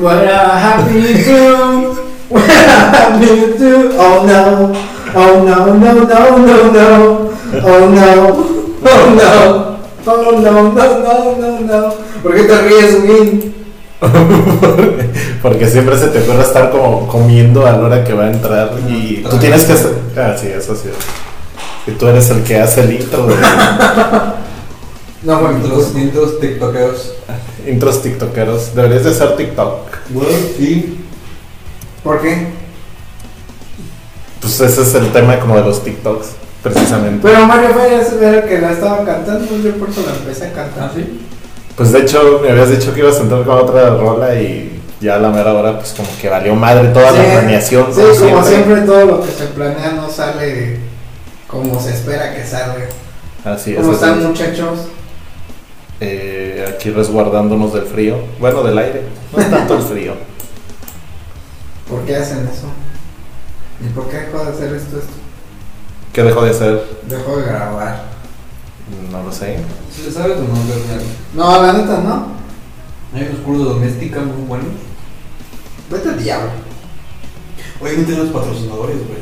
What 0.00 0.24
a 0.24 0.58
happy 0.58 1.12
do, 1.24 1.92
what 2.30 2.48
a 2.48 2.88
happy 2.88 3.52
do. 3.58 3.92
Oh 3.98 4.24
no, 4.24 4.72
oh 5.14 5.44
no, 5.44 5.74
no, 5.76 5.92
no, 6.08 6.38
no, 6.38 6.72
no. 6.72 7.30
Oh 7.62 7.84
no, 7.90 8.16
oh 8.82 9.04
no, 9.14 9.76
oh 10.06 10.40
no, 10.40 10.72
no, 10.72 10.98
no, 11.02 11.36
no, 11.36 11.60
no. 11.60 11.94
¿Por 12.22 12.34
qué 12.34 12.44
te 12.44 12.62
ríes, 12.62 12.94
Win? 13.02 13.54
Porque 15.42 15.68
siempre 15.68 15.98
se 15.98 16.06
te 16.08 16.20
ocurre 16.20 16.44
estar 16.44 16.70
como 16.70 17.06
comiendo 17.06 17.66
a 17.66 17.72
la 17.72 17.80
hora 17.80 18.02
que 18.02 18.14
va 18.14 18.24
a 18.24 18.30
entrar 18.30 18.70
y 18.88 19.22
tú 19.28 19.36
tienes 19.36 19.66
que 19.66 19.74
hacer. 19.74 19.92
Ah, 20.16 20.34
sí, 20.40 20.46
eso 20.46 20.74
sí. 20.74 20.88
Y 21.86 21.90
tú 21.92 22.06
eres 22.06 22.30
el 22.30 22.42
que 22.42 22.58
hace 22.58 22.84
el 22.84 22.92
intro 22.94 23.26
de 23.26 23.34
No, 25.24 25.40
bueno, 25.40 25.58
Intros, 25.58 25.94
intros 25.94 26.40
tiktokeros. 26.40 27.12
Intros 27.66 28.02
tiktokeros. 28.02 28.74
Deberías 28.74 29.04
de 29.04 29.10
hacer 29.10 29.36
TikTok. 29.36 29.96
Bueno, 30.10 30.30
sí. 30.56 31.04
¿Por 32.02 32.20
qué? 32.22 32.48
Pues 34.40 34.60
ese 34.60 34.82
es 34.82 34.94
el 34.94 35.12
tema 35.12 35.38
como 35.38 35.56
de 35.56 35.62
los 35.62 35.84
TikToks, 35.84 36.28
precisamente. 36.62 37.20
Pero 37.22 37.46
Mario 37.46 37.70
Fayas 37.70 38.12
era 38.14 38.38
el 38.38 38.48
que 38.48 38.58
la 38.58 38.72
estaba 38.72 39.04
cantando, 39.04 39.56
yo 39.58 39.74
por 39.74 39.90
eso 39.90 40.02
la 40.06 40.16
empecé 40.16 40.46
a 40.46 40.52
cantar. 40.52 40.84
¿Ah, 40.84 40.92
sí? 40.94 41.20
Pues 41.76 41.92
de 41.92 42.00
hecho 42.00 42.40
me 42.42 42.50
habías 42.50 42.70
dicho 42.70 42.92
que 42.92 43.00
ibas 43.00 43.18
a 43.18 43.22
entrar 43.22 43.44
con 43.44 43.58
otra 43.58 43.90
rola 43.90 44.34
y 44.34 44.80
ya 45.00 45.16
a 45.16 45.18
la 45.18 45.30
mera 45.30 45.52
hora 45.52 45.78
pues 45.78 45.94
como 45.96 46.08
que 46.20 46.28
valió 46.28 46.54
madre 46.54 46.88
toda 46.88 47.10
la 47.10 47.22
planeación. 47.22 47.86
Sí, 47.94 48.00
como 48.18 48.44
siempre 48.44 48.82
todo 48.82 49.04
lo 49.06 49.22
que 49.22 49.32
se 49.32 49.46
planea 49.46 49.92
no 49.92 50.10
sale 50.10 50.78
como 51.46 51.80
se 51.80 51.90
espera 51.90 52.34
que 52.34 52.44
salga. 52.44 52.86
Así 53.44 53.72
es. 53.72 53.78
¿Cómo 53.78 53.92
así 53.92 54.04
están 54.04 54.18
es. 54.20 54.26
muchachos? 54.26 54.78
Eh, 56.00 56.64
aquí 56.68 56.90
resguardándonos 56.90 57.74
del 57.74 57.84
frío. 57.84 58.16
Bueno, 58.38 58.62
del 58.62 58.78
aire. 58.78 59.04
No 59.32 59.40
es 59.40 59.50
tanto 59.50 59.76
el 59.76 59.82
frío. 59.82 60.14
¿Por 61.88 62.04
qué 62.04 62.16
hacen 62.16 62.48
eso? 62.48 62.68
¿Y 63.84 63.88
por 63.92 64.08
qué 64.08 64.18
dejó 64.18 64.44
de 64.44 64.50
hacer 64.52 64.74
esto? 64.74 64.98
esto? 64.98 65.12
¿Qué 66.12 66.22
dejó 66.22 66.42
de 66.42 66.50
hacer? 66.50 67.00
Dejó 67.08 67.36
de 67.36 67.44
grabar. 67.44 68.04
No 69.10 69.22
lo 69.22 69.32
sé. 69.32 69.58
¿Sí 69.94 70.02
le 70.06 70.12
sabes 70.12 70.38
o 70.38 70.42
no, 70.42 70.54
Bernal? 70.68 71.02
No, 71.34 71.62
la 71.62 71.72
neta 71.72 71.98
no. 71.98 72.26
Hay 73.14 73.26
unos 73.28 73.40
cursos 73.40 73.68
doméstica 73.74 74.20
muy 74.20 74.46
buenos. 74.46 74.68
Vete 75.90 76.08
al 76.08 76.22
diablo. 76.22 76.50
Oye, 77.80 77.96
no 77.96 78.04
tenemos 78.04 78.28
patrocinadores, 78.28 78.96
güey. 78.96 79.20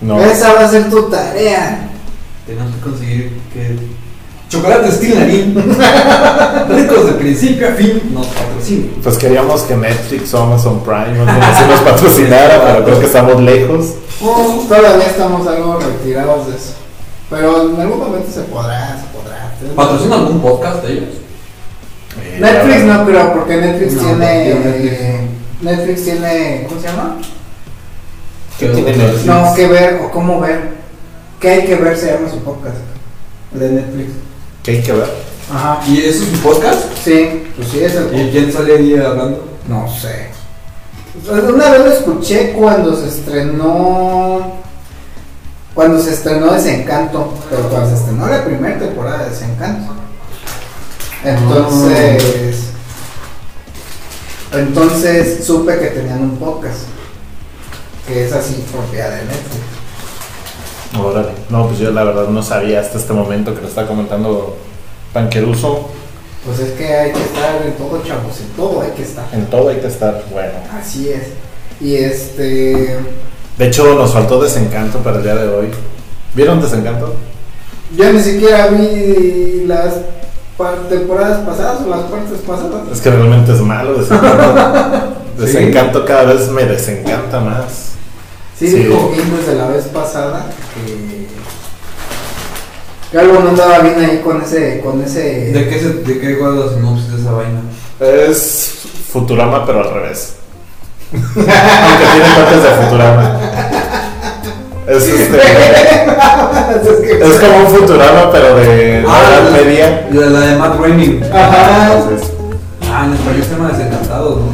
No. 0.00 0.20
Esa 0.20 0.54
va 0.54 0.64
a 0.64 0.68
ser 0.68 0.90
tu 0.90 1.08
tarea. 1.08 1.90
Tenemos 2.46 2.74
que 2.74 2.80
conseguir 2.80 3.40
que. 3.52 3.78
Chocolate 4.48 4.90
Steel 4.92 5.14
Larín. 5.18 5.54
Ricos 6.68 7.06
de 7.06 7.12
principio 7.12 7.68
a 7.68 7.72
fin 7.72 8.00
nos 8.12 8.26
patrocinen. 8.28 8.90
Pues 9.02 9.18
queríamos 9.18 9.62
que 9.62 9.76
Netflix 9.76 10.32
o 10.34 10.42
Amazon 10.42 10.80
Prime 10.82 11.20
así 11.30 11.64
nos 11.68 11.80
patrocinara, 11.80 12.62
pero 12.66 12.84
creo 12.84 13.00
que 13.00 13.06
estamos 13.06 13.40
lejos. 13.42 13.94
Oh, 14.22 14.64
todavía 14.68 15.06
estamos 15.06 15.46
algo 15.46 15.78
retirados 15.78 16.48
de 16.48 16.56
eso. 16.56 16.72
Pero 17.30 17.70
en 17.74 17.80
algún 17.80 17.98
momento 17.98 18.30
se 18.32 18.40
podrá, 18.42 18.98
se 18.98 19.06
podrá. 19.16 19.52
¿Patrocina 19.76 20.14
algún 20.16 20.40
podcast 20.40 20.82
de 20.82 20.92
ellos? 20.92 21.08
Eh, 22.22 22.38
Netflix 22.40 22.84
no 22.84 23.04
creo, 23.04 23.32
porque 23.34 23.56
Netflix 23.58 23.92
No, 23.94 24.02
tiene. 24.02 24.54
no, 24.54 24.60
Netflix 24.60 25.28
Netflix 25.60 26.04
tiene. 26.04 26.66
¿Cómo 26.68 26.80
se 26.80 26.86
llama? 26.86 27.16
¿Qué 28.58 28.68
tiene 28.68 28.96
Netflix? 28.96 29.26
No, 29.26 29.52
qué 29.54 29.66
ver 29.66 30.00
o 30.04 30.10
cómo 30.10 30.40
ver. 30.40 30.70
¿Qué 31.38 31.50
hay 31.50 31.64
que 31.66 31.76
ver? 31.76 31.96
Se 31.96 32.12
llama 32.12 32.30
su 32.30 32.38
podcast. 32.38 32.76
El 33.52 33.60
de 33.60 33.68
Netflix. 33.70 34.12
¿Qué 34.68 34.74
hay 34.76 34.82
que 34.82 34.92
ver? 34.92 35.08
Ajá. 35.50 35.80
¿Y 35.88 36.00
eso 36.00 36.24
es 36.24 36.30
un 36.30 36.38
podcast? 36.40 36.88
Sí, 37.02 37.46
pues 37.56 37.68
sí, 37.68 37.82
es 37.82 37.94
el 37.94 38.14
¿Y 38.14 38.30
quién 38.30 38.52
sale 38.52 38.76
ahí 38.76 38.98
hablando? 38.98 39.48
No 39.66 39.88
sé. 39.88 40.28
Una 41.26 41.70
vez 41.70 41.80
lo 41.80 41.90
escuché 41.90 42.52
cuando 42.52 42.94
se 42.94 43.08
estrenó. 43.08 44.58
Cuando 45.72 46.02
se 46.02 46.12
estrenó 46.12 46.52
Desencanto. 46.52 47.32
Pero 47.48 47.70
cuando 47.70 47.88
se 47.88 47.96
estrenó 47.96 48.26
la 48.26 48.44
primera 48.44 48.78
temporada 48.78 49.24
de 49.24 49.30
Desencanto. 49.30 49.94
Entonces. 51.24 52.64
Entonces 54.52 55.46
supe 55.46 55.78
que 55.78 55.86
tenían 55.86 56.20
un 56.20 56.36
podcast. 56.36 56.80
Que 58.06 58.26
es 58.26 58.32
así 58.34 58.66
propiedad 58.70 59.12
de 59.12 59.24
Netflix. 59.24 59.77
Órale. 61.04 61.28
No, 61.48 61.66
pues 61.66 61.78
yo 61.78 61.90
la 61.90 62.04
verdad 62.04 62.28
no 62.28 62.42
sabía 62.42 62.80
hasta 62.80 62.98
este 62.98 63.12
momento 63.12 63.54
que 63.54 63.62
lo 63.62 63.68
está 63.68 63.86
comentando 63.86 64.56
Panqueruso. 65.12 65.88
Pues 66.44 66.60
es 66.60 66.72
que 66.72 66.86
hay 66.86 67.12
que 67.12 67.20
estar 67.22 67.62
en 67.64 67.72
todo, 67.72 68.02
chavos. 68.06 68.40
En 68.40 68.48
todo 68.56 68.80
hay 68.82 68.90
que 68.92 69.02
estar. 69.02 69.24
En 69.32 69.46
todo 69.46 69.68
hay 69.68 69.76
que 69.76 69.86
estar 69.86 70.24
bueno. 70.30 70.52
Así 70.72 71.10
es. 71.10 71.28
Y 71.80 71.96
este. 71.96 72.98
De 73.58 73.66
hecho, 73.66 73.94
nos 73.94 74.12
faltó 74.12 74.40
Desencanto 74.42 74.98
para 74.98 75.18
el 75.18 75.22
día 75.24 75.34
de 75.34 75.48
hoy. 75.48 75.68
¿Vieron 76.34 76.60
Desencanto? 76.60 77.14
Yo 77.96 78.12
ni 78.12 78.20
siquiera 78.20 78.68
vi 78.68 79.64
las 79.66 79.94
temporadas 80.88 81.38
pasadas 81.40 81.82
o 81.86 81.90
las 81.90 82.02
partes 82.02 82.38
pasadas. 82.46 82.88
Es 82.92 83.00
que 83.00 83.10
realmente 83.10 83.52
es 83.52 83.60
malo 83.60 83.94
Desencanto. 83.94 85.14
Desencanto 85.38 86.04
cada 86.04 86.24
vez 86.24 86.48
me 86.50 86.64
desencanta 86.64 87.40
más. 87.40 87.92
Sí, 88.58 88.68
Sí. 88.68 88.74
dijo 88.74 89.12
Gil 89.14 89.36
desde 89.36 89.54
la 89.54 89.68
vez 89.68 89.84
pasada 89.84 90.46
que 93.10 93.18
algo 93.18 93.40
no 93.40 93.48
andaba 93.50 93.78
bien 93.80 93.98
ahí 93.98 94.20
con 94.24 94.42
ese, 94.42 94.80
con 94.80 95.02
ese. 95.02 95.52
¿De 95.52 95.68
qué, 95.68 95.78
se, 95.80 95.88
de 95.94 96.18
qué 96.20 96.34
guarda 96.34 96.66
la 96.66 96.72
sinopsis 96.72 97.12
de 97.12 97.20
esa 97.22 97.30
vaina? 97.32 97.60
Es 98.00 98.72
Futurama, 99.12 99.64
pero 99.66 99.80
al 99.80 99.94
revés. 99.94 100.34
Aunque 101.12 101.24
tiene 101.34 102.34
toques 102.36 102.62
de 102.62 102.70
Futurama. 102.84 103.40
Es, 104.86 105.02
este, 105.08 105.36
Es 105.36 107.30
es 107.34 107.40
como 107.40 107.58
un 107.60 107.66
Futurama, 107.66 108.30
pero 108.32 108.54
de 108.56 109.02
la 109.02 109.10
Ah, 109.12 109.22
Edad 109.30 109.44
la- 109.50 109.50
Media. 109.64 110.08
La, 110.12 110.26
la 110.26 110.40
de 110.40 110.56
Matt 110.56 110.78
Groening. 110.78 111.22
Ajá. 111.32 111.92
Entonces, 111.94 112.30
Ah, 112.90 113.04
en 113.06 113.12
español 113.14 113.44
se 113.44 113.50
llama 113.50 113.68
Desencantados, 113.70 114.36
¿no? 114.38 114.46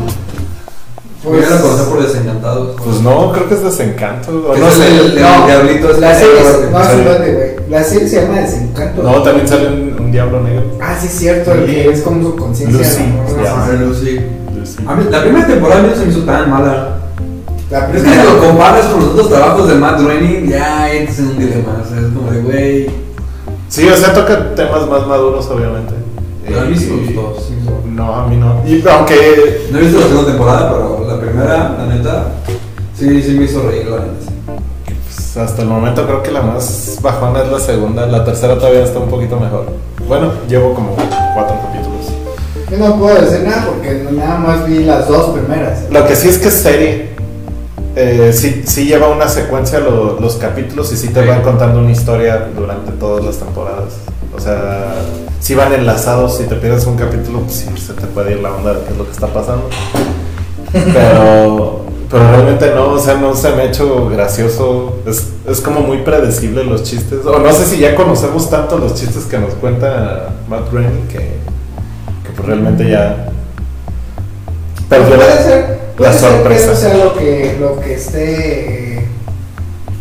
Pues- 1.22 1.46
Pues, 1.46 1.50
la 1.50 1.58
conocí 1.60 1.90
por 1.90 2.02
Desencantados. 2.06 2.80
Pues 2.84 3.00
no, 3.00 3.32
creo 3.32 3.48
que 3.48 3.54
es 3.54 3.62
Desencanto. 3.64 4.30
No, 4.32 4.54
es 4.68 4.74
sé. 4.74 4.88
el, 4.88 5.16
el 5.16 5.22
No, 5.22 5.46
diablito 5.46 5.90
ese 5.92 6.00
La 6.00 6.14
serie, 6.18 6.40
espérate, 6.40 7.32
güey. 7.32 7.53
La 7.68 7.82
serie 7.82 8.08
se 8.08 8.22
llama 8.22 8.40
Desencanto. 8.40 9.02
No, 9.02 9.22
también 9.22 9.48
sale 9.48 9.68
un, 9.68 9.96
un 9.98 10.12
diablo 10.12 10.40
negro. 10.42 10.64
Ah, 10.80 10.96
sí, 11.00 11.06
es 11.06 11.12
cierto, 11.14 11.52
el 11.52 11.64
que 11.66 11.90
es 11.90 12.02
como 12.02 12.22
su 12.22 12.36
conciencia. 12.36 12.78
Lucy, 12.78 13.02
¿no? 13.06 13.86
Lucy. 13.86 14.20
Lucy. 14.58 14.84
A 14.86 14.94
mí, 14.94 15.04
la 15.10 15.22
primera 15.22 15.46
temporada 15.46 15.80
a 15.80 15.82
mí 15.82 15.88
no 15.90 15.96
se 15.96 16.04
me 16.04 16.12
hizo 16.12 16.24
tan 16.24 16.50
mala. 16.50 16.98
La 17.70 17.90
Es 17.90 18.02
que 18.02 18.10
si 18.10 18.22
lo 18.22 18.38
comparas 18.46 18.86
con 18.86 19.00
los 19.00 19.10
otros 19.10 19.28
trabajos 19.30 19.68
de 19.68 19.74
Matt 19.76 20.00
Groening, 20.00 20.48
ya 20.48 20.92
entras 20.92 21.18
en 21.18 21.26
un 21.26 21.38
dilema. 21.38 21.82
O 21.82 21.88
sea, 21.88 21.98
es 21.98 22.12
como 22.12 22.30
de, 22.30 22.40
güey. 22.42 22.90
Sí, 23.68 23.88
o 23.88 23.96
sea, 23.96 24.12
toca 24.12 24.54
temas 24.54 24.86
más 24.88 25.06
maduros, 25.06 25.46
obviamente. 25.46 25.94
Pero 26.46 26.60
a 26.60 26.64
mí 26.64 26.76
sí 26.76 26.86
me 26.86 27.06
gustó. 27.06 27.40
sí 27.40 27.54
gustó. 27.56 27.82
No, 27.88 28.14
a 28.14 28.28
mí 28.28 28.36
no. 28.36 28.62
Y 28.66 28.86
aunque 28.86 29.68
No 29.70 29.78
he 29.78 29.82
visto 29.82 30.00
la 30.00 30.06
segunda 30.06 30.30
temporada, 30.30 30.72
pero 30.72 31.06
la 31.08 31.20
primera, 31.20 31.76
la 31.78 31.86
neta, 31.86 32.26
sí, 32.96 33.22
sí 33.22 33.32
me 33.32 33.44
hizo 33.44 33.62
reír, 33.68 33.86
la 33.86 34.00
neta. 34.00 34.33
Pues, 35.34 35.50
hasta 35.50 35.62
el 35.62 35.68
momento 35.68 36.06
creo 36.06 36.22
que 36.22 36.30
la 36.30 36.42
más 36.42 36.98
bajona 37.02 37.42
es 37.42 37.48
la 37.50 37.60
segunda. 37.60 38.06
La 38.06 38.24
tercera 38.24 38.54
todavía 38.56 38.84
está 38.84 38.98
un 39.00 39.08
poquito 39.08 39.38
mejor. 39.38 39.66
Bueno, 40.08 40.32
llevo 40.48 40.74
como 40.74 40.94
cuatro 41.34 41.56
capítulos. 41.62 42.06
Yo 42.70 42.78
no 42.78 42.96
puedo 42.98 43.20
decir 43.20 43.46
nada 43.46 43.66
porque 43.66 44.06
nada 44.12 44.38
más 44.38 44.66
vi 44.68 44.84
las 44.84 45.06
dos 45.08 45.30
primeras. 45.38 45.90
Lo 45.90 46.06
que 46.06 46.16
sí 46.16 46.28
es 46.28 46.38
que 46.38 46.48
es 46.48 46.54
serie. 46.54 47.14
Eh, 47.96 48.32
sí, 48.34 48.62
sí 48.66 48.86
lleva 48.86 49.08
una 49.08 49.28
secuencia 49.28 49.78
lo- 49.78 50.18
los 50.18 50.34
capítulos 50.36 50.92
y 50.92 50.96
sí 50.96 51.08
te 51.08 51.22
Sí. 51.22 51.28
van 51.28 51.42
contando 51.42 51.78
una 51.80 51.92
historia 51.92 52.48
durante 52.56 52.90
todas 52.92 53.24
las 53.24 53.36
temporadas. 53.36 53.92
O 54.36 54.40
sea, 54.40 54.94
si 55.40 55.54
van 55.54 55.72
enlazados, 55.72 56.36
si 56.38 56.44
te 56.44 56.56
pierdes 56.56 56.86
un 56.86 56.96
capítulo, 56.96 57.40
pues 57.40 57.52
sí 57.54 57.66
se 57.80 57.92
te 57.92 58.06
puede 58.08 58.32
ir 58.32 58.40
la 58.40 58.52
onda 58.52 58.74
de 58.74 58.80
qué 58.84 58.90
es 58.92 58.98
lo 58.98 59.04
que 59.04 59.12
está 59.12 59.28
pasando. 59.28 59.68
Pero, 60.72 61.82
pero 62.10 62.30
realmente 62.30 62.70
no, 62.74 62.90
o 62.92 62.98
sea, 62.98 63.14
no 63.14 63.34
se 63.34 63.50
me 63.52 63.62
ha 63.62 63.64
hecho 63.66 64.08
gracioso. 64.08 64.98
Es, 65.06 65.28
es 65.48 65.60
como 65.60 65.80
muy 65.80 65.98
predecible 66.02 66.64
los 66.64 66.82
chistes. 66.84 67.24
O 67.26 67.38
no 67.38 67.52
sé 67.52 67.64
si 67.66 67.78
ya 67.78 67.94
conocemos 67.94 68.48
tanto 68.50 68.78
los 68.78 68.94
chistes 68.94 69.24
que 69.24 69.38
nos 69.38 69.54
cuenta 69.54 70.30
Matt 70.48 70.70
Groening 70.70 71.08
que, 71.08 71.18
que 71.18 72.30
pues 72.36 72.46
realmente 72.46 72.88
ya 72.88 73.28
perdió 74.88 75.16
puede 75.16 75.28
la- 75.28 75.42
ser, 75.42 75.78
puede 75.96 76.12
la 76.12 76.18
ser 76.18 76.30
sorpresa. 76.30 76.66
que 76.66 76.72
eso 76.72 76.80
sea 76.80 76.94
lo 77.04 77.14
que, 77.14 77.56
lo 77.60 77.80
que 77.80 77.94
esté 77.94 79.08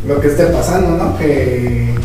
lo 0.08 0.20
que 0.20 0.28
esté 0.28 0.46
pasando, 0.48 0.98
¿no? 0.98 1.18
Que, 1.18 1.96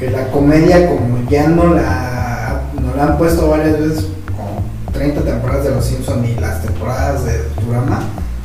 que 0.00 0.10
la 0.10 0.26
comedia 0.32 0.88
como 0.88 1.18
ya 1.30 1.46
no 1.48 1.72
la, 1.72 2.62
no 2.82 2.96
la 2.96 3.04
han 3.12 3.16
puesto 3.18 3.48
varias 3.48 3.78
veces, 3.78 4.06
como 4.36 4.60
30 4.92 5.20
temporadas 5.22 5.64
de 5.64 5.70
Los 5.70 5.84
Simpsons 5.84 6.28
y 6.28 6.40
las 6.40 6.62
temporadas 6.62 7.24
de 7.24 7.32
Futurama, 7.54 8.00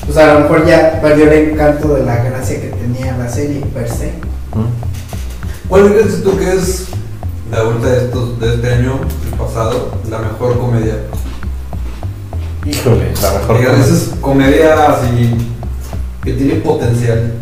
pues 0.09 0.25
a 0.25 0.33
lo 0.33 0.39
mejor 0.39 0.65
ya 0.65 0.99
perdió 0.99 1.31
el 1.31 1.51
encanto 1.51 1.93
de 1.93 2.03
la 2.03 2.23
gracia 2.23 2.59
que 2.59 2.69
tenía 2.69 3.15
la 3.15 3.29
serie 3.29 3.61
per 3.61 3.87
se. 3.87 4.13
¿Cuál 5.67 5.93
crees 5.93 6.23
tú 6.23 6.35
que 6.35 6.51
es, 6.51 6.87
de 7.51 7.57
ahorita 7.57 7.87
de, 7.87 8.05
estos, 8.05 8.39
de 8.39 8.55
este 8.55 8.73
año, 8.73 9.01
el 9.23 9.37
pasado, 9.37 9.91
la 10.09 10.17
mejor 10.17 10.57
comedia? 10.57 10.95
Híjole, 12.65 13.13
la 13.21 13.33
mejor. 13.33 13.55
Oigan, 13.55 13.75
comedia. 13.75 13.85
esa 13.85 13.93
es 13.93 14.09
comedia 14.19 14.89
así 14.89 15.35
que 16.23 16.33
tiene 16.33 16.55
potencial. 16.55 17.33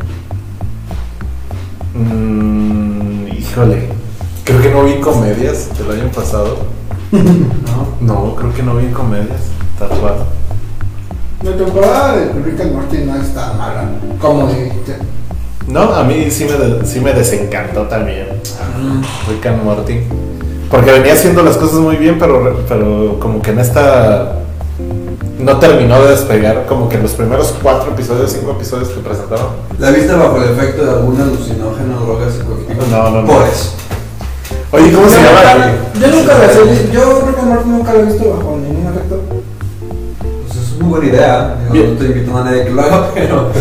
Mm, 1.93 3.27
híjole. 3.29 3.87
Creo 4.43 4.61
que 4.61 4.71
no 4.71 4.83
vi 4.83 4.99
comedias 4.99 5.69
del 5.77 6.01
año 6.01 6.11
pasado. 6.11 6.65
¿no? 7.13 7.87
No, 8.01 8.35
creo 8.35 8.53
que 8.53 8.61
no 8.61 8.75
vi 8.75 8.87
comedias. 8.87 9.39
Está 9.73 9.87
raro. 9.87 10.36
La 11.43 11.51
temporada 11.55 12.15
de 12.17 12.33
Rick 12.43 12.59
and 12.61 12.73
Morty 12.73 12.97
no 12.99 13.15
está 13.15 13.53
mala. 13.53 13.85
Como 14.19 14.47
dijiste. 14.47 14.95
No, 15.67 15.93
a 15.93 16.03
mí 16.03 16.29
sí 16.31 16.45
me, 16.45 16.53
de- 16.53 16.85
sí 16.85 16.99
me 16.99 17.13
desencantó 17.13 17.83
también. 17.83 18.27
Mm. 18.79 19.01
Rick 19.29 19.45
and 19.45 19.63
Morty. 19.63 19.99
Porque 20.71 20.91
venía 20.91 21.13
haciendo 21.13 21.43
las 21.43 21.57
cosas 21.57 21.79
muy 21.79 21.95
bien, 21.97 22.17
pero, 22.19 22.59
pero 22.67 23.19
como 23.19 23.41
que 23.41 23.51
en 23.51 23.59
esta 23.59 24.33
no 25.39 25.57
terminó 25.59 26.01
de 26.01 26.11
despegar. 26.11 26.65
Como 26.67 26.89
que 26.89 26.95
en 26.95 27.03
los 27.03 27.11
primeros 27.11 27.53
cuatro 27.61 27.91
episodios, 27.91 28.31
cinco 28.31 28.51
episodios 28.51 28.89
que 28.89 28.99
presentaron. 29.01 29.47
¿La 29.79 29.91
viste 29.91 30.13
bajo 30.13 30.37
el 30.41 30.51
efecto 30.51 30.85
de 30.85 30.91
algún 30.91 31.21
alucinógeno, 31.21 31.99
droga 32.01 32.29
psicoactiva? 32.31 32.83
No, 32.89 33.09
no, 33.11 33.21
no. 33.21 33.27
Por 33.27 33.43
eso. 33.47 33.71
Oye, 34.71 34.91
¿cómo 34.91 35.07
se 35.07 35.15
llama? 35.21 35.71
Yo 35.99 36.07
nunca 36.07 36.37
la 36.37 36.45
he 36.45 36.91
Yo 36.91 37.19
and 37.19 37.47
Morty 37.47 37.69
nunca 37.69 37.93
lo 37.93 37.99
he 37.99 38.03
visto 38.05 38.29
bajo 38.29 38.57
ningún 38.61 38.87
efecto. 38.91 39.16
Es 40.77 40.83
una 40.83 40.89
buena 40.89 41.05
idea. 41.07 41.55
Yo 41.73 41.83
no 41.83 41.91
estoy 41.93 42.07
invitando 42.07 42.37
a 42.39 42.43
nadie 42.43 42.63
que 42.65 42.69
lo 42.69 42.81
haga, 42.83 43.09
pero. 43.15 43.51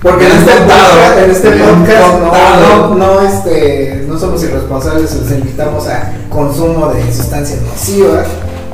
Porque 0.00 0.26
en 0.26 0.32
este 0.32 0.52
podcast, 0.52 1.18
en 1.24 1.30
este 1.32 1.50
podcast 1.50 2.20
no, 2.20 2.88
no, 2.88 2.94
no, 2.94 3.20
este, 3.20 4.04
no 4.06 4.16
somos 4.16 4.40
irresponsables, 4.44 5.12
les 5.12 5.30
invitamos 5.32 5.88
a 5.88 6.12
consumo 6.30 6.92
de 6.92 7.02
sustancias 7.12 7.60
nocivas, 7.62 8.26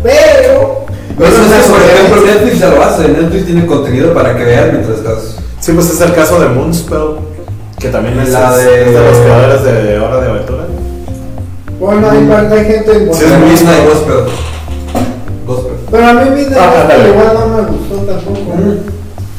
pero 0.02 0.84
Pero 1.16 1.30
eso 1.30 1.38
no 1.38 1.48
sé, 1.48 1.60
es 1.60 1.66
por 1.68 1.80
ejemplo, 1.80 2.26
Netflix 2.26 2.58
ya 2.58 2.68
lo 2.68 2.84
hace. 2.84 3.08
Netflix 3.08 3.46
tiene 3.46 3.64
contenido 3.64 4.12
para 4.12 4.36
que 4.36 4.44
veas 4.44 4.70
mientras 4.70 4.98
estás. 4.98 5.36
Sí, 5.60 5.72
pues 5.72 5.88
es 5.88 6.00
el 6.02 6.12
caso 6.14 6.38
de 6.40 6.48
Moonspell. 6.50 7.16
Que 7.78 7.88
también 7.88 8.20
es, 8.20 8.28
La 8.28 8.54
de- 8.54 8.82
es 8.82 8.92
de 8.92 9.00
los 9.00 9.18
creadores 9.18 9.64
de 9.64 9.98
Hora 9.98 10.20
de 10.20 10.30
Aventura. 10.30 10.64
bueno, 11.80 12.10
hay, 12.10 12.18
hay 12.58 12.64
gente 12.66 12.96
en 12.96 13.14
Sí, 13.14 13.24
es 13.24 13.62
Es 13.62 14.53
pero 15.94 16.08
a 16.08 16.12
mí 16.14 16.30
Midnight 16.30 16.58
Ah, 16.58 16.88
Gospel 16.88 17.08
igual 17.08 17.34
no 17.34 17.56
me 17.56 17.70
gustó 17.70 17.96
tampoco. 17.98 18.52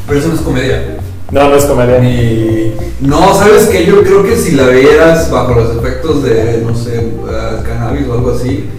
Pero 0.07 0.19
eso 0.19 0.27
no 0.29 0.35
es 0.35 0.39
comedia. 0.39 0.97
No, 1.29 1.49
no 1.49 1.55
es 1.57 1.65
comedia. 1.65 1.99
Y 1.99 2.75
no, 3.01 3.33
sabes 3.33 3.65
que 3.65 3.85
yo 3.85 4.01
creo 4.03 4.23
que 4.23 4.37
si 4.37 4.51
la 4.51 4.67
vieras 4.67 5.29
bajo 5.29 5.53
los 5.53 5.75
efectos 5.75 6.23
de, 6.23 6.63
no 6.65 6.73
sé, 6.73 6.95
eh, 6.95 7.57
cannabis 7.65 8.07
o 8.07 8.13
algo 8.13 8.31
así, 8.31 8.69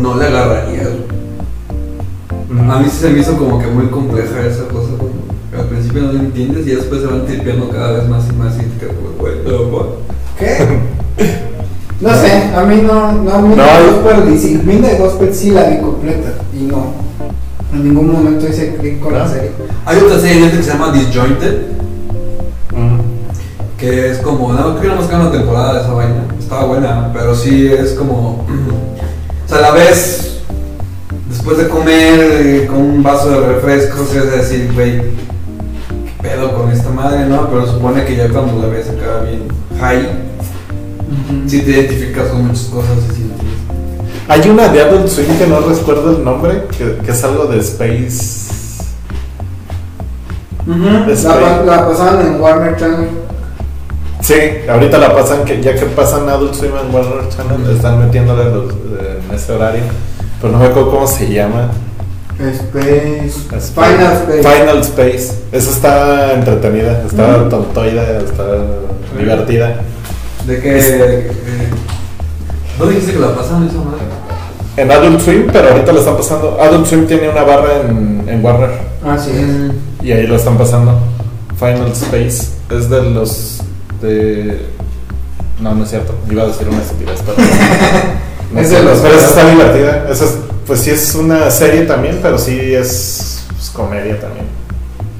no 0.00 0.16
la 0.16 0.28
agarrarías. 0.28 0.88
Mm. 2.48 2.70
A 2.70 2.78
mí 2.78 2.88
sí 2.88 3.00
se 3.00 3.10
me 3.10 3.18
hizo 3.18 3.36
como 3.36 3.58
que 3.58 3.66
muy 3.66 3.88
compleja 3.88 4.46
esa 4.46 4.66
cosa. 4.68 4.96
como 4.96 5.10
al 5.54 5.66
principio 5.66 6.04
no 6.04 6.12
lo 6.12 6.20
entiendes 6.20 6.66
y 6.66 6.70
después 6.70 7.02
se 7.02 7.06
van 7.06 7.26
tripeando 7.26 7.68
cada 7.68 7.98
vez 7.98 8.08
más 8.08 8.24
y 8.30 8.32
más 8.32 8.54
y 8.56 8.60
te. 8.78 8.86
¿Qué? 10.38 10.66
No 12.00 12.10
sé, 12.14 12.54
a 12.54 12.62
mí 12.64 12.82
no, 12.82 13.12
no, 13.12 13.42
Midnight 13.42 13.86
No. 13.86 14.02
Gospel, 14.02 14.34
y 14.34 14.38
sí, 14.38 14.60
Midnight 14.64 14.98
Gospel 14.98 15.34
sí 15.34 15.50
la 15.50 15.64
vi 15.64 15.78
completa 15.80 16.45
ningún 17.88 18.12
momento 18.12 18.46
hice 18.48 18.76
clic 18.76 19.00
con 19.00 19.12
la 19.14 19.24
¿No? 19.24 19.28
serie. 19.28 19.50
Hay 19.84 19.98
otra 19.98 20.18
serie 20.18 20.50
que 20.50 20.62
se 20.62 20.70
llama 20.70 20.92
Disjointed, 20.92 21.76
Mm. 22.72 22.98
que 23.78 24.10
es 24.10 24.18
como, 24.18 24.52
no, 24.52 24.76
creo 24.78 24.80
que 24.82 24.88
nada 24.88 25.00
más 25.00 25.08
queda 25.08 25.20
una 25.20 25.32
temporada 25.32 25.74
de 25.74 25.80
esa 25.80 25.92
vaina. 25.92 26.24
Estaba 26.38 26.64
buena, 26.66 27.10
pero 27.12 27.34
sí 27.34 27.66
es 27.68 27.92
como. 27.92 28.44
o 29.46 29.48
sea, 29.48 29.60
la 29.60 29.70
ves 29.70 30.40
después 31.30 31.56
de 31.58 31.68
comer 31.68 32.20
eh, 32.20 32.66
con 32.68 32.78
un 32.80 33.02
vaso 33.02 33.30
de 33.30 33.40
refrescos 33.54 34.12
y 34.14 34.18
vas 34.18 34.28
a 34.28 34.36
decir, 34.36 34.70
güey, 34.74 34.98
¿qué 35.00 35.14
pedo 36.22 36.52
con 36.54 36.70
esta 36.70 36.90
madre, 36.90 37.26
no? 37.26 37.48
Pero 37.48 37.66
supone 37.66 38.04
que 38.04 38.16
ya 38.16 38.28
cuando 38.28 38.60
la 38.60 38.68
ves 38.68 38.88
acá 38.88 39.22
bien 39.24 39.44
high, 39.80 40.08
sí 41.46 41.60
te 41.62 41.70
identificas 41.70 42.26
con 42.28 42.46
muchas 42.48 42.64
cosas 42.64 42.98
y 43.10 43.14
sí 43.14 43.22
entiendes. 43.22 43.35
Hay 44.28 44.48
una 44.48 44.68
de 44.68 44.82
Adult 44.82 45.08
Swim 45.08 45.38
que 45.38 45.46
no 45.46 45.60
recuerdo 45.60 46.16
el 46.16 46.24
nombre, 46.24 46.64
que, 46.76 46.96
que 47.04 47.10
es 47.12 47.24
algo 47.24 47.46
de 47.46 47.58
Space. 47.60 48.46
La, 50.66 51.62
la 51.64 51.88
pasaban 51.88 52.26
en 52.26 52.40
Warner 52.40 52.76
Channel. 52.76 53.08
Sí, 54.20 54.34
ahorita 54.68 54.98
la 54.98 55.14
pasan, 55.14 55.44
que 55.44 55.62
ya 55.62 55.74
que 55.76 55.86
pasan 55.86 56.28
Adult 56.28 56.54
Swim 56.54 56.72
en 56.76 56.92
Warner 56.92 57.28
Channel, 57.28 57.70
están 57.76 58.00
metiéndole 58.04 58.44
los, 58.50 58.72
en 58.72 59.34
ese 59.34 59.52
horario. 59.52 59.82
Pero 60.40 60.52
no 60.52 60.58
me 60.58 60.66
acuerdo 60.66 60.90
cómo 60.90 61.06
se 61.06 61.28
llama. 61.32 61.70
Space. 62.38 63.26
Space. 63.28 63.72
Final 63.72 64.12
Space. 64.12 64.42
Final 64.42 64.78
Space. 64.80 65.32
Esa 65.52 65.70
está 65.70 66.32
entretenida, 66.34 67.02
está 67.06 67.48
tontoida, 67.48 68.18
está 68.18 68.44
divertida. 69.16 69.80
De 70.46 70.60
que. 70.60 70.78
eh, 70.78 71.30
¿No 72.78 72.86
dijiste 72.86 73.12
que 73.12 73.20
la 73.20 73.34
pasan 73.34 73.66
esa 73.66 73.78
madre? 73.78 74.05
En 74.76 74.90
Adult 74.90 75.20
Swim, 75.20 75.46
pero 75.52 75.70
ahorita 75.70 75.92
lo 75.92 76.00
están 76.00 76.16
pasando. 76.16 76.58
Adult 76.60 76.86
Swim 76.86 77.06
tiene 77.06 77.28
una 77.30 77.42
barra 77.44 77.80
en, 77.88 78.24
en 78.28 78.44
Warner 78.44 78.70
Así 79.06 79.30
es. 79.30 80.04
y 80.06 80.12
ahí 80.12 80.26
lo 80.26 80.36
están 80.36 80.58
pasando. 80.58 80.98
Final 81.58 81.90
Space 81.92 82.48
es 82.70 82.90
de 82.90 83.02
los 83.10 83.62
de. 84.02 84.66
No, 85.60 85.74
no 85.74 85.84
es 85.84 85.90
cierto. 85.90 86.14
Iba 86.30 86.42
a 86.42 86.46
decir 86.48 86.68
una 86.68 86.82
estupidez, 86.82 87.20
pero. 87.24 87.38
no 88.52 88.60
Es 88.60 88.70
de 88.70 88.82
los- 88.82 88.98
pero 89.00 89.14
esa 89.14 89.28
está 89.28 89.48
divertida. 89.50 90.06
Esa 90.10 90.24
es, 90.26 90.36
pues 90.66 90.80
sí 90.80 90.90
es 90.90 91.14
una 91.14 91.50
serie 91.50 91.82
también, 91.82 92.18
pero 92.20 92.36
sí 92.36 92.74
es 92.74 93.44
pues, 93.54 93.70
comedia 93.70 94.20
también. 94.20 94.44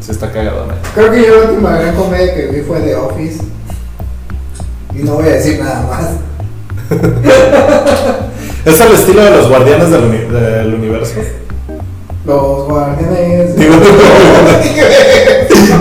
Sí 0.01 0.11
está 0.11 0.31
cagadona. 0.31 0.75
Creo 0.95 1.11
que 1.11 1.23
yo 1.27 1.41
la 1.45 1.51
última 1.51 1.71
gran 1.79 1.95
comedia 1.97 2.35
que 2.35 2.47
vi 2.49 2.61
fue 2.61 2.81
The 2.81 2.95
Office. 2.97 3.39
Y 4.95 4.99
no 5.03 5.15
voy 5.15 5.25
a 5.29 5.33
decir 5.33 5.59
nada 5.59 5.87
más. 5.89 6.11
Es 8.67 8.81
el 8.81 8.93
estilo 8.95 9.23
de 9.23 9.31
los 9.31 9.49
guardianes 9.49 9.91
del, 9.91 10.03
uni- 10.05 10.19
del 10.33 10.75
universo. 10.75 11.15
Los 12.27 12.65
guardianes. 12.69 13.55
Digo, 13.57 13.75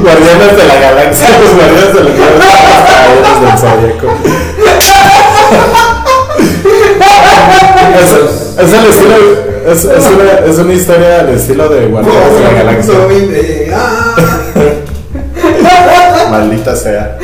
guardianes 0.03 0.57
de 0.57 0.63
la 0.67 0.75
galaxia, 0.79 1.29
los 1.39 1.53
guardianes 1.55 1.93
del 1.95 2.05
universo, 2.05 2.37
los 2.37 2.83
caballeros 2.85 3.41
del 3.41 3.57
zodiaco. 3.57 4.07
Es, 7.95 8.11
es 8.63 8.73
el 8.73 8.85
estilo, 8.85 9.15
es, 9.67 9.79
es, 9.85 10.05
una, 10.11 10.31
es 10.51 10.57
una 10.59 10.73
historia 10.73 11.19
al 11.21 11.29
estilo 11.29 11.69
de 11.69 11.87
guardianes 11.87 12.33
de 12.35 12.41
la 12.43 12.51
galaxia. 12.51 12.93
Maldita 16.29 16.75
sea. 16.75 17.17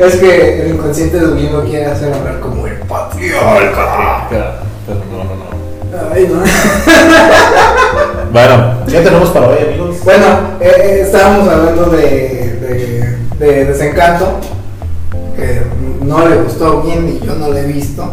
Es 0.00 0.16
que 0.16 0.62
el 0.62 0.68
inconsciente 0.74 1.16
de 1.18 1.26
Domingo 1.26 1.62
quiere 1.64 1.86
hacer 1.86 2.12
hablar 2.12 2.40
como 2.40 2.66
el 2.66 2.74
patriota. 2.80 4.60
Ay, 6.12 6.28
no. 6.28 6.42
Bueno, 8.30 8.74
¿qué 8.86 9.00
tenemos 9.00 9.30
para 9.30 9.48
hoy, 9.48 9.56
amigos? 9.66 9.96
Bueno, 10.04 10.26
eh, 10.60 10.70
eh, 10.82 11.00
estábamos 11.00 11.48
hablando 11.48 11.86
de, 11.86 13.18
de, 13.38 13.46
de 13.46 13.64
Desencanto, 13.64 14.38
que 15.34 15.62
no 16.04 16.28
le 16.28 16.36
gustó 16.42 16.82
bien 16.82 17.08
y 17.08 17.26
yo 17.26 17.34
no 17.36 17.48
lo 17.48 17.56
he 17.56 17.64
visto. 17.64 18.06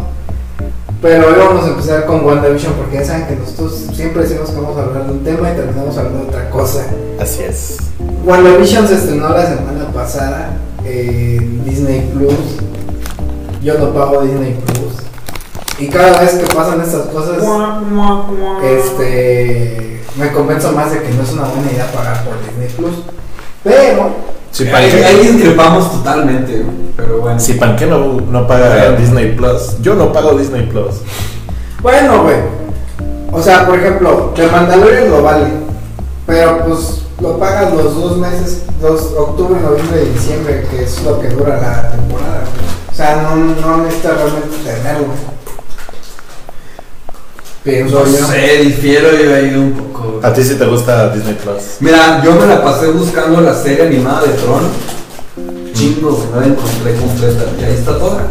Pero 1.01 1.27
hoy 1.27 1.33
vamos 1.37 1.65
a 1.65 1.67
empezar 1.67 2.05
con 2.05 2.25
WandaVision 2.25 2.73
porque 2.73 2.95
ya 2.95 3.05
saben 3.05 3.27
que 3.27 3.35
nosotros 3.35 3.87
siempre 3.93 4.23
decimos 4.23 4.49
que 4.49 4.55
vamos 4.55 4.77
a 4.77 4.83
hablar 4.83 5.05
de 5.05 5.11
un 5.11 5.23
tema 5.23 5.51
y 5.51 5.55
terminamos 5.55 5.97
hablando 5.97 6.23
de 6.23 6.29
otra 6.29 6.49
cosa. 6.49 6.85
Así 7.19 7.43
es. 7.43 7.77
WandaVision 8.23 8.87
se 8.87 8.95
estrenó 8.95 9.29
la 9.29 9.45
semana 9.45 9.91
pasada 9.93 10.57
en 10.85 11.63
Disney 11.65 12.09
Plus. 12.13 12.57
Yo 13.61 13.77
no 13.77 13.93
pago 13.93 14.21
Disney 14.21 14.57
Plus. 14.65 14.93
Y 15.77 15.87
cada 15.89 16.19
vez 16.21 16.35
que 16.35 16.55
pasan 16.55 16.79
estas 16.81 17.07
cosas, 17.07 17.43
este, 18.63 20.01
me 20.15 20.31
convenzo 20.31 20.71
más 20.71 20.91
de 20.91 21.01
que 21.01 21.09
no 21.09 21.23
es 21.23 21.33
una 21.33 21.43
buena 21.43 21.71
idea 21.71 21.91
pagar 21.91 22.23
por 22.23 22.35
Disney 22.45 22.69
Plus. 22.77 22.95
Pero, 23.63 24.15
Si 24.51 24.67
ahí, 24.67 25.27
discrepamos 25.33 25.91
totalmente, 25.91 26.65
pero 26.95 27.19
bueno. 27.19 27.39
si 27.39 27.53
Panque 27.55 27.85
no, 27.87 28.21
no 28.21 28.47
paga 28.47 28.91
Disney 28.91 29.35
Plus, 29.35 29.81
yo 29.81 29.95
no 29.95 30.13
pago 30.13 30.37
Disney 30.37 30.65
Plus. 30.67 31.01
bueno, 31.81 32.23
güey. 32.23 32.37
O 33.33 33.41
sea, 33.41 33.65
por 33.65 33.77
ejemplo, 33.77 34.31
The 34.33 34.47
Mandalorian 34.47 35.11
lo 35.11 35.23
vale. 35.23 35.47
Pero 36.25 36.65
pues 36.65 37.01
lo 37.21 37.37
pagas 37.37 37.73
los 37.73 37.95
dos 37.95 38.17
meses, 38.17 38.63
dos, 38.81 39.13
octubre, 39.17 39.59
noviembre 39.61 40.03
y 40.03 40.13
diciembre, 40.13 40.65
que 40.71 40.83
es 40.83 41.03
lo 41.03 41.19
que 41.19 41.27
dura 41.29 41.59
la 41.59 41.91
temporada. 41.91 42.43
O 42.91 42.95
sea, 42.95 43.21
no, 43.23 43.35
no 43.35 43.83
necesitas 43.83 44.13
realmente 44.21 44.57
tenerlo. 44.63 45.34
Pienso 47.65 48.05
No 48.05 48.05
yo. 48.05 48.27
sé, 48.27 48.59
difiero 48.63 49.09
yo 49.11 49.33
ahí 49.33 49.55
un 49.55 49.71
poco. 49.73 50.19
A 50.21 50.31
ti 50.31 50.43
sí 50.43 50.53
te 50.53 50.65
gusta 50.65 51.09
Disney 51.09 51.33
Plus. 51.33 51.77
Mira, 51.79 52.23
yo 52.23 52.35
me 52.35 52.45
la 52.45 52.63
pasé 52.63 52.87
buscando 52.91 53.41
la 53.41 53.55
serie 53.55 53.87
animada 53.87 54.21
de 54.21 54.33
Tron. 54.33 54.63
Chingo, 55.73 56.29
no 56.31 56.39
la 56.39 56.45
encontré 56.45 56.95
completa. 56.95 57.43
Y 57.59 57.63
ahí 57.63 57.73
está 57.73 57.97
toda. 57.97 58.27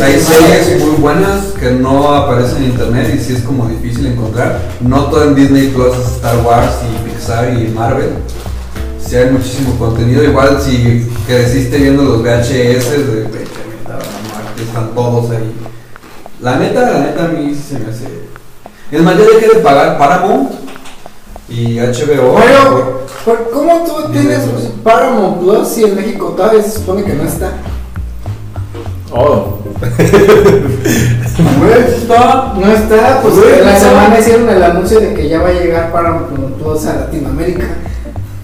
Hay 0.00 0.20
series 0.20 0.80
muy 0.80 0.96
buenas 0.96 1.46
que 1.58 1.72
no 1.72 2.14
aparecen 2.14 2.58
en 2.58 2.70
internet 2.70 3.12
y 3.14 3.18
sí 3.18 3.34
es 3.34 3.42
como 3.42 3.66
difícil 3.66 4.06
encontrar. 4.06 4.60
No 4.80 5.06
todo 5.06 5.24
en 5.24 5.34
Disney 5.34 5.68
Plus 5.68 5.96
es 5.96 6.12
Star 6.16 6.38
Wars 6.46 6.74
y 6.88 7.10
Pixar 7.10 7.52
y 7.58 7.66
Marvel. 7.68 8.10
Sí 9.04 9.16
hay 9.16 9.30
muchísimo 9.30 9.76
contenido. 9.76 10.22
Igual 10.22 10.60
si 10.62 11.10
creciste 11.26 11.78
viendo 11.78 12.04
los 12.04 12.22
VHS 12.22 12.90
de 12.90 13.26
están 14.62 14.94
todos 14.94 15.30
ahí. 15.32 15.52
La 16.40 16.58
neta, 16.58 16.80
la 16.92 16.98
neta 17.00 17.24
a 17.24 17.28
mí 17.28 17.54
sí 17.54 17.74
se 17.74 17.78
me 17.80 17.90
hace. 17.90 18.21
Es 18.92 19.00
más, 19.02 19.16
ya 19.16 19.24
dejé 19.24 19.54
de 19.54 19.60
pagar 19.62 19.96
Paramount 19.98 20.52
y 21.48 21.78
HBO. 21.78 22.34
Pero, 22.36 23.02
pero 23.24 23.50
¿cómo 23.50 23.84
tú 23.84 24.12
tienes. 24.12 24.40
Paramount 24.84 25.40
Plus 25.40 25.68
si 25.68 25.84
en 25.84 25.96
México 25.96 26.34
todavía 26.36 26.62
se 26.62 26.72
supone 26.72 27.02
que 27.02 27.14
no 27.14 27.24
está? 27.24 27.52
Oh. 29.12 29.58
No 31.38 31.74
está, 31.74 32.52
no 32.54 32.72
está, 32.72 33.20
pues 33.22 33.34
en 33.58 33.64
la 33.64 33.76
semana 33.78 34.18
hicieron 34.18 34.48
el 34.48 34.62
anuncio 34.62 35.00
de 35.00 35.14
que 35.14 35.28
ya 35.28 35.40
va 35.40 35.48
a 35.48 35.52
llegar 35.52 35.90
Paramount 35.90 36.56
Plus 36.58 36.86
a 36.86 36.94
Latinoamérica. 36.94 37.64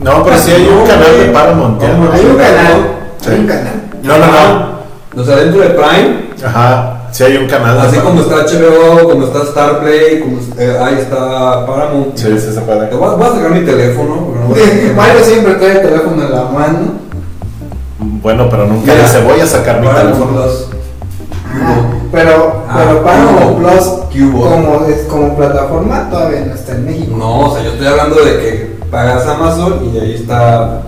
No, 0.00 0.24
pero 0.24 0.38
sí 0.38 0.52
hay 0.52 0.66
un 0.66 0.86
canal 0.86 1.18
de 1.18 1.24
Paramount. 1.26 1.82
Hay 1.82 1.90
un 2.24 2.36
canal, 2.36 2.90
Sí. 3.20 3.30
hay 3.30 3.40
un 3.40 3.46
canal. 3.46 3.82
No, 4.02 4.18
no, 4.18 4.26
no. 4.26 5.22
O 5.22 5.24
sea, 5.24 5.36
dentro 5.36 5.60
de 5.60 5.70
Prime, 5.70 6.30
Ajá, 6.44 6.97
sí 7.12 7.24
hay 7.24 7.36
un 7.36 7.46
canal. 7.48 7.78
así 7.80 7.98
como 7.98 8.20
está 8.20 8.36
HBO, 8.44 9.08
como 9.08 9.26
está 9.26 9.44
Starplay, 9.46 10.20
como 10.20 10.38
eh, 10.58 10.78
ahí 10.82 10.94
está 11.00 11.66
Paramount. 11.66 12.16
Sí, 12.16 12.26
sí 12.38 12.52
se 12.52 12.60
puede. 12.60 12.86
Te 12.86 12.96
voy 12.96 13.08
a, 13.08 13.14
voy 13.14 13.26
a 13.26 13.32
sacar 13.32 13.50
mi 13.50 13.64
teléfono. 13.64 14.14
no 14.34 14.46
voy 14.48 14.60
a- 14.60 14.92
Mario 14.96 15.24
siempre 15.24 15.54
trae 15.54 15.72
el 15.72 15.82
teléfono 15.82 16.22
en 16.22 16.30
la 16.32 16.44
mano. 16.44 16.78
Bueno, 18.00 18.48
pero 18.50 18.66
nunca 18.66 18.92
Mira, 18.92 19.04
dice 19.04 19.20
voy 19.22 19.40
a 19.40 19.46
sacar 19.46 19.80
mi 19.80 19.86
Paramount 19.86 20.14
teléfono. 20.16 20.42
Plus. 20.42 20.66
Ah, 21.60 21.80
pero, 22.12 22.62
Ah, 22.68 22.74
pero 22.78 23.02
Paramount. 23.02 23.58
Plus 23.58 23.84
como, 24.42 24.86
es- 24.86 25.06
como 25.08 25.36
plataforma 25.36 26.08
todavía 26.10 26.40
no 26.46 26.54
está 26.54 26.72
en 26.72 26.84
México. 26.86 27.16
No, 27.16 27.40
o 27.50 27.54
sea, 27.54 27.64
yo 27.64 27.70
estoy 27.72 27.86
hablando 27.86 28.16
de 28.24 28.38
que 28.38 28.78
pagas 28.90 29.26
Amazon 29.26 29.90
y 29.92 29.98
ahí 29.98 30.14
está. 30.14 30.82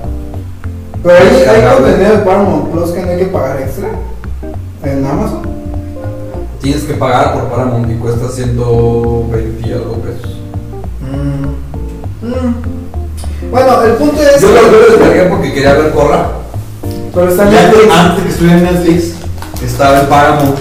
Pero 1.03 1.15
hay, 1.17 1.27
hay 1.29 1.35
Descargable. 1.35 1.83
contenido 1.91 2.13
de 2.13 2.19
Paramount 2.25 2.71
Plus 2.73 2.91
que 2.91 3.03
no 3.03 3.11
hay 3.11 3.19
que 3.19 3.25
pagar 3.27 3.61
extra 3.61 3.89
en 4.85 5.07
Amazon. 5.07 5.50
Tienes 6.61 6.83
que 6.85 6.95
pagar 6.95 7.33
por 7.35 7.45
Paramount 7.49 7.91
y 7.91 7.95
cuesta 7.95 8.29
120 8.29 9.67
y 9.69 9.73
algo 9.73 9.95
pesos. 9.95 10.37
Mm. 11.01 11.51
Bueno, 13.51 13.83
el 13.83 13.93
punto 13.95 14.21
es 14.23 14.41
Yo 14.43 14.49
que- 14.49 14.55
lo, 14.55 14.61
yo 14.71 14.79
lo 14.79 14.87
descargué 14.99 15.23
porque 15.31 15.53
quería 15.55 15.73
ver 15.75 15.91
Corra. 15.93 16.29
pero 17.15 17.29
está 17.31 17.47
en 17.49 17.53
Y 17.53 17.57
antes, 17.57 17.81
antes 17.91 18.25
que 18.25 18.31
estuviera 18.31 18.59
en 18.59 18.65
Netflix, 18.65 19.15
estaba 19.65 20.01
en 20.01 20.07
Paramount. 20.07 20.57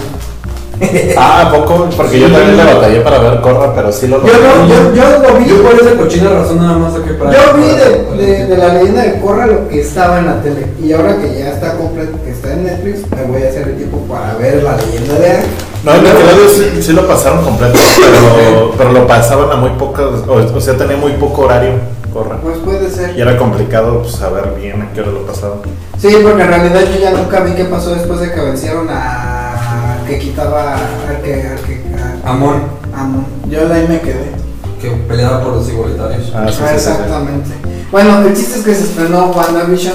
Ah, 1.16 1.42
¿a 1.46 1.52
poco? 1.52 1.88
Porque 1.96 2.20
yo 2.20 2.28
también 2.30 2.56
le 2.56 2.64
batallé 2.64 3.00
para 3.00 3.18
ver 3.18 3.40
Corra, 3.40 3.74
pero 3.74 3.92
sí 3.92 4.06
lo 4.08 4.24
Yo, 4.26 4.32
no, 4.32 4.66
yo, 4.66 4.94
yo 4.94 5.18
lo 5.22 5.38
vi. 5.38 5.46
Yo 5.50 5.62
por 5.62 5.74
esa 5.74 5.96
cochina 5.96 6.30
razón 6.30 6.58
nada 6.58 6.78
más 6.78 6.94
saqué 6.94 7.12
Prime. 7.14 7.32
Yo 7.32 7.54
vi 7.56 7.62
para- 7.68 7.88
de, 7.88 7.96
para- 7.96 8.16
de, 8.16 8.46
de 8.46 8.56
la 8.56 8.68
leyenda 8.74 9.02
de 9.02 9.20
Corra 9.20 9.46
lo 9.46 9.68
que 9.68 9.80
estaba 9.80 10.18
en 10.18 10.26
la 10.26 10.40
tele. 10.42 10.66
Y 10.82 10.92
ahora 10.92 11.16
que 11.18 11.38
ya 11.38 11.50
está 11.50 11.76
completo, 11.76 12.18
que 12.24 12.30
está 12.30 12.52
en 12.54 12.64
Netflix, 12.64 13.00
me 13.14 13.22
voy 13.24 13.42
a 13.42 13.48
hacer 13.48 13.68
el 13.68 13.76
tiempo 13.76 13.98
para 14.08 14.34
ver 14.36 14.62
la 14.62 14.76
leyenda 14.76 15.14
de. 15.18 15.40
No, 15.84 15.94
en 15.94 16.04
Nickelodeon 16.04 16.48
sí, 16.50 16.82
sí 16.82 16.92
lo 16.92 17.06
pasaron 17.06 17.42
completo, 17.44 17.74
pero, 17.98 18.72
pero 18.76 18.92
lo 18.92 19.06
pasaban 19.06 19.50
a 19.50 19.56
muy 19.56 19.70
pocas, 19.78 20.04
o, 20.28 20.34
o 20.56 20.60
sea, 20.60 20.76
tenía 20.76 20.96
muy 20.98 21.12
poco 21.12 21.42
horario, 21.42 21.72
Corra. 22.12 22.36
Pues 22.42 22.58
puede 22.58 22.90
ser. 22.90 23.16
Y 23.16 23.20
era 23.20 23.36
complicado 23.38 24.02
pues, 24.02 24.14
saber 24.14 24.52
bien 24.60 24.82
a 24.82 24.92
qué 24.92 25.00
hora 25.00 25.10
lo 25.12 25.26
pasaban. 25.26 25.58
Sí, 25.98 26.08
porque 26.22 26.42
en 26.42 26.48
realidad 26.48 26.80
yo 26.94 27.00
ya 27.00 27.10
nunca 27.12 27.40
vi 27.40 27.52
qué 27.52 27.64
pasó 27.64 27.94
después 27.94 28.20
de 28.20 28.32
que 28.32 28.40
vencieron 28.40 28.88
a 28.90 29.29
que 30.10 30.18
quitaba 30.18 30.74
al 30.74 31.22
que 31.22 31.34
al 31.46 31.58
que 31.60 31.80
a- 32.24 32.30
Amon, 32.30 32.62
a 32.94 33.00
Amon. 33.02 33.24
Yo 33.48 33.68
de 33.68 33.74
ahí 33.74 33.86
me 33.88 34.00
quedé. 34.00 34.40
que 34.80 34.88
peleaba 34.90 35.42
por 35.44 35.52
los 35.56 35.68
igualitarios. 35.68 36.32
Ah, 36.34 36.46
sí, 36.48 36.54
sí, 36.56 36.62
Ah, 36.64 36.68
sí, 36.68 36.80
sí. 36.80 36.90
exactamente. 36.90 37.50
Bueno, 37.92 38.18
el 38.26 38.34
chiste 38.34 38.60
es 38.60 38.64
que 38.64 38.74
se 38.74 38.84
estrenó 38.84 39.26
WandaVision. 39.30 39.94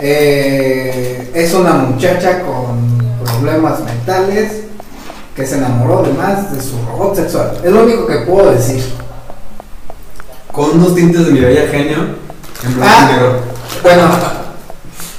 Eh, 0.00 1.30
es 1.34 1.52
una 1.52 1.72
muchacha 1.74 2.40
con 2.42 2.96
problemas 3.24 3.80
mentales 3.80 4.52
que 5.34 5.46
se 5.46 5.58
enamoró 5.58 5.98
además 5.98 6.50
de 6.50 6.62
su 6.62 6.78
robot 6.86 7.14
sexual. 7.16 7.58
Es 7.62 7.70
lo 7.70 7.84
único 7.84 8.06
que 8.06 8.16
puedo 8.20 8.50
decir. 8.52 8.82
Con 10.50 10.70
unos 10.78 10.94
tintes 10.94 11.26
de 11.26 11.32
mi 11.32 11.40
bella 11.40 11.68
genio 11.70 11.98
en 12.64 12.74
blanco 12.74 12.94
Ah. 12.96 13.08
y 13.10 13.12
negro. 13.12 13.38
Bueno, 13.82 14.02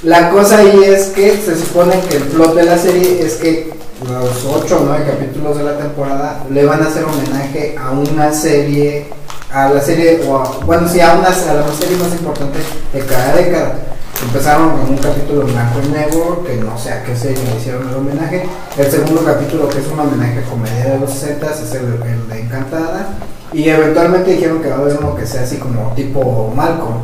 la 0.02 0.30
cosa 0.30 0.58
ahí 0.58 0.82
es 0.84 1.06
que 1.08 1.36
se 1.40 1.56
supone 1.56 2.00
que 2.10 2.16
el 2.16 2.24
plot 2.24 2.56
de 2.56 2.64
la 2.64 2.76
serie 2.76 3.22
es 3.24 3.34
que 3.34 3.72
los 4.06 4.44
8 4.44 4.76
o 4.80 4.84
9 4.86 5.04
capítulos 5.10 5.58
de 5.58 5.64
la 5.64 5.76
temporada 5.78 6.44
le 6.50 6.64
van 6.64 6.82
a 6.82 6.86
hacer 6.86 7.04
homenaje 7.04 7.76
a 7.76 7.90
una 7.90 8.32
serie, 8.32 9.06
a 9.52 9.68
la 9.70 9.80
serie, 9.80 10.20
o 10.28 10.36
a- 10.36 10.58
bueno, 10.64 10.88
sí, 10.88 11.00
a, 11.00 11.14
una, 11.14 11.28
a 11.28 11.54
la 11.54 11.72
serie 11.72 11.96
más 11.96 12.12
importante 12.12 12.58
de 12.92 13.00
cada 13.00 13.34
década. 13.34 13.74
Empezaron 14.22 14.70
con 14.78 14.90
un 14.90 14.96
capítulo 14.98 15.42
blanco 15.46 15.78
y 15.84 15.88
negro, 15.90 16.42
que 16.44 16.56
no 16.56 16.76
sé 16.76 16.92
a 16.92 17.02
qué 17.04 17.14
serie 17.16 17.38
le 17.44 17.56
hicieron 17.60 17.88
el 17.88 17.94
homenaje. 17.94 18.46
El 18.76 18.90
segundo 18.90 19.24
capítulo, 19.24 19.68
que 19.68 19.78
es 19.78 19.86
un 19.86 19.98
homenaje 20.00 20.40
a 20.40 20.42
comedia 20.50 20.92
de 20.94 20.98
los 20.98 21.10
60 21.12 21.46
es 21.50 21.74
el, 21.74 21.84
el 22.02 22.28
de 22.28 22.40
Encantada. 22.40 23.08
Y 23.52 23.68
eventualmente 23.68 24.32
dijeron 24.32 24.60
que 24.60 24.68
va 24.70 24.76
a 24.76 24.78
haber 24.80 24.96
uno 24.98 25.14
que 25.14 25.24
sea 25.26 25.42
así 25.42 25.56
como 25.56 25.92
tipo 25.94 26.52
Malcolm 26.54 26.98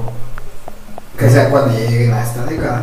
que 1.16 1.30
sea 1.30 1.48
cuando 1.48 1.72
lleguen 1.78 2.12
a 2.12 2.22
esta 2.24 2.44
década. 2.44 2.82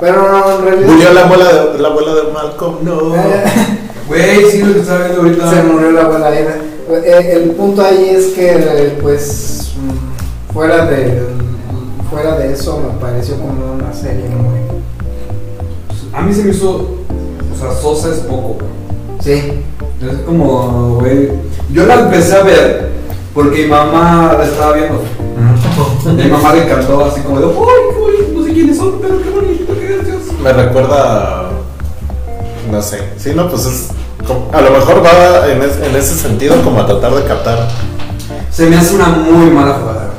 Pero 0.00 0.30
no, 0.30 0.58
en 0.58 0.64
realidad 0.64 0.88
Murió 0.90 1.12
la 1.14 1.20
abuela 1.22 1.44
de, 1.72 1.78
la 1.78 1.88
abuela 1.88 2.14
de 2.14 2.22
Malcolm, 2.32 2.76
no. 2.82 3.14
Eh, 3.16 3.44
Güey, 4.08 4.50
sí, 4.50 4.62
lo 4.62 4.74
que 4.74 4.80
estaba 4.80 5.00
viendo 5.04 5.22
ahorita. 5.22 5.50
se 5.50 5.62
murió 5.64 5.90
la 5.92 6.02
abuela 6.02 6.40
Ida. 6.40 6.56
Eh, 7.04 7.32
El 7.42 7.50
punto 7.52 7.82
ahí 7.84 8.10
es 8.10 8.26
que, 8.26 8.52
eh, 8.54 8.98
pues, 9.02 9.72
fuera 10.52 10.86
de, 10.86 11.22
fuera 12.10 12.38
de 12.38 12.52
eso, 12.52 12.78
me 12.78 13.00
pareció 13.00 13.36
como 13.36 13.74
una 13.74 13.92
serie 13.92 14.28
muy. 14.28 14.60
A 16.12 16.22
mí 16.22 16.32
se 16.32 16.44
me 16.44 16.50
hizo. 16.50 16.76
O 17.52 17.58
sea, 17.58 17.72
Sosa 17.80 18.10
es 18.10 18.18
poco, 18.20 18.58
güey. 18.60 18.70
Sí, 19.20 19.64
Es 20.00 20.18
como, 20.24 20.98
güey. 21.00 21.30
Yo 21.72 21.84
la 21.86 21.94
empecé 22.00 22.36
a 22.36 22.42
ver 22.44 22.90
porque 23.34 23.62
mi 23.64 23.68
mamá 23.68 24.36
la 24.38 24.44
estaba 24.44 24.72
viendo. 24.74 25.02
Mi 26.04 26.30
mamá 26.30 26.54
le 26.54 26.62
encantó 26.64 27.04
así 27.04 27.20
como 27.22 27.40
de, 27.40 27.46
¡ay, 27.46 27.52
uy, 28.00 28.35
sé 28.35 28.35
quiénes 28.56 28.76
son, 28.78 28.94
pero 29.02 29.22
qué 29.22 29.28
bonito, 29.30 29.72
qué 29.78 29.94
gracioso! 29.96 30.32
Me 30.42 30.52
recuerda. 30.52 31.40
a- 31.40 31.50
No 32.72 32.80
sé. 32.82 33.00
Sí, 33.18 33.32
no, 33.34 33.48
pues 33.50 33.66
es. 33.66 33.88
A 34.52 34.60
lo 34.60 34.70
mejor 34.70 35.04
va 35.04 35.46
en, 35.52 35.62
es- 35.62 35.76
en 35.86 35.94
ese 35.94 36.14
sentido 36.14 36.54
como 36.62 36.80
a 36.80 36.86
tratar 36.86 37.14
de 37.14 37.22
captar. 37.24 37.68
Se 38.50 38.66
me 38.66 38.76
hace 38.76 38.94
una 38.94 39.08
muy 39.08 39.50
mala 39.50 39.74
jugada. 39.74 40.10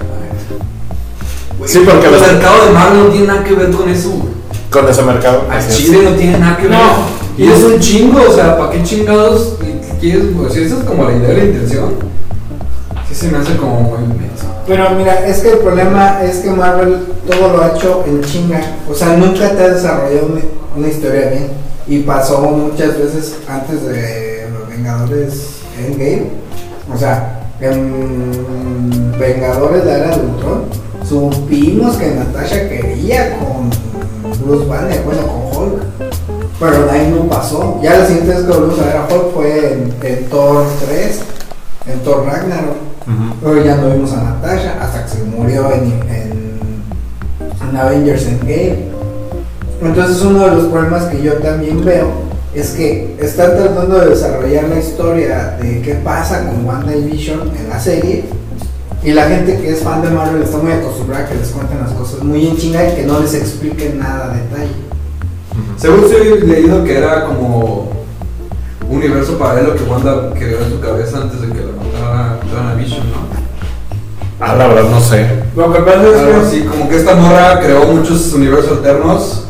Sí, 1.66 1.80
porque 1.84 2.06
el 2.06 2.12
los- 2.14 2.22
mercado 2.22 2.66
de 2.68 2.72
Marvel 2.72 3.00
no 3.06 3.10
tiene 3.10 3.28
nada 3.28 3.44
que 3.44 3.54
ver 3.54 3.72
con 3.72 3.90
eso. 3.90 4.10
güey. 4.12 4.30
Con 4.70 4.88
ese 4.88 5.02
mercado. 5.02 5.44
Es. 5.58 5.76
Chile 5.76 6.02
no 6.04 6.12
tiene 6.12 6.38
nada 6.38 6.58
que 6.58 6.68
ver. 6.68 6.78
No. 6.78 7.18
Y 7.38 7.48
es 7.52 7.64
un 7.64 7.80
chingo, 7.80 8.20
o 8.30 8.34
sea, 8.34 8.58
¿para 8.58 8.72
qué 8.72 8.84
chingados 8.84 9.56
quieres? 10.00 10.26
Si 10.52 10.62
esa 10.62 10.76
es 10.78 10.84
como 10.84 11.04
la 11.06 11.14
idea 11.18 11.34
y 11.34 11.38
la 11.38 11.44
intención, 11.46 11.96
sí 13.10 13.16
se 13.16 13.30
me 13.30 13.40
hace 13.40 13.56
como 13.58 13.82
muy 13.82 14.04
inmenso. 14.04 14.46
pero 14.68 14.90
mira, 14.92 15.26
es 15.28 15.40
que 15.40 15.50
el 15.54 15.58
problema 15.60 16.22
es 16.24 16.38
que 16.38 16.50
Marvel 16.52 17.00
todo 17.28 17.54
lo 17.54 17.64
ha 17.64 17.76
hecho 17.76 18.04
en 18.08 18.22
chinga. 18.24 18.62
O 18.90 18.94
sea, 18.94 19.16
nunca 19.18 19.52
te 19.52 19.64
ha 19.64 19.70
desarrollado 19.70 20.28
una, 20.28 20.42
una 20.76 20.88
historia 20.88 21.30
bien. 21.30 21.48
Y 21.88 22.00
pasó 22.00 22.42
muchas 22.42 22.98
veces 22.98 23.38
antes 23.48 23.86
de 23.86 24.48
los 24.52 24.68
Vengadores 24.70 25.58
Endgame. 25.78 26.28
O 26.94 26.98
sea, 26.98 27.48
en 27.60 29.14
Vengadores 29.18 29.86
de 29.86 29.92
Era 29.92 30.16
de 30.16 30.26
Ultron, 30.26 30.66
supimos 31.08 31.98
que 31.98 32.12
Natasha 32.12 32.70
quería 32.70 33.38
con 33.38 33.70
Bruce 34.46 34.66
Banner, 34.66 35.02
bueno, 35.04 35.22
con 35.28 35.64
Hulk. 35.64 35.84
Pero 36.60 36.86
de 36.86 36.92
ahí 36.92 37.16
no 37.16 37.28
pasó. 37.28 37.80
Ya 37.82 38.00
la 38.00 38.06
siguiente 38.06 38.34
vez 38.34 38.44
que 38.44 38.52
volvimos 38.52 38.80
a 38.80 38.86
ver 38.86 38.98
a 38.98 39.06
Hulk 39.06 39.34
fue 39.34 39.74
en, 39.74 39.96
en 40.02 40.30
Thor 40.30 40.66
3, 40.88 41.22
en 41.88 42.00
Thor 42.00 42.26
Ragnarok. 42.26 42.78
Ujú. 43.08 43.36
Luego 43.42 43.66
ya 43.66 43.76
no 43.76 43.90
vimos 43.92 44.12
a 44.14 44.24
Natasha 44.24 44.78
hasta 44.82 45.04
que 45.04 45.10
se 45.10 45.24
murió 45.24 45.72
en, 45.72 45.84
en, 46.10 46.47
en 47.70 47.78
Avengers 47.78 48.26
Endgame. 48.26 48.78
Entonces 49.82 50.22
uno 50.24 50.46
de 50.46 50.56
los 50.56 50.66
problemas 50.66 51.06
que 51.06 51.22
yo 51.22 51.34
también 51.34 51.84
veo 51.84 52.12
es 52.56 52.72
que 52.72 53.16
están 53.20 53.56
tratando 53.56 54.00
de 54.00 54.10
desarrollar 54.10 54.64
la 54.70 54.80
historia 54.80 55.58
de 55.62 55.82
qué 55.82 55.96
pasa 55.96 56.46
con 56.46 56.66
WandaVision 56.66 57.52
en 57.56 57.70
la 57.70 57.80
serie 57.80 58.26
y 59.04 59.12
la 59.12 59.28
gente 59.28 59.60
que 59.60 59.72
es 59.72 59.82
fan 59.82 60.02
de 60.02 60.10
Marvel 60.10 60.42
está 60.42 60.58
muy 60.58 60.72
acostumbrada 60.72 61.26
a 61.26 61.30
que 61.30 61.36
les 61.36 61.50
cuenten 61.50 61.80
las 61.80 61.92
cosas 61.92 62.24
muy 62.24 62.48
en 62.48 62.58
chinga 62.58 62.90
y 62.90 62.96
que 62.96 63.04
no 63.04 63.20
les 63.20 63.34
expliquen 63.36 64.00
nada 64.00 64.32
a 64.32 64.36
detalle. 64.36 64.74
Según 65.78 66.10
se 66.10 66.18
he 66.18 66.40
leído 66.42 66.84
que 66.84 66.98
era 66.98 67.26
como 67.26 67.92
un 68.90 68.98
universo 68.98 69.38
paralelo 69.38 69.76
que 69.76 69.84
Wanda 69.84 70.34
creó 70.34 70.62
en 70.64 70.72
su 70.72 70.80
cabeza 70.80 71.22
antes 71.22 71.42
de 71.42 71.48
que 71.48 71.60
la 71.60 71.72
matara 71.72 72.76
Vision, 72.76 73.06
¿no? 73.12 73.27
Ah, 74.40 74.56
la 74.56 74.68
verdad 74.68 74.90
no 74.90 75.00
sé. 75.00 75.28
Lo 75.56 75.74
que 75.74 75.80
pasa 75.80 76.00
Algo 76.00 76.42
así, 76.46 76.62
como 76.62 76.88
que 76.88 76.98
esta 76.98 77.16
morra 77.16 77.60
creó 77.60 77.86
muchos 77.86 78.32
universos 78.34 78.78
alternos 78.78 79.44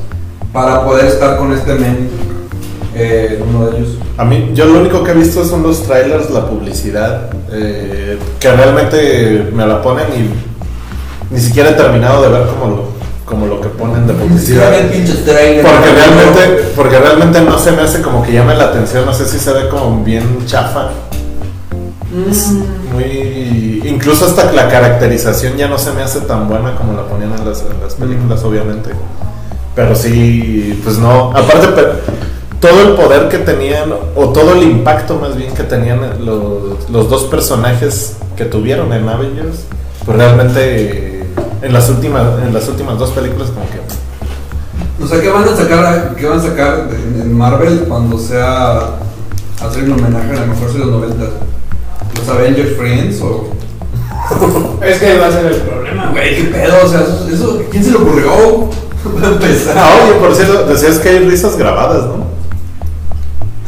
para 0.54 0.86
poder 0.86 1.06
estar 1.06 1.38
con 1.38 1.52
este 1.54 1.74
men 1.76 2.10
eh, 2.96 3.44
uno 3.48 3.68
de 3.68 3.78
ellos. 3.78 3.98
A 4.18 4.26
mí, 4.26 4.52
yo 4.54 4.66
lo 4.66 4.80
único 4.80 5.04
que 5.04 5.12
he 5.12 5.14
visto 5.14 5.46
son 5.46 5.62
los 5.62 5.84
trailers, 5.84 6.30
la 6.32 6.48
publicidad, 6.48 7.30
eh, 7.52 8.18
que 8.40 8.52
realmente 8.52 9.50
me 9.54 9.68
la 9.68 9.82
ponen 9.82 10.08
y 10.16 11.34
ni 11.34 11.40
siquiera 11.40 11.72
he 11.72 11.74
terminado 11.74 12.24
de 12.24 12.30
ver 12.30 12.48
como 12.48 12.76
lo, 12.76 12.84
como 13.26 13.46
lo 13.46 13.62
que 13.62 13.68
ponen 13.68 14.08
de 14.08 14.14
publicidad. 14.14 14.74
el 14.74 14.88
pinche 14.88 15.14
trailer. 15.18 15.64
Porque 15.64 15.92
realmente, 15.92 16.72
porque 16.76 17.00
realmente 17.00 17.42
no 17.42 17.60
se 17.60 17.74
me 17.74 17.84
hace 17.84 18.02
como 18.02 18.24
que 18.24 18.32
llame 18.32 18.56
la 18.56 18.66
atención, 18.66 19.06
no 19.06 19.14
sé 19.14 19.28
si 19.28 19.38
se 19.38 19.52
ve 19.54 19.70
como 19.70 20.04
bien 20.04 20.46
chafa. 20.48 20.90
Mm. 22.12 22.94
Muy, 22.94 23.84
incluso 23.86 24.26
hasta 24.26 24.52
la 24.54 24.70
caracterización 24.70 25.58
ya 25.58 25.68
no 25.68 25.78
se 25.78 25.92
me 25.92 26.04
hace 26.04 26.22
tan 26.22 26.48
buena 26.48 26.76
como 26.76 26.94
la 26.94 27.06
ponían 27.06 27.34
en 27.34 27.48
las, 27.48 27.62
en 27.62 27.82
las 27.82 27.96
películas, 27.96 28.44
obviamente. 28.44 28.92
Pero 29.76 29.96
sí, 29.96 30.80
pues 30.84 30.98
no. 30.98 31.32
Aparte, 31.32 31.68
todo 32.60 32.82
el 32.82 32.96
poder 32.96 33.30
que 33.30 33.40
tenían, 33.40 33.94
o 34.16 34.30
todo 34.30 34.54
el 34.54 34.64
impacto 34.64 35.20
más 35.20 35.36
bien 35.36 35.54
que 35.54 35.64
tenían 35.64 36.26
los, 36.26 36.90
los 36.90 37.10
dos 37.10 37.24
personajes 37.26 38.18
que 38.36 38.46
tuvieron 38.46 38.92
en 38.94 39.08
Avengers, 39.08 39.66
pues 40.06 40.18
realmente 40.18 41.26
en 41.62 41.74
las 41.74 41.90
últimas, 41.90 42.42
en 42.42 42.54
las 42.54 42.68
últimas 42.68 42.98
dos 42.98 43.12
películas 43.12 43.50
como 43.50 43.66
que 43.70 45.04
O 45.04 45.08
sea, 45.08 45.22
¿qué 45.22 45.30
van 45.30 45.44
a 45.44 45.56
sacar, 45.56 46.16
qué 46.16 46.28
van 46.28 46.40
a 46.40 46.42
sacar 46.42 46.88
en, 46.92 47.22
en 47.22 47.38
Marvel 47.38 47.86
cuando 47.88 48.18
sea 48.18 48.96
hacer 49.62 49.84
un 49.84 49.94
homenaje 49.94 50.32
a 50.32 50.42
la 50.42 50.46
mejor 50.46 50.72
de 50.72 50.80
los 50.80 50.88
90? 50.88 51.26
¿Los 52.20 52.30
Avengers 52.30 52.76
Friends 52.78 53.22
o...? 53.22 53.50
Es 54.84 54.98
que 55.00 55.18
va 55.18 55.28
a 55.28 55.32
ser 55.32 55.46
el 55.48 55.56
problema. 55.62 56.10
Güey, 56.12 56.36
qué 56.36 56.44
pedo, 56.46 56.76
o 56.84 56.88
sea, 56.90 57.02
eso, 57.02 57.28
eso- 57.32 57.62
¿quién 57.72 57.84
se 57.84 57.92
le 57.92 57.98
ocurrió? 57.98 58.70
Para 59.16 59.28
empezar. 59.28 59.76
Ah, 59.78 59.90
oye, 60.04 60.20
por 60.20 60.36
cierto, 60.36 60.66
decías 60.66 61.00
que 61.00 61.10
hay 61.10 61.20
risas 61.20 61.56
grabadas, 61.58 62.06
¿no? 62.06 62.26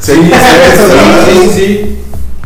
Sí, 0.01 0.13
sí, 0.13 0.31
sí, 0.31 1.31
sí, 1.31 1.49
sí. 1.53 1.95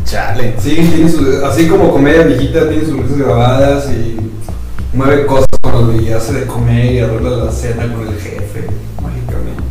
Chale. 0.04 0.54
Sí, 0.62 0.74
tiene 0.94 1.10
su- 1.10 1.44
así 1.44 1.66
como 1.66 1.90
comedia 1.92 2.22
viejita, 2.22 2.68
tiene 2.68 2.84
sus 2.84 2.96
risas 2.98 3.18
grabadas 3.18 3.84
y 3.90 4.16
mueve 4.96 5.26
cosas 5.26 5.46
cuando 5.62 6.00
y 6.00 6.10
hace 6.12 6.32
de 6.34 6.46
comer 6.46 6.92
y 6.92 6.98
arregla 7.00 7.30
la 7.30 7.50
cena 7.52 7.82
con 7.92 8.06
el 8.06 8.14
jefe, 8.20 8.66
mágicamente. 9.02 9.62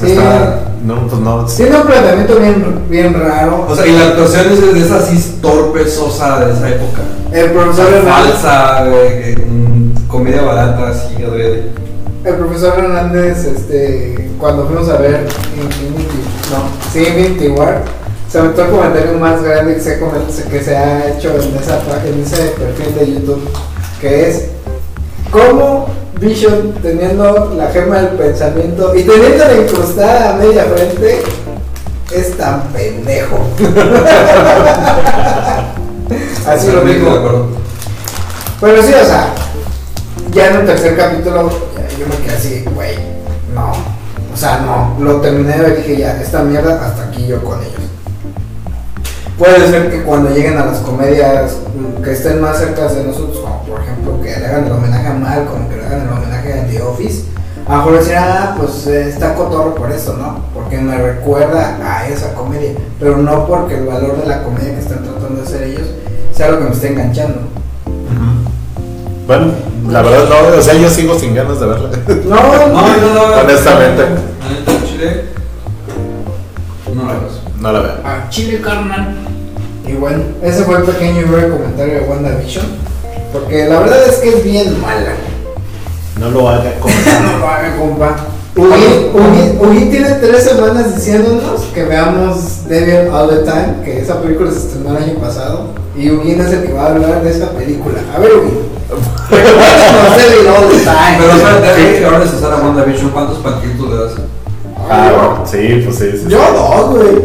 Sí. 0.00 0.12
Está- 0.12 0.58
No, 0.84 1.06
pues 1.06 1.20
no. 1.20 1.44
Tiene 1.44 1.76
un 1.76 1.82
planteamiento 1.86 2.36
bien, 2.40 2.64
bien 2.88 3.14
raro. 3.14 3.66
o 3.68 3.76
sea, 3.76 3.86
y 3.86 3.92
la 3.96 4.06
actuación 4.08 4.46
es 4.52 4.74
de 4.74 4.80
esa 4.80 4.96
así 4.96 5.38
torpe, 5.40 5.88
sosa 5.88 6.44
de 6.44 6.52
esa 6.52 6.68
época. 6.70 7.02
el 7.32 7.50
profesor 7.52 7.92
Hernández, 7.92 8.32
Falsa, 8.34 8.84
comedia 10.08 10.42
barata, 10.42 10.88
así, 10.88 11.22
adrede. 11.22 11.70
el 12.24 12.34
profesor 12.34 12.74
Hernández, 12.78 13.44
este, 13.44 14.30
cuando 14.38 14.66
fuimos 14.66 14.88
a 14.88 14.96
ver 14.96 15.26
Infinity, 15.56 16.20
no, 16.50 16.90
sí, 16.92 16.98
Infinity 16.98 17.48
War, 17.48 17.82
se 18.28 18.38
aventó 18.38 18.64
el 18.64 18.70
comentario 18.70 19.18
más 19.20 19.42
grande 19.42 19.74
que 19.74 19.80
se, 19.80 19.98
que 20.50 20.62
se 20.64 20.76
ha 20.76 21.08
hecho 21.10 21.28
en, 21.30 21.56
esa, 21.62 21.80
en 22.06 22.22
ese 22.22 22.36
perfil 22.58 22.94
de 22.98 23.14
YouTube, 23.14 23.48
que 24.00 24.28
es 24.28 24.48
cómo 25.32 25.88
Vision 26.20 26.74
teniendo 26.80 27.52
la 27.56 27.66
gema 27.70 27.96
del 27.96 28.10
pensamiento 28.10 28.94
y 28.94 29.02
teniéndola 29.02 29.54
incrustada 29.54 30.34
a 30.34 30.36
media 30.36 30.62
frente 30.64 31.22
es 32.12 32.36
tan 32.36 32.62
pendejo. 32.68 33.40
Así 36.46 36.70
lo 36.70 36.84
digo. 36.84 37.48
Pero 38.60 38.82
sí, 38.82 38.92
o 38.92 39.04
sea, 39.04 39.34
ya 40.32 40.50
en 40.50 40.60
el 40.60 40.66
tercer 40.66 40.96
capítulo, 40.96 41.50
ya 41.74 41.88
yo 41.98 42.06
me 42.06 42.14
quedé 42.24 42.36
así, 42.36 42.64
güey, 42.74 42.96
no. 43.52 43.72
O 44.32 44.36
sea, 44.36 44.60
no, 44.60 44.96
lo 45.04 45.20
terminé 45.20 45.56
de 45.56 45.62
ver 45.62 45.72
y 45.72 45.76
dije, 45.82 45.96
ya, 46.02 46.20
esta 46.20 46.42
mierda, 46.42 46.86
hasta 46.86 47.02
aquí 47.04 47.26
yo 47.26 47.42
con 47.42 47.60
ellos. 47.60 47.91
Puede 49.42 49.68
ser 49.68 49.90
que 49.90 50.02
cuando 50.04 50.30
lleguen 50.30 50.56
a 50.56 50.66
las 50.66 50.78
comedias 50.78 51.56
mm, 51.74 52.00
que 52.00 52.12
estén 52.12 52.40
más 52.40 52.58
cerca 52.58 52.86
de 52.86 53.02
nosotros, 53.02 53.38
como 53.38 53.60
por 53.64 53.80
ejemplo 53.80 54.20
que 54.22 54.38
le 54.38 54.46
hagan 54.46 54.66
el 54.66 54.70
homenaje 54.70 55.08
a 55.08 55.14
Malcolm, 55.14 55.68
que 55.68 55.78
le 55.78 55.84
hagan 55.84 56.02
el 56.02 56.12
homenaje 56.12 56.60
a 56.60 56.66
The 56.68 56.82
Office, 56.82 57.24
a 57.66 57.72
lo 57.72 57.76
mejor 57.78 57.98
decir, 57.98 58.14
ah, 58.18 58.54
pues 58.56 58.86
eh, 58.86 59.08
está 59.08 59.34
cotorro 59.34 59.74
por 59.74 59.90
eso, 59.90 60.16
¿no? 60.16 60.44
Porque 60.54 60.78
me 60.78 60.96
recuerda 60.96 61.76
a 61.82 62.06
esa 62.06 62.34
comedia, 62.34 62.74
pero 63.00 63.16
no 63.16 63.44
porque 63.48 63.78
el 63.78 63.86
valor 63.86 64.16
de 64.20 64.28
la 64.28 64.44
comedia 64.44 64.74
que 64.74 64.78
están 64.78 65.02
tratando 65.02 65.40
de 65.40 65.42
hacer 65.42 65.62
ellos 65.64 65.88
sea 66.32 66.52
lo 66.52 66.58
que 66.58 66.64
me 66.66 66.70
esté 66.70 66.92
enganchando. 66.92 67.40
Bueno, 69.26 69.54
la 69.88 70.02
verdad 70.02 70.28
no, 70.28 70.56
o 70.56 70.62
sea, 70.62 70.74
yo 70.74 70.88
sigo 70.88 71.18
sin 71.18 71.34
ganas 71.34 71.58
de 71.58 71.66
verla. 71.66 71.90
No, 72.26 72.36
No, 72.36 72.96
no, 72.96 73.12
no. 73.12 73.40
Honestamente. 73.40 74.02
Neta, 74.04 74.86
Chile. 74.86 75.24
No 76.94 77.06
la 77.06 77.14
ves. 77.14 77.40
No 77.60 77.72
la 77.72 77.80
veo. 77.80 77.92
a 78.04 78.28
Chile 78.28 78.60
carnal. 78.60 79.31
Y 79.86 79.92
bueno, 79.94 80.22
ese 80.42 80.62
fue 80.64 80.76
el 80.78 80.84
pequeño 80.84 81.20
y 81.20 81.24
breve 81.24 81.50
comentario 81.50 81.94
de 81.94 82.00
WandaVision. 82.00 82.64
Porque 83.32 83.66
la 83.66 83.80
verdad 83.80 83.98
es 84.08 84.16
que 84.16 84.28
es 84.28 84.44
bien 84.44 84.80
mala. 84.80 85.12
No 86.20 86.30
lo 86.30 86.48
haga 86.48 86.72
con 86.80 86.90
No 86.90 87.38
lo 87.38 87.48
haga, 87.48 87.76
compa. 87.78 88.16
Ugi, 88.54 89.10
Ugi- 89.14 89.58
Ugi 89.60 89.84
tiene 89.86 90.10
tres 90.20 90.44
semanas 90.44 90.94
diciéndonos 90.94 91.62
que 91.72 91.84
veamos 91.84 92.68
Devil 92.68 93.08
All 93.10 93.30
the 93.30 93.50
Time, 93.50 93.76
que 93.84 94.00
esa 94.00 94.20
película 94.20 94.50
se 94.50 94.58
estrenó 94.58 94.96
el 94.96 95.04
año 95.04 95.14
pasado. 95.14 95.68
Y 95.96 96.10
Ugi 96.10 96.32
es 96.32 96.50
el 96.52 96.64
que 96.64 96.72
va 96.74 96.82
a 96.82 96.86
hablar 96.90 97.22
de 97.22 97.30
esa 97.30 97.48
película. 97.50 97.98
A 98.14 98.18
ver, 98.20 98.30
Ugi. 98.36 98.52
Devil 99.30 100.48
All 100.48 100.68
the 100.68 100.78
Time. 100.84 101.18
Pero 101.18 101.32
espérate, 101.32 101.98
que 101.98 102.04
ahora 102.04 102.18
necesitar 102.18 102.52
a 102.52 102.56
WandaVision, 102.56 103.10
¿cuántos 103.10 103.38
panquitos 103.38 103.88
le 103.90 103.96
das? 103.96 104.12
Ah, 104.90 105.42
sí, 105.50 105.82
pues 105.84 105.96
sí, 105.98 106.10
sí. 106.12 106.24
Yo 106.28 106.38
dos, 106.38 106.90
güey. 106.90 107.22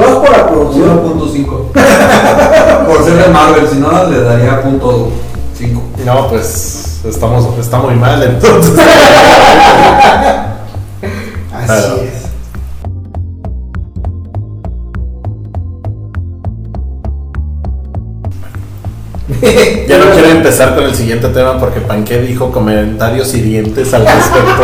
Dos 0.00 0.14
por 0.24 0.30
la 0.30 0.48
producción. 0.48 1.02
1.5. 1.04 1.46
Por 2.86 3.04
ser 3.04 3.24
de 3.24 3.28
Marvel, 3.32 3.68
si 3.68 3.76
no 3.78 4.08
le 4.08 4.22
daría 4.22 4.62
punto 4.62 5.10
5. 5.56 5.82
No, 6.04 6.28
pues 6.28 7.00
estamos, 7.04 7.46
está 7.58 7.78
muy 7.78 7.94
mal 7.94 8.22
entonces. 8.22 8.72
Así 11.52 11.66
Claro. 11.66 11.96
es. 12.02 12.20
Ya 19.88 19.98
no 19.98 20.10
quiero 20.12 20.28
empezar 20.28 20.74
con 20.74 20.84
el 20.84 20.94
siguiente 20.94 21.28
tema 21.28 21.58
porque 21.58 21.80
Panque 21.80 22.20
dijo 22.20 22.50
comentarios 22.50 23.32
hirientes 23.34 23.92
al 23.94 24.04
respecto. 24.06 24.62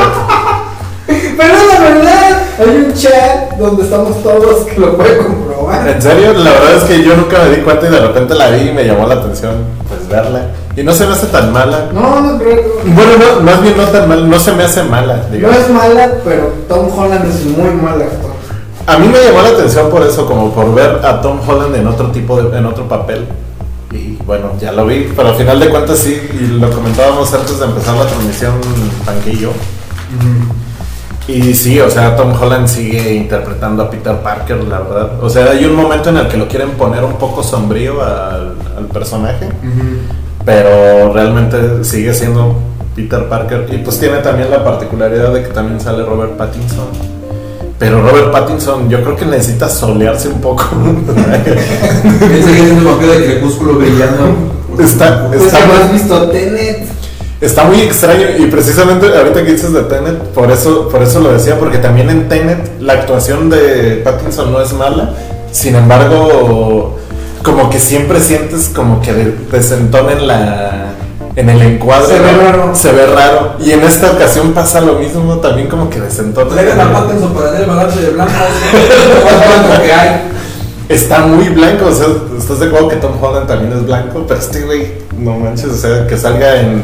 Pero 1.07 1.55
es 1.55 1.67
la 1.73 1.81
verdad, 1.81 2.43
hay 2.59 2.85
un 2.87 2.95
chat 2.95 3.57
donde 3.59 3.85
estamos 3.85 4.23
todos 4.23 4.67
que 4.67 4.81
lo 4.81 4.97
puede 4.97 5.19
comprobar. 5.19 5.89
En 5.89 6.01
serio, 6.01 6.33
la 6.33 6.51
verdad 6.53 6.77
es 6.77 6.85
que 6.85 7.03
yo 7.03 7.17
nunca 7.17 7.43
me 7.43 7.57
di 7.57 7.63
cuenta 7.63 7.87
y 7.87 7.91
de 7.91 8.01
repente 8.01 8.35
la 8.35 8.51
vi 8.51 8.69
y 8.69 8.73
me 8.73 8.85
llamó 8.85 9.07
la 9.07 9.17
atención 9.17 9.53
pues 9.89 10.09
verla. 10.09 10.47
Y 10.77 10.83
no 10.83 10.93
se 10.93 11.07
me 11.07 11.13
hace 11.13 11.27
tan 11.27 11.53
mala. 11.53 11.89
No, 11.93 12.21
no 12.21 12.39
creo. 12.39 12.63
Bueno, 12.85 13.13
no, 13.19 13.41
más 13.41 13.63
bien 13.63 13.77
no 13.77 13.85
tan 13.85 14.09
mal, 14.09 14.29
no 14.29 14.39
se 14.39 14.53
me 14.53 14.65
hace 14.65 14.83
mala, 14.83 15.27
No 15.31 15.51
es 15.51 15.71
mala, 15.71 16.13
pero 16.25 16.53
Tom 16.69 16.89
Holland 16.97 17.29
es 17.29 17.45
muy 17.45 17.71
mal 17.71 18.01
actor. 18.01 18.33
A 18.87 18.99
mí 18.99 19.09
me 19.09 19.19
llamó 19.25 19.43
la 19.43 19.49
atención 19.49 19.91
por 19.91 20.03
eso, 20.03 20.27
como 20.27 20.53
por 20.53 20.75
ver 20.75 21.01
a 21.05 21.21
Tom 21.21 21.41
Holland 21.47 21.75
en 21.75 21.87
otro 21.87 22.11
tipo 22.11 22.41
de, 22.41 22.57
en 22.57 22.67
otro 22.67 22.87
papel. 22.87 23.27
Y 23.91 24.19
bueno, 24.27 24.53
ya 24.61 24.73
lo 24.73 24.87
vi, 24.87 25.11
pero 25.17 25.31
al 25.31 25.37
final 25.37 25.59
de 25.59 25.71
cuentas 25.71 25.99
sí, 25.99 26.21
y 26.33 26.59
lo 26.59 26.71
comentábamos 26.71 27.33
antes 27.33 27.59
de 27.59 27.65
empezar 27.65 27.97
la 27.97 28.07
transmisión, 28.07 28.53
Panque 29.05 29.31
y 29.31 29.39
yo. 29.39 29.51
Y 31.29 31.55
sí, 31.55 31.81
o 31.81 31.91
sea, 31.91 32.15
Tom 32.15 32.33
Holland 32.41 32.69
sigue 32.69 33.15
interpretando 33.15 33.83
a 33.83 33.91
Peter 33.91 34.15
Parker, 34.17 34.63
la 34.65 34.79
verdad. 34.79 35.25
O 35.25 35.29
sea, 35.29 35.51
hay 35.51 35.65
un 35.65 35.75
momento 35.75 36.11
en 36.11 36.19
el 36.19 36.29
que 36.29 36.37
lo 36.37 36.47
quieren 36.47 36.71
poner 36.73 37.03
un 37.03 37.15
poco 37.15 37.43
sombrío 37.43 38.01
al, 38.01 38.55
al 38.77 38.87
personaje, 38.93 39.49
pero 40.45 41.13
realmente 41.13 41.83
sigue 41.83 42.15
siendo 42.15 42.57
Peter 42.95 43.29
Parker. 43.29 43.67
Y 43.73 43.79
pues 43.79 43.99
tiene 43.99 44.19
también 44.19 44.51
la 44.51 44.65
particularidad 44.65 45.33
de 45.33 45.43
que 45.43 45.49
también 45.49 45.81
sale 45.81 46.05
Robert 46.05 46.37
Pattinson. 46.37 46.87
Pero 47.79 48.01
Robert 48.01 48.33
Pattinson 48.33 48.89
yo 48.89 49.03
creo 49.03 49.17
que 49.17 49.27
necesita 49.27 49.69
solearse 49.69 50.29
un 50.29 50.41
poco. 50.41 50.65
El 50.77 52.85
papel 52.85 53.11
de 53.11 53.27
crepúsculo 53.27 53.75
brillando. 53.75 54.35
está, 54.79 55.29
Pues 55.29 55.43
está, 55.43 55.67
no 55.67 55.73
has 55.75 55.93
visto 55.93 56.31
Tenet. 56.31 56.96
Está 57.41 57.65
muy 57.65 57.81
extraño 57.81 58.27
y 58.39 58.47
precisamente 58.47 59.07
ahorita 59.17 59.45
que 59.45 59.53
dices 59.53 59.73
de 59.73 59.83
Tenet, 59.83 60.19
por 60.35 60.51
eso, 60.51 60.89
por 60.89 61.03
eso 61.03 61.21
lo 61.21 61.33
decía, 61.33 61.59
porque 61.59 61.79
también 61.79 62.09
en 62.11 62.29
Tenet 62.29 62.81
la 62.81 62.95
actuación 62.95 63.51
de 63.51 64.01
Pattinson 64.05 64.53
no 64.53 64.61
es 64.61 64.73
mala, 64.73 65.11
sin 65.53 65.75
embargo, 65.75 66.97
como 67.43 67.71
que 67.71 67.79
siempre 67.79 68.21
sientes 68.21 68.71
como 68.75 69.01
que 69.01 69.13
de- 69.13 69.35
desentona 69.53 70.13
en 70.13 70.27
la 70.27 70.83
en 71.37 71.51
el 71.51 71.61
encuadre. 71.61 72.07
Se 72.17 72.19
ve 72.19 72.33
¿no? 72.33 72.41
raro. 72.41 72.75
Se 72.75 72.93
ve 72.93 73.07
raro. 73.15 73.53
Y 73.63 73.73
en 73.73 73.83
esta 73.85 74.11
ocasión 74.11 74.53
pasa 74.55 74.81
lo 74.81 74.95
mismo, 74.95 75.37
también 75.37 75.69
como 75.69 75.91
que 75.91 76.01
desentona. 76.01 76.51
Traigan 76.51 76.81
a 76.81 76.91
Pattinson 76.95 77.35
para 77.35 77.49
hacer 77.51 77.61
el 77.61 77.67
balance 77.67 78.01
de 78.01 78.09
blancos. 78.13 78.35
¿Cuánto 79.23 79.47
blanco 79.69 79.83
que 79.85 79.93
hay? 80.01 80.21
Está 80.89 81.19
muy 81.27 81.49
blanco, 81.51 81.87
o 81.87 81.93
sea, 81.93 82.07
¿estás 82.39 82.61
de 82.61 82.67
acuerdo 82.67 82.89
que 82.89 82.97
Tom 82.97 83.13
Holland 83.23 83.47
también 83.47 83.71
es 83.73 83.85
blanco? 83.85 84.25
Pero 84.27 84.41
este 84.41 84.63
güey, 84.63 84.93
no 85.19 85.33
manches, 85.39 85.67
o 85.67 85.77
sea, 85.77 86.07
que 86.07 86.17
salga 86.17 86.59
en, 86.61 86.83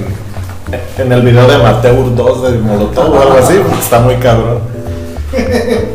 en 0.99 1.13
el 1.13 1.23
video 1.23 1.47
de 1.47 1.55
Amateur 1.55 2.15
2 2.15 2.43
de 2.43 2.59
Molotov 2.59 3.13
o 3.13 3.21
algo 3.21 3.35
así, 3.39 3.55
porque 3.63 3.81
está 3.81 4.01
muy 4.01 4.15
cabrón. 4.17 4.59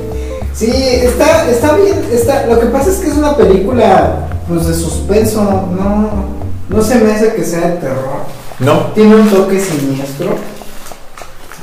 Sí, 0.54 0.72
está, 0.74 1.48
está 1.52 1.76
bien. 1.76 2.04
Está, 2.12 2.48
lo 2.48 2.60
que 2.60 2.66
pasa 2.66 2.90
es 2.90 2.96
que 2.98 3.10
es 3.10 3.14
una 3.16 3.38
película 3.38 4.28
pues 4.48 4.66
de 4.66 4.74
suspenso. 4.74 5.44
No, 5.44 6.10
no 6.68 6.82
se 6.82 6.96
me 6.96 7.12
hace 7.12 7.36
que 7.36 7.44
sea 7.44 7.62
de 7.70 7.76
terror. 7.76 8.22
No, 8.58 8.88
Tiene 8.96 9.18
un 9.18 9.30
toque 9.30 9.60
siniestro. 9.60 10.30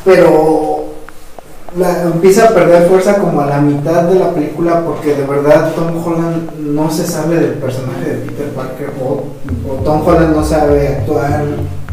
Pero 0.05 0.85
la- 1.77 2.03
empieza 2.03 2.45
a 2.45 2.49
perder 2.51 2.89
fuerza 2.89 3.17
como 3.17 3.41
a 3.41 3.47
la 3.47 3.59
mitad 3.61 4.03
de 4.05 4.19
la 4.19 4.31
película 4.31 4.83
porque 4.87 5.17
de 5.17 5.25
verdad 5.25 5.73
Tom 5.75 6.01
Holland 6.07 6.53
no 6.61 6.89
se 6.89 7.05
sabe 7.05 7.35
del 7.41 7.55
personaje 7.55 8.05
de 8.11 8.15
Peter 8.27 8.49
Parker 8.51 8.91
o, 9.05 9.25
o 9.69 9.75
Tom 9.85 10.07
Holland 10.07 10.37
no 10.37 10.45
sabe 10.45 10.87
actuar. 10.87 11.43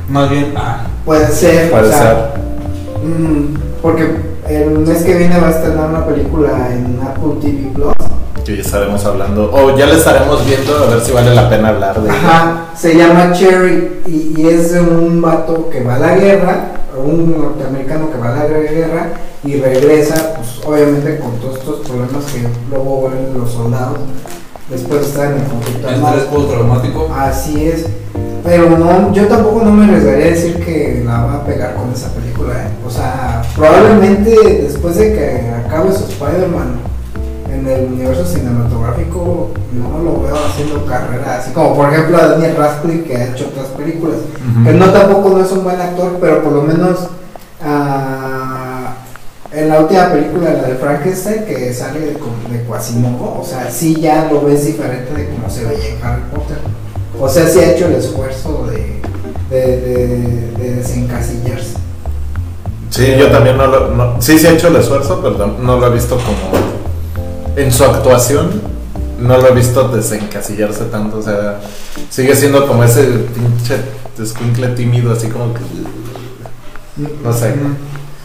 Más 0.07 0.29
bien, 0.29 0.53
ah, 0.55 0.85
Puede 1.05 1.27
ser. 1.27 1.71
puede 1.71 1.87
o 1.87 1.91
sea, 1.91 1.99
ser. 1.99 2.15
Mm, 3.07 3.57
porque 3.81 4.15
el 4.47 4.69
mes 4.79 5.03
que 5.03 5.15
viene 5.15 5.39
va 5.39 5.47
a 5.47 5.51
estrenar 5.51 5.89
una 5.89 6.05
película 6.05 6.69
en 6.71 6.99
Apple 7.01 7.35
TV 7.41 7.71
Plus. 7.73 7.93
Que 8.45 8.55
ya 8.55 8.61
estaremos 8.61 9.05
hablando, 9.05 9.51
o 9.53 9.77
ya 9.77 9.85
le 9.85 9.95
estaremos 9.95 10.45
viendo 10.45 10.75
a 10.75 10.87
ver 10.87 11.01
si 11.01 11.11
vale 11.11 11.33
la 11.35 11.49
pena 11.49 11.69
hablar 11.69 12.01
de 12.01 12.09
Ajá, 12.09 12.65
se 12.75 12.95
llama 12.95 13.31
Cherry 13.33 14.01
y, 14.07 14.33
y 14.35 14.47
es 14.47 14.73
de 14.73 14.81
un 14.81 15.21
vato 15.21 15.69
que 15.69 15.83
va 15.83 15.95
a 15.95 15.99
la 15.99 16.15
guerra, 16.15 16.71
un 16.97 17.37
norteamericano 17.39 18.11
que 18.11 18.17
va 18.17 18.33
a 18.33 18.35
la 18.35 18.47
guerra 18.47 19.09
y 19.43 19.59
regresa, 19.59 20.35
pues 20.35 20.59
obviamente 20.65 21.19
con 21.19 21.31
todos 21.39 21.57
estos 21.57 21.79
problemas 21.87 22.25
que 22.25 22.47
luego 22.69 23.09
ven 23.09 23.39
los 23.39 23.51
soldados 23.51 23.99
después 24.69 25.01
de 25.01 25.07
estar 25.07 25.31
en 25.31 25.41
el 25.41 25.47
conflicto 25.47 25.87
armado. 25.87 26.17
estrés 26.17 26.33
postraumático. 26.33 27.09
Así 27.15 27.67
es. 27.67 27.85
Pero 28.43 28.77
no, 28.77 29.13
yo 29.13 29.27
tampoco 29.27 29.63
no 29.63 29.71
me 29.71 29.85
arriesgaría 29.85 30.25
a 30.25 30.29
decir 30.29 30.63
que 30.63 31.03
la 31.05 31.25
va 31.25 31.33
a 31.35 31.45
pegar 31.45 31.75
con 31.75 31.91
esa 31.91 32.09
película. 32.13 32.53
¿eh? 32.53 32.67
O 32.85 32.89
sea, 32.89 33.41
probablemente 33.55 34.63
después 34.63 34.95
de 34.95 35.13
que 35.13 35.51
acabe 35.65 35.91
su 35.93 36.05
Spider-Man 36.05 36.79
en 37.53 37.67
el 37.67 37.85
universo 37.93 38.25
cinematográfico, 38.25 39.51
no 39.73 39.99
lo 39.99 40.23
veo 40.23 40.35
haciendo 40.35 40.85
carrera 40.85 41.37
así 41.37 41.51
como 41.51 41.75
por 41.75 41.93
ejemplo 41.93 42.17
a 42.17 42.27
Daniel 42.27 42.55
Radcliffe 42.55 43.03
que 43.03 43.17
ha 43.17 43.25
hecho 43.27 43.47
otras 43.47 43.67
películas. 43.67 44.17
Ujú. 44.17 44.65
Que 44.65 44.73
no 44.73 44.89
tampoco 44.89 45.29
no 45.29 45.43
es 45.43 45.51
un 45.51 45.63
buen 45.63 45.79
actor, 45.79 46.17
pero 46.19 46.43
por 46.43 46.53
lo 46.53 46.61
menos 46.63 47.07
ah, 47.63 48.95
en 49.51 49.67
la 49.67 49.81
última 49.81 50.09
película, 50.09 50.53
la 50.53 50.63
de 50.63 50.75
Frankenstein, 50.75 51.43
que 51.43 51.73
sale 51.73 51.99
de, 51.99 52.13
de 52.13 52.63
Quasimodo, 52.65 53.41
o 53.41 53.45
sea, 53.45 53.69
sí 53.69 53.99
ya 53.99 54.29
lo 54.31 54.41
ves 54.45 54.65
diferente 54.65 55.13
de 55.13 55.29
cómo 55.29 55.49
se 55.49 55.65
veía 55.65 55.89
en 55.89 56.03
Harry 56.03 56.21
Potter. 56.33 56.57
O 57.21 57.29
sea, 57.29 57.47
sí 57.47 57.59
ha 57.59 57.71
hecho 57.75 57.85
el 57.87 57.93
esfuerzo 57.95 58.67
de, 58.69 58.99
de, 59.55 59.77
de- 59.81 60.51
de 60.57 60.75
desencasillarse. 60.75 61.75
Sí, 62.89 63.05
yo 63.17 63.31
también 63.31 63.57
no 63.57 63.67
lo. 63.67 63.87
no- 63.91 64.21
sí, 64.21 64.37
sí 64.39 64.47
he 64.47 64.53
hecho 64.53 64.67
el 64.67 64.75
esfuerzo, 64.77 65.19
pero 65.21 65.47
no- 65.61 65.77
lo 65.79 65.87
he 65.87 65.91
visto 65.91 66.15
como. 66.17 66.61
En 67.55 67.71
su 67.71 67.83
actuación, 67.83 68.61
no 69.19 69.37
lo 69.37 69.47
he 69.47 69.53
visto 69.53 69.87
desencasillarse 69.89 70.85
tanto. 70.85 71.19
O 71.19 71.21
sea, 71.21 71.59
sigue 72.09 72.35
siendo 72.35 72.67
como 72.67 72.83
ese 72.83 73.03
pinche 73.03 73.75
escuincle 74.21 74.69
tímido, 74.69 75.11
así 75.13 75.27
como 75.27 75.53
que. 75.53 75.59
No 77.23 77.31
sé. 77.33 77.53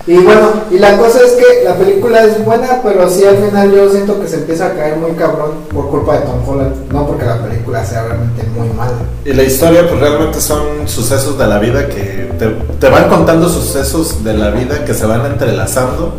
Y 0.08 0.18
bueno, 0.18 0.50
y 0.70 0.78
la 0.78 0.96
cosa 0.98 1.18
es 1.18 1.32
que 1.32 1.64
la 1.64 1.74
película 1.74 2.22
es 2.24 2.44
buena, 2.44 2.80
pero 2.82 3.10
sí 3.10 3.24
al 3.24 3.38
final 3.38 3.72
yo 3.74 3.90
siento 3.90 4.20
que 4.20 4.28
se 4.28 4.36
empieza 4.36 4.66
a 4.66 4.74
caer 4.74 4.96
muy 4.98 5.10
cabrón 5.12 5.50
por 5.74 5.88
culpa 5.90 6.14
de 6.14 6.20
Tom 6.20 6.48
Holland, 6.48 6.92
no 6.92 7.06
porque 7.08 7.24
la 7.24 7.42
película 7.42 7.84
sea 7.84 8.04
realmente 8.04 8.44
muy 8.56 8.68
mala. 8.68 8.92
Y 9.24 9.32
la 9.32 9.42
historia, 9.42 9.88
pues 9.88 9.98
realmente 10.00 10.40
son 10.40 10.86
sucesos 10.86 11.36
de 11.36 11.46
la 11.48 11.58
vida 11.58 11.88
que 11.88 12.30
te, 12.38 12.46
te 12.78 12.88
van 12.88 13.08
contando 13.08 13.48
sucesos 13.48 14.22
de 14.22 14.34
la 14.34 14.50
vida 14.50 14.84
que 14.84 14.94
se 14.94 15.06
van 15.06 15.26
entrelazando. 15.26 16.14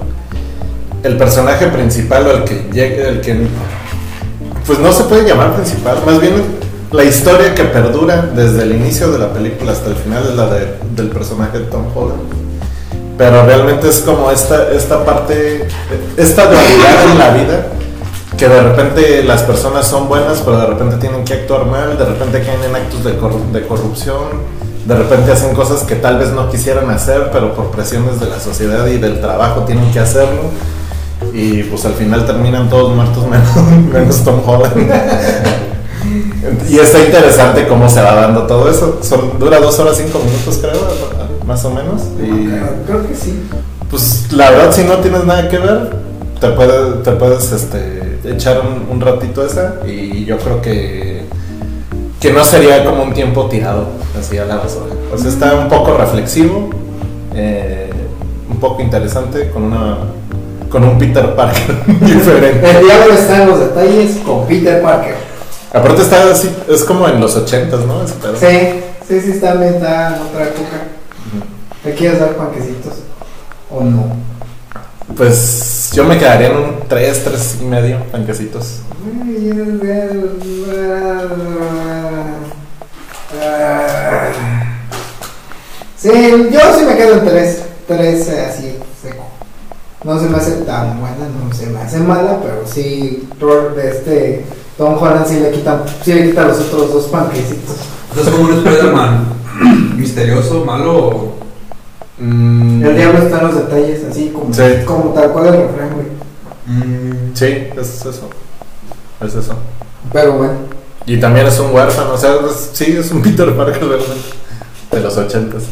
El 1.03 1.15
personaje 1.15 1.67
principal 1.67 2.27
o 2.27 2.31
el 2.31 2.43
que 2.43 2.67
llega, 2.73 3.07
el 3.07 3.21
que. 3.21 3.47
Pues 4.65 4.79
no 4.79 4.91
se 4.91 5.03
puede 5.05 5.25
llamar 5.25 5.55
principal, 5.55 5.99
más 6.05 6.19
bien 6.19 6.33
la 6.91 7.05
historia 7.05 7.55
que 7.55 7.63
perdura 7.63 8.29
desde 8.35 8.63
el 8.63 8.73
inicio 8.75 9.09
de 9.11 9.19
la 9.19 9.31
película 9.31 9.71
hasta 9.71 9.89
el 9.91 9.95
final 9.95 10.25
es 10.27 10.35
la 10.35 10.47
de- 10.49 10.75
del 10.95 11.07
personaje 11.09 11.59
de 11.59 11.65
Tom 11.65 11.85
Holland. 11.95 12.19
Pero 13.17 13.43
realmente 13.45 13.89
es 13.89 13.99
como 13.99 14.29
esta, 14.31 14.71
esta 14.71 15.03
parte, 15.03 15.67
esta 16.17 16.43
dualidad 16.45 17.11
en 17.11 17.17
la 17.17 17.29
vida 17.31 17.67
que 18.37 18.47
de 18.47 18.61
repente 18.61 19.23
las 19.23 19.41
personas 19.41 19.87
son 19.87 20.07
buenas, 20.07 20.41
pero 20.45 20.59
de 20.59 20.67
repente 20.67 20.97
tienen 20.97 21.25
que 21.25 21.33
actuar 21.33 21.65
mal, 21.65 21.97
de 21.97 22.05
repente 22.05 22.43
caen 22.43 22.63
en 22.63 22.75
actos 22.75 23.03
de, 23.03 23.19
corru- 23.19 23.51
de 23.51 23.65
corrupción, 23.65 24.21
de 24.85 24.95
repente 24.95 25.31
hacen 25.31 25.55
cosas 25.55 25.81
que 25.81 25.95
tal 25.95 26.19
vez 26.19 26.29
no 26.29 26.47
quisieran 26.47 26.87
hacer, 26.91 27.31
pero 27.31 27.55
por 27.55 27.71
presiones 27.71 28.19
de 28.19 28.27
la 28.27 28.39
sociedad 28.39 28.85
y 28.85 28.99
del 28.99 29.19
trabajo 29.19 29.61
tienen 29.61 29.91
que 29.91 29.99
hacerlo. 29.99 30.51
Y 31.33 31.63
pues 31.63 31.83
al 31.85 31.93
final 31.93 32.27
terminan 32.27 32.69
todos 32.69 32.95
muertos 32.95 33.25
menos, 33.27 33.55
menos 33.91 34.23
Tom 34.23 34.39
Holland. 34.47 34.75
y 36.69 36.77
está 36.77 36.99
interesante 37.03 37.67
cómo 37.67 37.89
se 37.89 38.01
va 38.03 38.13
dando 38.13 38.43
todo 38.43 38.69
eso. 38.69 38.99
Son, 39.01 39.39
dura 39.39 39.59
dos 39.59 39.79
horas 39.79 39.97
cinco 39.97 40.19
minutos 40.19 40.59
creo, 40.61 40.73
más 41.47 41.63
o 41.65 41.71
menos. 41.71 42.01
Y 42.21 42.47
Creo, 42.47 42.67
creo 42.85 43.07
que 43.07 43.15
sí. 43.15 43.41
pues 43.89 44.27
la 44.31 44.51
verdad, 44.51 44.71
si 44.73 44.83
no 44.83 44.97
tienes 44.97 45.23
nada 45.25 45.49
que 45.49 45.57
ver, 45.57 45.89
te, 46.39 46.49
puede- 46.49 47.01
te 47.03 47.11
puedes 47.13 47.51
este, 47.51 48.19
echar 48.25 48.61
un, 48.61 48.87
un 48.93 49.01
ratito 49.01 49.45
esa 49.45 49.75
y 49.87 50.25
yo 50.25 50.37
creo 50.37 50.61
que, 50.61 51.23
que 52.19 52.31
no 52.33 52.43
sería 52.43 52.83
como 52.85 53.03
un 53.03 53.13
tiempo 53.13 53.45
tirado 53.47 53.85
así 54.19 54.37
a 54.37 54.45
la 54.45 54.57
basura. 54.57 54.93
O 55.13 55.17
sea, 55.17 55.29
está 55.29 55.55
un 55.55 55.69
poco 55.69 55.97
reflexivo, 55.97 56.69
eh, 57.33 57.89
un 58.49 58.59
poco 58.59 58.81
interesante, 58.81 59.49
con 59.51 59.63
una 59.63 59.97
con 60.69 60.83
un 60.83 60.97
Peter 60.99 61.33
Parker 61.33 61.77
diferente. 62.01 62.69
El 62.79 62.85
diablo 62.85 63.13
está 63.13 63.41
en 63.43 63.49
los 63.49 63.59
detalles 63.59 64.17
con 64.25 64.45
Peter 64.47 64.81
Parker. 64.81 65.15
Aparte 65.73 66.01
está 66.01 66.29
así, 66.29 66.49
es 66.69 66.83
como 66.83 67.07
en 67.07 67.21
los 67.21 67.35
ochentas, 67.37 67.79
¿no? 67.85 68.05
Sí, 68.05 68.47
sí, 69.07 69.21
sí, 69.21 69.31
está 69.31 69.53
en 69.53 69.75
otra 69.75 70.43
época. 70.43 70.83
¿Te 71.87 71.93
quieres 71.93 72.19
dar 72.19 72.35
panquecitos? 72.35 72.95
¿O 73.71 73.81
no? 73.81 74.07
Pues 75.15 75.89
yo 75.93 76.03
me 76.03 76.17
quedaría 76.17 76.47
en 76.47 76.57
un 76.57 76.79
3, 76.85 77.23
3 77.23 77.57
y 77.61 77.63
medio, 77.63 78.03
panquecitos. 78.11 78.81
Sí, 85.97 86.09
yo 86.51 86.59
sí 86.77 86.85
me 86.85 86.97
quedo 86.97 87.13
en 87.13 87.25
tres, 87.25 87.61
tres 87.87 88.27
eh, 88.27 88.45
así 88.49 88.75
seco. 89.01 89.25
No 90.03 90.19
se 90.19 90.27
me 90.27 90.37
hace 90.39 90.51
tan 90.63 90.99
buena, 90.99 91.29
no 91.41 91.53
se 91.53 91.67
me 91.67 91.79
hace 91.79 91.99
mala, 91.99 92.41
pero 92.43 92.67
sí, 92.67 93.29
este 93.81 94.45
Tom 94.77 95.01
Holland 95.01 95.25
sí 95.25 95.39
le 95.39 95.51
quita, 95.51 95.85
sí 96.03 96.13
le 96.13 96.27
quita 96.27 96.47
los 96.47 96.59
otros 96.59 96.91
dos 96.91 97.05
panquecitos. 97.05 97.77
Entonces, 98.09 98.33
como 98.33 98.49
un 98.49 98.57
Spider-Man 98.57 99.25
misterioso, 99.95 100.65
malo 100.65 100.97
o. 100.97 101.46
Mm, 102.19 102.83
El 102.85 102.95
diablo 102.97 103.19
está 103.19 103.39
en 103.39 103.43
los 103.47 103.55
detalles, 103.55 104.03
así 104.09 104.29
como, 104.29 104.53
Sí. 104.53 104.61
como 104.85 105.11
tal 105.13 105.31
cual 105.31 105.45
el 105.47 105.53
refrán, 105.53 105.89
güey. 105.93 106.07
Mm, 106.65 107.35
Sí, 107.35 107.45
es 107.79 108.05
eso. 108.05 108.29
Es 109.23 109.35
eso. 109.35 109.53
Pero 110.11 110.33
bueno. 110.33 110.53
Y 111.05 111.17
también 111.19 111.45
es 111.47 111.59
un 111.59 111.73
huérfano, 111.73 112.13
o 112.13 112.17
sea, 112.17 112.31
es- 112.49 112.69
sí, 112.73 112.95
es 112.99 113.11
un 113.11 113.21
Peter 113.21 113.55
Parker 113.55 113.79
realmente. 113.85 114.15
De 114.91 114.99
los 115.01 115.17
ochentas. 115.17 115.63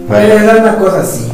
Bueno, 0.00 0.34
es 0.34 0.60
una 0.60 0.76
cosa 0.78 1.00
así. 1.00 1.28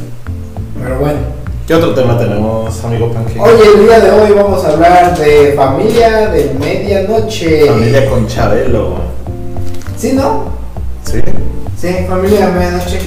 Pero 0.82 0.98
bueno. 0.98 1.18
¿Qué 1.66 1.74
otro 1.74 1.94
tema 1.94 2.18
tenemos, 2.18 2.84
amigo 2.84 3.12
Panque? 3.12 3.38
Oye, 3.40 3.62
el 3.76 3.84
día 3.86 4.00
de 4.00 4.10
hoy 4.10 4.32
vamos 4.32 4.64
a 4.64 4.70
hablar 4.72 5.16
de 5.16 5.54
familia 5.56 6.28
de 6.28 6.54
medianoche. 6.58 7.66
Familia 7.66 8.10
con 8.10 8.26
Chabelo. 8.26 8.96
¿Sí, 9.96 10.12
no? 10.12 10.46
¿Sí? 11.04 11.20
Sí, 11.82 12.06
familia 12.08 12.46
de 12.46 12.52
medianoche. 12.52 13.00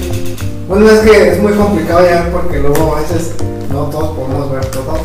Bueno, 0.68 0.90
es 0.90 1.00
que 1.00 1.32
es 1.32 1.40
muy 1.40 1.54
complicado 1.54 2.06
ya 2.06 2.28
porque 2.30 2.58
luego 2.58 2.94
a 2.94 3.00
veces 3.00 3.30
no 3.72 3.84
todos 3.84 4.18
podemos 4.18 4.52
ver 4.52 4.66
todo. 4.66 4.98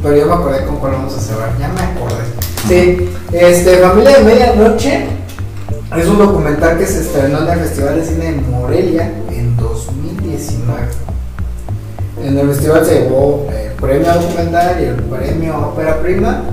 Pero 0.00 0.16
yo 0.16 0.26
me 0.26 0.32
acordé 0.32 0.64
con 0.64 0.76
cuál 0.76 0.92
vamos 0.92 1.12
a 1.12 1.20
cerrar. 1.20 1.58
Ya 1.58 1.70
me 1.70 1.80
acordé. 1.80 2.22
Sí, 2.68 3.10
este, 3.32 3.78
Familia 3.78 4.18
de 4.18 4.24
Medianoche 4.24 5.06
es 5.98 6.06
un 6.06 6.18
documental 6.18 6.78
que 6.78 6.86
se 6.86 7.00
estrenó 7.00 7.42
en 7.42 7.48
el 7.48 7.58
Festival 7.66 7.96
de 7.96 8.06
Cine 8.06 8.24
de 8.26 8.40
Morelia 8.42 9.12
en 9.28 9.56
2019. 9.56 10.82
En 12.22 12.38
el 12.38 12.46
festival 12.46 12.86
se 12.86 13.00
llevó 13.00 13.48
el 13.50 13.72
premio 13.72 14.14
documental 14.14 14.80
y 14.80 14.84
el 14.84 14.94
premio 14.94 15.70
ópera 15.70 16.00
prima. 16.00 16.44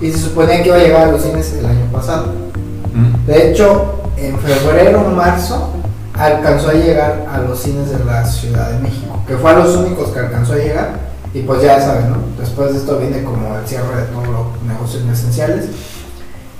Y 0.00 0.10
se 0.10 0.18
suponía 0.18 0.64
que 0.64 0.68
iba 0.68 0.78
a 0.78 0.80
llegar 0.80 1.08
a 1.10 1.12
los 1.12 1.22
cines 1.22 1.52
el 1.52 1.64
año 1.64 1.92
pasado. 1.92 2.50
De 3.26 3.50
hecho, 3.50 4.00
en 4.16 4.38
febrero 4.38 5.02
o 5.06 5.10
marzo 5.10 5.72
alcanzó 6.14 6.70
a 6.70 6.74
llegar 6.74 7.26
a 7.32 7.38
los 7.38 7.58
cines 7.58 7.90
de 7.90 8.04
la 8.04 8.24
Ciudad 8.24 8.70
de 8.70 8.80
México, 8.80 9.22
que 9.26 9.36
fue 9.36 9.50
a 9.50 9.58
los 9.58 9.76
únicos 9.76 10.10
que 10.10 10.18
alcanzó 10.18 10.54
a 10.54 10.56
llegar. 10.56 11.10
Y 11.32 11.42
pues 11.42 11.62
ya 11.62 11.80
saben, 11.80 12.10
¿no? 12.10 12.16
Después 12.38 12.72
de 12.72 12.78
esto 12.78 12.98
viene 12.98 13.22
como 13.22 13.56
el 13.56 13.66
cierre 13.66 13.96
de 13.96 14.02
todos 14.08 14.26
los 14.26 14.62
negocios 14.66 15.04
esenciales. 15.04 15.66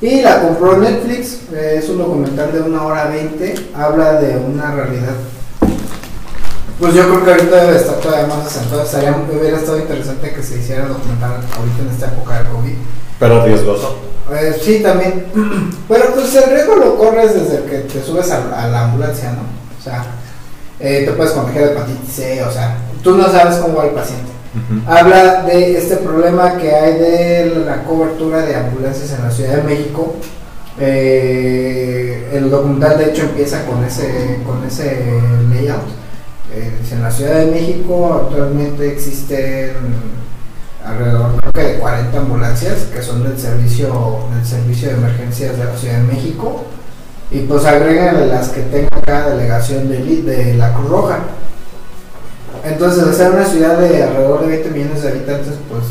Y 0.00 0.22
la 0.22 0.40
compró 0.40 0.78
Netflix, 0.78 1.40
eh, 1.52 1.76
es 1.78 1.88
un 1.90 1.98
documental 1.98 2.52
de 2.52 2.62
una 2.62 2.84
hora 2.84 3.08
20, 3.08 3.54
habla 3.74 4.14
de 4.14 4.34
una 4.38 4.70
realidad 4.70 5.12
Pues 6.78 6.94
yo 6.94 7.02
creo 7.02 7.22
que 7.22 7.30
ahorita 7.32 7.64
debe 7.66 7.76
estar 7.76 7.96
todavía 7.96 8.26
más. 8.26 8.56
Estaría, 8.56 9.14
hubiera 9.30 9.58
estado 9.58 9.78
interesante 9.78 10.32
que 10.32 10.42
se 10.42 10.58
hiciera 10.58 10.86
documental 10.86 11.32
ahorita 11.32 11.82
en 11.82 11.88
esta 11.90 12.06
época 12.06 12.38
del 12.38 12.46
COVID. 12.46 12.74
Pero 13.20 13.44
riesgoso. 13.44 13.98
Eh, 14.32 14.56
sí, 14.60 14.80
también. 14.82 15.26
Pero 15.88 16.14
pues 16.14 16.34
el 16.34 16.50
riesgo 16.50 16.74
lo 16.76 16.98
corres 16.98 17.34
desde 17.34 17.64
que 17.64 17.78
te 17.80 18.02
subes 18.02 18.30
a, 18.32 18.64
a 18.64 18.68
la 18.68 18.86
ambulancia, 18.86 19.30
¿no? 19.32 19.42
O 19.78 19.82
sea, 19.82 20.04
eh, 20.80 21.04
te 21.04 21.12
puedes 21.12 21.32
contagiar 21.32 21.66
de 21.66 21.72
hepatitis 21.72 22.12
C, 22.12 22.42
o 22.42 22.50
sea, 22.50 22.76
tú 23.02 23.14
no 23.14 23.30
sabes 23.30 23.56
cómo 23.58 23.76
va 23.76 23.84
el 23.84 23.90
paciente. 23.90 24.30
Habla 24.86 25.42
de 25.44 25.78
este 25.78 25.96
problema 25.96 26.56
que 26.56 26.74
hay 26.74 26.98
de 26.98 27.62
la 27.66 27.84
cobertura 27.84 28.42
de 28.42 28.56
ambulancias 28.56 29.12
en 29.12 29.22
la 29.22 29.30
Ciudad 29.30 29.56
de 29.56 29.62
México. 29.62 30.16
Eh, 30.80 32.30
el 32.32 32.50
documental 32.50 32.98
de 32.98 33.10
hecho 33.10 33.22
empieza 33.22 33.64
con 33.64 33.84
ese, 33.84 34.40
con 34.44 34.64
ese 34.66 35.20
layout. 35.52 35.86
Eh, 36.52 36.72
en 36.90 37.02
la 37.02 37.10
Ciudad 37.12 37.36
de 37.36 37.46
México 37.46 38.24
actualmente 38.24 38.90
existen 38.90 39.72
alrededor 40.84 41.39
de 41.52 41.78
40 41.78 42.18
ambulancias 42.18 42.78
que 42.92 43.02
son 43.02 43.22
del 43.22 43.38
servicio, 43.38 44.20
del 44.34 44.44
servicio 44.46 44.88
de 44.88 44.94
emergencias 44.94 45.58
de 45.58 45.64
la 45.64 45.76
Ciudad 45.76 45.98
de 45.98 46.12
México 46.14 46.64
y 47.30 47.40
pues 47.40 47.64
agregan 47.64 48.28
las 48.28 48.48
que 48.48 48.62
tenga 48.62 48.88
cada 49.04 49.30
delegación 49.30 49.88
de, 49.88 50.54
la 50.54 50.72
Cruz 50.74 50.88
Roja. 50.88 51.18
Entonces, 52.64 53.16
ser 53.16 53.30
una 53.30 53.44
ciudad 53.44 53.78
de 53.78 54.02
alrededor 54.02 54.42
de 54.42 54.48
20 54.48 54.70
millones 54.70 55.02
de 55.02 55.08
habitantes, 55.08 55.54
pues 55.68 55.84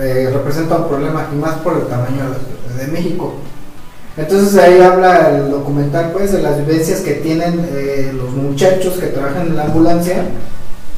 eh, 0.00 0.30
representa 0.32 0.76
un 0.76 0.88
problema 0.88 1.28
y 1.32 1.36
más 1.36 1.56
por 1.56 1.76
el 1.76 1.86
tamaño 1.86 2.24
de, 2.76 2.84
de 2.84 2.92
México. 2.92 3.34
Entonces 4.16 4.58
ahí 4.58 4.80
habla 4.80 5.30
el 5.30 5.50
documental 5.50 6.12
pues 6.12 6.32
de 6.32 6.42
las 6.42 6.58
vivencias 6.58 7.00
que 7.00 7.14
tienen 7.14 7.66
eh, 7.72 8.12
los 8.14 8.30
muchachos 8.30 8.94
que 8.94 9.06
trabajan 9.06 9.48
en 9.48 9.56
la 9.56 9.64
ambulancia, 9.64 10.24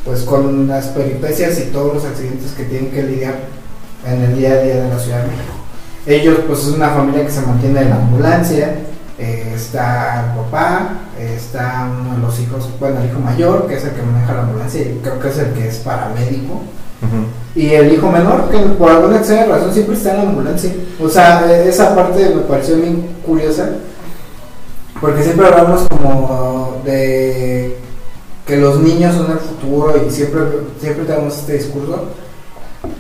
pues 0.05 0.23
con 0.23 0.67
las 0.67 0.87
peripecias 0.89 1.59
y 1.61 1.71
todos 1.71 1.95
los 1.95 2.05
accidentes 2.05 2.53
que 2.53 2.65
tienen 2.65 2.91
que 2.91 3.05
lidiar 3.05 3.35
en 4.07 4.23
el 4.23 4.37
día 4.37 4.53
a 4.53 4.63
día 4.63 4.83
de 4.83 4.89
la 4.89 4.99
Ciudad 4.99 5.23
de 5.23 5.29
México. 5.29 5.55
Ellos 6.07 6.39
pues 6.47 6.61
es 6.61 6.75
una 6.75 6.91
familia 6.91 7.25
que 7.25 7.33
se 7.33 7.41
mantiene 7.43 7.81
en 7.81 7.91
la 7.91 7.97
ambulancia, 7.97 8.75
eh, 9.19 9.53
está 9.55 10.25
el 10.27 10.41
papá, 10.43 10.91
eh, 11.19 11.35
está 11.37 11.89
uno 11.91 12.17
de 12.17 12.23
los 12.23 12.41
hijos, 12.41 12.69
bueno 12.79 13.01
el 13.01 13.11
hijo 13.11 13.21
mayor, 13.21 13.67
que 13.67 13.77
es 13.77 13.85
el 13.85 13.93
que 13.93 14.03
maneja 14.03 14.35
la 14.35 14.43
ambulancia 14.43 14.83
y 14.83 15.01
creo 15.03 15.19
que 15.21 15.29
es 15.29 15.39
el 15.39 15.53
que 15.53 15.69
es 15.69 15.77
paramédico. 15.79 16.63
Y 17.55 17.69
el 17.69 17.93
hijo 17.93 18.11
menor, 18.11 18.51
que 18.51 18.59
por 18.59 18.91
alguna 18.91 19.19
extraña 19.19 19.47
razón 19.47 19.73
siempre 19.73 19.95
está 19.95 20.11
en 20.13 20.17
la 20.17 20.23
ambulancia. 20.23 20.73
O 21.01 21.09
sea, 21.09 21.45
eh, 21.49 21.69
esa 21.69 21.95
parte 21.95 22.35
me 22.35 22.43
pareció 22.43 22.77
bien 22.77 23.07
curiosa. 23.25 23.69
Porque 25.01 25.23
siempre 25.23 25.47
hablamos 25.47 25.87
como 25.89 26.81
de 26.85 27.77
que 28.47 28.57
los 28.57 28.81
niños 28.81 29.15
son 29.15 29.31
el 29.31 29.39
futuro 29.39 29.95
y 30.05 30.11
siempre, 30.11 30.41
siempre 30.81 31.05
tenemos 31.05 31.39
este 31.39 31.55
discurso. 31.55 32.09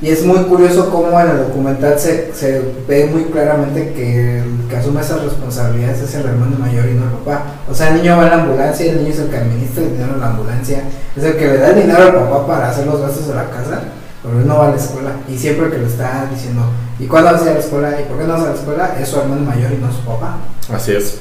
Y 0.03 0.11
es 0.11 0.25
muy 0.25 0.39
curioso 0.45 0.91
cómo 0.91 1.19
en 1.21 1.31
el 1.31 1.39
documental 1.39 1.99
se, 1.99 2.33
se 2.35 2.63
ve 2.87 3.07
muy 3.07 3.25
claramente 3.25 3.93
que 3.95 4.39
el 4.41 4.69
que 4.69 4.77
asume 4.77 5.01
esas 5.01 5.23
responsabilidades 5.23 6.03
es 6.03 6.15
el 6.15 6.27
hermano 6.27 6.59
mayor 6.59 6.87
y 6.87 6.95
no 6.95 7.05
el 7.05 7.11
papá. 7.11 7.45
O 7.71 7.75
sea, 7.75 7.89
el 7.89 8.03
niño 8.03 8.17
va 8.17 8.27
a 8.27 8.31
la 8.31 8.43
ambulancia, 8.43 8.91
el 8.91 8.99
niño 8.99 9.11
es 9.11 9.19
el 9.19 9.29
que 9.29 9.37
administra 9.37 9.83
el 9.85 9.93
dinero 9.93 10.15
en 10.15 10.21
la 10.21 10.27
ambulancia, 10.29 10.85
es 11.17 11.23
el 11.23 11.37
que 11.37 11.47
le 11.47 11.59
da 11.59 11.71
el 11.71 11.83
dinero 11.83 12.03
al 12.03 12.13
papá 12.13 12.47
para 12.47 12.71
hacer 12.71 12.87
los 12.87 13.01
gastos 13.01 13.29
de 13.29 13.35
la 13.35 13.51
casa, 13.51 13.83
pero 14.23 14.41
él 14.41 14.47
no 14.47 14.59
va 14.59 14.69
a 14.69 14.71
la 14.71 14.77
escuela. 14.77 15.11
Y 15.29 15.39
siempre 15.39 15.71
que 15.71 15.79
le 15.79 15.87
está 15.87 16.29
diciendo, 16.33 16.63
¿y 16.99 17.07
cuándo 17.07 17.33
vas 17.33 17.41
a 17.43 17.45
ir 17.45 17.51
a 17.51 17.55
la 17.55 17.61
escuela? 17.61 18.01
¿Y 18.01 18.05
por 18.05 18.19
qué 18.19 18.25
no 18.25 18.33
vas 18.35 18.43
a 18.43 18.49
la 18.49 18.55
escuela? 18.55 18.97
Es 19.01 19.09
su 19.09 19.19
hermano 19.19 19.43
mayor 19.43 19.73
y 19.73 19.77
no 19.77 19.93
su 19.93 20.05
papá. 20.05 20.37
Así 20.73 20.93
es. 20.93 21.19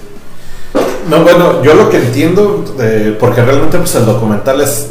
No, 1.10 1.22
bueno, 1.24 1.62
yo 1.64 1.74
lo 1.74 1.90
que 1.90 1.98
entiendo, 1.98 2.64
porque 3.20 3.42
realmente 3.42 3.78
pues 3.78 3.94
el 3.96 4.06
documental 4.06 4.62
es, 4.62 4.88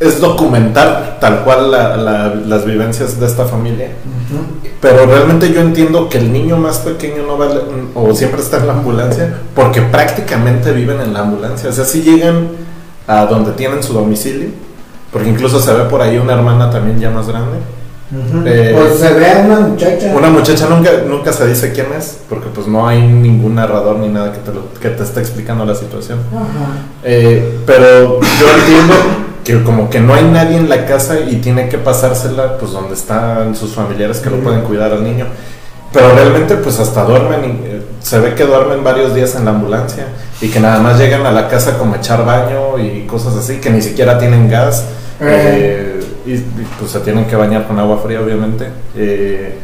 es 0.00 0.18
documentar 0.20 1.18
tal 1.20 1.44
cual 1.44 1.70
la- 1.70 1.96
la- 1.96 2.34
las 2.34 2.64
vivencias 2.64 3.20
de 3.20 3.26
esta 3.26 3.44
familia, 3.44 3.88
pero 4.80 5.04
realmente 5.06 5.52
yo 5.52 5.60
entiendo 5.60 6.08
que 6.08 6.18
el 6.18 6.32
niño 6.32 6.56
más 6.56 6.78
pequeño 6.78 7.22
no 7.26 7.36
va 7.36 7.48
o 7.94 8.14
siempre 8.14 8.40
está 8.40 8.56
en 8.58 8.66
la 8.66 8.72
ambulancia 8.72 9.34
porque 9.54 9.82
prácticamente 9.82 10.72
viven 10.72 11.00
en 11.00 11.12
la 11.12 11.20
ambulancia, 11.20 11.68
o 11.68 11.72
sea, 11.72 11.84
si 11.84 12.00
llegan 12.02 12.48
a 13.06 13.26
donde 13.26 13.52
tienen 13.52 13.82
su 13.82 13.92
domicilio, 13.92 14.48
porque 15.12 15.28
incluso 15.28 15.60
se 15.60 15.72
ve 15.74 15.84
por 15.84 16.00
ahí 16.00 16.16
una 16.16 16.32
hermana 16.32 16.70
también 16.70 16.98
ya 16.98 17.10
más 17.10 17.28
grande. 17.28 17.58
Eh, 18.46 18.74
pues 18.76 18.98
se 18.98 19.12
ve 19.14 19.30
a 19.30 19.38
una 19.46 19.60
muchacha. 19.60 20.12
Una 20.16 20.30
muchacha 20.30 20.66
nunca, 20.68 20.90
nunca 21.06 21.32
se 21.32 21.46
dice 21.46 21.72
quién 21.72 21.86
es, 21.96 22.18
porque 22.28 22.48
pues 22.52 22.66
no 22.66 22.88
hay 22.88 23.02
ningún 23.02 23.54
narrador 23.56 23.96
ni 23.98 24.08
nada 24.08 24.32
que 24.32 24.38
te, 24.38 24.52
lo- 24.52 24.72
que 24.80 24.88
te 24.88 25.02
esté 25.04 25.20
explicando 25.20 25.64
la 25.64 25.74
situación. 25.76 26.18
Ajá. 26.34 26.46
Eh, 27.04 27.60
pero 27.66 28.20
yo 28.20 28.46
entiendo 28.58 28.94
que 29.58 29.64
como 29.64 29.90
que 29.90 30.00
no 30.00 30.14
hay 30.14 30.24
nadie 30.24 30.56
en 30.56 30.68
la 30.68 30.86
casa 30.86 31.18
y 31.20 31.36
tiene 31.36 31.68
que 31.68 31.78
pasársela 31.78 32.56
pues 32.58 32.72
donde 32.72 32.94
están 32.94 33.54
sus 33.56 33.72
familiares 33.74 34.18
que 34.18 34.30
lo 34.30 34.38
pueden 34.38 34.62
cuidar 34.62 34.92
al 34.92 35.02
niño. 35.02 35.26
Pero 35.92 36.14
realmente 36.14 36.54
pues 36.56 36.78
hasta 36.78 37.04
duermen, 37.04 37.44
y, 37.44 37.66
eh, 37.66 37.82
se 38.00 38.20
ve 38.20 38.34
que 38.34 38.44
duermen 38.44 38.84
varios 38.84 39.12
días 39.14 39.34
en 39.34 39.44
la 39.44 39.50
ambulancia 39.50 40.06
y 40.40 40.48
que 40.48 40.60
nada 40.60 40.78
más 40.78 40.98
llegan 40.98 41.26
a 41.26 41.32
la 41.32 41.48
casa 41.48 41.76
como 41.78 41.94
a 41.94 41.96
echar 41.98 42.24
baño 42.24 42.78
y 42.78 43.06
cosas 43.06 43.34
así, 43.36 43.56
que 43.56 43.70
ni 43.70 43.82
siquiera 43.82 44.18
tienen 44.18 44.48
gas. 44.48 44.84
eh, 45.20 46.00
y, 46.26 46.32
y, 46.34 46.66
pues 46.78 46.92
se 46.92 47.00
tienen 47.00 47.24
que 47.24 47.34
bañar 47.34 47.66
con 47.66 47.78
agua 47.78 47.98
fría 47.98 48.20
obviamente. 48.20 48.66
eh, 48.96 49.58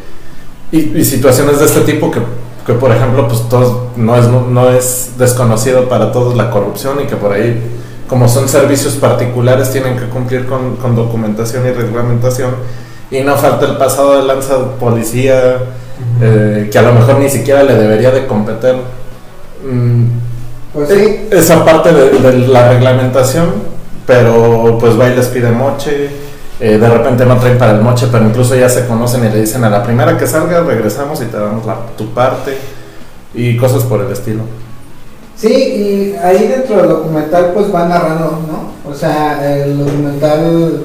y, 0.72 0.98
y 0.98 1.04
situaciones 1.04 1.60
de 1.60 1.66
este 1.66 1.82
tipo 1.82 2.10
que, 2.10 2.20
que, 2.66 2.72
por 2.72 2.90
ejemplo 2.90 3.28
pues 3.28 3.48
todos, 3.48 3.96
no, 3.96 4.16
es, 4.16 4.26
no 4.26 4.68
es 4.70 5.12
desconocido 5.16 5.88
para 5.88 6.10
todos 6.10 6.34
la 6.34 6.50
corrupción 6.50 7.00
y 7.02 7.06
que 7.06 7.14
por 7.14 7.32
ahí 7.32 7.62
como 8.08 8.28
son 8.28 8.48
servicios 8.48 8.94
particulares 8.94 9.70
tienen 9.72 9.96
que 9.98 10.06
cumplir 10.06 10.46
con, 10.46 10.76
con 10.76 10.94
documentación 10.94 11.66
y 11.66 11.70
reglamentación 11.72 12.50
y 13.10 13.20
no 13.20 13.36
falta 13.36 13.66
el 13.66 13.76
pasado 13.76 14.20
de 14.20 14.26
lanza 14.26 14.72
policía 14.78 15.56
eh, 16.20 16.68
que 16.70 16.78
a 16.78 16.82
lo 16.82 16.92
mejor 16.92 17.18
ni 17.18 17.28
siquiera 17.28 17.62
le 17.62 17.74
debería 17.74 18.10
de 18.10 18.26
competir 18.26 18.74
mm, 19.64 20.04
Pues 20.72 20.88
sí. 20.88 21.28
esa 21.30 21.64
parte 21.64 21.92
de, 21.92 22.10
de 22.10 22.48
la 22.48 22.68
reglamentación, 22.68 23.46
pero 24.06 24.76
pues 24.78 24.98
va 24.98 25.08
y 25.08 25.16
les 25.16 25.26
pide 25.28 25.50
moche, 25.50 26.10
eh, 26.60 26.78
de 26.78 26.88
repente 26.88 27.24
no 27.24 27.36
traen 27.38 27.58
para 27.58 27.72
el 27.72 27.80
moche, 27.80 28.08
pero 28.10 28.26
incluso 28.26 28.54
ya 28.54 28.68
se 28.68 28.86
conocen 28.86 29.24
y 29.24 29.28
le 29.28 29.40
dicen 29.40 29.64
a 29.64 29.70
la 29.70 29.82
primera 29.82 30.16
que 30.18 30.26
salga 30.26 30.60
regresamos 30.62 31.20
y 31.22 31.26
te 31.26 31.36
damos 31.38 31.64
la, 31.66 31.76
tu 31.96 32.12
parte 32.12 32.56
y 33.34 33.56
cosas 33.56 33.84
por 33.84 34.00
el 34.00 34.10
estilo. 34.12 34.42
Sí, 35.36 35.52
y 35.52 36.16
ahí 36.22 36.48
dentro 36.48 36.76
del 36.78 36.88
documental 36.88 37.52
pues 37.52 37.72
va 37.74 37.86
narrando, 37.86 38.40
¿no? 38.46 38.90
O 38.90 38.94
sea, 38.94 39.54
el 39.62 39.78
documental, 39.78 40.84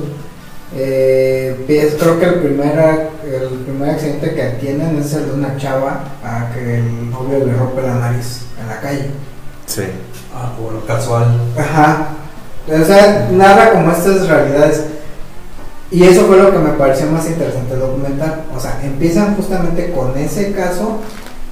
eh, 0.76 1.56
empieza- 1.58 1.98
creo 1.98 2.20
que 2.20 2.26
el 2.26 2.34
primer, 2.36 3.10
el 3.26 3.48
primer 3.60 3.90
accidente 3.92 4.34
que 4.34 4.44
tienen 4.60 4.98
es 4.98 5.14
el 5.14 5.28
de 5.28 5.34
una 5.34 5.56
chava 5.58 6.04
a 6.24 6.52
que 6.54 6.80
el 6.80 7.10
novio 7.12 7.46
le 7.46 7.54
rompe 7.54 7.82
la 7.82 7.96
nariz 7.96 8.42
en 8.62 8.68
la 8.68 8.80
calle. 8.82 9.12
Sí. 9.68 9.84
Ah, 10.36 10.52
bueno, 10.62 10.80
casual. 10.86 11.28
Ajá. 11.58 12.08
O 12.68 12.86
sea, 12.86 13.30
narra 13.32 13.72
como 13.72 13.92
estas 13.92 14.28
realidades. 14.28 14.84
Y 15.92 16.04
eso 16.04 16.26
fue 16.26 16.38
lo 16.38 16.52
que 16.52 16.60
me 16.60 16.70
pareció 16.72 17.08
más 17.08 17.28
interesante 17.28 17.72
del 17.72 17.82
documental. 17.82 18.44
O 18.56 18.60
sea, 18.60 18.80
empiezan 18.84 19.36
justamente 19.36 19.92
con 19.92 20.18
ese 20.18 20.52
caso, 20.54 21.00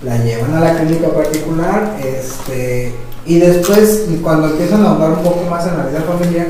la 0.03 0.17
llevan 0.17 0.53
a 0.55 0.59
la 0.61 0.79
clínica 0.79 1.09
particular, 1.09 1.97
este, 2.03 2.93
y 3.25 3.39
después, 3.39 4.05
cuando 4.23 4.47
empiezan 4.47 4.83
a 4.83 4.89
ahondar 4.89 5.11
un 5.11 5.23
poco 5.23 5.43
más 5.49 5.67
en 5.67 5.77
la 5.77 5.85
vida 5.85 6.01
familiar, 6.01 6.47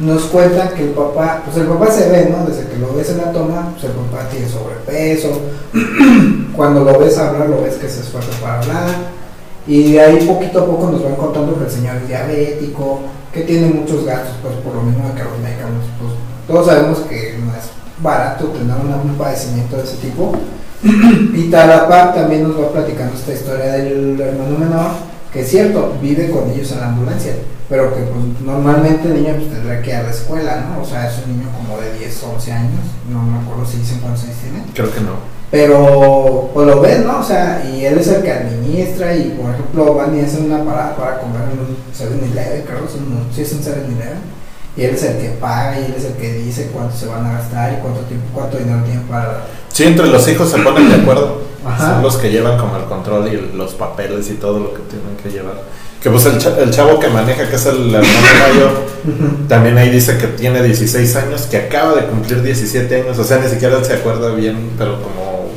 nos 0.00 0.22
cuentan 0.24 0.70
que 0.74 0.84
el 0.84 0.90
papá, 0.90 1.42
pues 1.44 1.56
el 1.58 1.66
papá 1.66 1.90
se 1.90 2.08
ve, 2.08 2.30
¿no? 2.30 2.46
Desde 2.46 2.68
que 2.68 2.78
lo 2.78 2.94
ves 2.94 3.10
en 3.10 3.18
la 3.18 3.32
toma, 3.32 3.70
pues 3.72 3.84
el 3.84 3.92
papá 3.92 4.28
tiene 4.30 4.48
sobrepeso. 4.48 5.40
cuando 6.56 6.84
lo 6.84 6.98
ves 6.98 7.18
hablar, 7.18 7.48
lo 7.48 7.62
ves 7.62 7.74
que 7.74 7.88
se 7.88 8.00
esfuerza 8.00 8.30
para 8.40 8.60
hablar. 8.60 8.88
Y 9.66 9.92
de 9.92 10.00
ahí 10.00 10.26
poquito 10.26 10.62
a 10.62 10.66
poco 10.66 10.90
nos 10.90 11.04
van 11.04 11.16
contando 11.16 11.58
que 11.58 11.64
el 11.64 11.70
señor 11.70 11.96
es 11.96 12.08
diabético, 12.08 13.00
que 13.32 13.42
tiene 13.42 13.68
muchos 13.68 14.04
gastos, 14.04 14.34
pues 14.42 14.54
por 14.56 14.74
lo 14.74 14.82
mismo 14.82 15.14
que 15.14 15.22
los 15.22 15.30
pues 15.30 16.12
todos 16.48 16.66
sabemos 16.66 16.98
que 17.00 17.38
no 17.38 17.52
es 17.52 17.79
barato 18.02 18.46
tener 18.46 18.76
un 18.76 19.14
padecimiento 19.16 19.76
de 19.76 19.84
ese 19.84 19.96
tipo. 19.96 20.32
y 20.82 21.50
Talapar 21.50 22.14
también 22.14 22.42
nos 22.42 22.58
va 22.58 22.72
platicando 22.72 23.14
esta 23.14 23.32
historia 23.32 23.72
del 23.72 24.18
hermano 24.18 24.58
menor, 24.58 24.90
que 25.32 25.42
es 25.42 25.48
cierto, 25.48 25.94
vive 26.00 26.30
con 26.30 26.50
ellos 26.50 26.72
en 26.72 26.80
la 26.80 26.88
ambulancia, 26.88 27.34
pero 27.68 27.94
que 27.94 28.00
pues, 28.00 28.40
normalmente 28.44 29.08
el 29.08 29.22
niño 29.22 29.34
pues, 29.36 29.50
tendrá 29.50 29.82
que 29.82 29.90
ir 29.90 29.96
a 29.96 30.02
la 30.04 30.10
escuela, 30.10 30.66
¿no? 30.68 30.82
O 30.82 30.86
sea, 30.86 31.08
es 31.08 31.14
un 31.24 31.36
niño 31.36 31.50
como 31.56 31.80
de 31.80 31.98
10, 31.98 32.22
11 32.34 32.52
años, 32.52 32.80
no 33.10 33.22
me 33.22 33.38
acuerdo 33.38 33.66
si 33.66 33.78
dicen 33.78 34.00
cuántos 34.00 34.24
años 34.24 34.36
tiene. 34.42 34.64
Creo 34.74 34.92
que 34.92 35.00
no. 35.00 35.40
Pero, 35.50 36.50
pues 36.54 36.66
lo 36.66 36.80
ves, 36.80 37.04
¿no? 37.04 37.18
O 37.18 37.24
sea, 37.24 37.62
y 37.68 37.84
él 37.84 37.98
es 37.98 38.06
el 38.08 38.22
que 38.22 38.32
administra 38.32 39.14
y, 39.14 39.36
por 39.40 39.50
ejemplo, 39.50 39.94
van 39.94 40.16
y 40.16 40.20
hacen 40.20 40.44
una 40.44 40.64
parada 40.64 40.96
para 40.96 41.18
comer 41.18 41.42
en 41.52 41.58
un 41.58 41.76
7-Eleven, 41.92 42.62
creo, 42.64 42.88
sí 43.34 43.42
es 43.42 43.52
un 43.52 43.60
7-Eleven. 43.60 44.39
Y 44.80 44.84
él 44.84 44.94
es 44.94 45.02
el 45.02 45.18
que 45.18 45.28
paga 45.40 45.78
y 45.78 45.84
él 45.84 45.94
es 45.94 46.04
el 46.06 46.14
que 46.14 46.32
dice 46.32 46.70
cuánto 46.72 46.96
se 46.96 47.04
van 47.06 47.26
a 47.26 47.32
gastar 47.34 47.74
y 47.74 47.76
cuánto 47.82 48.00
tiempo, 48.00 48.26
cuánto 48.32 48.56
dinero 48.56 48.82
tienen 48.84 49.02
para... 49.02 49.44
Sí, 49.70 49.84
entre 49.84 50.06
los 50.06 50.26
hijos 50.26 50.50
se 50.50 50.58
ponen 50.60 50.88
de 50.88 50.94
acuerdo. 50.96 51.42
Ajá. 51.66 51.92
son 51.92 52.02
los 52.02 52.16
que 52.16 52.30
llevan 52.30 52.56
como 52.56 52.78
el 52.78 52.84
control 52.84 53.28
y 53.28 53.54
los 53.54 53.74
papeles 53.74 54.30
y 54.30 54.34
todo 54.36 54.58
lo 54.58 54.72
que 54.72 54.80
tienen 54.88 55.14
que 55.22 55.28
llevar. 55.28 55.60
Que 56.02 56.08
pues 56.08 56.24
el, 56.24 56.38
cha- 56.38 56.56
el 56.58 56.70
chavo 56.70 56.98
que 56.98 57.08
maneja, 57.08 57.46
que 57.46 57.56
es 57.56 57.66
el 57.66 57.94
hermano 57.94 58.08
mayor, 58.48 58.70
también 59.46 59.76
ahí 59.76 59.90
dice 59.90 60.16
que 60.16 60.28
tiene 60.28 60.62
16 60.62 61.16
años, 61.16 61.42
que 61.42 61.58
acaba 61.58 61.94
de 61.96 62.06
cumplir 62.06 62.40
17 62.42 63.02
años, 63.02 63.18
o 63.18 63.24
sea, 63.24 63.36
ni 63.38 63.48
siquiera 63.50 63.84
se 63.84 63.92
acuerda 63.92 64.30
bien, 64.34 64.70
pero 64.78 64.94
como 65.02 65.50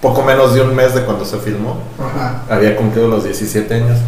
poco 0.00 0.22
menos 0.22 0.54
de 0.54 0.62
un 0.62 0.74
mes 0.74 0.94
de 0.94 1.02
cuando 1.02 1.26
se 1.26 1.36
filmó, 1.36 1.76
Ajá. 1.98 2.42
había 2.48 2.74
cumplido 2.76 3.08
los 3.08 3.24
17 3.24 3.74
años 3.74 3.98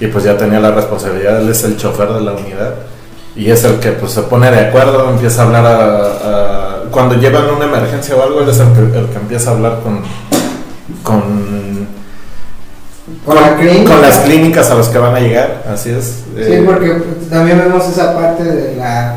y 0.00 0.06
pues 0.06 0.24
ya 0.24 0.38
tenía 0.38 0.60
la 0.60 0.70
responsabilidad, 0.70 1.42
él 1.42 1.50
es 1.50 1.62
el 1.64 1.76
chofer 1.76 2.08
de 2.14 2.22
la 2.22 2.32
unidad 2.32 2.74
y 3.38 3.50
es 3.50 3.64
el 3.64 3.78
que 3.80 3.92
pues 3.92 4.12
se 4.12 4.22
pone 4.22 4.50
de 4.50 4.60
acuerdo, 4.68 5.08
empieza 5.10 5.42
a 5.42 5.44
hablar 5.46 5.64
a, 5.66 6.06
a- 6.06 6.74
cuando 6.90 7.14
llevan 7.14 7.44
una 7.54 7.64
emergencia 7.66 8.16
o 8.16 8.22
algo, 8.22 8.40
él 8.40 8.48
es 8.48 8.58
el 8.58 8.72
que, 8.72 8.80
el 8.98 9.06
que 9.06 9.16
empieza 9.16 9.50
a 9.50 9.54
hablar 9.54 9.80
con 9.82 10.00
con, 11.02 11.86
Con 13.24 13.34
la 13.36 13.56
clínica. 13.56 13.92
con 13.92 14.02
las 14.02 14.18
clínicas 14.18 14.70
a 14.70 14.74
las 14.74 14.88
que 14.88 14.98
van 14.98 15.14
a 15.14 15.20
llegar, 15.20 15.64
así 15.72 15.90
es. 15.90 16.24
Sí, 16.34 16.42
Eh, 16.42 16.62
porque 16.66 16.88
también 17.30 17.58
vemos 17.58 17.86
esa 17.88 18.14
parte 18.14 18.42
de 18.44 18.76
la 18.76 19.16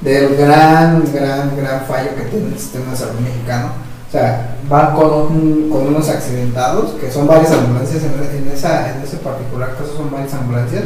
del 0.00 0.36
gran, 0.36 1.02
gran, 1.12 1.56
gran 1.56 1.80
fallo 1.86 2.14
que 2.16 2.22
tiene 2.30 2.48
el 2.48 2.58
sistema 2.58 2.92
de 2.92 2.96
salud 2.96 3.18
mexicano. 3.20 3.70
O 4.08 4.12
sea, 4.12 4.56
van 4.68 4.94
con, 4.94 5.10
un- 5.10 5.68
con 5.70 5.86
unos 5.88 6.08
accidentados, 6.08 6.92
que 7.00 7.10
son 7.10 7.26
varias 7.26 7.50
ambulancias, 7.52 8.02
en, 8.04 8.46
en 8.46 8.52
esa, 8.52 8.90
en 8.94 9.02
ese 9.02 9.16
particular 9.18 9.70
caso 9.76 9.96
son 9.96 10.10
varias 10.10 10.32
ambulancias, 10.34 10.84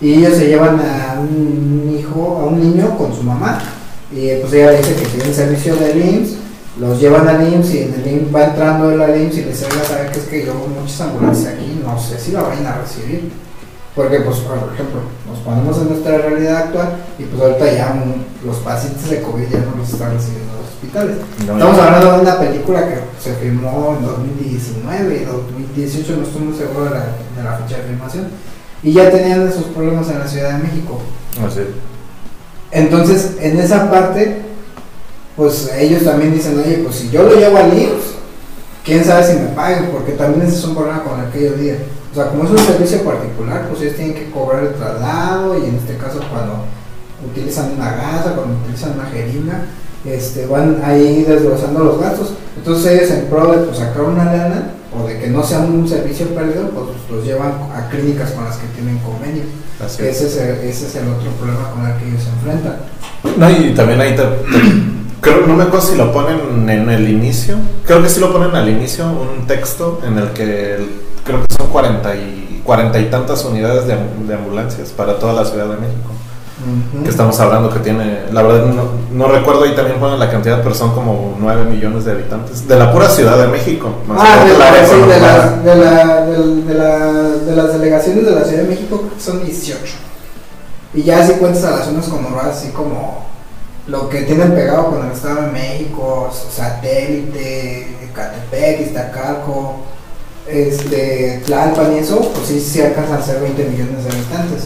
y 0.00 0.14
ellos 0.14 0.34
se 0.36 0.46
llevan 0.48 0.80
a 0.80 1.18
un 1.20 1.96
hijo, 1.98 2.40
a 2.42 2.46
un 2.46 2.60
niño 2.60 2.96
con 2.96 3.14
su 3.14 3.22
mamá, 3.22 3.58
y 4.12 4.30
pues 4.40 4.52
ella 4.52 4.70
dice 4.72 4.94
que 4.94 5.06
tienen 5.06 5.34
servicio 5.34 5.76
del 5.76 5.98
IMSS, 5.98 6.34
los 6.80 7.00
llevan 7.00 7.26
al 7.28 7.52
IMSS 7.52 7.74
y 7.74 7.78
en 7.82 7.94
el 7.94 8.06
IMSS 8.12 8.34
va 8.34 8.44
entrando 8.44 8.90
él 8.92 9.02
al 9.02 9.20
IMSS 9.20 9.38
y 9.38 9.44
les 9.44 9.60
dice, 9.60 9.70
sabe 9.86 10.10
que 10.12 10.18
es 10.20 10.26
que 10.26 10.46
yo 10.46 10.54
muchas 10.54 11.00
ambulancias 11.00 11.54
aquí, 11.54 11.80
no 11.84 11.98
sé 12.00 12.18
si 12.18 12.32
la 12.32 12.42
vayan 12.42 12.66
a 12.66 12.78
recibir. 12.78 13.30
Porque, 13.96 14.20
pues, 14.20 14.36
por 14.46 14.54
ejemplo, 14.72 15.00
nos 15.28 15.40
ponemos 15.40 15.76
en 15.78 15.88
nuestra 15.88 16.18
realidad 16.18 16.56
actual 16.58 16.88
y 17.18 17.24
pues 17.24 17.42
ahorita 17.42 17.72
ya 17.72 17.92
un- 17.98 18.24
los 18.46 18.58
pacientes 18.58 19.10
de 19.10 19.20
COVID 19.22 19.48
ya 19.50 19.58
no 19.58 19.74
los 19.76 19.92
están 19.92 20.12
recibiendo 20.14 20.52
en 20.54 20.58
los 20.62 20.68
hospitales. 20.70 21.16
no, 21.44 21.52
Estamos 21.58 21.78
hablando 21.80 22.12
de 22.12 22.20
una 22.20 22.38
película 22.38 22.86
que 22.86 22.94
se 23.20 23.34
filmó 23.34 23.96
en 23.98 24.06
2019 24.06 25.16
y 25.20 25.24
2018, 25.24 26.16
no 26.16 26.22
estoy 26.22 26.42
muy 26.42 26.56
seguro 26.56 26.84
de 26.84 26.90
la, 26.90 27.00
de 27.00 27.42
la 27.42 27.56
fecha 27.58 27.78
de 27.82 27.88
filmación. 27.88 28.28
Y 28.82 28.92
ya 28.92 29.10
tenían 29.10 29.48
esos 29.48 29.64
problemas 29.64 30.08
en 30.10 30.18
la 30.18 30.28
Ciudad 30.28 30.56
de 30.56 30.64
México. 30.64 31.00
así. 31.44 31.60
Entonces, 32.70 33.36
en 33.40 33.58
esa 33.58 33.90
parte, 33.90 34.42
pues 35.36 35.72
ellos 35.78 36.04
también 36.04 36.34
dicen, 36.34 36.58
oye, 36.58 36.78
pues 36.84 36.96
si 36.96 37.10
yo 37.10 37.22
lo 37.22 37.34
llevo 37.34 37.56
al 37.56 37.76
IMSS, 37.76 38.16
quién 38.84 39.04
sabe 39.04 39.24
si 39.24 39.38
me 39.38 39.48
paguen, 39.48 39.90
porque 39.90 40.12
también 40.12 40.46
ese 40.46 40.58
es 40.58 40.64
un 40.64 40.74
problema 40.74 41.02
con 41.02 41.20
el 41.20 41.30
que 41.30 41.46
ellos 41.46 41.60
día. 41.60 41.76
O 42.10 42.14
sea, 42.14 42.28
como 42.28 42.44
es 42.44 42.50
un 42.50 42.58
servicio 42.58 43.02
particular, 43.02 43.68
pues 43.68 43.82
ellos 43.82 43.96
tienen 43.96 44.14
que 44.14 44.30
cobrar 44.30 44.64
el 44.64 44.74
traslado 44.74 45.58
y 45.58 45.68
en 45.68 45.76
este 45.76 45.96
caso 45.96 46.20
cuando 46.30 46.64
utilizan 47.30 47.72
una 47.76 47.90
gasa, 47.92 48.34
cuando 48.34 48.56
utilizan 48.62 48.94
una 48.94 49.06
jeringa, 49.06 49.64
este, 50.04 50.46
van 50.46 50.80
ahí 50.84 51.24
desglosando 51.24 51.84
los 51.84 52.00
gastos. 52.00 52.34
Entonces 52.56 52.92
ellos 52.92 53.10
en 53.10 53.26
pro 53.26 53.52
de 53.52 53.58
pues, 53.58 53.78
sacar 53.78 54.02
una 54.02 54.24
lana 54.24 54.72
o 54.96 55.06
de 55.06 55.18
que 55.18 55.28
no 55.28 55.42
sea 55.42 55.60
un 55.60 55.86
servicio 55.88 56.26
perdido, 56.28 56.70
pues 56.70 56.86
los 57.10 57.24
llevan 57.24 57.52
a 57.74 57.88
clínicas 57.90 58.30
con 58.32 58.44
las 58.44 58.56
que 58.56 58.66
tienen 58.68 58.98
convenio. 58.98 59.44
Así. 59.84 60.02
Ese 60.02 60.26
es, 60.26 60.36
el, 60.36 60.50
ese 60.68 60.86
es 60.86 60.94
el 60.96 61.08
otro 61.08 61.30
problema 61.32 61.70
con 61.70 61.86
el 61.86 61.96
que 61.98 62.08
ellos 62.08 62.22
se 62.22 62.30
enfrentan. 62.30 62.76
No, 63.36 63.50
y 63.50 63.74
también 63.74 64.00
ahí 64.00 64.16
te, 64.16 64.22
te- 64.22 64.82
creo, 65.20 65.46
no 65.46 65.54
me 65.54 65.64
acuerdo 65.64 65.86
si 65.86 65.96
lo 65.96 66.12
ponen 66.12 66.68
en 66.68 66.88
el 66.90 67.08
inicio, 67.08 67.56
creo 67.86 68.02
que 68.02 68.08
sí 68.08 68.18
lo 68.20 68.32
ponen 68.32 68.54
al 68.56 68.68
inicio, 68.68 69.06
un 69.06 69.46
texto 69.46 70.00
en 70.06 70.18
el 70.18 70.30
que 70.30 70.74
el- 70.76 70.90
creo 71.24 71.40
que 71.44 71.54
son 71.54 71.68
40 71.68 72.16
y, 72.16 72.62
40 72.64 72.98
y 73.00 73.04
tantas 73.10 73.44
unidades 73.44 73.86
de, 73.86 73.96
de 74.26 74.34
ambulancias 74.34 74.90
para 74.90 75.18
toda 75.18 75.32
la 75.34 75.44
Ciudad 75.44 75.66
de 75.66 75.76
México. 75.76 76.10
Que 77.04 77.08
estamos 77.10 77.38
hablando 77.38 77.70
que 77.72 77.78
tiene, 77.80 78.22
la 78.32 78.42
verdad 78.42 78.66
no, 78.66 78.82
no 79.12 79.28
recuerdo 79.32 79.62
ahí 79.64 79.74
también 79.76 79.98
ponen 80.00 80.18
la 80.18 80.28
cantidad, 80.30 80.60
pero 80.62 80.74
son 80.74 80.92
como 80.92 81.36
9 81.38 81.64
millones 81.70 82.04
de 82.04 82.12
habitantes. 82.12 82.66
De 82.66 82.76
la 82.76 82.92
pura 82.92 83.08
Ciudad 83.08 83.38
de 83.38 83.46
México. 83.46 83.90
más 84.08 84.18
Ah, 84.20 84.44
de, 84.44 84.58
la- 84.58 84.86
sí, 84.86 84.96
de, 85.00 85.20
las, 85.20 85.64
de, 85.64 85.74
la, 85.76 86.26
de, 86.26 86.74
la, 86.74 87.08
de 87.46 87.56
las 87.56 87.72
delegaciones 87.74 88.24
de 88.24 88.30
la 88.32 88.44
Ciudad 88.44 88.62
de 88.64 88.68
México 88.68 89.04
son 89.18 89.44
18. 89.44 89.78
Y 90.94 91.02
ya 91.04 91.24
si 91.24 91.34
cuentas 91.34 91.62
a 91.64 91.70
las 91.70 91.84
zonas 91.86 92.06
conurbadas, 92.06 92.56
así 92.58 92.70
como 92.70 93.24
lo 93.86 94.08
que 94.08 94.22
tienen 94.22 94.52
pegado 94.54 94.86
con 94.90 95.06
el 95.06 95.12
Estado 95.12 95.42
de 95.42 95.52
México, 95.52 96.28
satélite, 96.50 97.96
Catepec, 98.14 98.80
Iztacalco, 98.80 99.76
este, 100.46 101.42
Tlalpan 101.46 101.94
y 101.94 101.98
eso, 101.98 102.18
pues 102.34 102.46
sí, 102.48 102.60
sí 102.60 102.80
alcanzan 102.82 103.18
a 103.18 103.22
ser 103.22 103.40
20 103.40 103.64
millones 103.64 104.04
de 104.04 104.10
habitantes. 104.10 104.64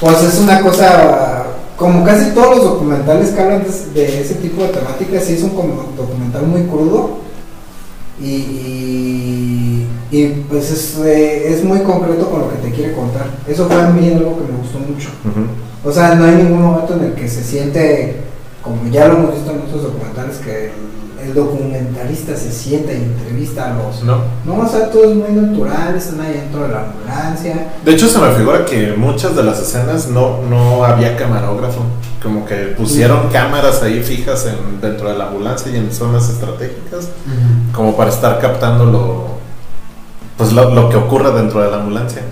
Pues 0.00 0.22
es 0.22 0.38
una 0.40 0.60
cosa, 0.60 1.46
como 1.76 2.04
casi 2.04 2.32
todos 2.32 2.56
los 2.56 2.64
documentales 2.64 3.30
que 3.30 3.40
hablan 3.40 3.64
de, 3.94 4.20
ese 4.20 4.34
tipo 4.34 4.62
de 4.62 4.68
temáticas, 4.68 5.24
sí 5.24 5.34
es 5.34 5.42
un 5.42 5.54
documental 5.96 6.46
muy 6.46 6.62
crudo 6.64 7.18
y, 8.20 8.26
y, 8.26 9.86
y, 10.10 10.44
pues 10.50 10.70
es, 10.70 10.98
eh, 10.98 11.52
es 11.52 11.64
muy 11.64 11.80
concreto 11.80 12.30
con 12.30 12.40
lo 12.40 12.50
que 12.50 12.56
te 12.56 12.72
quiere 12.72 12.92
contar. 12.94 13.26
Eso 13.48 13.66
fue 13.66 13.80
a 13.80 13.88
mí 13.88 14.12
algo 14.12 14.36
que 14.36 14.52
me 14.52 14.58
gustó 14.58 14.78
mucho. 14.80 15.08
O 15.82 15.90
sea, 15.90 16.14
no 16.14 16.24
hay 16.24 16.36
ningún 16.36 16.62
momento 16.62 16.94
en 16.94 17.04
el 17.04 17.14
que 17.14 17.28
se 17.28 17.42
siente, 17.42 18.16
como 18.62 18.86
ya 18.90 19.08
lo 19.08 19.14
hemos 19.14 19.34
visto 19.34 19.50
en 19.50 19.62
otros 19.62 19.82
documentales, 19.82 20.36
que 20.38 20.72
el, 21.26 21.34
documentalista 21.34 22.36
se 22.36 22.50
sienta 22.50 22.92
y 22.92 22.96
entrevista 22.96 23.70
a 23.70 23.74
los... 23.74 24.02
No. 24.02 24.18
No, 24.44 24.60
o 24.60 24.68
sea, 24.68 24.90
todo 24.90 25.04
es 25.04 25.16
muy 25.16 25.30
natural, 25.30 25.94
están 25.96 26.20
ahí 26.20 26.34
dentro 26.34 26.62
de 26.62 26.68
la 26.68 26.84
ambulancia. 26.84 27.72
De 27.84 27.92
hecho, 27.92 28.08
se 28.08 28.18
me 28.18 28.30
figura 28.32 28.64
que 28.64 28.94
muchas 28.96 29.36
de 29.36 29.42
las 29.42 29.60
escenas 29.60 30.08
no, 30.08 30.42
no 30.42 30.84
había 30.84 31.16
camarógrafo. 31.16 31.82
Como 32.22 32.44
que 32.44 32.74
pusieron 32.76 33.28
cámaras 33.30 33.82
ahí 33.82 34.02
fijas 34.02 34.46
en, 34.46 34.80
dentro 34.80 35.08
de 35.08 35.18
la 35.18 35.28
ambulancia 35.28 35.70
y 35.70 35.76
en 35.76 35.92
zonas 35.92 36.28
estratégicas, 36.28 37.08
como 37.72 37.96
para 37.96 38.10
estar 38.10 38.40
captando 38.40 38.86
lo, 38.86 39.24
pues 40.36 40.52
lo, 40.52 40.74
lo 40.74 40.88
que 40.88 40.96
ocurre 40.96 41.30
dentro 41.32 41.62
de 41.62 41.70
la 41.70 41.76
ambulancia. 41.76 42.22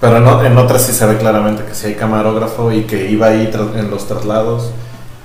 Pero 0.00 0.20
no, 0.20 0.42
en 0.44 0.56
otras 0.56 0.82
sí 0.82 0.92
se 0.92 1.06
ve 1.06 1.18
claramente 1.18 1.62
que 1.64 1.74
sí 1.74 1.88
hay 1.88 1.94
camarógrafo 1.94 2.72
y 2.72 2.84
que 2.84 3.10
iba 3.10 3.28
ahí 3.28 3.50
en 3.76 3.90
los 3.90 4.06
traslados. 4.06 4.70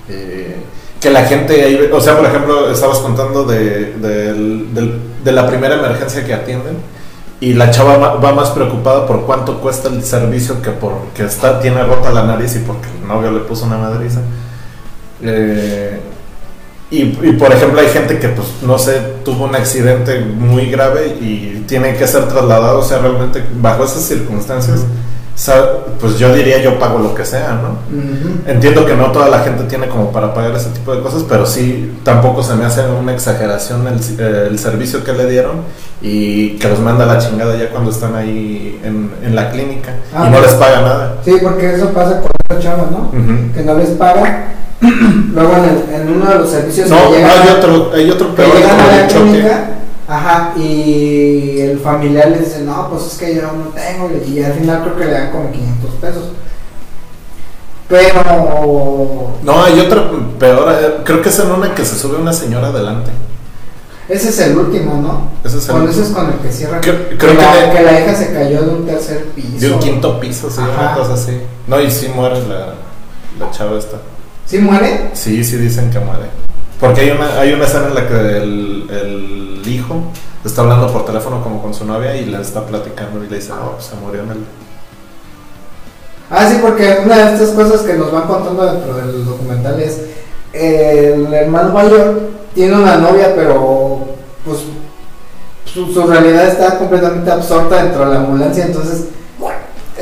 eh, 0.08 0.55
que 1.00 1.10
la 1.10 1.24
gente 1.24 1.62
ahí, 1.62 1.90
o 1.92 2.00
sea, 2.00 2.16
por 2.16 2.26
ejemplo, 2.26 2.70
estabas 2.70 2.98
contando 2.98 3.44
de, 3.44 3.94
de 5.24 5.32
la 5.32 5.46
primera 5.46 5.74
emergencia 5.74 6.24
que 6.24 6.32
atienden 6.32 6.76
y 7.40 7.52
la 7.52 7.70
chava 7.70 7.96
va 7.96 8.32
más 8.32 8.50
preocupada 8.50 9.06
por 9.06 9.26
cuánto 9.26 9.60
cuesta 9.60 9.88
el 9.88 10.02
servicio 10.02 10.62
que 10.62 10.70
porque 10.70 11.24
está, 11.24 11.60
tiene 11.60 11.82
rota 11.82 12.10
la 12.10 12.24
nariz 12.24 12.56
y 12.56 12.60
porque 12.60 12.88
el 13.00 13.06
novio 13.06 13.30
le 13.30 13.40
puso 13.40 13.66
una 13.66 13.76
madriza. 13.76 14.20
Eh, 15.22 16.00
y, 16.88 17.04
por 17.32 17.52
ejemplo 17.52 17.80
hay 17.80 17.88
gente 17.88 18.18
que 18.20 18.28
pues 18.28 18.46
no 18.62 18.78
sé, 18.78 19.00
tuvo 19.24 19.44
un 19.44 19.56
accidente 19.56 20.20
muy 20.20 20.70
grave 20.70 21.16
y 21.20 21.64
tiene 21.66 21.96
que 21.96 22.06
ser 22.06 22.28
trasladado, 22.28 22.78
o 22.78 22.82
sea, 22.82 22.98
realmente 22.98 23.42
bajo 23.60 23.84
esas 23.84 24.02
circunstancias, 24.02 24.84
pues 26.00 26.18
yo 26.18 26.34
diría 26.34 26.62
yo 26.62 26.78
pago 26.78 26.98
lo 26.98 27.14
que 27.14 27.24
sea, 27.24 27.60
¿no? 27.62 27.76
Entiendo 28.50 28.86
que 28.86 28.94
no 28.94 29.12
toda 29.12 29.28
la 29.28 29.40
gente 29.40 29.64
tiene 29.64 29.86
como 29.88 30.10
para 30.10 30.32
pagar 30.32 30.52
ese 30.54 30.70
tipo 30.70 30.94
de 30.94 31.02
cosas, 31.02 31.24
pero 31.28 31.44
sí 31.44 31.98
tampoco 32.04 32.42
se 32.42 32.54
me 32.54 32.64
hace 32.64 32.82
una 32.88 33.12
exageración 33.12 33.86
el, 33.86 34.20
el 34.20 34.58
servicio 34.58 35.04
que 35.04 35.12
le 35.12 35.28
dieron 35.28 35.56
y 36.00 36.50
que 36.56 36.68
los 36.68 36.80
manda 36.80 37.04
a 37.04 37.14
la 37.14 37.18
chingada 37.18 37.54
ya 37.56 37.68
cuando 37.70 37.90
están 37.90 38.14
ahí 38.14 38.80
en, 38.84 39.10
en 39.22 39.34
la 39.34 39.50
clínica 39.50 39.92
Ah, 40.14 40.24
y 40.26 40.30
no 40.30 40.38
pues. 40.38 40.50
les 40.50 40.54
paga 40.60 40.80
nada. 40.80 41.16
Sí, 41.24 41.36
porque 41.42 41.74
eso 41.74 41.90
pasa 41.90 42.20
con 42.20 42.30
esta 42.48 42.58
chava, 42.62 42.88
¿no? 42.90 43.10
Que 43.54 43.62
no 43.62 43.74
les 43.74 43.90
paga. 43.90 44.52
Luego 45.34 45.52
en, 45.56 45.64
el- 45.64 46.00
en 46.02 46.16
uno 46.16 46.30
de 46.30 46.38
los 46.38 46.50
servicios 46.50 46.88
No, 46.90 47.10
que 47.10 47.16
llegan, 47.18 47.30
hay 47.42 47.48
otro, 47.56 47.90
hay 47.94 48.10
otro 48.10 48.34
que 48.34 48.42
peor 48.42 48.54
llegan 48.56 48.70
como 48.76 48.88
a 48.88 48.96
la 48.96 49.06
clínica, 49.06 49.64
ajá, 50.08 50.52
y 50.56 51.60
el 51.60 51.78
familiar 51.80 52.28
les 52.30 52.40
dice, 52.46 52.60
no, 52.62 52.88
pues 52.90 53.06
es 53.06 53.18
que 53.18 53.34
yo 53.34 53.42
no 53.42 53.70
tengo, 53.74 54.10
y 54.26 54.42
al 54.42 54.52
final 54.54 54.82
creo 54.82 54.96
que 54.96 55.04
le 55.04 55.12
dan 55.12 55.30
como 55.32 55.50
500 55.52 55.90
pesos. 56.00 56.24
Pero 57.88 59.30
No, 59.42 59.62
hay 59.64 59.78
otro 59.80 60.10
peor, 60.38 60.72
eh, 60.72 60.94
creo 61.04 61.22
que 61.22 61.28
es 61.28 61.38
en 61.38 61.50
una 61.52 61.74
que 61.74 61.84
se 61.84 61.96
sube 61.96 62.16
una 62.16 62.32
señora 62.32 62.68
adelante. 62.68 63.10
ese 64.08 64.28
es 64.30 64.38
el 64.40 64.58
último, 64.58 65.00
¿no? 65.00 65.28
Ese 65.44 65.58
es 65.58 65.68
el 65.68 65.72
Con 65.74 65.88
ese 65.88 66.02
es 66.02 66.08
con 66.08 66.26
el 66.32 66.38
que 66.40 66.50
cierra. 66.50 66.80
Creo- 66.80 67.08
que, 67.10 67.16
creo 67.16 67.36
que 67.36 67.42
la, 67.42 67.72
que 67.72 67.82
la 67.82 68.00
hija 68.00 68.14
se 68.14 68.32
cayó 68.32 68.62
de 68.62 68.70
un 68.70 68.86
tercer 68.86 69.26
piso. 69.26 69.58
de 69.60 69.72
un 69.72 69.78
quinto 69.78 70.18
piso, 70.20 70.50
sí, 70.50 70.60
una 70.60 70.90
Ajá. 70.90 70.98
cosa 70.98 71.14
así. 71.14 71.40
No, 71.68 71.80
y 71.80 71.88
sí 71.90 72.08
muere 72.08 72.40
la, 72.48 72.74
la 73.38 73.50
chava 73.52 73.78
esta. 73.78 73.98
¿Sí 74.46 74.58
muere? 74.58 75.10
Sí, 75.14 75.44
sí 75.44 75.56
dicen 75.56 75.90
que 75.90 75.98
muere. 76.00 76.24
Porque 76.80 77.00
hay 77.00 77.10
una, 77.10 77.40
hay 77.40 77.52
una 77.52 77.64
escena 77.64 77.88
en 77.88 77.94
la 77.94 78.06
que 78.06 78.14
el, 78.14 78.86
el 78.90 79.62
hijo 79.66 80.02
está 80.44 80.62
hablando 80.62 80.92
por 80.92 81.04
teléfono 81.04 81.42
como 81.42 81.62
con 81.62 81.74
su 81.74 81.84
novia 81.84 82.16
y 82.16 82.26
le 82.26 82.40
está 82.40 82.64
platicando 82.66 83.24
y 83.24 83.28
le 83.28 83.36
dice, 83.36 83.50
no, 83.50 83.80
se 83.80 83.96
murió 83.96 84.22
en 84.22 84.30
el... 84.30 84.44
Ah, 86.30 86.48
sí, 86.50 86.58
porque 86.60 86.98
una 87.04 87.16
de 87.16 87.34
estas 87.34 87.50
cosas 87.50 87.82
que 87.82 87.94
nos 87.94 88.12
van 88.12 88.26
contando 88.26 88.64
dentro 88.64 88.94
del 88.94 89.24
documental 89.24 89.80
es 89.80 90.00
el 90.52 91.32
hermano 91.32 91.72
mayor 91.72 92.20
tiene 92.54 92.74
una 92.74 92.96
novia, 92.96 93.34
pero 93.34 94.00
pues 94.44 94.58
su 95.72 96.06
realidad 96.06 96.48
está 96.48 96.78
completamente 96.78 97.30
absorta 97.30 97.82
dentro 97.82 98.06
de 98.06 98.14
la 98.14 98.20
ambulancia, 98.20 98.64
entonces 98.64 99.08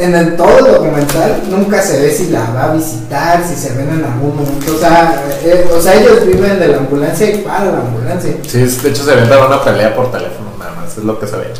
en 0.04 0.14
el, 0.14 0.36
todo 0.36 0.58
el 0.58 0.72
documental 0.72 1.42
nunca 1.50 1.82
se 1.82 2.00
ve 2.00 2.10
si 2.10 2.28
la 2.28 2.50
va 2.50 2.64
a 2.64 2.74
visitar, 2.74 3.42
si 3.46 3.54
se 3.54 3.74
ven 3.74 3.88
en 3.88 4.04
algún 4.04 4.36
momento, 4.36 4.74
o 4.74 4.78
sea, 4.78 5.22
eh, 5.42 5.68
o 5.74 5.80
sea 5.80 5.94
ellos 5.94 6.26
viven 6.26 6.58
de 6.58 6.68
la 6.68 6.78
ambulancia 6.78 7.30
y 7.30 7.38
para 7.38 7.64
la 7.66 7.78
ambulancia. 7.78 8.36
Sí, 8.46 8.58
de 8.58 8.90
hecho 8.90 9.04
se 9.04 9.14
vende 9.14 9.36
una 9.36 9.62
pelea 9.62 9.94
por 9.94 10.10
teléfono, 10.10 10.50
nada 10.58 10.72
más, 10.72 10.96
es 10.96 11.04
lo 11.04 11.18
que 11.18 11.26
se 11.26 11.36
ve. 11.36 11.52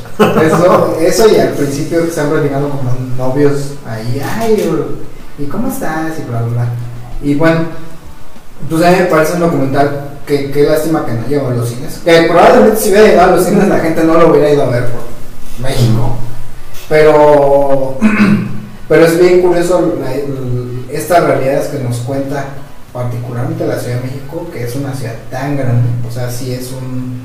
Eso, 0.46 0.96
eso 1.00 1.28
y 1.28 1.36
al 1.38 1.50
principio 1.50 2.02
que 2.02 2.08
están 2.08 2.30
platicando 2.30 2.68
como 2.68 2.94
novios 3.16 3.72
ahí, 3.86 4.22
ay, 4.38 4.70
¿y 5.38 5.44
cómo 5.46 5.68
estás? 5.68 6.18
Y 6.18 6.28
bla, 6.28 6.42
bla, 6.42 6.48
bla. 6.48 6.68
Y 7.22 7.34
bueno, 7.34 7.60
pues 8.68 8.82
a 8.82 8.90
mí 8.90 8.96
me 8.98 9.04
parece 9.06 9.34
un 9.34 9.40
documental 9.40 10.10
que 10.26 10.50
qué 10.50 10.62
lástima 10.64 11.04
que 11.04 11.12
no 11.12 11.26
llegó 11.26 11.48
a 11.48 11.54
los 11.54 11.68
cines. 11.68 12.00
Que 12.04 12.22
probablemente 12.22 12.76
si 12.76 12.90
hubiera 12.90 13.08
llegado 13.08 13.32
a 13.32 13.36
los 13.36 13.44
cines 13.44 13.68
la 13.68 13.78
gente 13.78 14.04
no 14.04 14.14
lo 14.14 14.30
hubiera 14.30 14.50
ido 14.50 14.62
a 14.62 14.70
ver 14.70 14.86
por 14.86 15.02
México. 15.62 16.16
Pero, 16.88 17.98
pero 18.88 19.06
es 19.06 19.18
bien 19.18 19.40
curioso 19.40 19.94
estas 20.90 21.24
realidades 21.24 21.68
que 21.68 21.82
nos 21.82 21.98
cuenta 21.98 22.46
particularmente 22.92 23.66
la 23.66 23.78
Ciudad 23.78 23.96
de 23.96 24.02
México, 24.02 24.46
que 24.52 24.62
es 24.62 24.76
una 24.76 24.94
ciudad 24.94 25.16
tan 25.30 25.56
grande. 25.56 25.88
O 26.08 26.10
sea, 26.12 26.30
sí 26.30 26.54
es 26.54 26.70
un, 26.70 27.22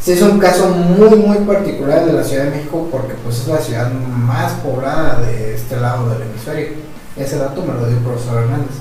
sí 0.00 0.12
es 0.12 0.22
un 0.22 0.38
caso 0.38 0.68
muy, 0.68 1.18
muy 1.18 1.38
particular 1.38 2.06
de 2.06 2.12
la 2.12 2.22
Ciudad 2.22 2.44
de 2.44 2.50
México 2.50 2.88
porque 2.90 3.14
pues 3.14 3.40
es 3.40 3.48
la 3.48 3.58
ciudad 3.58 3.90
más 3.90 4.52
poblada 4.60 5.20
de 5.20 5.54
este 5.54 5.76
lado 5.76 6.08
del 6.10 6.22
hemisferio. 6.22 6.68
Ese 7.16 7.36
dato 7.36 7.62
me 7.62 7.74
lo 7.74 7.86
dio 7.86 7.98
el 7.98 8.04
profesor 8.04 8.44
Hernández. 8.44 8.76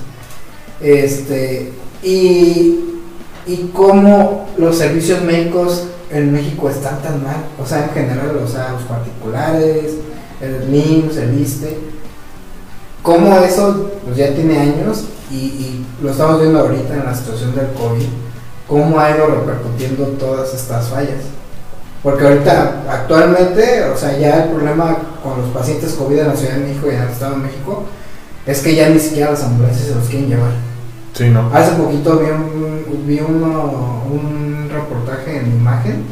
Este, 0.79 1.73
y, 2.03 3.00
y 3.51 3.71
cómo 3.75 4.47
los 4.57 4.77
servicios 4.77 5.21
médicos 5.23 5.83
en 6.09 6.31
México 6.31 6.69
están 6.69 7.01
tan 7.01 7.21
mal, 7.21 7.35
o 7.61 7.65
sea, 7.65 7.83
en 7.83 7.89
general, 7.89 8.39
o 8.41 8.47
sea, 8.47 8.71
los 8.71 8.83
particulares, 8.83 9.95
el 10.39 10.69
MIMS, 10.69 11.17
el 11.17 11.39
ISTE, 11.39 11.77
cómo 13.03 13.37
eso 13.39 13.91
pues, 14.05 14.15
ya 14.15 14.33
tiene 14.33 14.57
años 14.57 15.05
y, 15.29 15.35
y 15.35 15.85
lo 16.01 16.11
estamos 16.11 16.39
viendo 16.39 16.59
ahorita 16.59 16.93
en 16.93 17.05
la 17.05 17.13
situación 17.13 17.53
del 17.53 17.67
COVID, 17.73 18.07
cómo 18.67 18.97
ha 18.99 19.11
ido 19.11 19.27
repercutiendo 19.27 20.05
todas 20.17 20.53
estas 20.53 20.87
fallas. 20.87 21.23
Porque 22.01 22.25
ahorita, 22.25 22.83
actualmente, 22.89 23.83
o 23.83 23.97
sea, 23.97 24.17
ya 24.17 24.45
el 24.45 24.51
problema 24.51 24.97
con 25.21 25.41
los 25.41 25.49
pacientes 25.51 25.93
COVID 25.93 26.19
en 26.19 26.27
la 26.29 26.35
Ciudad 26.35 26.53
de 26.53 26.67
México 26.67 26.87
y 26.87 26.95
en 26.95 27.01
el 27.01 27.09
Estado 27.09 27.35
de 27.35 27.43
México 27.43 27.83
es 28.45 28.61
que 28.61 28.75
ya 28.75 28.89
ni 28.89 28.99
siquiera 28.99 29.31
las 29.31 29.43
ambulancias 29.43 29.87
se 29.87 29.95
los 29.95 30.07
quieren 30.07 30.29
llevar. 30.29 30.70
Sí, 31.13 31.29
¿no? 31.29 31.49
Hace 31.53 31.71
poquito 31.73 32.19
vi 32.19 32.25
un, 32.29 33.03
vi 33.05 33.19
uno- 33.19 34.03
un 34.09 34.69
reportaje 34.71 35.37
en 35.39 35.47
imagen 35.53 36.03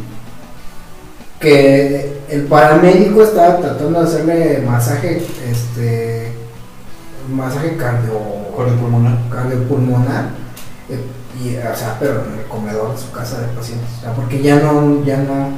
que 1.40 2.20
el 2.30 2.44
paramédico 2.44 3.24
estaba 3.24 3.58
tratando 3.58 4.00
de 4.02 4.06
hacerle 4.08 4.64
masaje, 4.68 5.26
este, 5.50 6.34
masaje 7.34 7.76
cardio, 7.78 8.20
Cardiopulmonar. 8.58 9.18
cardiopulmonar, 9.32 10.26
eh, 10.90 11.00
y, 11.42 11.56
o 11.56 11.76
sea, 11.76 11.96
pero 12.00 12.26
en 12.26 12.40
el 12.40 12.46
comedor 12.50 12.92
de 12.94 12.98
su 13.02 13.10
casa 13.12 13.40
de 13.40 13.48
pacientes, 13.48 13.88
o 14.00 14.02
sea, 14.02 14.14
porque 14.14 14.42
ya 14.42 14.58
no, 14.60 15.04
ya 15.06 15.18
no, 15.18 15.50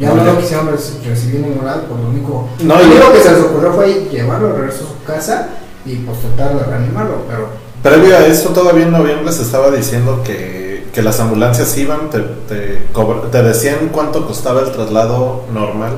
ya 0.00 0.08
No, 0.14 0.24
lo 0.24 0.38
quisieron 0.40 0.68
reci- 0.68 1.00
recibir 1.06 1.36
en 1.36 1.50
ningún 1.50 1.64
lado, 1.64 1.82
por 1.84 1.98
lo 2.00 2.08
único, 2.08 2.48
No, 2.64 2.76
lo 2.76 2.84
único 2.84 3.12
que 3.12 3.20
se 3.20 3.30
les 3.32 3.40
ocurrió 3.42 3.72
fue 3.72 4.08
llevarlo 4.10 4.48
de 4.48 4.54
regreso 4.58 4.84
a 4.84 4.88
su 4.88 5.04
casa 5.04 5.48
y 5.86 5.94
pues 5.96 6.18
tratar 6.20 6.56
de 6.58 6.64
reanimarlo, 6.64 7.22
pero 7.28 7.48
Previo 7.82 8.14
a 8.16 8.26
eso, 8.26 8.50
todavía 8.50 8.84
en 8.84 8.92
noviembre 8.92 9.32
se 9.32 9.42
estaba 9.42 9.70
diciendo 9.70 10.22
que, 10.22 10.86
que 10.92 11.02
las 11.02 11.18
ambulancias 11.18 11.76
iban, 11.78 12.10
te, 12.10 12.18
te, 12.20 12.78
te 13.32 13.42
decían 13.42 13.88
cuánto 13.90 14.26
costaba 14.26 14.60
el 14.60 14.70
traslado 14.72 15.44
normal, 15.52 15.92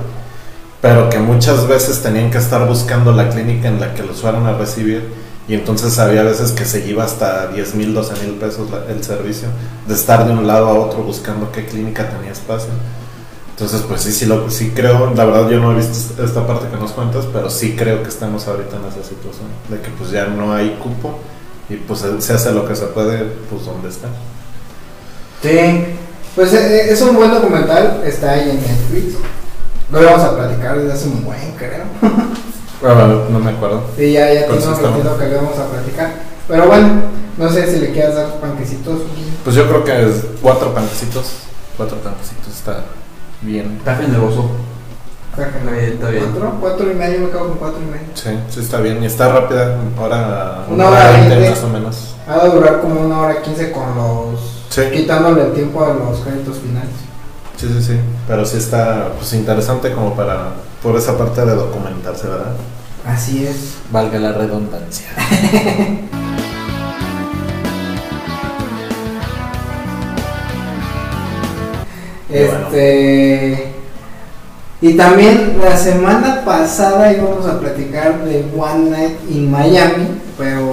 pero 0.81 1.09
que 1.09 1.19
muchas 1.19 1.67
veces 1.67 2.01
tenían 2.01 2.31
que 2.31 2.39
estar 2.39 2.69
buscando 2.69 3.11
la 3.13 3.29
clínica 3.31 3.67
en 3.69 3.81
la 3.81 3.95
que 3.95 4.05
los 4.05 4.21
fueran 4.21 4.47
a 4.47 4.53
recibir 4.57 5.09
y 5.49 5.55
entonces 5.55 5.99
había 5.99 6.23
veces 6.23 6.53
que 6.53 6.65
se 6.65 6.87
iba 6.89 7.03
hasta 7.03 7.49
10 7.49 7.75
mil, 7.75 7.93
12 7.93 8.15
mil 8.25 8.37
pesos 8.37 8.71
la- 8.71 8.85
el 8.93 9.03
servicio 9.03 9.49
de 9.89 9.95
estar 9.95 10.25
de 10.25 10.33
un 10.33 10.47
lado 10.47 10.69
a 10.69 10.75
otro 10.75 11.03
buscando 11.03 11.51
qué 11.51 11.67
clínica 11.67 12.09
tenía 12.09 12.31
espacio. 12.31 12.71
Entonces, 13.51 13.83
pues 13.89 14.03
sí, 14.03 14.13
sí, 14.13 14.27
lo, 14.27 14.49
sí 14.51 14.73
creo, 14.75 15.13
la 15.15 15.25
verdad 15.25 15.49
yo 15.51 15.59
no 15.59 15.73
he 15.73 15.77
visto 15.77 16.23
esta 16.25 16.47
parte 16.47 16.67
que 16.73 16.77
nos 16.81 16.93
cuentas, 16.93 17.27
pero 17.33 17.51
sí 17.51 17.75
creo 17.77 18.03
que 18.05 18.09
estamos 18.09 18.47
ahorita 18.47 18.77
en 18.77 18.83
esa 18.85 19.03
situación, 19.09 19.49
de 19.69 19.81
que 19.81 19.91
pues 19.91 20.11
ya 20.13 20.27
no 20.27 20.53
hay 20.55 20.79
cupo 20.83 21.19
y 21.73 21.77
pues 21.87 22.01
se- 22.01 22.33
hace 22.35 22.53
lo 22.53 22.67
que 22.67 22.75
se 22.77 22.87
puede, 22.87 23.25
pues 23.51 23.65
donde 23.65 23.89
está. 23.89 24.09
Sí, 25.43 25.85
pues 26.35 26.53
eh, 26.55 26.93
es 26.93 27.01
un 27.03 27.17
buen 27.17 27.31
documental, 27.33 28.03
está 28.05 28.33
ahí 28.33 28.51
en 28.51 28.57
Netflix. 28.61 29.15
Lo 29.91 30.01
íbamos 30.03 30.23
a 30.23 30.37
platicar 30.37 30.79
desde 30.79 30.93
hace 30.93 31.09
un 31.09 31.25
buen, 31.25 31.53
creo. 31.59 31.85
Ah, 32.85 33.27
no 33.31 33.39
me 33.39 33.53
acuerdo. 33.53 33.85
Sí, 33.97 34.11
ya, 34.11 34.27
ya 34.35 34.41
tenemos 34.47 34.65
está 34.65 34.75
sentido 34.75 35.17
que 35.17 35.27
lo 35.27 35.33
íbamos 35.35 35.57
a 35.57 35.67
platicar. 35.69 36.15
Pero 36.49 36.67
bueno, 36.67 36.89
no 37.39 37.49
sé 37.49 37.71
si 37.73 37.79
le 37.79 37.93
quieras 37.93 38.17
dar 38.17 38.41
panquecitos. 38.41 39.03
Pues 39.45 39.55
yo 39.55 39.69
creo 39.69 39.85
que 39.85 40.09
es 40.11 40.25
cuatro 40.43 40.75
panquecitos, 40.75 41.31
cuatro 41.77 41.99
panquecitos 41.99 42.49
está 42.53 42.81
bien. 43.41 43.77
Está 43.79 43.95
generoso. 43.95 44.51
Bien, 45.37 45.93
está 45.95 46.11
bien. 46.11 46.25
¿Cuatro? 46.31 46.57
Cuatro 46.61 46.91
y 46.91 46.95
medio, 46.95 47.21
me 47.21 47.27
acabo 47.27 47.49
con 47.49 47.59
cuatro 47.59 47.81
y 47.81 47.87
medio. 47.87 48.07
Sí, 48.15 48.31
sí 48.51 48.61
está 48.61 48.81
bien 48.81 49.03
y 49.03 49.07
está 49.07 49.33
rápida, 49.33 49.77
hora, 49.99 50.67
Una 50.69 50.89
hora 50.89 51.11
veinte. 51.13 51.51
más 51.51 51.63
o 51.65 51.69
menos. 51.69 52.15
Ha 52.29 52.45
de 52.45 52.51
durar 52.51 52.81
como 52.81 53.01
una 53.01 53.21
hora 53.21 53.41
quince 53.41 53.73
con 53.73 53.95
los... 53.97 54.65
Sí. 54.69 54.83
Quitándole 54.93 55.43
el 55.43 55.53
tiempo 55.53 55.85
a 55.85 55.95
los 55.95 56.21
créditos 56.21 56.59
finales. 56.59 56.91
Sí, 57.57 57.69
sí, 57.69 57.83
sí, 57.83 58.01
pero 58.27 58.45
sí 58.45 58.59
está 58.59 59.09
pues 59.17 59.33
interesante 59.35 59.93
como 59.93 60.15
para, 60.15 60.49
por 60.83 60.97
esa 60.97 61.17
parte 61.17 61.45
de 61.45 61.55
documentarse, 61.55 62.27
¿verdad? 62.27 62.53
Así 63.07 63.47
es. 63.47 63.77
Valga 63.91 64.19
la 64.19 64.33
redundancia. 64.33 65.07
Este. 72.29 73.72
Y 74.83 74.95
también 74.95 75.59
la 75.63 75.77
semana 75.77 76.45
pasada 76.45 77.13
íbamos 77.13 77.47
a 77.47 77.61
platicar 77.61 78.25
de 78.25 78.45
One 78.57 78.91
Night 78.91 79.17
in 79.31 79.49
Miami, 79.51 80.09
pero 80.37 80.73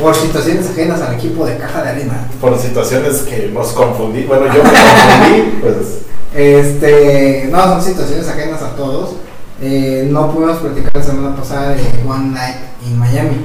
por 0.00 0.14
situaciones 0.16 0.66
ajenas 0.70 1.02
al 1.02 1.14
equipo 1.14 1.44
de 1.44 1.58
Caja 1.58 1.82
de 1.82 1.88
Arena. 1.90 2.26
Por 2.40 2.58
situaciones 2.58 3.18
que 3.18 3.50
nos 3.52 3.68
confundí, 3.72 4.24
bueno, 4.24 4.46
yo 4.46 4.62
me 4.64 4.70
confundí, 4.70 5.58
pues 5.60 5.76
Este, 6.34 7.48
no, 7.52 7.62
son 7.64 7.82
situaciones 7.82 8.26
ajenas 8.28 8.62
a 8.62 8.74
todos. 8.76 9.16
Eh, 9.60 10.08
no 10.10 10.32
pudimos 10.32 10.58
platicar 10.58 10.92
la 10.94 11.02
semana 11.02 11.36
pasada 11.36 11.70
de 11.70 11.82
One 12.08 12.30
Night 12.30 12.56
in 12.86 12.98
Miami. 12.98 13.36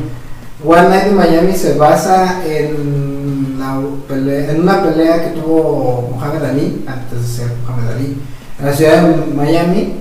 One 0.64 0.90
Night 0.90 1.08
in 1.08 1.16
Miami 1.18 1.54
se 1.58 1.74
basa 1.74 2.42
en, 2.48 3.58
la 3.60 3.80
pelea- 4.08 4.52
en 4.52 4.62
una 4.62 4.82
pelea 4.82 5.24
que 5.24 5.40
tuvo 5.42 6.10
Muhammad 6.14 6.46
Ali, 6.46 6.86
antes 6.88 7.22
de 7.22 7.28
ser 7.28 7.48
Muhammad 7.68 7.94
Ali, 7.98 8.18
la 8.64 8.74
ciudad 8.74 9.02
de 9.04 9.34
Miami, 9.36 9.94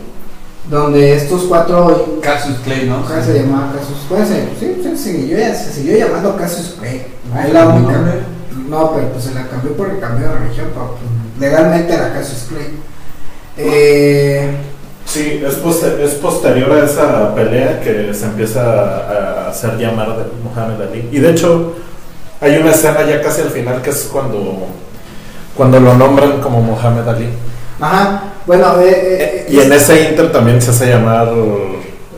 donde 0.70 1.16
estos 1.16 1.42
cuatro 1.42 2.18
Cassius 2.22 2.58
Clay, 2.64 2.86
¿no? 2.88 3.02
Se 3.22 3.40
llamaba 3.42 3.72
Casus 3.72 3.98
Clay, 4.08 4.26
se, 4.26 4.58
sí, 4.58 4.80
se, 4.82 4.96
siguió, 4.96 5.36
se 5.38 5.72
siguió 5.72 5.98
llamando 5.98 6.36
Casus 6.36 6.76
Clay. 6.78 7.06
Es 7.46 7.52
la 7.52 7.68
única. 7.68 7.92
nombre? 7.92 8.12
No, 8.68 8.92
pero 8.94 9.08
pues 9.08 9.24
se 9.24 9.34
la 9.34 9.46
cambió 9.48 9.72
porque 9.76 9.98
cambió 9.98 10.28
de 10.28 10.34
religión, 10.38 10.68
pero 10.72 10.96
pues, 10.96 11.40
legalmente 11.40 11.92
era 11.92 12.12
Casus 12.14 12.48
Clay. 12.48 12.68
Eh, 13.58 14.50
sí, 15.04 15.42
es, 15.46 15.54
poste- 15.56 16.02
es 16.02 16.12
posterior 16.14 16.72
a 16.72 16.84
esa 16.84 17.34
pelea 17.34 17.80
que 17.80 18.14
se 18.14 18.24
empieza 18.26 18.62
a, 18.62 19.46
a 19.46 19.50
hacer 19.50 19.76
llamar 19.76 20.16
de 20.16 20.24
Muhammad 20.42 20.80
Ali. 20.82 21.08
Y 21.12 21.18
de 21.18 21.30
hecho, 21.32 21.74
hay 22.40 22.56
una 22.56 22.70
escena 22.70 23.02
ya 23.02 23.20
casi 23.20 23.42
al 23.42 23.50
final 23.50 23.82
que 23.82 23.90
es 23.90 24.08
cuando, 24.10 24.66
cuando 25.56 25.80
lo 25.80 25.94
nombran 25.94 26.40
como 26.40 26.62
Muhammad 26.62 27.08
Ali. 27.10 27.28
ajá, 27.80 28.22
bueno, 28.46 28.80
eh, 28.80 29.46
eh, 29.46 29.46
Y 29.50 29.60
en 29.60 29.72
ese 29.72 30.10
inter 30.10 30.32
también 30.32 30.60
se 30.60 30.70
hace 30.70 30.86
llamar 30.88 31.28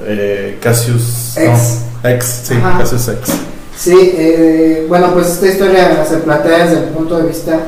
eh, 0.07 0.59
Cassius 0.61 1.37
Ex. 1.37 1.81
no, 2.03 2.09
ex, 2.11 2.25
sí, 2.45 2.55
Ajá. 2.55 2.79
Cassius 2.79 3.09
Ex. 3.09 3.31
Sí, 3.77 4.12
eh, 4.16 4.87
bueno, 4.89 5.12
pues 5.12 5.29
esta 5.29 5.47
historia 5.49 6.05
se 6.05 6.18
plantea 6.18 6.66
desde 6.66 6.85
el 6.85 6.91
punto 6.91 7.18
de 7.18 7.29
vista. 7.29 7.59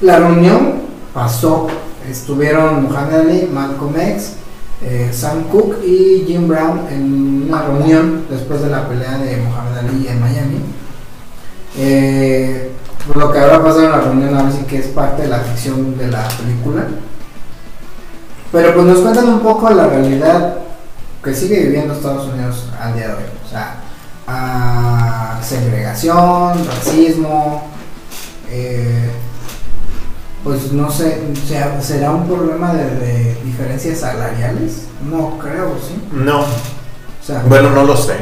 La 0.00 0.18
reunión 0.18 0.82
pasó. 1.12 1.68
Estuvieron 2.10 2.82
Muhammad 2.84 3.20
Ali, 3.20 3.48
Malcolm 3.52 3.94
X, 3.96 4.32
eh, 4.82 5.10
Sam 5.12 5.44
Cooke 5.44 5.84
y 5.86 6.24
Jim 6.26 6.48
Brown 6.48 6.80
en 6.90 7.44
una 7.48 7.62
reunión 7.62 8.24
después 8.28 8.60
de 8.60 8.68
la 8.70 8.88
pelea 8.88 9.18
de 9.18 9.36
Muhammad 9.36 9.78
Ali 9.78 10.08
en 10.08 10.20
Miami. 10.20 10.58
Eh, 11.78 12.70
por 13.06 13.16
lo 13.16 13.32
que 13.32 13.38
habrá 13.38 13.62
pasado 13.62 13.84
en 13.84 13.90
la 13.90 14.00
reunión, 14.00 14.36
ahora 14.36 14.50
sí 14.50 14.64
que 14.68 14.78
es 14.78 14.86
parte 14.88 15.22
de 15.22 15.28
la 15.28 15.38
ficción 15.38 15.96
de 15.96 16.08
la 16.08 16.26
película. 16.28 16.86
Pero 18.52 18.74
pues 18.74 18.86
nos 18.86 18.98
cuentan 19.00 19.28
un 19.28 19.40
poco 19.40 19.70
la 19.70 19.86
realidad 19.86 20.56
que 21.24 21.34
sigue 21.34 21.60
viviendo 21.64 21.94
Estados 21.94 22.28
Unidos 22.28 22.66
al 22.80 22.94
día 22.94 23.08
de 23.08 23.14
hoy. 23.14 23.22
O 23.46 23.48
sea, 23.50 23.76
a 24.26 25.38
segregación, 25.42 26.66
racismo, 26.66 27.62
eh, 28.50 29.10
pues 30.44 30.72
no 30.72 30.90
sé, 30.90 31.22
sea- 31.46 31.80
¿será 31.80 32.10
un 32.10 32.26
problema 32.26 32.74
de, 32.74 32.84
de 32.96 33.36
diferencias 33.44 34.00
salariales? 34.00 34.82
No 35.08 35.38
creo, 35.38 35.74
¿sí? 35.86 35.94
No, 36.12 36.40
O 36.42 36.46
sea, 37.24 37.42
bueno, 37.48 37.70
no 37.70 37.84
lo 37.84 37.96
sé. 37.96 38.14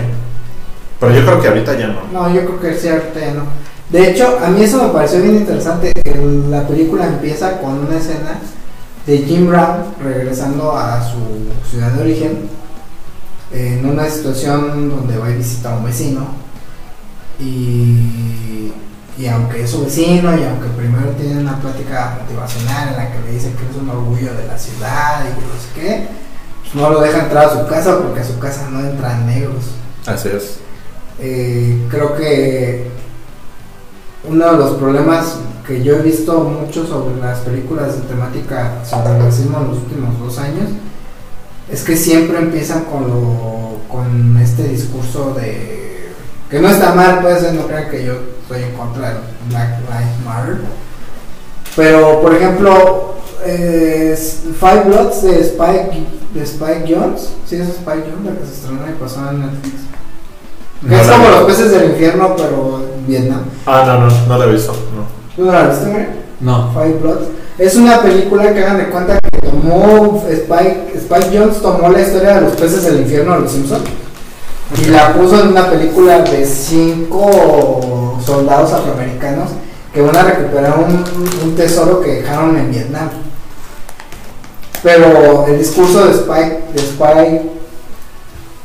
Pero 1.01 1.12
yo 1.14 1.22
creo 1.24 1.41
que 1.41 1.49
ahorita 1.49 1.78
ya 1.78 1.87
no. 1.89 2.03
no, 2.12 2.33
yo 2.35 2.45
creo 2.45 2.61
que 2.61 2.74
sí, 2.78 2.89
ahorita 2.89 3.18
ya 3.20 3.33
no. 3.35 3.45
De 3.89 4.11
hecho, 4.11 4.39
a 4.45 4.49
mí 4.49 4.62
eso 4.62 4.83
me 4.83 4.91
pareció 4.91 5.20
bien 5.22 5.37
interesante. 5.37 5.93
La 6.51 6.66
película 6.68 7.07
empieza 7.07 7.59
con 7.61 7.78
una 7.87 7.97
escena 7.97 8.39
de 9.07 9.19
Jim 9.19 9.49
Brown 9.49 9.85
regresando 10.03 10.77
a 10.77 11.03
su 11.03 11.19
ciudad 11.71 11.93
de 11.93 12.03
origen 12.03 12.49
en 13.53 13.85
una 13.87 14.09
situación 14.09 14.91
donde 14.91 15.19
va 15.19 15.31
y 15.31 15.37
visita 15.37 15.73
a 15.73 15.77
un 15.77 15.85
vecino 15.85 16.27
y, 17.39 18.73
y 19.19 19.27
aunque 19.27 19.63
es 19.65 19.71
su 19.71 19.85
vecino 19.85 20.37
y 20.37 20.45
aunque 20.45 20.69
primero 20.77 21.11
tiene 21.11 21.41
una 21.41 21.59
plática 21.59 22.19
motivacional 22.21 22.89
en 22.89 22.97
la 22.97 23.13
que 23.13 23.21
le 23.21 23.33
dice 23.33 23.53
que 23.53 23.71
es 23.71 23.77
un 23.77 23.89
orgullo 23.89 24.35
de 24.35 24.47
la 24.47 24.59
ciudad 24.59 25.25
y 25.25 25.41
que 25.41 25.47
no 25.47 25.55
sé 25.55 25.69
qué, 25.75 26.09
pues 26.63 26.75
no 26.75 26.91
lo 26.91 27.01
deja 27.01 27.25
entrar 27.25 27.47
a 27.47 27.51
su 27.51 27.67
casa 27.67 27.99
porque 27.99 28.21
a 28.21 28.25
su 28.25 28.39
casa 28.39 28.69
no 28.71 28.81
entran 28.81 29.27
negros. 29.27 29.65
Así 30.07 30.29
es. 30.29 30.59
Eh, 31.19 31.87
creo 31.91 32.17
que 32.17 32.91
uno 34.25 34.53
de 34.53 34.59
los 34.59 34.77
problemas 34.77 35.37
que 35.71 35.85
yo 35.85 35.95
he 35.95 36.03
visto 36.03 36.41
mucho 36.41 36.85
sobre 36.85 37.16
las 37.21 37.39
películas 37.41 37.95
de 37.95 38.09
temática 38.09 38.85
sobre 38.85 39.14
el 39.14 39.23
racismo 39.23 39.59
en 39.59 39.68
los 39.68 39.77
últimos 39.79 40.18
dos 40.18 40.37
años 40.39 40.68
es 41.71 41.85
que 41.85 41.97
siempre 41.97 42.39
empiezan 42.39 42.87
con 42.87 43.07
lo 43.07 43.79
con 43.89 44.37
este 44.43 44.64
discurso 44.64 45.33
de 45.35 46.11
que 46.51 46.59
no 46.59 46.68
está 46.68 46.93
mal 46.97 47.21
pues 47.23 47.53
no 47.53 47.68
crean 47.68 47.89
que 47.89 48.05
yo 48.05 48.14
estoy 48.43 48.64
en 48.64 48.73
contra 48.73 49.11
de 49.11 49.14
Black 49.49 49.79
Lives 49.89 50.25
Matter 50.27 50.57
pero 51.77 52.21
por 52.21 52.35
ejemplo 52.35 53.14
eh, 53.47 54.18
Five 54.59 54.83
Bloods 54.87 55.23
de 55.23 55.41
Spike 55.41 56.05
de 56.35 56.43
Spike 56.43 56.93
Jones 56.93 57.31
sí 57.47 57.55
es 57.55 57.68
Spike 57.68 58.11
Jones 58.11 58.25
la 58.25 58.41
que 58.41 58.45
se 58.45 58.55
estrenó 58.55 58.89
y 58.89 59.01
pasó 59.01 59.31
en 59.31 59.39
Netflix 59.39 59.75
que 60.83 60.89
No 60.89 60.97
es 60.97 61.07
como 61.09 61.25
vi. 61.25 61.31
los 61.31 61.45
peces 61.45 61.71
del 61.73 61.91
infierno, 61.91 62.35
pero 62.37 62.81
en 62.97 63.07
Vietnam. 63.07 63.43
Ah, 63.66 63.85
no, 63.87 64.07
no, 64.09 64.27
no 64.27 64.39
la 64.39 64.47
he 64.47 64.53
visto. 64.53 64.73
No. 65.41 65.47
¿Tú 65.47 65.47
no 65.47 65.53
la 65.53 65.68
viste? 65.68 66.09
No. 66.41 66.70
Five 66.72 66.99
Bloods. 67.01 67.28
Es 67.59 67.74
una 67.76 68.03
película 68.03 68.53
que 68.53 68.64
hagan 68.64 68.78
de 68.78 68.88
cuenta 68.91 69.18
que 69.18 69.49
tomó 69.49 70.22
Spike, 70.28 70.93
Spike 70.97 71.38
Jones 71.38 71.61
tomó 71.61 71.88
la 71.88 72.01
historia 72.01 72.34
de 72.34 72.41
los 72.43 72.53
peces 72.53 72.84
del 72.84 73.01
infierno 73.01 73.34
de 73.34 73.41
los 73.41 73.53
Simpsons 73.53 73.84
y 74.80 74.84
la 74.86 75.12
puso 75.14 75.41
en 75.43 75.49
una 75.49 75.68
película 75.68 76.22
de 76.22 76.47
cinco 76.47 78.18
soldados 78.24 78.72
afroamericanos 78.72 79.51
que 79.93 80.01
van 80.01 80.16
a 80.16 80.22
recuperar 80.22 80.78
un, 80.78 81.05
un 81.43 81.57
tesoro 81.57 82.01
que 82.01 82.16
dejaron 82.16 82.57
en 82.57 82.70
Vietnam. 82.70 83.09
Pero 84.82 85.47
el 85.49 85.59
discurso 85.59 86.07
de 86.07 86.12
Spike, 86.12 86.62
de 86.72 86.80
Spike, 86.80 87.43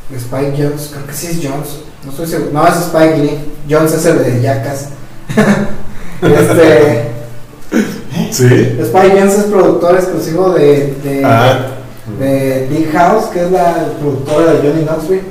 de 0.09 0.17
Spike 0.17 0.53
Jones, 0.57 0.89
creo 0.93 1.07
que 1.07 1.13
sí 1.13 1.28
es 1.28 1.38
Jones, 1.38 1.80
no 2.03 2.11
estoy 2.11 2.28
seguro, 2.28 2.51
no 2.53 2.67
es 2.67 2.76
Spike 2.76 3.17
Lee, 3.17 3.39
Jones 3.69 3.93
es 3.93 4.05
el 4.05 4.23
de 4.23 4.41
Jackass. 4.41 4.89
este, 6.22 7.05
¿Sí? 8.32 8.78
Spike 8.82 9.16
Jones 9.20 9.34
es 9.38 9.43
productor 9.45 9.95
exclusivo 9.95 10.49
de, 10.51 10.93
de, 11.03 11.22
Ah, 11.26 11.57
de 12.20 12.68
Big 12.70 12.91
House, 12.93 13.26
que 13.26 13.43
es 13.45 13.51
la 13.51 13.88
productora 13.99 14.53
de 14.53 14.57
Johnny 14.70 14.84
Knoxville. 14.86 15.24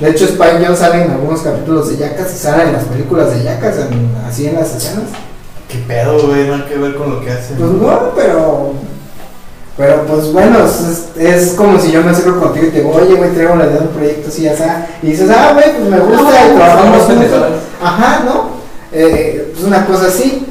De 0.00 0.10
hecho, 0.10 0.24
Spike 0.24 0.58
Jones 0.64 0.78
sale 0.78 1.04
en 1.04 1.10
algunos 1.10 1.40
capítulos 1.42 1.88
de 1.90 1.96
Jackass 1.98 2.34
y 2.34 2.38
sale 2.38 2.64
en 2.64 2.72
las 2.72 2.84
películas 2.84 3.30
de 3.32 3.42
Jackass, 3.44 3.76
en- 3.78 4.10
así 4.28 4.46
en 4.46 4.54
las 4.54 4.74
escenas. 4.74 5.04
¿Qué 5.68 5.78
pedo, 5.86 6.26
güey? 6.26 6.46
Nada 6.48 6.66
que 6.68 6.76
ver 6.76 6.94
con 6.94 7.10
lo 7.10 7.20
que 7.24 7.30
hacen. 7.30 7.56
Pues 7.56 7.70
no, 7.70 8.00
pero. 8.16 8.72
Pero 9.76 10.02
pues 10.06 10.32
bueno, 10.32 10.58
es, 10.64 11.08
es 11.18 11.54
como 11.54 11.80
si 11.80 11.90
yo 11.90 12.00
me 12.02 12.10
acerco 12.12 12.38
contigo 12.38 12.66
y 12.66 12.70
te 12.70 12.78
digo, 12.78 12.92
oye, 12.94 13.14
güey, 13.16 13.30
traigo 13.32 13.56
la 13.56 13.64
idea 13.66 13.78
de 13.78 13.88
un 13.88 13.88
proyecto 13.88 14.28
así, 14.28 14.46
así. 14.46 14.62
Y 15.02 15.06
dices, 15.08 15.28
ah, 15.36 15.50
güey, 15.52 15.64
pues 15.76 15.88
me 15.90 15.98
gusta, 15.98 16.22
No, 16.22 16.30
y 16.30 16.56
trabajamos 16.56 16.98
vamos 16.98 17.02
a 17.02 17.06
juntos. 17.06 17.40
Ajá, 17.82 18.22
¿no? 18.24 18.53
Eh, 18.96 19.50
pues 19.52 19.66
una 19.66 19.84
cosa 19.86 20.06
así. 20.06 20.46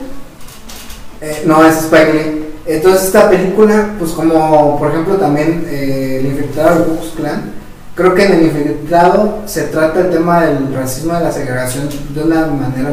Eh, 1.22 1.44
no, 1.46 1.66
es 1.66 1.78
Spike 1.78 2.14
Lee. 2.14 2.46
Entonces 2.66 3.06
esta 3.06 3.30
película, 3.30 3.96
pues 3.98 4.12
como 4.12 4.78
por 4.78 4.92
ejemplo 4.92 5.16
también 5.16 5.66
eh, 5.70 6.20
el 6.20 6.28
infiltrado 6.28 6.86
Ku 6.86 6.98
Klux 6.98 7.14
Klan, 7.16 7.54
creo 7.96 8.14
que 8.14 8.26
en 8.26 8.34
el 8.34 8.44
infiltrado 8.44 9.44
se 9.46 9.64
trata 9.64 10.02
el 10.02 10.12
tema 10.12 10.46
del 10.46 10.74
racismo 10.74 11.14
y 11.18 11.24
la 11.24 11.32
segregación 11.32 11.90
de 12.14 12.22
una 12.22 12.48
manera 12.48 12.90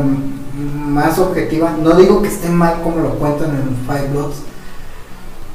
más 0.56 1.18
objetiva. 1.18 1.76
No 1.82 1.94
digo 1.96 2.22
que 2.22 2.28
esté 2.28 2.48
mal 2.48 2.82
como 2.82 2.98
lo 2.98 3.14
cuentan 3.14 3.50
en 3.50 3.76
Five 3.86 4.08
Bloods, 4.12 4.36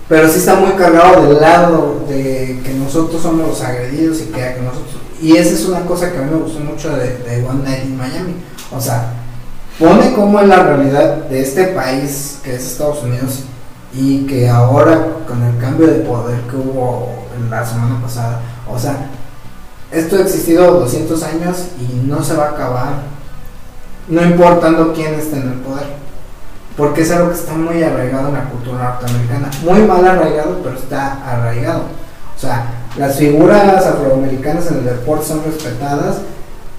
pero 0.10 0.30
sí 0.30 0.40
está 0.40 0.56
muy 0.56 0.72
cargado 0.72 1.28
del 1.28 1.42
lado 1.42 2.06
de 2.08 2.62
que 2.64 2.74
nosotros 2.74 3.22
somos 3.22 3.48
los 3.48 3.62
agredidos 3.62 4.20
y 4.22 4.26
que 4.26 4.40
que 4.40 4.62
nosotros... 4.62 4.96
Y 5.22 5.38
esa 5.38 5.54
es 5.54 5.66
una 5.66 5.82
cosa 5.86 6.12
que 6.12 6.18
a 6.18 6.22
mí 6.22 6.32
me 6.32 6.38
gustó 6.38 6.60
mucho 6.60 6.90
de, 6.96 7.18
de 7.18 7.46
One 7.46 7.64
Night 7.64 7.86
in 7.86 7.98
Miami. 7.98 8.36
O 8.76 8.80
sea, 8.80 9.25
pone 9.80 10.14
como 10.14 10.40
en 10.40 10.50
la 10.50 10.64
realidad 10.64 11.16
de 11.26 11.42
este 11.42 11.66
país 11.68 12.40
que 12.44 12.56
es 12.56 12.64
Estados 12.64 13.04
Unidos 13.04 13.42
y 13.94 14.26
que 14.26 14.50
ahora 14.50 15.08
con 15.28 15.42
el 15.44 15.58
cambio 15.58 15.88
de 15.88 16.00
poder 16.00 16.40
que 16.42 16.56
hubo 16.56 17.10
la 17.50 17.66
semana 17.66 18.02
pasada, 18.02 18.42
o 18.70 18.80
sea, 18.80 19.10
esto 19.92 20.18
ha 20.18 20.22
existido 20.22 20.80
200 20.80 21.24
años 21.24 21.68
y 21.80 22.06
no 22.08 22.24
se 22.24 22.36
va 22.36 22.46
a 22.46 22.50
acabar, 22.52 22.94
no 24.08 24.24
importando 24.24 24.94
quién 24.94 25.14
esté 25.14 25.38
en 25.38 25.52
el 25.52 25.60
poder, 25.60 25.88
porque 26.76 27.02
es 27.02 27.12
algo 27.12 27.30
que 27.30 27.36
está 27.36 27.54
muy 27.54 27.82
arraigado 27.84 28.30
en 28.30 28.34
la 28.34 28.50
cultura 28.50 29.00
norteamericana, 29.00 29.50
muy 29.64 29.82
mal 29.82 30.06
arraigado, 30.06 30.60
pero 30.64 30.76
está 30.78 31.24
arraigado. 31.26 31.84
O 32.36 32.40
sea, 32.40 32.66
las 32.98 33.16
figuras 33.16 33.86
afroamericanas 33.86 34.68
en 34.72 34.80
el 34.80 34.86
deporte 34.86 35.26
son 35.26 35.44
respetadas, 35.46 36.18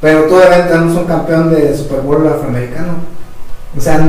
pero 0.01 0.25
todavía 0.25 0.69
tenemos 0.69 0.97
un 0.97 1.05
campeón 1.05 1.51
de 1.55 1.77
Super 1.77 2.01
Bowl 2.01 2.27
afroamericano. 2.27 2.95
O 3.77 3.81
sea, 3.81 4.09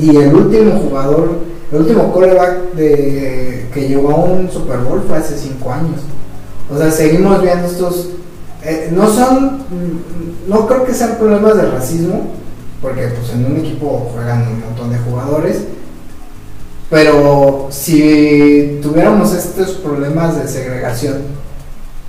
y 0.00 0.16
el 0.16 0.34
último 0.34 0.78
jugador, 0.80 1.38
el 1.70 1.78
último 1.78 2.12
coreback 2.12 2.74
que 2.74 3.88
llegó 3.88 4.10
a 4.10 4.24
un 4.24 4.50
Super 4.50 4.78
Bowl 4.78 5.02
fue 5.06 5.18
hace 5.18 5.36
5 5.36 5.72
años. 5.72 6.00
O 6.72 6.78
sea, 6.78 6.90
seguimos 6.90 7.42
viendo 7.42 7.66
estos. 7.66 8.08
eh, 8.64 8.90
no 8.92 9.08
son. 9.08 9.58
No 10.48 10.66
creo 10.66 10.84
que 10.84 10.94
sean 10.94 11.16
problemas 11.18 11.56
de 11.56 11.70
racismo, 11.70 12.26
porque 12.80 13.08
pues 13.08 13.32
en 13.32 13.46
un 13.46 13.56
equipo 13.58 14.10
juegan 14.12 14.42
un 14.48 14.60
montón 14.60 14.90
de 14.90 14.98
jugadores. 14.98 15.64
Pero 16.88 17.66
si 17.70 18.78
tuviéramos 18.82 19.34
estos 19.34 19.72
problemas 19.72 20.40
de 20.40 20.48
segregación, 20.48 21.16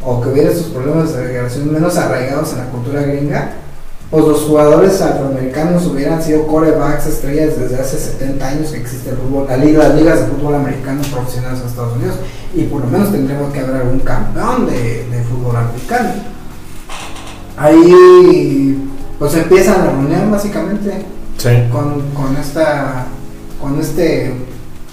o 0.03 0.21
que 0.21 0.29
hubiera 0.29 0.51
estos 0.51 0.67
problemas 0.67 1.09
de 1.09 1.23
segregación 1.23 1.71
menos 1.71 1.97
arraigados 1.97 2.53
en 2.53 2.59
la 2.59 2.65
cultura 2.65 3.01
gringa, 3.01 3.53
pues 4.09 4.25
los 4.25 4.41
jugadores 4.41 5.01
afroamericanos 5.01 5.85
hubieran 5.85 6.21
sido 6.21 6.47
corebacks 6.47 7.07
estrellas 7.07 7.59
desde 7.59 7.79
hace 7.79 7.97
70 7.97 8.47
años 8.47 8.71
que 8.71 8.77
existe 8.77 9.09
el 9.09 9.17
fútbol, 9.17 9.47
la 9.49 9.57
liga, 9.57 9.89
las 9.89 9.95
ligas 9.95 10.19
de 10.19 10.27
fútbol 10.27 10.55
americano 10.55 11.01
profesionales 11.11 11.59
en 11.59 11.67
Estados 11.67 11.95
Unidos, 11.95 12.15
y 12.53 12.63
por 12.63 12.81
lo 12.81 12.87
menos 12.87 13.11
tendríamos 13.11 13.51
que 13.51 13.59
haber 13.59 13.75
algún 13.81 13.99
campeón 13.99 14.65
de, 14.67 15.07
de 15.09 15.23
fútbol 15.23 15.57
americano. 15.57 16.09
Ahí 17.57 18.87
pues 19.19 19.33
empieza 19.33 19.77
la 19.77 19.85
reunión 19.85 20.31
básicamente 20.31 21.05
sí. 21.37 21.49
con, 21.71 22.01
con 22.11 22.37
esta 22.37 23.07
con 23.59 23.79
este 23.79 24.33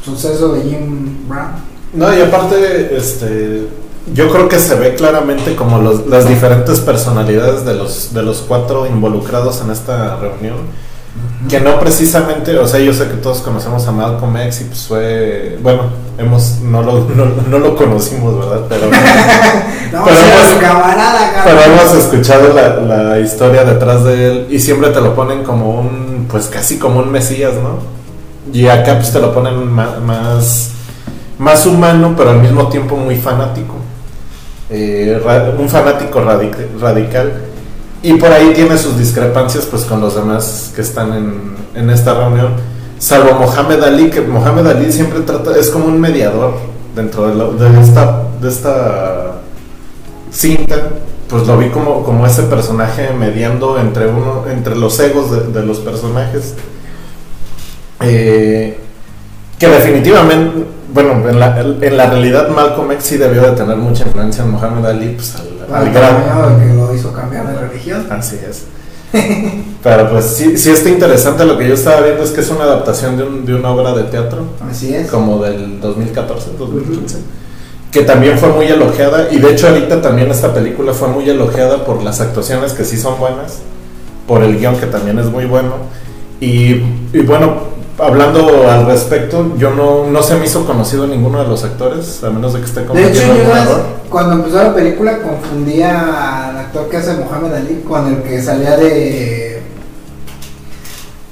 suceso 0.02 0.52
de 0.54 0.62
Jim 0.62 1.28
Brown. 1.28 1.52
No, 1.92 2.12
y 2.16 2.20
aparte, 2.20 2.96
este, 2.96 3.68
yo 4.12 4.30
creo 4.30 4.48
que 4.48 4.58
se 4.58 4.74
ve 4.74 4.94
claramente 4.94 5.56
como 5.56 5.78
los- 5.78 6.06
las 6.06 6.28
diferentes 6.28 6.80
personalidades 6.80 7.64
de 7.64 7.74
los, 7.74 8.12
de 8.12 8.22
los 8.22 8.38
cuatro 8.42 8.86
involucrados 8.86 9.60
en 9.62 9.70
esta 9.70 10.16
reunión. 10.16 10.56
Que 11.48 11.60
no 11.60 11.78
precisamente, 11.78 12.58
o 12.58 12.66
sea, 12.66 12.80
yo 12.80 12.92
sé 12.92 13.04
que 13.06 13.14
todos 13.14 13.38
conocemos 13.40 13.86
a 13.86 13.92
Malcolm 13.92 14.36
X 14.38 14.62
y 14.62 14.64
pues 14.64 14.86
fue, 14.86 15.58
bueno, 15.62 15.82
hemos, 16.18 16.58
no 16.60 16.82
lo, 16.82 16.92
no, 17.14 17.26
no 17.48 17.58
lo 17.60 17.76
conocimos, 17.76 18.36
¿verdad? 18.38 18.66
Pero, 18.68 18.86
No, 19.92 20.04
Pero 20.04 20.16
hemos- 20.16 20.60
camarada, 20.60 21.42
pero 21.44 21.56
camarada. 21.60 21.82
hemos 21.82 21.94
escuchado 21.94 22.52
la, 22.52 22.76
la 23.06 23.18
historia 23.20 23.64
detrás 23.64 24.02
de 24.02 24.26
él 24.26 24.46
y 24.50 24.58
siempre 24.58 24.90
te 24.90 25.00
lo 25.00 25.14
ponen 25.14 25.44
como 25.44 25.78
un, 25.78 26.26
pues 26.28 26.46
casi 26.46 26.78
como 26.78 26.98
un 26.98 27.12
mesías, 27.12 27.52
¿no? 27.54 27.78
Y 28.52 28.66
acá 28.66 28.96
pues 28.96 29.12
te 29.12 29.20
lo 29.20 29.32
ponen 29.32 29.70
más, 29.70 30.70
más 31.38 31.64
humano, 31.66 32.14
pero 32.16 32.30
al 32.30 32.40
mismo 32.40 32.68
tiempo 32.68 32.96
muy 32.96 33.16
fanático. 33.16 33.74
Eh, 34.76 35.22
un 35.56 35.68
fanático 35.68 36.20
radic- 36.20 36.80
radical. 36.80 37.32
Y 38.02 38.14
por 38.14 38.30
ahí 38.32 38.52
tiene 38.54 38.76
sus 38.76 38.98
discrepancias 38.98 39.66
pues 39.66 39.84
con 39.84 40.00
los 40.00 40.16
demás 40.16 40.72
que 40.74 40.82
están 40.82 41.12
en, 41.12 41.54
en 41.74 41.90
esta 41.90 42.12
reunión. 42.14 42.54
Salvo 42.98 43.38
Mohamed 43.38 43.82
Ali, 43.82 44.10
que 44.10 44.20
Mohamed 44.20 44.66
Ali 44.66 44.90
siempre 44.92 45.20
trata, 45.20 45.56
es 45.56 45.70
como 45.70 45.86
un 45.86 46.00
mediador 46.00 46.54
dentro 46.96 47.28
de, 47.28 47.80
esta, 47.80 48.22
de 48.40 48.48
esta 48.48 49.32
cinta. 50.32 50.76
Pues 51.28 51.46
lo 51.46 51.56
vi 51.56 51.68
como, 51.70 52.02
como 52.02 52.26
ese 52.26 52.42
personaje 52.42 53.10
mediando 53.18 53.78
entre 53.78 54.06
uno, 54.08 54.44
entre 54.50 54.74
los 54.76 54.98
egos 55.00 55.52
de, 55.52 55.62
los 55.62 55.78
personajes. 55.78 56.54
Eh, 58.00 58.78
Que 59.58 59.68
definitivamente, 59.68 60.64
bueno, 60.94 61.28
en 61.28 61.38
la, 61.40 61.60
en 61.60 61.96
la 61.96 62.06
realidad 62.08 62.48
Malcolm 62.48 62.92
X 62.92 63.04
sí 63.04 63.16
debió 63.18 63.42
de 63.42 63.52
tener 63.52 63.76
mucha 63.76 64.04
influencia 64.06 64.44
en 64.44 64.50
Muhammad 64.52 64.86
Ali, 64.86 65.08
pues 65.16 65.34
al, 65.34 65.74
al 65.74 65.88
Al 65.88 65.92
grado. 65.92 66.58
que 66.58 66.72
lo 66.72 66.94
hizo 66.94 67.12
cambiar 67.12 67.46
de 67.48 67.58
religión. 67.68 68.06
Así 68.10 68.36
es. 68.48 68.64
Pero 69.82 70.10
pues 70.10 70.24
sí, 70.26 70.56
sí 70.56 70.70
está 70.70 70.88
interesante. 70.88 71.44
Lo 71.44 71.56
que 71.58 71.68
yo 71.68 71.74
estaba 71.74 72.00
viendo 72.00 72.22
es 72.24 72.30
que 72.30 72.40
es 72.40 72.50
una 72.50 72.64
adaptación 72.64 73.16
de, 73.16 73.22
un- 73.24 73.44
de 73.44 73.54
una 73.54 73.70
obra 73.70 73.92
de 73.92 74.04
teatro, 74.04 74.44
Así 74.70 74.94
es. 74.94 75.08
como 75.10 75.42
del 75.42 75.80
2014, 75.80 76.50
2015, 76.58 77.18
que 77.92 78.02
también 78.02 78.38
fue 78.38 78.48
muy 78.50 78.66
elogiada. 78.66 79.28
Y 79.30 79.38
de 79.38 79.52
hecho, 79.52 79.68
ahorita 79.68 80.00
también 80.02 80.30
esta 80.30 80.52
película 80.54 80.92
fue 80.92 81.08
muy 81.08 81.28
elogiada 81.28 81.84
por 81.84 82.02
las 82.02 82.20
actuaciones 82.20 82.72
que 82.72 82.84
sí 82.84 82.96
son 82.96 83.18
buenas, 83.20 83.58
por 84.26 84.42
el 84.42 84.58
guion 84.58 84.76
que 84.76 84.86
también 84.86 85.18
es 85.18 85.26
muy 85.26 85.44
bueno. 85.44 85.74
Y, 86.40 86.82
y 87.12 87.20
bueno, 87.24 87.73
hablando 87.98 88.70
al 88.70 88.86
respecto, 88.86 89.54
yo 89.56 89.70
no, 89.70 90.10
no 90.10 90.22
se 90.22 90.36
me 90.36 90.46
hizo 90.46 90.66
conocido 90.66 91.06
ninguno 91.06 91.42
de 91.42 91.48
los 91.48 91.64
actores, 91.64 92.22
a 92.24 92.30
menos 92.30 92.54
de 92.54 92.60
que 92.60 92.66
esté 92.66 92.80
De 92.80 93.10
hecho, 93.10 93.22
yo 93.22 93.84
cuando 94.10 94.34
empezó 94.34 94.62
la 94.62 94.74
película 94.74 95.18
confundía 95.18 96.48
al 96.48 96.58
actor 96.58 96.88
que 96.88 96.96
hace 96.98 97.14
Mohamed 97.14 97.54
Ali 97.54 97.84
con 97.86 98.06
el 98.06 98.22
que 98.22 98.40
salía 98.40 98.76
de. 98.76 99.62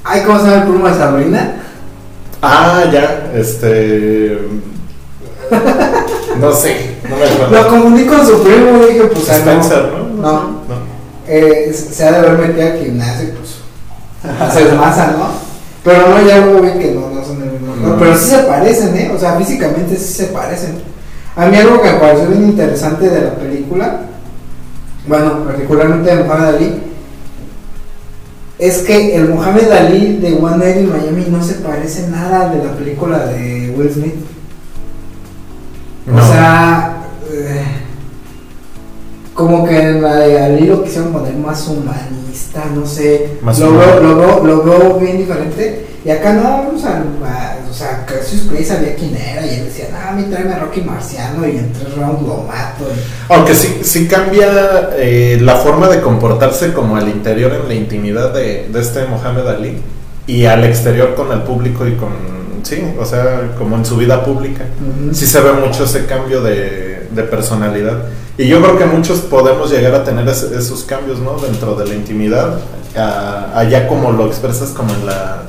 Ay, 0.04 0.22
¿cómo 0.26 0.40
se 0.40 0.46
llama 0.46 0.62
el 0.62 0.68
primo 0.68 0.88
de 0.88 0.94
Sabrina? 0.94 1.62
Ah, 2.42 2.84
ya, 2.92 3.30
este. 3.34 4.48
No 6.40 6.50
sé, 6.50 6.96
no 7.08 7.16
me 7.16 7.24
acuerdo. 7.24 7.54
Lo 7.54 7.68
confundí 7.68 8.06
con 8.06 8.26
su 8.26 8.42
primo 8.42 8.82
y 8.82 8.94
dije, 8.94 9.04
pues 9.04 9.28
ah, 9.28 9.32
no. 9.32 9.38
Spencer, 9.38 9.92
¿no? 9.92 10.22
No. 10.22 10.32
No. 10.42 10.92
Eh, 11.28 11.72
se 11.72 12.04
ha 12.04 12.10
de 12.10 12.18
haber 12.18 12.38
metido 12.38 12.66
al 12.66 12.78
gimnasio 12.78 13.28
y 13.28 13.32
pues 13.32 14.40
hacer 14.40 14.74
masa, 14.74 15.14
¿no? 15.18 15.41
Pero 15.84 16.08
no, 16.08 16.26
ya 16.26 16.38
luego 16.38 16.60
vi 16.60 16.78
que 16.78 16.92
no, 16.92 17.10
no 17.10 17.24
son 17.24 17.42
el 17.42 17.52
mismo. 17.52 17.74
No. 17.76 17.98
Pero 17.98 18.16
sí 18.16 18.30
se 18.30 18.38
parecen, 18.38 18.96
¿eh? 18.96 19.12
O 19.14 19.18
sea, 19.18 19.36
físicamente 19.36 19.96
sí 19.96 20.12
se 20.12 20.24
parecen. 20.26 20.80
A 21.34 21.46
mí 21.46 21.56
algo 21.56 21.80
que 21.80 21.92
me 21.92 21.98
pareció 21.98 22.28
bien 22.28 22.44
interesante 22.44 23.08
de 23.08 23.22
la 23.22 23.34
película, 23.34 24.02
bueno, 25.06 25.44
particularmente 25.44 26.14
de 26.14 26.24
Muhammad 26.24 26.48
Ali, 26.48 26.82
es 28.58 28.78
que 28.82 29.16
el 29.16 29.30
Muhammad 29.30 29.72
Ali 29.72 30.18
de 30.18 30.34
One 30.34 30.58
Night 30.58 30.76
in 30.76 30.90
Miami 30.90 31.26
no 31.30 31.42
se 31.42 31.54
parece 31.54 32.08
nada 32.08 32.50
de 32.50 32.64
la 32.64 32.72
película 32.74 33.26
de 33.26 33.74
Will 33.76 33.92
Smith. 33.92 34.14
No. 36.06 36.22
O 36.22 36.26
sea, 36.26 37.06
eh, 37.32 37.81
como 39.34 39.64
que 39.66 39.80
en 39.80 40.02
la 40.02 40.16
de 40.16 40.40
Ali 40.40 40.66
lo 40.66 40.82
quisieron 40.82 41.12
poner 41.12 41.34
más 41.34 41.66
humanista, 41.68 42.64
no 42.74 42.86
sé. 42.86 43.38
Más 43.42 43.58
lo, 43.58 43.72
veo, 43.72 44.00
lo, 44.00 44.16
veo, 44.16 44.44
lo 44.44 44.62
veo 44.62 44.98
bien 44.98 45.18
diferente. 45.18 45.86
Y 46.04 46.10
acá 46.10 46.32
no, 46.32 46.70
o 46.74 46.78
sea, 46.78 47.04
o 47.70 47.72
sea 47.72 48.04
Cassius 48.04 48.48
Clay 48.50 48.64
sabía 48.64 48.96
quién 48.96 49.16
era 49.16 49.46
y 49.46 49.60
él 49.60 49.64
decía, 49.66 49.86
no, 49.92 49.98
a 49.98 50.12
mí 50.12 50.24
tráeme 50.28 50.52
a 50.52 50.58
Rocky 50.58 50.80
Marciano 50.80 51.46
y 51.46 51.58
en 51.58 51.72
tres 51.72 51.96
rounds 51.96 52.22
lo 52.22 52.38
mato. 52.42 52.84
Aunque 53.28 53.54
sí, 53.54 53.80
sí 53.82 54.08
cambia 54.08 54.90
eh, 54.96 55.38
la 55.40 55.56
forma 55.56 55.88
de 55.88 56.00
comportarse 56.00 56.72
como 56.72 56.96
al 56.96 57.08
interior 57.08 57.52
en 57.52 57.68
la 57.68 57.74
intimidad 57.74 58.34
de, 58.34 58.68
de 58.68 58.80
este 58.80 59.06
Mohamed 59.06 59.46
Ali 59.46 59.78
y 60.26 60.44
al 60.44 60.64
exterior 60.64 61.14
con 61.14 61.30
el 61.30 61.42
público 61.42 61.86
y 61.86 61.94
con, 61.94 62.41
sí, 62.62 62.82
o 62.98 63.04
sea, 63.04 63.52
como 63.58 63.76
en 63.76 63.84
su 63.84 63.96
vida 63.96 64.24
pública. 64.24 64.64
Ujú. 65.06 65.14
Sí 65.14 65.26
se 65.26 65.40
ve 65.40 65.52
mucho 65.52 65.84
ese 65.84 66.06
cambio 66.06 66.42
de, 66.42 67.06
de 67.10 67.22
personalidad. 67.24 68.04
Y 68.38 68.48
yo 68.48 68.60
creo 68.62 68.78
que 68.78 68.86
muchos 68.86 69.20
podemos 69.20 69.70
llegar 69.70 69.94
a 69.94 70.04
tener 70.04 70.26
ese- 70.28 70.56
esos 70.58 70.84
cambios, 70.84 71.18
¿no? 71.18 71.36
Dentro 71.38 71.74
de 71.74 71.86
la 71.86 71.94
intimidad, 71.94 72.58
a- 72.96 73.58
allá 73.58 73.86
como 73.88 74.10
lo 74.12 74.26
expresas 74.26 74.70
como 74.70 74.92
en 74.94 75.06
la, 75.06 75.42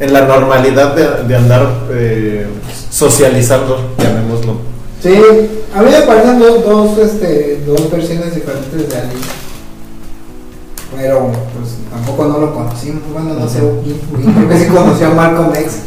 en 0.00 0.12
la 0.12 0.22
normalidad 0.26 0.94
de, 0.94 1.24
de 1.28 1.36
andar 1.36 1.68
eh, 1.90 2.46
socializando, 2.90 3.94
llamémoslo. 3.98 4.56
Sí, 5.02 5.14
a 5.74 5.82
mí 5.82 5.90
me 5.90 6.00
parecen 6.02 6.38
dos, 6.40 6.64
dos, 6.64 6.98
este, 6.98 7.62
dos 7.66 7.90
versiones 7.90 8.34
diferentes 8.34 8.88
de 8.88 8.96
Ali. 8.96 9.14
Pero 10.96 11.30
pues 11.54 11.76
tampoco 11.90 12.24
no 12.24 12.38
lo 12.38 12.54
conocimos. 12.54 13.02
Bueno, 13.12 13.34
no 13.34 13.48
sé, 13.48 13.58
creo 13.58 14.48
que 14.48 14.58
sí 14.58 14.66
conoció 14.66 15.08
a 15.08 15.10
Malcolm 15.14 15.54
X. 15.54 15.78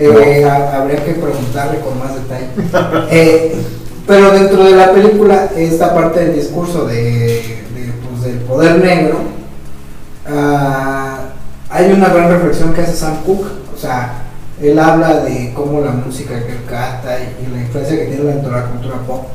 Eh, 0.00 0.44
ha- 0.44 0.76
habría 0.80 1.04
que 1.04 1.12
preguntarle 1.12 1.80
con 1.80 1.98
más 1.98 2.14
detalle. 2.14 2.48
Eh, 3.10 3.54
pero 4.06 4.30
dentro 4.32 4.64
de 4.64 4.72
la 4.72 4.92
película, 4.92 5.48
esta 5.56 5.94
parte 5.94 6.20
del 6.20 6.34
discurso 6.34 6.86
de, 6.86 6.94
de, 6.96 7.92
pues, 8.08 8.22
del 8.24 8.38
poder 8.40 8.78
negro, 8.78 9.18
ah, 10.26 11.18
hay 11.68 11.92
una 11.92 12.08
gran 12.08 12.30
reflexión 12.30 12.72
que 12.72 12.80
hace 12.82 12.96
Sam 12.96 13.22
Cooke. 13.24 13.46
O 13.74 13.78
sea, 13.78 14.24
él 14.60 14.78
habla 14.78 15.20
de 15.24 15.52
cómo 15.54 15.80
la 15.80 15.92
música 15.92 16.34
que 16.44 16.52
él 16.52 16.64
canta 16.68 17.18
y, 17.18 17.44
y 17.46 17.54
la 17.54 17.62
influencia 17.62 17.96
que 17.96 18.06
tiene 18.06 18.24
dentro 18.24 18.50
de 18.50 18.56
la 18.60 18.66
cultura 18.66 18.96
pop, 19.06 19.26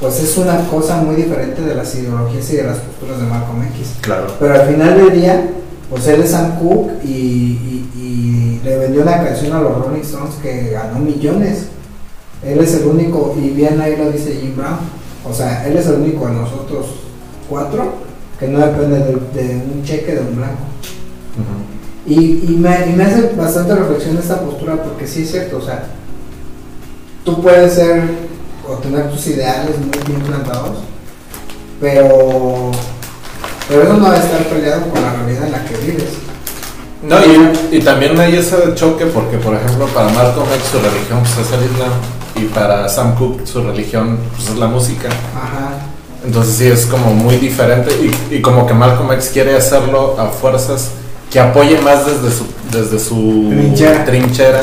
pues 0.00 0.20
es 0.22 0.36
una 0.36 0.58
cosa 0.68 0.96
muy 0.96 1.16
diferente 1.16 1.62
de 1.62 1.74
las 1.74 1.94
ideologías 1.94 2.48
y 2.50 2.56
de 2.56 2.64
las 2.64 2.78
posturas 2.78 3.18
de 3.18 3.24
Malcolm 3.26 3.62
X. 3.74 3.94
Claro. 4.02 4.26
Pero 4.38 4.54
al 4.54 4.68
final 4.68 4.96
del 4.96 5.20
día, 5.20 5.48
pues 5.90 6.06
él 6.06 6.20
es 6.22 6.30
Sam 6.30 6.58
Cooke 6.58 7.02
y, 7.04 7.08
y- 7.08 7.90
y 7.96 8.60
le 8.64 8.76
vendió 8.78 9.02
una 9.02 9.22
canción 9.24 9.52
a 9.56 9.60
los 9.60 9.78
Rolling 9.84 10.02
Stones 10.02 10.34
que 10.42 10.70
ganó 10.70 10.98
millones. 10.98 11.66
Él 12.44 12.58
es 12.60 12.74
el 12.74 12.86
único, 12.86 13.34
y 13.40 13.48
bien 13.50 13.80
ahí 13.80 13.96
lo 13.96 14.10
dice 14.10 14.38
Jim 14.40 14.54
Brown, 14.56 14.78
o 15.28 15.32
sea, 15.32 15.66
él 15.66 15.76
es 15.76 15.86
el 15.86 15.94
único 15.96 16.26
de 16.26 16.34
nosotros 16.34 16.86
cuatro 17.48 17.94
que 18.38 18.46
no 18.48 18.58
depende 18.60 18.98
de, 18.98 19.42
de 19.42 19.54
un 19.56 19.82
cheque 19.82 20.14
de 20.14 20.20
un 20.20 20.36
blanco. 20.36 20.58
Y, 22.06 22.14
y 22.14 22.56
me, 22.58 22.86
y 22.90 22.92
me 22.94 23.04
hace 23.04 23.32
bastante 23.36 23.74
reflexión 23.74 24.16
esta 24.18 24.40
postura 24.40 24.82
porque 24.82 25.06
sí 25.06 25.22
es 25.22 25.30
cierto, 25.30 25.58
o 25.58 25.62
sea, 25.62 25.84
tú 27.24 27.42
puedes 27.42 27.74
ser 27.74 28.02
o 28.68 28.74
tener 28.74 29.10
tus 29.10 29.26
ideales 29.26 29.76
muy 29.78 29.98
bien 30.06 30.20
plantados, 30.22 30.78
pero, 31.80 32.70
pero 33.68 33.82
eso 33.82 33.94
no 33.94 34.10
debe 34.10 34.24
estar 34.24 34.42
peleado 34.44 34.88
con 34.90 35.02
la 35.02 35.12
realidad 35.12 35.46
en 35.46 35.52
la 35.52 35.64
que 35.64 35.76
vives. 35.76 36.10
No, 37.02 37.16
y, 37.24 37.76
y 37.76 37.80
también 37.80 38.18
hay 38.18 38.36
ese 38.36 38.56
choque 38.74 39.06
porque, 39.06 39.36
por 39.36 39.54
ejemplo, 39.54 39.86
para 39.88 40.08
Malcolm 40.08 40.48
X 40.54 40.68
su 40.72 40.78
religión 40.78 41.20
pues, 41.20 41.46
es 41.46 41.52
el 41.52 41.64
Islam 41.70 41.92
y 42.34 42.44
para 42.46 42.88
Sam 42.88 43.14
Cooke 43.14 43.46
su 43.46 43.62
religión 43.62 44.18
pues, 44.36 44.48
es 44.48 44.56
la 44.56 44.66
música. 44.66 45.08
Ajá. 45.08 45.78
Entonces 46.24 46.56
sí 46.56 46.66
es 46.66 46.86
como 46.86 47.14
muy 47.14 47.36
diferente 47.36 47.92
y, 47.92 48.34
y 48.34 48.42
como 48.42 48.66
que 48.66 48.74
Malcolm 48.74 49.12
X 49.12 49.30
quiere 49.32 49.56
hacerlo 49.56 50.16
a 50.18 50.26
fuerzas 50.26 50.90
que 51.30 51.38
apoye 51.38 51.80
más 51.80 52.06
desde 52.06 52.36
su, 52.36 52.46
desde 52.72 52.98
su 52.98 53.48
Trinchera. 53.50 54.04
trinchera 54.04 54.62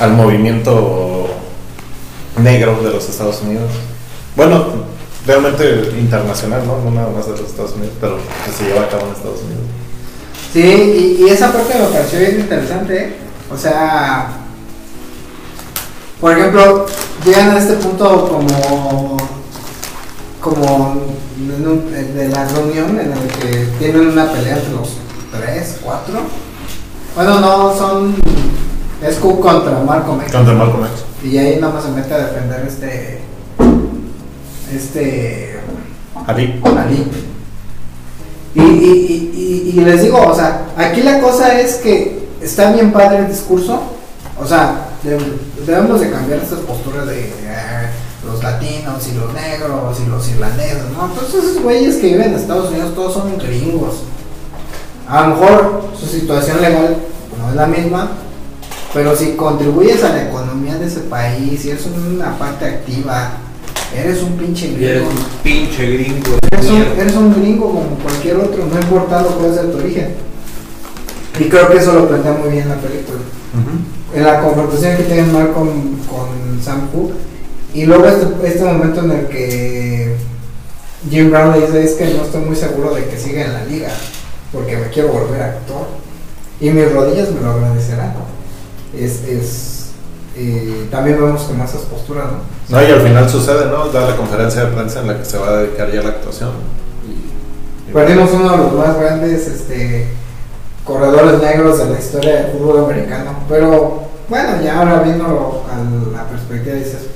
al 0.00 0.12
movimiento 0.12 1.28
negro 2.38 2.80
de 2.82 2.90
los 2.90 3.08
Estados 3.08 3.42
Unidos. 3.42 3.70
Bueno, 4.36 4.64
realmente 5.26 5.90
internacional, 5.98 6.66
¿no? 6.66 6.78
No 6.84 6.90
nada 6.90 7.10
más 7.14 7.26
de 7.26 7.32
los 7.32 7.40
Estados 7.42 7.72
Unidos, 7.72 7.94
pero 8.00 8.16
que 8.44 8.52
se 8.52 8.64
lleva 8.64 8.82
a 8.82 8.88
cabo 8.88 9.06
en 9.06 9.12
Estados 9.12 9.40
Unidos. 9.42 9.62
Sí, 10.52 10.60
y, 11.18 11.24
y 11.24 11.28
esa 11.30 11.52
parte 11.52 11.74
me 11.78 11.86
pareció 11.86 12.18
bien 12.20 12.40
interesante, 12.40 12.96
¿eh? 13.04 13.16
O 13.52 13.56
sea, 13.56 14.28
por 16.20 16.32
ejemplo, 16.38 16.86
llegan 17.24 17.50
a 17.50 17.58
este 17.58 17.74
punto 17.74 18.28
como, 18.28 19.16
como 20.40 21.02
en 21.38 21.66
un- 21.68 21.90
de 21.92 22.28
la 22.28 22.44
reunión 22.48 22.98
en 23.00 23.12
el 23.12 23.28
que 23.40 23.66
tienen 23.78 24.08
una 24.08 24.30
pelea 24.32 24.56
entre 24.58 24.72
los 24.72 24.88
tres, 25.32 25.78
cuatro. 25.82 26.20
Bueno, 27.14 27.40
no, 27.40 27.74
son, 27.76 28.14
es 29.02 29.16
Cook 29.16 29.40
contra 29.40 29.80
Malcolm 29.80 30.20
X. 30.22 30.32
Contra 30.32 30.54
Malcolm 30.54 30.84
X. 30.86 31.04
Y 31.30 31.38
ahí 31.38 31.58
nada 31.60 31.74
más 31.74 31.84
se 31.84 31.90
mete 31.90 32.14
a 32.14 32.26
defender 32.26 32.64
este, 32.66 33.20
este, 34.76 35.58
Ali. 36.26 36.60
Ali. 36.64 37.06
Y, 38.54 38.60
y, 38.60 39.72
y, 39.74 39.80
les 39.80 40.02
digo, 40.02 40.18
o 40.20 40.34
sea, 40.34 40.66
aquí 40.76 41.02
la 41.02 41.20
cosa 41.20 41.58
es 41.60 41.74
que 41.76 42.28
está 42.40 42.72
bien 42.72 42.92
padre 42.92 43.18
el 43.18 43.28
discurso, 43.28 43.82
o 44.40 44.46
sea, 44.46 44.88
de- 45.02 45.18
debemos 45.66 46.00
de 46.00 46.10
cambiar 46.10 46.38
estas 46.38 46.60
posturas 46.60 47.06
de 47.06 47.20
eh, 47.24 47.88
los 48.24 48.42
latinos 48.42 49.06
y 49.08 49.14
los 49.16 49.32
negros 49.34 49.98
y 50.00 50.08
los 50.08 50.28
irlandeses, 50.30 50.84
¿no? 50.96 51.06
Entonces 51.06 51.34
esos 51.50 51.62
güeyes 51.62 51.96
que 51.96 52.06
viven 52.08 52.28
en 52.28 52.34
Estados 52.34 52.70
Unidos 52.70 52.94
todos 52.94 53.14
son 53.14 53.36
gringos. 53.38 53.94
A 55.08 55.26
lo 55.26 55.34
mejor 55.34 55.88
su 55.98 56.06
situación 56.06 56.62
legal 56.62 56.96
no 57.40 57.48
es 57.50 57.54
la 57.56 57.66
misma, 57.66 58.10
pero 58.94 59.16
si 59.16 59.32
contribuyes 59.32 60.02
a 60.04 60.10
la 60.10 60.28
economía 60.28 60.76
de 60.76 60.86
ese 60.86 61.00
país 61.00 61.64
y 61.64 61.70
eres 61.70 61.86
una 61.86 62.38
parte 62.38 62.64
activa, 62.66 63.32
eres 63.96 64.22
un 64.22 64.36
pinche 64.36 64.68
Y 64.68 64.84
eres 64.84 65.02
gringo. 65.02 65.10
un 65.10 65.42
pinche 65.42 65.86
gringo 65.92 66.38
un, 66.70 67.00
eres 67.00 67.14
un 67.14 67.34
gringo 67.34 67.66
como 67.66 67.98
cualquier 68.02 68.36
otro, 68.36 68.66
no 68.66 68.80
importando 68.80 69.30
cuál 69.30 69.54
sea 69.54 69.70
tu 69.70 69.78
origen. 69.78 70.14
Y 71.38 71.44
creo 71.44 71.68
que 71.68 71.78
eso 71.78 71.92
lo 71.92 72.08
plantea 72.08 72.32
muy 72.32 72.50
bien 72.50 72.68
la 72.68 72.76
película. 72.76 73.18
En 74.14 74.22
la 74.22 74.40
confrontación 74.40 74.96
que 74.96 75.02
tiene 75.04 75.24
Malcolm 75.24 75.98
con 76.08 76.62
Sam 76.62 76.88
Cooke. 76.92 77.14
Y 77.74 77.86
luego 77.86 78.06
este, 78.06 78.26
este 78.46 78.64
momento 78.64 79.00
en 79.00 79.10
el 79.10 79.26
que 79.26 80.14
Jim 81.10 81.30
Brown 81.30 81.52
le 81.52 81.66
dice 81.66 81.84
es 81.84 81.92
que 81.94 82.14
no 82.14 82.22
estoy 82.22 82.42
muy 82.42 82.54
seguro 82.54 82.94
de 82.94 83.06
que 83.06 83.18
siga 83.18 83.44
en 83.44 83.52
la 83.52 83.64
liga. 83.64 83.88
Porque 84.52 84.76
me 84.76 84.88
quiero 84.88 85.08
volver 85.08 85.42
actor. 85.42 85.88
Y 86.60 86.70
mis 86.70 86.92
rodillas 86.92 87.32
me 87.32 87.40
lo 87.40 87.50
agradecerán. 87.50 88.14
Es, 88.96 89.24
es, 89.24 89.83
eh, 90.36 90.88
también 90.90 91.20
vemos 91.20 91.42
como 91.42 91.64
esas 91.64 91.82
posturas, 91.82 92.24
¿no? 92.26 92.76
No, 92.80 92.82
y 92.88 92.90
al 92.90 93.00
final 93.00 93.28
sucede, 93.28 93.66
¿no? 93.66 93.86
Da 93.88 94.08
la 94.10 94.16
conferencia 94.16 94.64
de 94.64 94.72
prensa 94.72 95.00
en 95.00 95.06
la 95.08 95.18
que 95.18 95.24
se 95.24 95.38
va 95.38 95.48
a 95.48 95.56
dedicar 95.58 95.92
ya 95.92 96.02
la 96.02 96.08
actuación. 96.10 96.50
Y- 97.06 97.90
y- 97.90 97.92
Perdimos 97.92 98.30
uno 98.32 98.50
de 98.50 98.56
los 98.58 98.72
más 98.72 98.98
grandes 98.98 99.46
este, 99.46 100.08
corredores 100.84 101.40
negros 101.40 101.78
de 101.78 101.90
la 101.90 101.98
historia 101.98 102.34
del 102.42 102.52
fútbol 102.52 102.84
americano. 102.84 103.30
Pero 103.48 104.02
bueno, 104.28 104.60
ya 104.62 104.78
ahora 104.80 105.02
viendo 105.02 105.64
a 105.70 106.12
la 106.16 106.24
perspectiva 106.28 106.76
dices, 106.76 107.06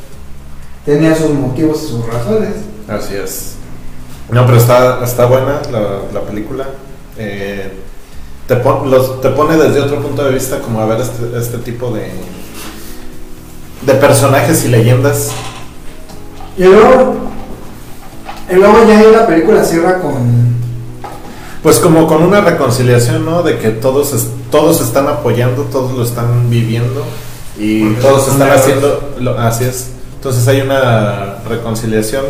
tenía 0.85 1.15
sus 1.15 1.31
motivos 1.31 1.83
y 1.83 1.87
sus 1.89 2.07
razones. 2.07 2.51
Así 2.89 3.15
es. 3.17 3.55
No, 4.31 4.45
pero 4.47 4.59
está, 4.59 5.03
está 5.05 5.25
buena 5.27 5.61
la, 5.73 5.81
la 6.13 6.21
película. 6.27 6.67
Eh, 7.17 7.73
te, 8.47 8.57
pon- 8.57 8.91
los- 8.91 9.21
te 9.21 9.31
pone 9.31 9.57
desde 9.57 9.81
otro 9.81 10.01
punto 10.03 10.23
de 10.25 10.33
vista 10.33 10.61
como 10.61 10.81
a 10.81 10.87
ver 10.87 11.01
este, 11.01 11.39
este 11.39 11.59
tipo 11.59 11.91
de, 11.91 12.11
de 13.83 13.95
personajes 13.95 14.65
y 14.65 14.69
leyendas. 14.69 15.31
Y 16.57 16.65
luego, 16.65 17.15
y 18.51 18.55
luego 18.55 18.79
ya 18.89 18.99
ahí 18.99 19.07
la 19.13 19.27
película 19.27 19.65
cierra 19.65 20.01
con... 20.01 20.57
Pues 21.63 21.79
como 21.81 22.07
con 22.07 22.23
una 22.23 22.41
reconciliación, 22.41 23.25
¿no? 23.25 23.43
De 23.43 23.59
que 23.59 23.71
todos, 23.71 24.13
es- 24.13 24.29
todos 24.51 24.81
están 24.81 25.07
apoyando, 25.09 25.63
todos 25.65 25.93
lo 25.97 26.05
están 26.05 26.49
viviendo 26.51 27.05
y 27.59 27.85
Porque 27.85 28.01
todos 28.01 28.23
están 28.29 28.39
negros. 28.49 28.61
haciendo... 28.61 29.15
lo- 29.21 29.39
así 29.39 29.65
es. 29.65 29.89
Entonces 30.17 30.47
hay 30.49 30.61
una 30.63 31.37
reconciliación 31.49 32.25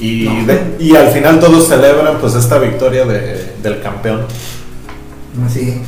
y, 0.00 0.24
No. 0.28 0.46
de- 0.46 0.76
y 0.78 0.96
al 0.96 1.08
final 1.08 1.38
todos 1.40 1.68
celebran 1.68 2.18
pues 2.20 2.34
esta 2.34 2.58
victoria 2.58 3.04
de- 3.04 3.54
del 3.62 3.80
campeón. 3.82 4.22
Así. 5.46 5.82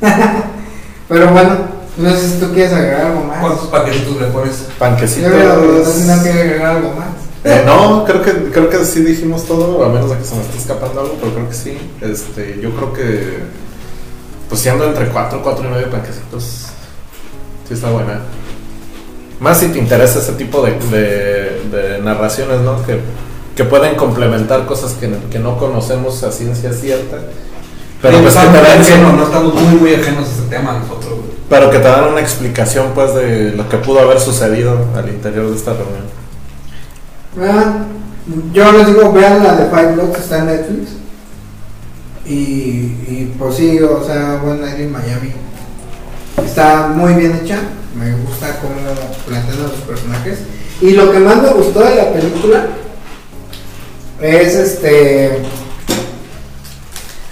Pero 1.08 1.30
bueno, 1.30 1.56
no 1.98 2.10
sé 2.16 2.28
si 2.28 2.38
tú 2.38 2.52
quieres 2.52 2.72
agregar 2.72 3.06
algo 3.06 3.24
más. 3.24 3.38
¿Cuántos 3.40 3.66
paquetitos 3.68 4.20
le 4.20 4.26
pones? 4.28 4.58
Yo 4.60 4.74
Panquecitos. 4.78 5.30
creo 5.32 5.60
que 5.60 6.04
no 6.06 6.22
quiero 6.22 6.40
agregar 6.40 6.76
algo 6.76 6.92
más. 6.94 7.06
Eh, 7.44 7.62
no, 7.64 8.04
creo 8.04 8.22
que, 8.22 8.32
creo 8.50 8.68
que 8.68 8.84
sí 8.84 9.00
dijimos 9.02 9.44
todo, 9.46 9.84
a 9.84 9.88
menos 9.88 10.10
de 10.10 10.16
que 10.18 10.24
se 10.24 10.34
me 10.34 10.42
esté 10.42 10.58
escapando 10.58 11.00
algo, 11.00 11.14
pero 11.20 11.34
creo 11.34 11.48
que 11.48 11.54
sí. 11.54 11.78
Este, 12.00 12.58
yo 12.60 12.70
creo 12.74 12.92
que, 12.92 13.38
pues 14.48 14.60
siendo 14.60 14.84
entre 14.84 15.08
4, 15.08 15.40
4 15.42 15.64
y 15.68 15.72
medio 15.72 15.90
panquecitos, 15.90 16.42
sí 17.66 17.74
está 17.74 17.90
buena. 17.90 18.20
Más 19.40 19.58
si 19.60 19.68
te 19.68 19.78
interesa 19.78 20.18
ese 20.18 20.32
tipo 20.32 20.62
de, 20.62 20.72
de- 20.90 21.62
de 21.76 21.98
narraciones, 22.00 22.60
¿no? 22.60 22.84
Que, 22.84 22.98
que 23.54 23.64
pueden 23.64 23.94
complementar 23.94 24.66
cosas 24.66 24.92
que, 24.94 25.08
que 25.30 25.38
no 25.38 25.58
conocemos 25.58 26.22
a 26.24 26.32
ciencia 26.32 26.72
cierta. 26.72 27.18
Pero, 28.02 28.16
Sí, 28.18 28.22
pues, 28.22 28.34
que 28.34 28.40
estamos 28.40 28.62
te 28.86 28.90
dan, 28.90 29.16
no 29.16 29.24
estamos 29.24 29.54
muy, 29.54 29.74
muy 29.80 29.94
ajenos 29.94 30.28
a 30.28 30.32
ese 30.32 30.42
tema 30.50 30.72
nosotros. 30.80 31.14
Pero 31.48 31.70
que 31.70 31.78
te 31.78 31.88
dan 31.88 32.12
una 32.12 32.20
explicación 32.20 32.92
pues 32.94 33.14
de 33.14 33.52
lo 33.52 33.68
que 33.68 33.78
pudo 33.78 34.00
haber 34.00 34.20
sucedido 34.20 34.86
al 34.94 35.08
interior 35.08 35.50
de 35.50 35.56
esta 35.56 35.72
reunión. 35.72 36.04
Ah, 37.40 37.86
yo 38.52 38.72
les 38.72 38.86
digo, 38.86 39.12
vean 39.12 39.42
la 39.42 39.54
de 39.54 39.70
Five 39.70 39.92
Blocks, 39.92 40.20
está 40.20 40.38
en 40.38 40.46
Netflix. 40.46 40.90
Y, 42.26 42.30
y 43.08 43.34
pues 43.38 43.56
sí, 43.56 43.80
o 43.80 44.04
sea, 44.04 44.40
One 44.44 44.60
Night 44.60 44.80
in 44.80 44.92
Miami. 44.92 45.32
Está 46.44 46.88
muy 46.88 47.14
bien 47.14 47.40
hecha, 47.42 47.58
me 47.98 48.12
gusta 48.12 48.60
cómo 48.60 48.74
plantean 49.26 49.62
los 49.62 49.72
personajes. 49.72 50.40
Y 50.80 50.90
lo 50.90 51.10
que 51.10 51.18
más 51.18 51.42
me 51.42 51.48
gustó 51.50 51.80
de 51.80 51.96
la 51.96 52.12
película 52.12 52.66
es 54.20 54.54
este. 54.54 55.42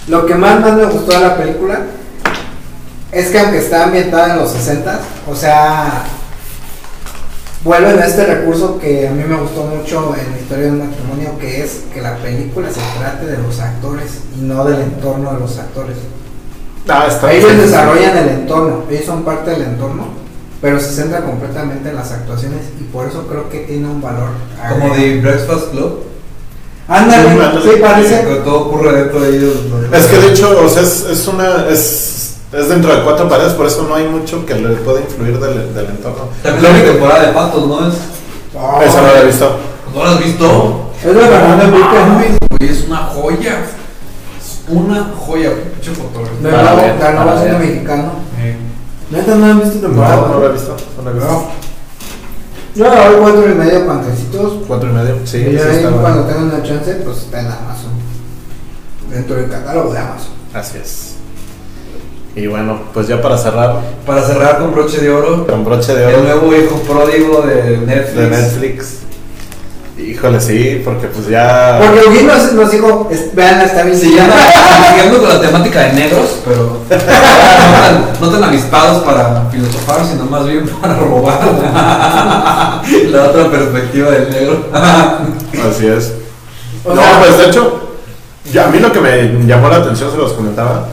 Lo 0.07 0.25
que 0.25 0.35
más, 0.35 0.59
más 0.61 0.73
me 0.73 0.85
gustó 0.85 1.11
de 1.11 1.19
la 1.19 1.37
película 1.37 1.81
es 3.19 3.29
que 3.29 3.39
aunque 3.39 3.57
está 3.59 3.85
ambientada 3.85 4.33
en 4.33 4.39
los 4.39 4.51
60, 4.51 4.99
o 5.29 5.35
sea, 5.35 6.03
vuelven 7.63 7.99
a 7.99 8.05
este 8.05 8.25
recurso 8.25 8.77
que 8.79 9.07
a 9.07 9.11
mí 9.11 9.23
me 9.27 9.35
gustó 9.35 9.63
mucho 9.63 10.15
en 10.15 10.31
la 10.31 10.37
historia 10.37 10.65
de 10.65 10.71
un 10.71 10.89
matrimonio, 10.89 11.37
que 11.39 11.63
es 11.63 11.83
que 11.93 12.01
la 12.01 12.15
película 12.17 12.69
se 12.69 12.79
trate 12.99 13.25
de 13.25 13.37
los 13.37 13.59
actores 13.59 14.11
y 14.37 14.41
no 14.41 14.63
del 14.65 14.81
entorno 14.81 15.33
de 15.33 15.39
los 15.39 15.57
actores. 15.57 15.97
Ah, 16.87 17.05
está 17.07 17.31
Ellos 17.33 17.51
bien. 17.51 17.61
desarrollan 17.65 18.17
el 18.17 18.29
entorno, 18.29 18.83
ellos 18.89 19.05
son 19.05 19.23
parte 19.23 19.51
del 19.51 19.63
entorno, 19.63 20.07
pero 20.61 20.79
se 20.79 20.93
centra 20.93 21.21
completamente 21.21 21.89
en 21.89 21.95
las 21.95 22.11
actuaciones 22.11 22.61
y 22.79 22.83
por 22.83 23.07
eso 23.07 23.27
creo 23.27 23.49
que 23.49 23.59
tiene 23.61 23.87
un 23.87 24.01
valor. 24.01 24.29
Como 24.69 24.95
de 24.95 25.19
Breakfast 25.19 25.71
Club. 25.71 26.03
Ándale, 26.87 27.61
Sí, 27.63 27.69
parece. 27.81 28.21
Que 28.25 28.35
todo 28.45 28.67
ocurre 28.67 28.93
dentro 29.01 29.19
de 29.19 29.37
ellos. 29.37 29.55
¿no? 29.65 29.97
Es 29.97 30.05
que 30.05 30.17
de 30.19 30.29
hecho, 30.31 30.57
o 30.63 30.69
sea, 30.69 30.83
es, 30.83 31.05
es 31.11 31.27
una. 31.27 31.67
Es, 31.69 32.26
es 32.53 32.69
dentro 32.69 32.95
de 32.95 33.03
cuatro 33.03 33.27
paredes, 33.27 33.53
por 33.53 33.65
eso 33.65 33.85
no 33.87 33.95
hay 33.95 34.07
mucho 34.07 34.45
que 34.45 34.55
le 34.55 34.75
pueda 34.77 35.01
influir 35.01 35.39
del, 35.39 35.73
del 35.73 35.85
entorno. 35.87 36.29
También 36.43 36.63
la 36.63 36.69
única 36.69 36.91
temporada 36.91 37.25
de 37.27 37.33
patos, 37.33 37.67
¿no? 37.67 37.87
Es, 37.87 37.95
Oh, 38.59 38.81
Eso 38.81 39.01
no 39.01 39.07
lo 39.07 39.17
he 39.17 39.25
visto. 39.25 39.57
¿No 39.93 40.03
lo 40.03 40.09
has 40.09 40.23
visto? 40.23 40.91
Es 41.03 41.15
la 41.15 41.29
verdad 41.29 41.57
de 42.59 42.65
es 42.65 42.85
una 42.87 42.97
joya. 42.97 43.59
Es 44.39 44.61
una 44.67 45.11
joya, 45.15 45.51
pinche 45.73 45.91
fotografía. 45.91 46.75
Ver, 46.75 46.97
ganó 46.99 47.25
para 47.25 47.41
cine 47.43 47.59
mexicano. 47.59 48.11
Eh, 48.39 48.57
Neta, 49.11 49.35
no 49.35 49.45
han 49.45 49.59
visto 49.61 49.79
temporada. 49.79 50.15
No, 50.15 50.27
no 50.27 50.39
lo 50.39 50.49
he 50.49 50.53
visto. 50.53 50.75
No 50.97 51.03
lo 51.03 51.09
he 51.11 51.13
visto. 51.13 51.31
No. 51.31 51.47
Yo 52.75 52.83
le 52.83 52.95
doy 53.09 53.21
cuatro 53.21 53.51
y 53.51 53.53
medio 53.55 53.87
panquecitos. 53.87 54.53
Cuatro 54.67 54.89
y 54.89 54.93
medio. 54.93 55.17
Sí, 55.25 55.37
y 55.37 55.45
ahí 55.45 55.55
está 55.55 55.89
cuando 55.91 56.01
bueno. 56.01 56.25
tengan 56.25 56.43
una 56.45 56.63
chance, 56.63 56.93
pues 57.03 57.17
está 57.17 57.39
en 57.41 57.45
Amazon. 57.47 57.91
Dentro 59.11 59.35
del 59.35 59.49
catálogo 59.49 59.93
de 59.93 59.99
Amazon. 59.99 60.31
Así 60.53 60.77
es. 60.77 61.16
Y 62.37 62.45
bueno, 62.45 62.77
pues 62.93 63.07
ya 63.07 63.19
para 63.21 63.35
cerrar, 63.37 63.81
Para 64.05 64.21
cerrar 64.21 64.59
con 64.59 64.71
broche 64.71 64.99
de 65.01 65.09
oro, 65.09 65.47
con 65.47 65.65
broche 65.65 65.95
de 65.95 66.07
el 66.07 66.15
oro 66.15 66.23
nuevo 66.23 66.55
hijo 66.55 66.75
pródigo 66.87 67.41
de 67.41 67.77
Netflix. 67.79 68.15
de 68.15 68.29
Netflix. 68.29 68.97
Híjole, 69.97 70.39
sí, 70.39 70.81
porque 70.85 71.07
pues 71.07 71.27
ya. 71.27 71.79
Porque 71.83 71.99
Eugene 72.01 72.31
nos, 72.31 72.53
nos 72.53 72.69
dijo, 72.71 73.09
es- 73.11 73.33
vean, 73.33 73.61
está 73.61 73.81
bien. 73.81 73.97
Siguiendo, 73.97 74.31
siguiendo 74.89 75.19
con 75.19 75.29
la 75.29 75.41
temática 75.41 75.79
de 75.81 75.93
negros, 75.93 76.37
pero 76.45 76.77
no 76.89 76.97
tan, 77.79 78.05
no 78.21 78.29
tan 78.29 78.43
avispados 78.43 79.03
para 79.03 79.49
filosofar, 79.49 80.05
sino 80.05 80.25
más 80.25 80.45
bien 80.45 80.69
para 80.79 80.95
robar 80.99 81.39
la 83.09 83.23
otra 83.23 83.49
perspectiva 83.49 84.11
del 84.11 84.29
negro. 84.29 84.65
Así 84.73 85.87
es. 85.87 86.13
O 86.85 86.93
no, 86.93 87.01
sea- 87.01 87.19
pues 87.19 87.37
de 87.39 87.45
hecho, 87.47 87.79
ya 88.53 88.65
a 88.67 88.67
mí 88.67 88.77
lo 88.79 88.91
que 88.91 89.01
me 89.01 89.43
llamó 89.47 89.69
la 89.69 89.77
atención, 89.77 90.11
se 90.11 90.17
los 90.17 90.33
comentaba, 90.33 90.85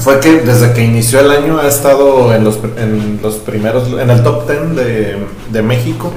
fue 0.00 0.20
que 0.20 0.40
desde 0.40 0.72
que 0.72 0.82
inició 0.82 1.20
el 1.20 1.30
año 1.30 1.58
ha 1.58 1.66
estado 1.68 2.32
en 2.34 2.44
los, 2.44 2.58
en 2.76 3.20
los 3.22 3.36
primeros, 3.36 3.88
en 3.88 4.10
el 4.10 4.22
top 4.22 4.48
10 4.48 4.76
de, 4.76 5.16
de 5.50 5.62
México. 5.62 6.12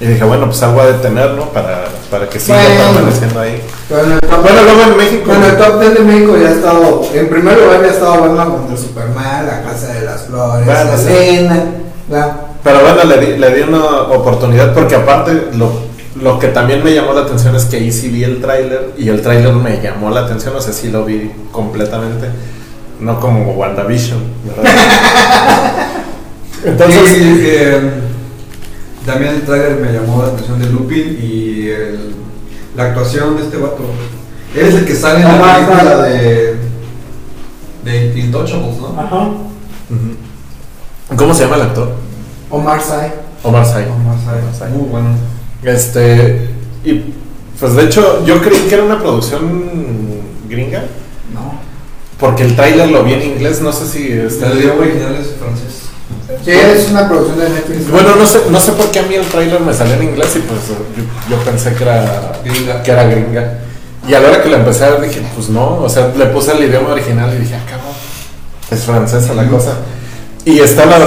Y 0.00 0.06
dije, 0.06 0.24
bueno, 0.24 0.46
pues 0.46 0.60
algo 0.64 0.80
a 0.80 0.86
detener, 0.86 1.30
¿no? 1.32 1.50
Para, 1.50 1.84
para 2.10 2.28
que 2.28 2.40
siga 2.40 2.58
Bueno. 2.58 2.92
permaneciendo 2.94 3.40
ahí. 3.40 3.62
Bueno, 3.88 4.62
luego 4.64 4.82
en 4.90 4.96
México. 4.96 5.22
bueno, 5.26 5.46
el 5.46 5.56
top 5.56 5.80
10 5.80 5.94
de 5.94 6.00
México 6.00 6.36
ya 6.42 6.48
ha 6.48 6.52
estado, 6.52 7.02
en 7.14 7.28
primer 7.28 7.56
lugar 7.58 7.80
ya 7.82 7.86
ha 7.88 7.92
estado 7.92 8.14
bueno 8.18 8.50
contra 8.56 8.76
Superman, 8.76 9.46
La 9.46 9.62
Casa 9.62 9.92
de 9.94 10.04
las 10.04 10.22
Flores, 10.22 10.66
Bueno, 10.66 10.90
sí. 10.98 11.08
Elena, 11.12 11.64
¿verdad? 12.08 12.36
Pero 12.64 12.80
bueno, 12.80 13.04
le 13.04 13.18
di, 13.26 13.38
le 13.38 13.54
di 13.54 13.62
una 13.62 13.84
oportunidad 14.12 14.72
porque 14.74 14.96
aparte 14.96 15.48
lo, 15.54 15.70
lo 16.20 16.38
que 16.40 16.48
también 16.48 16.82
me 16.82 16.92
llamó 16.94 17.12
la 17.12 17.20
atención 17.22 17.54
es 17.54 17.64
que 17.66 17.76
ahí 17.76 17.92
sí 17.92 18.08
vi 18.08 18.24
el 18.24 18.40
tráiler 18.40 18.94
y 18.98 19.08
el 19.08 19.22
tráiler 19.22 19.52
me 19.54 19.80
llamó 19.80 20.10
la 20.10 20.20
atención, 20.22 20.54
o 20.56 20.60
sea, 20.60 20.72
sí 20.72 20.90
lo 20.90 21.04
vi 21.04 21.30
completamente, 21.52 22.26
no 23.02 23.18
como 23.20 23.52
WandaVision, 23.52 24.20
¿verdad? 24.46 24.72
Entonces, 26.64 27.08
Sí, 27.10 27.20
eh, 27.44 27.90
también 29.04 29.34
el 29.34 29.42
trailer 29.42 29.76
me 29.80 29.92
llamó 29.92 30.22
la 30.22 30.28
atención 30.28 30.60
de 30.60 30.66
Lupin 30.66 31.18
y 31.20 31.68
el- 31.68 32.14
la 32.76 32.84
actuación 32.84 33.36
de 33.36 33.42
este 33.42 33.56
vato. 33.56 33.82
Él 34.54 34.66
es 34.66 34.74
el 34.74 34.84
que 34.84 34.94
sale 34.94 35.20
en 35.20 35.24
la 35.24 35.54
película 35.66 36.02
de, 36.02 36.56
de 37.84 38.18
Intouchables, 38.20 38.76
¿no? 38.78 38.94
Ajá. 39.00 39.28
¿cómo 41.16 41.34
se 41.34 41.44
llama 41.44 41.56
el 41.56 41.62
actor? 41.62 41.92
Omar 42.50 42.80
Sy. 42.80 43.10
Omar 43.42 43.66
Sy. 43.66 43.72
Omar 43.90 44.16
Sy, 44.18 44.58
Sy. 44.58 44.70
Muy 44.72 44.88
bueno. 44.88 45.08
Este, 45.62 46.48
y 46.84 47.12
pues 47.58 47.74
de 47.74 47.84
hecho 47.84 48.24
yo 48.24 48.40
creí 48.40 48.60
que 48.68 48.74
era 48.74 48.84
una 48.84 48.98
producción 49.00 50.20
gringa. 50.48 50.84
Porque 52.22 52.44
el 52.44 52.56
tráiler 52.56 52.88
lo 52.88 53.02
vi 53.04 53.14
en 53.14 53.22
inglés, 53.22 53.60
no 53.60 53.72
sé 53.72 53.86
si 53.86 54.10
está 54.12 54.46
El 54.46 54.60
idioma 54.60 54.80
original 54.82 55.14
es 55.20 55.26
francés. 55.38 55.82
Sí, 56.44 56.50
es 56.52 56.88
una 56.90 57.08
producción 57.08 57.38
de 57.38 57.48
Netflix. 57.50 57.90
Bueno, 57.90 58.16
no 58.16 58.24
sé, 58.26 58.38
no 58.50 58.60
sé 58.60 58.72
por 58.72 58.90
qué 58.92 59.00
a 59.00 59.02
mí 59.02 59.14
el 59.16 59.26
tráiler 59.26 59.60
me 59.60 59.74
salió 59.74 59.94
en 59.94 60.04
inglés 60.04 60.28
y 60.36 60.38
pues 60.38 60.60
yo, 60.68 61.36
yo 61.36 61.42
pensé 61.44 61.74
que 61.74 61.82
era 61.82 62.32
Gringa. 62.44 62.82
que 62.82 62.90
era 62.92 63.04
gringa. 63.04 63.58
Y 64.08 64.14
a 64.14 64.20
la 64.20 64.28
hora 64.28 64.42
que 64.42 64.48
la 64.48 64.58
empecé 64.58 64.84
a 64.84 64.90
ver 64.92 65.02
dije, 65.08 65.20
pues 65.34 65.48
no, 65.50 65.76
o 65.82 65.88
sea, 65.88 66.12
le 66.16 66.26
puse 66.26 66.52
el 66.52 66.64
idioma 66.64 66.90
original 66.92 67.32
y 67.34 67.40
dije, 67.40 67.54
ah, 67.56 67.64
cabrón, 67.68 67.92
es 68.70 68.80
francesa 68.84 69.34
la 69.34 69.46
cosa. 69.48 69.72
Y 70.44 70.58
está 70.60 70.86
la, 70.86 70.98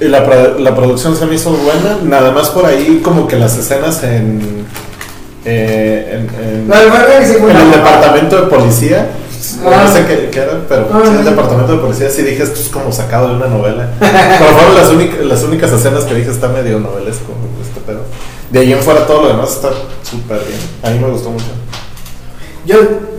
la, 0.00 0.24
pro- 0.26 0.58
la 0.58 0.74
producción 0.76 1.16
se 1.16 1.26
me 1.26 1.34
hizo 1.34 1.50
buena, 1.50 1.98
nada 2.02 2.30
más 2.30 2.50
por 2.50 2.64
ahí 2.66 3.00
como 3.02 3.26
que 3.26 3.36
las 3.36 3.56
escenas 3.58 4.02
en, 4.04 4.64
eh, 5.44 6.20
en, 6.38 6.66
en- 6.66 6.68
en 7.50 7.56
el 7.56 7.70
departamento 7.72 8.36
de 8.42 8.46
policía 8.48 9.08
Ah. 9.64 9.84
no 9.86 9.92
sé 9.92 10.06
qué, 10.06 10.28
qué 10.30 10.40
era, 10.40 10.52
pero 10.68 10.88
Ah. 10.92 11.00
sí, 11.04 11.10
el 11.18 11.24
departamento 11.24 11.72
de 11.72 11.78
policía 11.78 12.08
sí 12.10 12.22
dije 12.22 12.42
esto 12.42 12.60
es 12.60 12.68
como 12.68 12.90
sacado 12.92 13.28
de 13.28 13.34
una 13.36 13.46
novela. 13.46 13.88
Pero 13.98 14.50
fueron 14.56 14.74
las, 14.74 14.88
únicas 14.90 15.20
las 15.24 15.42
únicas 15.42 15.72
escenas 15.72 16.04
que 16.04 16.14
dije 16.14 16.30
está 16.30 16.48
medio 16.48 16.78
novelesco 16.80 17.32
este 17.62 17.80
pedo. 17.80 18.02
De 18.50 18.58
ahí 18.60 18.72
en 18.72 18.80
fuera 18.80 19.06
todo 19.06 19.22
lo 19.22 19.28
demás 19.28 19.50
está 19.52 19.70
súper 20.02 20.38
bien. 20.46 20.60
A 20.82 20.90
mí 20.90 20.98
me 20.98 21.10
gustó 21.10 21.30
mucho. 21.30 21.46
Yo, 22.66 22.76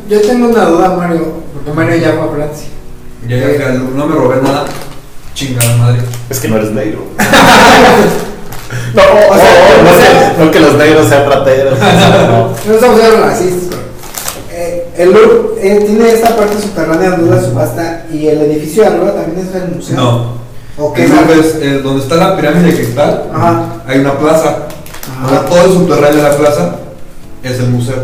yo 0.09 0.21
tengo 0.21 0.47
una 0.49 0.65
duda, 0.65 0.89
Mario, 0.95 1.33
porque 1.53 1.71
Mario 1.71 1.95
ya 1.97 2.13
fue 2.13 2.21
a 2.29 2.31
Francia. 2.35 2.67
Ya, 3.27 3.37
ya, 3.37 3.71
no 3.73 4.05
me 4.05 4.15
robé 4.15 4.41
nada. 4.41 4.65
Chingada 5.33 5.75
madre. 5.77 5.99
Es 6.29 6.39
que 6.39 6.47
no 6.47 6.57
eres 6.57 6.71
negro. 6.71 6.99
no, 8.93 9.01
O 9.01 9.35
sea, 9.35 9.81
no, 9.83 9.89
o 9.89 9.95
sea- 9.95 10.35
no 10.39 10.51
que 10.51 10.59
los 10.59 10.73
negros 10.75 11.07
sean 11.09 11.29
rateros. 11.29 11.79
no. 11.79 12.73
Estamos 12.73 12.99
hablando 13.01 13.25
racistas, 13.25 13.63
pero, 13.69 13.81
eh, 13.81 13.82
el 14.97 15.11
Louvre 15.11 15.61
eh, 15.61 15.83
tiene 15.85 16.11
esta 16.11 16.35
parte 16.35 16.59
subterránea 16.61 17.11
donde 17.11 17.35
es 17.35 17.41
la 17.43 17.49
subasta 17.49 18.05
y 18.11 18.27
el 18.27 18.41
edificio 18.41 18.83
de 18.83 18.89
arriba 18.89 19.13
también 19.13 19.47
es 19.47 19.55
el 19.55 19.75
museo. 19.75 19.95
No. 19.95 20.43
¿O 20.77 20.93
qué 20.93 21.05
El 21.05 21.11
es? 21.11 21.17
Louvre 21.17 21.39
es, 21.39 21.55
eh, 21.61 21.81
donde 21.81 22.03
está 22.03 22.15
la 22.15 22.35
pirámide 22.35 22.71
de 22.71 22.75
cristal, 22.75 23.23
Ajá. 23.33 23.83
hay 23.87 23.99
una 23.99 24.17
plaza. 24.17 24.67
Ajá. 25.21 25.45
todo 25.45 25.65
el 25.65 25.71
subterráneo 25.71 26.17
de 26.17 26.29
la 26.29 26.37
plaza 26.37 26.75
es 27.43 27.59
el 27.59 27.69
museo. 27.69 28.03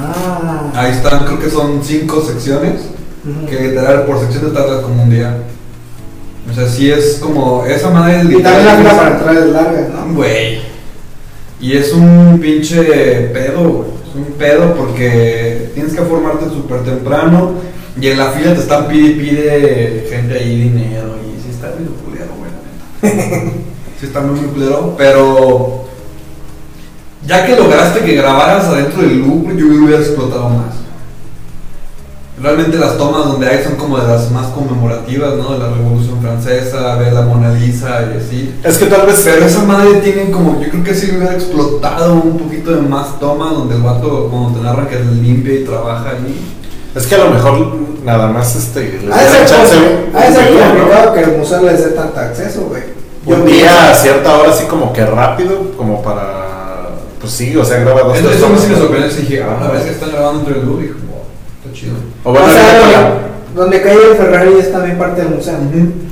Ah. 0.00 0.70
Ahí 0.74 0.92
están, 0.92 1.24
creo 1.24 1.40
que 1.40 1.50
son 1.50 1.80
cinco 1.82 2.22
secciones. 2.22 2.82
Que 3.48 3.60
literal 3.60 4.04
por 4.04 4.20
sección 4.20 4.46
te 4.46 4.50
tardas 4.52 4.82
como 4.82 5.02
un 5.02 5.10
día. 5.10 5.36
O 6.50 6.54
sea, 6.54 6.66
sí 6.66 6.90
es 6.90 7.18
como. 7.20 7.64
Esa 7.66 7.90
madre 7.90 8.22
Y 8.22 8.42
también 8.42 8.64
la 8.64 8.76
fila 8.76 8.96
para 8.96 9.10
entrar 9.10 9.36
es 9.36 9.46
larga, 9.46 9.88
¿no? 9.88 10.14
Güey. 10.14 10.60
Y 11.60 11.76
es 11.76 11.92
un 11.92 12.38
pinche 12.40 12.80
pedo, 13.34 13.68
güey. 13.68 13.97
Un 14.18 14.32
pedo 14.32 14.74
porque 14.74 15.70
tienes 15.74 15.94
que 15.94 16.02
formarte 16.02 16.46
súper 16.46 16.82
temprano. 16.82 17.52
Y 18.00 18.08
en 18.08 18.18
la 18.18 18.30
fila 18.32 18.54
te 18.54 18.60
están 18.60 18.88
pide 18.88 19.08
y 19.08 19.14
pide 19.14 20.06
gente 20.10 20.34
ahí 20.38 20.60
dinero. 20.62 21.16
Y 21.24 21.40
sí 21.42 21.50
está 21.50 21.68
muy 21.78 21.88
culero, 22.04 22.32
güey, 22.36 22.50
la 22.50 23.08
neta. 23.08 23.52
Sí 24.00 24.06
está 24.06 24.20
muy, 24.20 24.38
muy 24.38 24.50
culero. 24.50 24.94
Pero. 24.96 25.84
Ya 27.26 27.44
que 27.44 27.56
lograste 27.56 28.00
que 28.00 28.14
grabaras 28.14 28.66
adentro 28.66 29.02
del 29.02 29.18
loop, 29.18 29.56
yo 29.56 29.66
hubiera 29.66 30.00
explotado 30.00 30.48
más. 30.50 30.87
Realmente 32.40 32.76
las 32.78 32.96
tomas 32.96 33.26
donde 33.26 33.48
hay 33.48 33.64
son 33.64 33.74
como 33.74 33.98
de 33.98 34.06
las 34.06 34.30
más 34.30 34.46
conmemorativas, 34.48 35.34
¿no? 35.34 35.54
De 35.54 35.58
la 35.58 35.70
Revolución 35.70 36.20
Francesa, 36.20 36.94
ver 36.94 37.12
la 37.12 37.22
Mona 37.22 37.52
Lisa 37.52 38.10
y 38.12 38.18
así. 38.18 38.54
Es 38.62 38.78
que 38.78 38.86
tal 38.86 39.06
vez. 39.06 39.22
Pero 39.24 39.44
esa 39.44 39.64
madre 39.64 39.94
tiene 39.94 40.30
como, 40.30 40.60
yo 40.60 40.68
creo 40.70 40.84
que 40.84 40.94
sí 40.94 41.10
hubiera 41.10 41.34
explotado 41.34 42.14
un 42.14 42.38
poquito 42.38 42.70
de 42.70 42.82
más 42.82 43.18
tomas 43.18 43.52
donde 43.52 43.74
el 43.74 43.82
vato, 43.82 44.28
cuando 44.30 44.58
te 44.58 44.64
narra 44.64 44.88
que 44.88 45.00
limpia 45.00 45.54
y 45.54 45.64
trabaja 45.64 46.10
ahí. 46.10 46.54
Es 46.94 47.06
que 47.06 47.14
a 47.16 47.18
lo 47.18 47.30
mejor 47.30 47.76
nada 48.04 48.28
más 48.28 48.54
este. 48.56 48.80
les 48.82 49.02
de 49.02 49.06
dieron 49.06 49.28
ser 49.28 49.46
chance 49.46 49.74
de 49.74 50.52
día, 50.52 50.68
¿no? 50.68 50.80
complicado 50.80 51.14
que 51.14 51.20
el 51.20 51.38
museo 51.38 51.62
les 51.62 51.84
dé 51.84 51.90
tanto 51.90 52.20
acceso, 52.20 52.62
güey. 52.68 52.82
Un 53.26 53.40
Yo 53.40 53.44
día 53.44 53.90
a 53.90 53.94
cierta 53.94 54.38
hora 54.38 54.50
así 54.50 54.64
como 54.64 54.92
que 54.92 55.04
rápido, 55.04 55.72
como 55.76 56.02
para. 56.02 56.46
Pues 57.20 57.32
sí, 57.32 57.56
o 57.56 57.64
sea, 57.64 57.80
graba 57.80 58.02
dos 58.02 58.16
eso 58.16 58.28
a 58.28 58.58
sí 58.58 58.68
me 58.68 58.76
sorprendió, 58.76 59.12
dije, 59.12 59.42
ah, 59.42 59.58
la 59.60 59.70
vez 59.70 59.82
que 59.82 59.90
están 59.90 60.12
grabando 60.12 60.40
entre 60.40 60.60
el 60.60 60.60
dije, 60.60 60.94
wow, 61.08 61.24
está 61.62 61.72
chido. 61.72 61.94
O 62.28 62.32
bueno, 62.32 62.46
o 62.46 62.50
sea, 62.50 63.14
donde, 63.54 63.80
cae 63.80 63.94
el 64.10 64.16
Ferrari 64.18 64.52
es 64.60 64.70
también 64.70 64.98
parte 64.98 65.22
del 65.22 65.30
museo. 65.34 65.54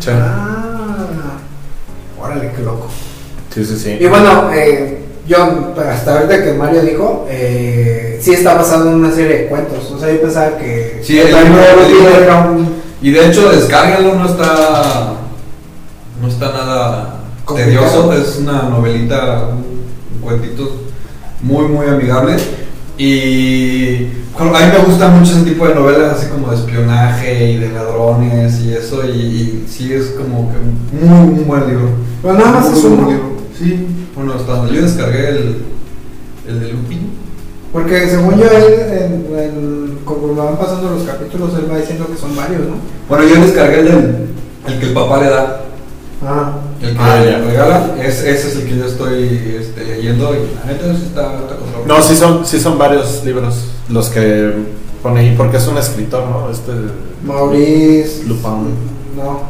Sí. 0.01 0.09
Ah, 0.11 1.37
órale, 2.19 2.53
qué 2.57 2.62
loco. 2.62 2.87
Sí, 3.53 3.62
sí, 3.64 3.77
sí. 3.77 3.97
Y 4.01 4.07
bueno, 4.07 4.51
eh, 4.55 5.03
yo 5.29 5.75
hasta 5.91 6.14
ahorita 6.14 6.43
que 6.43 6.53
Mario 6.55 6.81
dijo, 6.81 7.27
eh, 7.29 8.19
sí 8.23 8.33
está 8.33 8.55
basado 8.55 8.89
en 8.89 8.95
una 8.95 9.12
serie 9.12 9.37
de 9.41 9.47
cuentos. 9.49 9.91
O 9.95 9.99
sea, 9.99 10.11
yo 10.11 10.23
pensaba 10.23 10.57
que 10.57 11.03
Sí, 11.05 11.19
el 11.19 11.27
libro- 11.27 11.43
libro- 11.87 12.19
era 12.25 12.37
un 12.51 12.77
Y 13.03 13.11
de 13.11 13.27
hecho, 13.29 13.51
descárgalo, 13.51 14.14
no 14.14 14.25
está. 14.27 15.12
No 16.23 16.29
está 16.29 16.47
nada 16.51 17.17
Complicado. 17.45 17.85
tedioso, 17.85 18.12
es 18.14 18.39
una 18.39 18.62
novelita, 18.71 19.49
un 19.51 20.21
cuentito 20.23 20.81
muy, 21.43 21.67
muy 21.69 21.87
amigable. 21.87 22.37
Y 22.99 24.07
bueno, 24.36 24.57
a 24.57 24.61
mí 24.61 24.66
me 24.78 24.84
gusta 24.84 25.09
mucho 25.09 25.32
ese 25.32 25.42
tipo 25.51 25.66
de 25.68 25.74
novelas, 25.74 26.16
así 26.18 26.28
como 26.30 26.51
de 26.51 26.57
espionaje 26.57 27.53
y 27.53 27.57
de 27.59 27.70
ladrones 27.72 28.61
y 28.61 28.72
eso. 28.72 29.03
Y, 29.07 29.11
y 29.11 29.64
sí, 29.68 29.92
es 29.92 30.14
como 30.18 30.51
que 30.51 31.05
muy, 31.07 31.28
muy 31.34 31.44
buen 31.44 31.66
libro. 31.68 31.88
Pero 32.22 32.34
nada 32.34 32.53
más 32.53 32.72
es 32.72 32.84
uno. 32.84 33.09
libro. 33.09 33.36
Sí, 33.59 33.86
bueno, 34.14 34.34
hasta 34.34 34.53
donde 34.53 34.74
yo 34.74 34.82
descargué 34.82 35.28
el, 35.28 35.57
el 36.49 36.61
de 36.61 36.72
Lupin. 36.72 37.11
Porque 37.72 38.09
según 38.09 38.36
yo, 38.38 38.44
él, 38.44 38.74
en- 38.90 39.38
en- 39.38 39.99
conforme 40.05 40.40
van 40.40 40.57
pasando 40.57 40.90
los 40.90 41.03
capítulos, 41.03 41.53
él 41.59 41.70
va 41.70 41.78
diciendo 41.78 42.07
que 42.11 42.16
son 42.16 42.34
varios, 42.36 42.61
¿no? 42.62 42.76
Bueno, 43.09 43.24
yo 43.26 43.42
descargué 43.44 43.80
el, 43.80 43.84
del- 43.86 44.26
el 44.68 44.78
que 44.80 44.86
el 44.86 44.92
papá 44.92 45.20
le 45.22 45.28
da. 45.30 45.61
Ah, 46.24 46.59
El 46.89 46.97
que 46.97 47.03
Ah, 47.03 47.20
le 47.20 47.30
ya. 47.32 47.39
regala, 47.39 47.95
es, 48.03 48.22
ese 48.22 48.49
es 48.49 48.57
el 48.57 48.64
que 48.66 48.76
yo 48.76 48.84
estoy 48.87 49.57
este, 49.61 49.84
leyendo 49.84 50.34
y 50.34 50.39
la 50.57 50.72
neta 50.72 50.95
sí 50.95 51.05
está. 51.07 51.32
No, 51.87 52.03
sí 52.03 52.16
son, 52.16 52.47
sí 52.47 52.61
son 52.61 52.78
varios 52.78 53.24
libros 53.24 53.55
los 53.89 54.09
que 54.09 54.53
pone 55.03 55.20
ahí, 55.20 55.34
porque 55.37 55.57
es 55.57 55.66
un 55.66 55.78
escritor, 55.78 56.24
¿no? 56.26 56.51
Este. 56.51 56.72
Maurice. 57.24 58.24
Lupin. 58.26 58.74
No, 59.16 59.43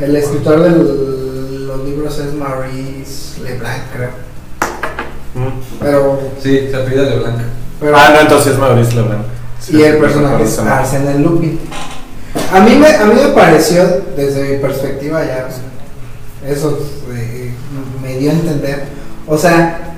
el 0.00 0.16
escritor 0.16 0.60
de 0.62 0.70
los 0.70 1.84
libros 1.84 2.18
es 2.18 2.34
Maurice 2.34 3.40
Leblanc, 3.42 3.82
creo. 3.94 4.10
Mm. 5.34 5.60
Pero. 5.80 6.20
Sí, 6.42 6.68
se 6.70 6.76
apellida 6.76 7.04
de 7.04 7.18
Blanca. 7.18 7.44
pero 7.80 7.96
Ah, 7.96 8.10
no, 8.14 8.20
entonces 8.20 8.52
es 8.52 8.58
Maurice 8.58 8.94
Leblanc. 8.94 9.22
Sí, 9.60 9.76
y 9.78 9.82
el 9.82 9.98
personaje 9.98 10.44
es. 10.44 10.58
Arsène 10.58 11.18
Lupin. 11.18 11.58
A 12.52 12.60
mí, 12.60 12.74
me, 12.76 12.88
a 12.88 13.04
mí 13.04 13.14
me 13.14 13.28
pareció, 13.28 13.82
desde 14.16 14.42
mi 14.56 14.58
perspectiva, 14.58 15.24
ya 15.24 15.48
eso 16.46 16.78
eh, 17.12 17.50
me 18.02 18.18
dio 18.18 18.30
a 18.30 18.34
entender. 18.34 18.84
O 19.26 19.36
sea, 19.38 19.94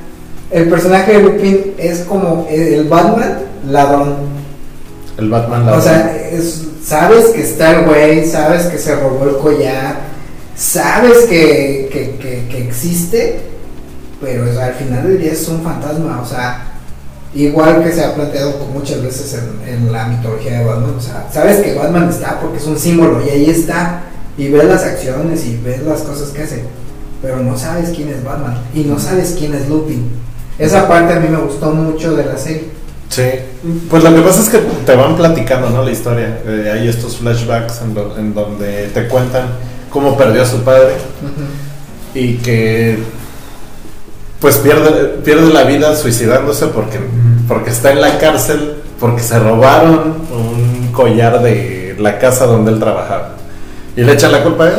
el 0.51 0.69
personaje 0.69 1.15
de 1.15 1.23
Lupin 1.23 1.75
es 1.79 2.01
como 2.01 2.47
el 2.51 2.85
Batman 2.89 3.39
ladrón. 3.69 4.15
El 5.19 5.31
Batman 5.31 5.69
O 5.69 5.81
sea, 5.81 6.15
es- 6.31 6.63
sabes 6.85 7.27
que 7.29 7.41
está 7.43 7.73
el 7.81 7.87
güey, 7.87 8.25
sabes 8.27 8.67
que 8.67 8.79
se 8.79 8.95
robó 8.95 9.25
el 9.29 9.37
collar, 9.39 10.01
sabes 10.55 11.25
que, 11.29 11.89
que, 11.93 12.17
que- 12.21 12.47
que 12.49 12.63
existe, 12.69 13.41
pero 14.21 14.49
o 14.49 14.53
sea, 14.55 14.67
al 14.67 14.75
final 14.75 15.03
del 15.07 15.19
día 15.21 15.33
es 15.33 15.49
un 15.49 15.63
fantasma. 15.63 16.21
O 16.23 16.27
sea, 16.27 16.63
igual 17.35 17.83
que 17.83 17.93
se 17.93 18.05
ha 18.05 18.15
planteado 18.15 18.67
muchas 18.73 19.03
veces 19.03 19.35
en, 19.35 19.69
en 19.87 19.93
la 19.93 20.07
mitología 20.07 20.61
de 20.61 20.65
Batman. 20.65 20.95
O 20.97 21.01
sea, 21.01 21.27
sabes 21.33 21.59
que 21.59 21.75
Batman 21.75 22.09
está 22.09 22.39
porque 22.41 22.59
es 22.59 22.67
un 22.67 22.79
símbolo 22.79 23.21
y 23.27 23.31
ahí 23.31 23.51
está. 23.51 24.03
Y 24.39 24.49
ves 24.49 24.65
las 24.65 24.85
acciones 24.85 25.45
y 25.47 25.57
ves 25.65 25.83
las 25.83 26.03
cosas 26.03 26.29
que 26.31 26.43
hace, 26.43 26.65
pero 27.23 27.39
no 27.39 27.57
sabes 27.57 27.91
quién 27.97 28.09
es 28.11 28.23
Batman 28.23 28.59
y 28.75 28.81
no 28.85 28.99
sabes 28.99 29.35
quién 29.39 29.55
es 29.55 29.69
Lupin. 29.69 30.11
Esa 30.59 30.87
parte 30.89 31.15
a 31.15 31.21
mí 31.21 31.29
me 31.29 31.39
gustó 31.39 31.71
mucho 31.73 32.15
de 32.15 32.25
la 32.27 32.37
serie. 32.37 32.69
Sí, 33.09 33.23
pues 33.89 34.03
lo 34.03 34.15
que 34.15 34.21
pasa 34.21 34.43
es 34.43 34.49
que 34.49 34.59
te 34.59 34.95
van 34.97 35.17
platicando, 35.17 35.71
¿no? 35.71 35.83
La 35.85 35.91
historia. 35.91 36.41
Eh, 36.45 36.71
hay 36.75 36.89
estos 36.89 37.17
flashbacks 37.19 37.81
en, 37.83 37.95
do- 37.95 38.15
en 38.19 38.35
donde 38.35 38.89
te 38.89 39.07
cuentan 39.09 39.47
cómo 39.91 40.17
perdió 40.19 40.43
a 40.43 40.47
su 40.47 40.63
padre 40.63 40.95
y 42.15 42.35
que 42.39 42.99
pues 44.41 44.57
pierde, 44.59 45.19
pierde 45.25 45.53
la 45.53 45.63
vida 45.65 45.95
suicidándose 45.97 46.67
porque, 46.67 46.99
porque 47.49 47.71
está 47.71 47.93
en 47.93 48.01
la 48.03 48.19
cárcel, 48.19 48.77
porque 49.01 49.23
se 49.23 49.39
robaron 49.39 50.15
un 50.31 50.93
collar 50.93 51.43
de 51.43 51.97
la 51.99 52.19
casa 52.19 52.45
donde 52.47 52.73
él 52.73 52.79
trabajaba. 52.79 53.36
Y 53.97 54.03
le 54.03 54.13
echan 54.13 54.33
la 54.33 54.43
culpa 54.43 54.65
a 54.65 54.69
él. 54.69 54.75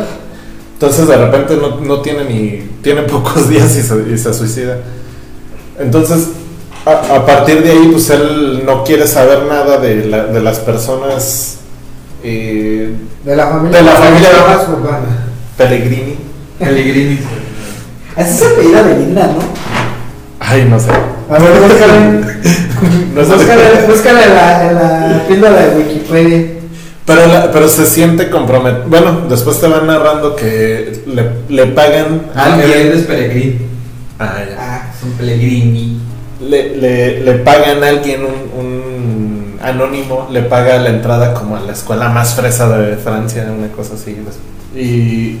Entonces 0.74 1.08
de 1.08 1.16
repente 1.16 1.56
no, 1.56 1.80
no 1.80 2.00
tiene 2.02 2.24
ni. 2.24 2.70
tiene 2.82 3.02
pocos 3.02 3.48
días 3.50 3.76
y 3.76 3.82
se, 3.82 3.94
y 4.12 4.16
se 4.18 4.32
suicida. 4.32 4.78
Entonces, 5.78 6.28
a, 6.86 7.16
a 7.16 7.26
partir 7.26 7.62
de 7.62 7.70
ahí, 7.70 7.88
pues 7.92 8.08
él 8.10 8.62
no 8.64 8.84
quiere 8.84 9.06
saber 9.06 9.44
nada 9.48 9.78
de, 9.78 10.06
la- 10.06 10.24
de 10.26 10.40
las 10.40 10.58
personas 10.60 11.56
eh, 12.22 12.92
De 13.24 13.36
la 13.36 13.46
familia. 13.48 13.78
De 13.78 13.84
la 13.84 13.92
familia. 13.92 14.28
más 14.48 14.68
urbana. 14.68 15.06
Pellegrini. 15.56 16.16
Pellegrini. 16.58 17.18
Así 18.16 18.38
se 18.38 18.46
apellida 18.46 18.82
Belinda, 18.82 19.26
¿no? 19.28 19.38
Ay, 20.40 20.64
no 20.68 20.78
sé. 20.80 20.90
A 20.90 21.38
ver. 21.38 22.28
No 23.14 23.22
búscale 23.24 24.24
en 24.24 24.34
la, 24.34 24.68
en 24.70 24.74
la 24.76 25.24
píldora 25.26 25.66
de 25.66 25.76
Wikipedia. 25.78 26.57
Pero, 27.08 27.26
la- 27.26 27.50
pero 27.50 27.68
se 27.68 27.86
siente 27.86 28.30
comprometido. 28.30 28.84
Bueno, 28.88 29.22
después 29.28 29.58
te 29.60 29.66
van 29.66 29.86
narrando 29.88 30.36
que 30.36 31.02
le, 31.06 31.30
le 31.48 31.66
pagan 31.72 32.26
a 32.36 32.44
Ah, 32.54 32.60
él 32.62 32.70
alguien. 32.72 32.92
es 32.98 33.02
Pellegrini. 33.06 33.58
Ah, 34.20 34.34
ya. 34.48 34.56
Ah, 34.58 34.92
Son 35.00 35.10
Pellegrini. 35.12 36.00
Le, 36.40 36.76
le, 36.76 37.20
le 37.24 37.32
pagan 37.38 37.82
a 37.82 37.88
alguien, 37.88 38.20
un, 38.24 38.60
un 38.60 39.58
anónimo, 39.62 40.28
le 40.30 40.42
paga 40.42 40.78
la 40.78 40.90
entrada 40.90 41.34
como 41.34 41.56
a 41.56 41.60
la 41.60 41.72
escuela 41.72 42.10
más 42.10 42.34
fresa 42.36 42.68
de 42.78 42.96
Francia, 42.96 43.44
una 43.56 43.68
cosa 43.72 43.94
así. 43.94 44.16
Y, 44.76 45.38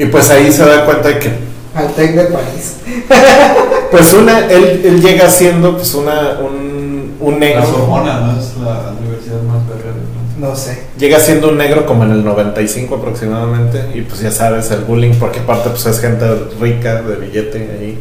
y 0.00 0.06
pues 0.06 0.30
ahí 0.30 0.50
se 0.52 0.64
da 0.64 0.84
cuenta 0.86 1.08
de 1.08 1.18
que, 1.18 1.30
al 1.74 1.88
Tec 1.92 2.14
de 2.14 2.24
París. 2.24 2.76
pues 3.90 4.12
una, 4.14 4.46
él, 4.46 4.80
él 4.84 5.00
llega 5.02 5.28
siendo 5.28 5.76
pues 5.76 5.92
una, 5.94 6.38
un, 6.40 7.14
un 7.20 7.32
La 7.34 7.38
negro. 7.40 7.66
Sorbona, 7.66 8.20
¿no? 8.20 8.40
Es 8.40 8.54
la 8.56 8.92
universidad 8.98 9.42
más 9.42 9.66
verga. 9.68 9.92
No 10.38 10.54
sé. 10.54 10.82
Llega 10.98 11.18
siendo 11.18 11.48
un 11.48 11.58
negro 11.58 11.84
como 11.86 12.04
en 12.04 12.12
el 12.12 12.24
95 12.24 12.94
aproximadamente. 12.96 13.86
Y 13.94 14.02
pues 14.02 14.20
ya 14.20 14.30
sabes, 14.30 14.70
el 14.70 14.80
bullying, 14.82 15.14
porque 15.18 15.40
aparte 15.40 15.70
pues 15.70 15.84
es 15.86 16.00
gente 16.00 16.24
rica, 16.60 17.02
de 17.02 17.16
billete 17.16 17.58
ahí. 17.80 17.98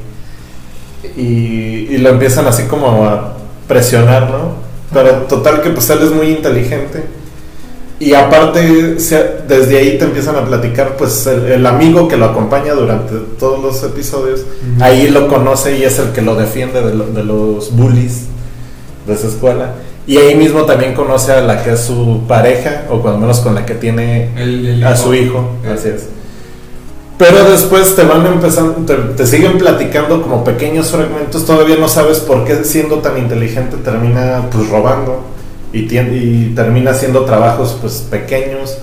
Y, 1.15 1.93
y 1.93 1.97
lo 1.97 2.09
empiezan 2.09 2.45
así 2.47 2.63
como 2.63 3.05
a 3.05 3.33
presionar, 3.67 4.29
¿no? 4.29 4.51
Pero 4.93 5.11
total 5.23 5.61
que 5.61 5.69
pues 5.71 5.89
él 5.89 5.99
es 6.03 6.11
muy 6.11 6.27
inteligente. 6.27 7.03
Y 7.99 8.13
aparte, 8.13 8.99
se- 8.99 9.37
desde 9.47 9.77
ahí 9.79 9.97
te 9.97 10.05
empiezan 10.05 10.35
a 10.35 10.45
platicar, 10.45 10.97
pues 10.97 11.25
el, 11.25 11.45
el 11.51 11.65
amigo 11.65 12.07
que 12.07 12.15
lo 12.15 12.25
acompaña 12.25 12.73
durante 12.73 13.15
todos 13.39 13.59
los 13.63 13.83
episodios, 13.83 14.41
ahí 14.79 15.07
lo 15.09 15.27
conoce 15.27 15.77
y 15.77 15.83
es 15.83 15.97
el 15.97 16.11
que 16.11 16.21
lo 16.21 16.35
defiende 16.35 16.83
de, 16.83 16.93
lo- 16.93 17.07
de 17.07 17.23
los 17.23 17.75
bullies 17.75 18.25
de 19.07 19.13
esa 19.15 19.27
escuela. 19.27 19.73
Y 20.07 20.17
ahí 20.17 20.35
mismo 20.35 20.61
también 20.61 20.93
conoce 20.93 21.33
a 21.33 21.41
la 21.41 21.61
que 21.63 21.73
es 21.73 21.81
su 21.81 22.21
pareja, 22.27 22.83
o 22.89 23.01
cuando 23.01 23.19
menos 23.19 23.39
con 23.41 23.53
la 23.55 23.65
que 23.65 23.75
tiene 23.75 24.29
El- 24.37 24.65
el 24.65 24.83
a 24.85 24.91
hijo. 24.93 25.03
su 25.03 25.13
hijo, 25.13 25.49
Eh. 25.65 25.73
así 25.77 25.89
es. 25.89 26.07
Pero 27.17 27.43
después 27.49 27.95
te 27.95 28.03
van 28.03 28.25
empezando, 28.27 28.73
te, 28.85 28.93
te 28.93 29.25
siguen 29.25 29.57
platicando 29.57 30.21
como 30.21 30.43
pequeños 30.43 30.91
fragmentos, 30.91 31.45
todavía 31.45 31.75
no 31.77 31.89
sabes 31.89 32.19
por 32.19 32.45
qué 32.45 32.63
siendo 32.63 32.97
tan 32.99 33.17
inteligente 33.17 33.75
termina 33.83 34.43
pues 34.51 34.69
robando 34.69 35.21
y, 35.73 35.87
tien- 35.87 36.11
y 36.13 36.53
termina 36.55 36.91
haciendo 36.91 37.21
trabajos 37.25 37.75
pues 37.81 38.05
pequeños 38.09 38.77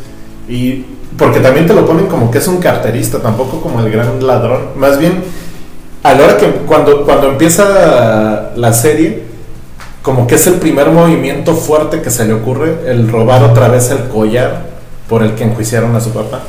y 0.49 0.85
porque 1.17 1.39
también 1.39 1.67
te 1.69 1.75
lo 1.75 1.87
ponen 1.87 2.07
como 2.07 2.29
que 2.31 2.39
es 2.39 2.49
un 2.49 2.57
carterista, 2.59 3.19
tampoco 3.21 3.61
como 3.61 3.79
el 3.81 3.91
gran 3.91 4.27
ladrón, 4.27 4.63
más 4.77 4.99
bien 4.99 5.23
a 6.03 6.13
la 6.13 6.25
hora 6.25 6.37
que 6.37 6.47
cuando, 6.67 7.05
cuando 7.05 7.29
empieza 7.29 8.51
la 8.57 8.73
serie, 8.73 9.23
como 10.05 10.27
que 10.27 10.35
es 10.37 10.47
el 10.47 10.55
primer 10.57 10.91
movimiento 10.91 11.55
fuerte 11.57 12.01
que 12.03 12.11
se 12.11 12.27
le 12.27 12.35
ocurre, 12.35 12.77
el 12.87 13.11
robar 13.11 13.43
otra 13.43 13.69
vez 13.69 13.91
el 13.91 14.07
collar 14.09 14.67
por 15.09 15.23
el 15.23 15.35
que 15.35 15.45
enjuiciaron 15.45 15.97
a 15.97 16.01
su 16.01 16.11
papá. 16.11 16.43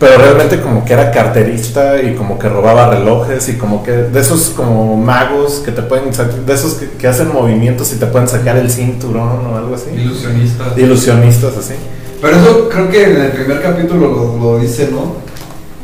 Pero 0.00 0.16
realmente 0.18 0.60
como 0.60 0.84
que 0.84 0.92
era 0.94 1.10
carterista 1.12 2.02
y 2.02 2.14
como 2.14 2.38
que 2.38 2.48
robaba 2.48 2.90
relojes 2.90 3.48
y 3.48 3.56
como 3.58 3.82
que 3.84 3.92
de 3.92 4.20
esos 4.20 4.48
como 4.56 4.96
magos 4.96 5.62
que 5.64 5.70
te 5.70 5.82
pueden 5.82 6.06
de 6.46 6.52
esos 6.54 6.74
que, 6.74 6.88
que 6.90 7.06
hacen 7.06 7.32
movimientos 7.32 7.92
y 7.92 7.96
te 7.96 8.06
pueden 8.06 8.26
sacar 8.26 8.56
el 8.56 8.70
cinturón 8.70 9.46
o 9.52 9.56
algo 9.56 9.74
así. 9.76 9.90
Ilusionista. 9.96 10.64
Ilusionistas 10.76 11.56
así. 11.58 11.74
Pero 12.20 12.36
eso 12.38 12.68
creo 12.70 12.88
que 12.90 13.04
en 13.04 13.20
el 13.20 13.32
primer 13.32 13.62
capítulo 13.62 14.08
lo, 14.08 14.38
lo 14.38 14.58
dice, 14.58 14.88
¿no? 14.90 15.14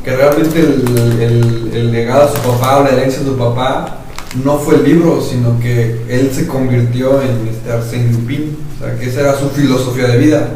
Que 0.02 0.16
realmente 0.16 0.58
el, 0.58 1.20
el- 1.20 1.70
el 1.74 1.92
legado 1.92 2.26
de 2.30 2.36
su 2.36 2.42
papá 2.42 2.78
o 2.78 2.84
la 2.84 2.90
herencia 2.90 3.20
de 3.20 3.26
su 3.26 3.36
papá 3.36 3.98
no 4.44 4.58
fue 4.58 4.76
el 4.76 4.84
libro, 4.84 5.20
sino 5.20 5.58
que 5.58 6.02
él 6.08 6.30
se 6.32 6.46
convirtió 6.46 7.20
en 7.20 7.48
este 7.48 7.70
Arsène 7.72 8.12
Lupin. 8.12 8.56
O 8.76 8.82
sea, 8.84 8.96
que 8.98 9.08
esa 9.08 9.20
era 9.20 9.34
su 9.38 9.50
filosofía 9.50 10.06
de 10.08 10.18
vida. 10.18 10.48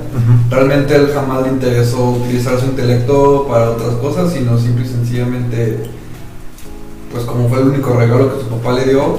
Realmente 0.49 0.95
él 0.95 1.11
jamás 1.13 1.43
le 1.43 1.49
interesó 1.49 2.11
utilizar 2.11 2.59
su 2.59 2.67
intelecto 2.67 3.47
para 3.49 3.71
otras 3.71 3.95
cosas, 3.97 4.33
sino 4.33 4.59
simple 4.59 4.85
y 4.85 4.89
sencillamente, 4.89 5.79
pues 7.13 7.25
como 7.25 7.49
fue 7.49 7.59
el 7.61 7.69
único 7.69 7.93
regalo 7.95 8.35
que 8.37 8.43
su 8.45 8.49
papá 8.49 8.73
le 8.73 8.85
dio, 8.87 9.19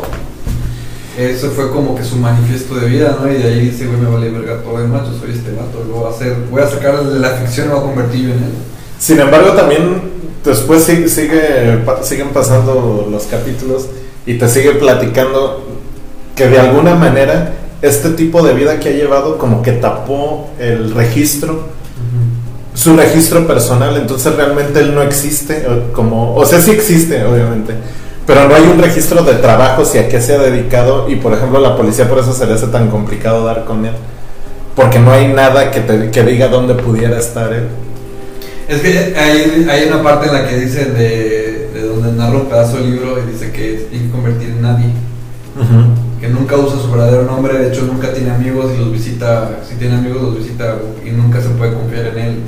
eso 1.18 1.50
fue 1.52 1.70
como 1.70 1.96
que 1.96 2.04
su 2.04 2.16
manifiesto 2.18 2.76
de 2.76 2.88
vida, 2.90 3.18
¿no? 3.22 3.32
Y 3.32 3.36
de 3.36 3.44
ahí 3.44 3.60
dice, 3.70 3.86
güey, 3.88 4.00
me 4.00 4.10
vale 4.10 4.30
verga 4.32 4.62
todo 4.64 4.80
el 4.80 4.88
macho, 4.88 5.12
soy 5.20 5.32
este 5.32 5.52
vato, 5.52 5.86
lo 5.88 5.96
voy 6.00 6.08
a 6.08 6.16
hacer, 6.16 6.36
voy 6.50 6.62
a 6.62 6.68
sacar 6.70 7.04
de 7.06 7.20
la 7.20 7.30
ficción 7.32 7.68
y 7.68 7.70
voy 7.72 7.80
a 7.80 7.84
convertir 7.84 8.22
yo 8.22 8.30
en 8.34 8.40
él. 8.44 8.52
Sin 9.00 9.20
embargo, 9.20 9.52
también 9.54 10.02
después 10.44 10.84
sigue, 10.84 11.08
sigue, 11.08 11.84
pa- 11.86 12.04
siguen 12.04 12.30
pasando 12.30 13.08
los 13.10 13.24
capítulos 13.26 13.86
y 14.26 14.36
te 14.36 14.48
sigue 14.50 14.72
platicando 14.72 15.64
que 16.36 16.48
de 16.48 16.60
alguna 16.60 16.96
manera 16.96 17.54
este 17.82 18.10
tipo 18.10 18.42
de 18.42 18.54
vida 18.54 18.80
que 18.80 18.90
ha 18.90 18.92
llevado 18.92 19.38
como 19.38 19.62
que 19.62 19.74
tapó 19.74 20.50
el 20.60 20.94
registro, 20.94 21.68
su 22.74 22.96
registro 22.98 23.48
personal, 23.48 23.96
entonces 23.96 24.36
realmente 24.36 24.80
él 24.80 24.94
no 24.94 25.02
existe, 25.02 25.66
o 25.68 25.94
como, 25.94 26.36
o 26.36 26.46
sea, 26.46 26.60
sí 26.60 26.72
existe, 26.72 27.24
obviamente, 27.24 27.74
pero 28.26 28.48
no 28.48 28.56
hay 28.56 28.64
un 28.64 28.82
registro 28.82 29.24
de 29.24 29.36
trabajos 29.36 29.94
y 29.96 30.00
a 30.00 30.10
qué 30.10 30.20
se 30.20 30.34
ha 30.34 30.40
dedicado 30.40 31.08
y 31.10 31.16
por 31.18 31.34
ejemplo 31.34 31.60
la 31.60 31.78
policía 31.78 32.10
por 32.10 32.20
eso 32.20 32.34
se 32.34 32.46
le 32.46 32.54
hace 32.54 32.68
tan 32.68 32.90
complicado 32.90 33.46
dar 33.46 33.66
con 33.66 33.86
él, 33.86 33.94
porque 34.76 35.00
no 35.00 35.12
hay 35.12 35.28
nada 35.28 35.72
que, 35.72 35.82
te, 35.82 36.10
que 36.10 36.24
diga 36.24 36.48
dónde 36.48 36.74
pudiera 36.74 37.18
estar 37.20 37.54
él. 37.54 37.68
Es 38.68 38.82
que 38.82 39.16
hay, 39.16 39.68
hay 39.70 39.88
una 39.88 40.02
parte 40.02 40.28
en 40.28 40.34
la 40.34 40.48
que 40.48 40.58
dice 40.58 40.86
de 40.86 41.25
donde 42.06 42.24
narra 42.24 42.38
un 42.38 42.46
pedazo 42.46 42.78
del 42.78 42.92
libro 42.92 43.18
y 43.20 43.32
dice 43.32 43.52
que 43.52 43.88
tiene 43.90 44.06
que 44.06 44.12
convertir 44.12 44.50
en 44.50 44.62
nadie, 44.62 44.88
que 46.20 46.28
nunca 46.30 46.56
usa 46.56 46.80
su 46.80 46.92
verdadero 46.92 47.24
nombre, 47.24 47.58
de 47.58 47.70
hecho 47.70 47.84
nunca 47.84 48.14
tiene 48.14 48.32
amigos 48.32 48.72
y 48.76 48.80
los 48.80 48.92
visita, 48.92 49.60
si 49.68 49.76
tiene 49.76 49.96
amigos 49.96 50.22
los 50.22 50.38
visita 50.38 50.76
y 51.06 51.12
nunca 51.12 51.42
se 51.42 51.50
puede 51.50 51.74
confiar 51.74 52.08
en 52.08 52.18
él. 52.18 52.40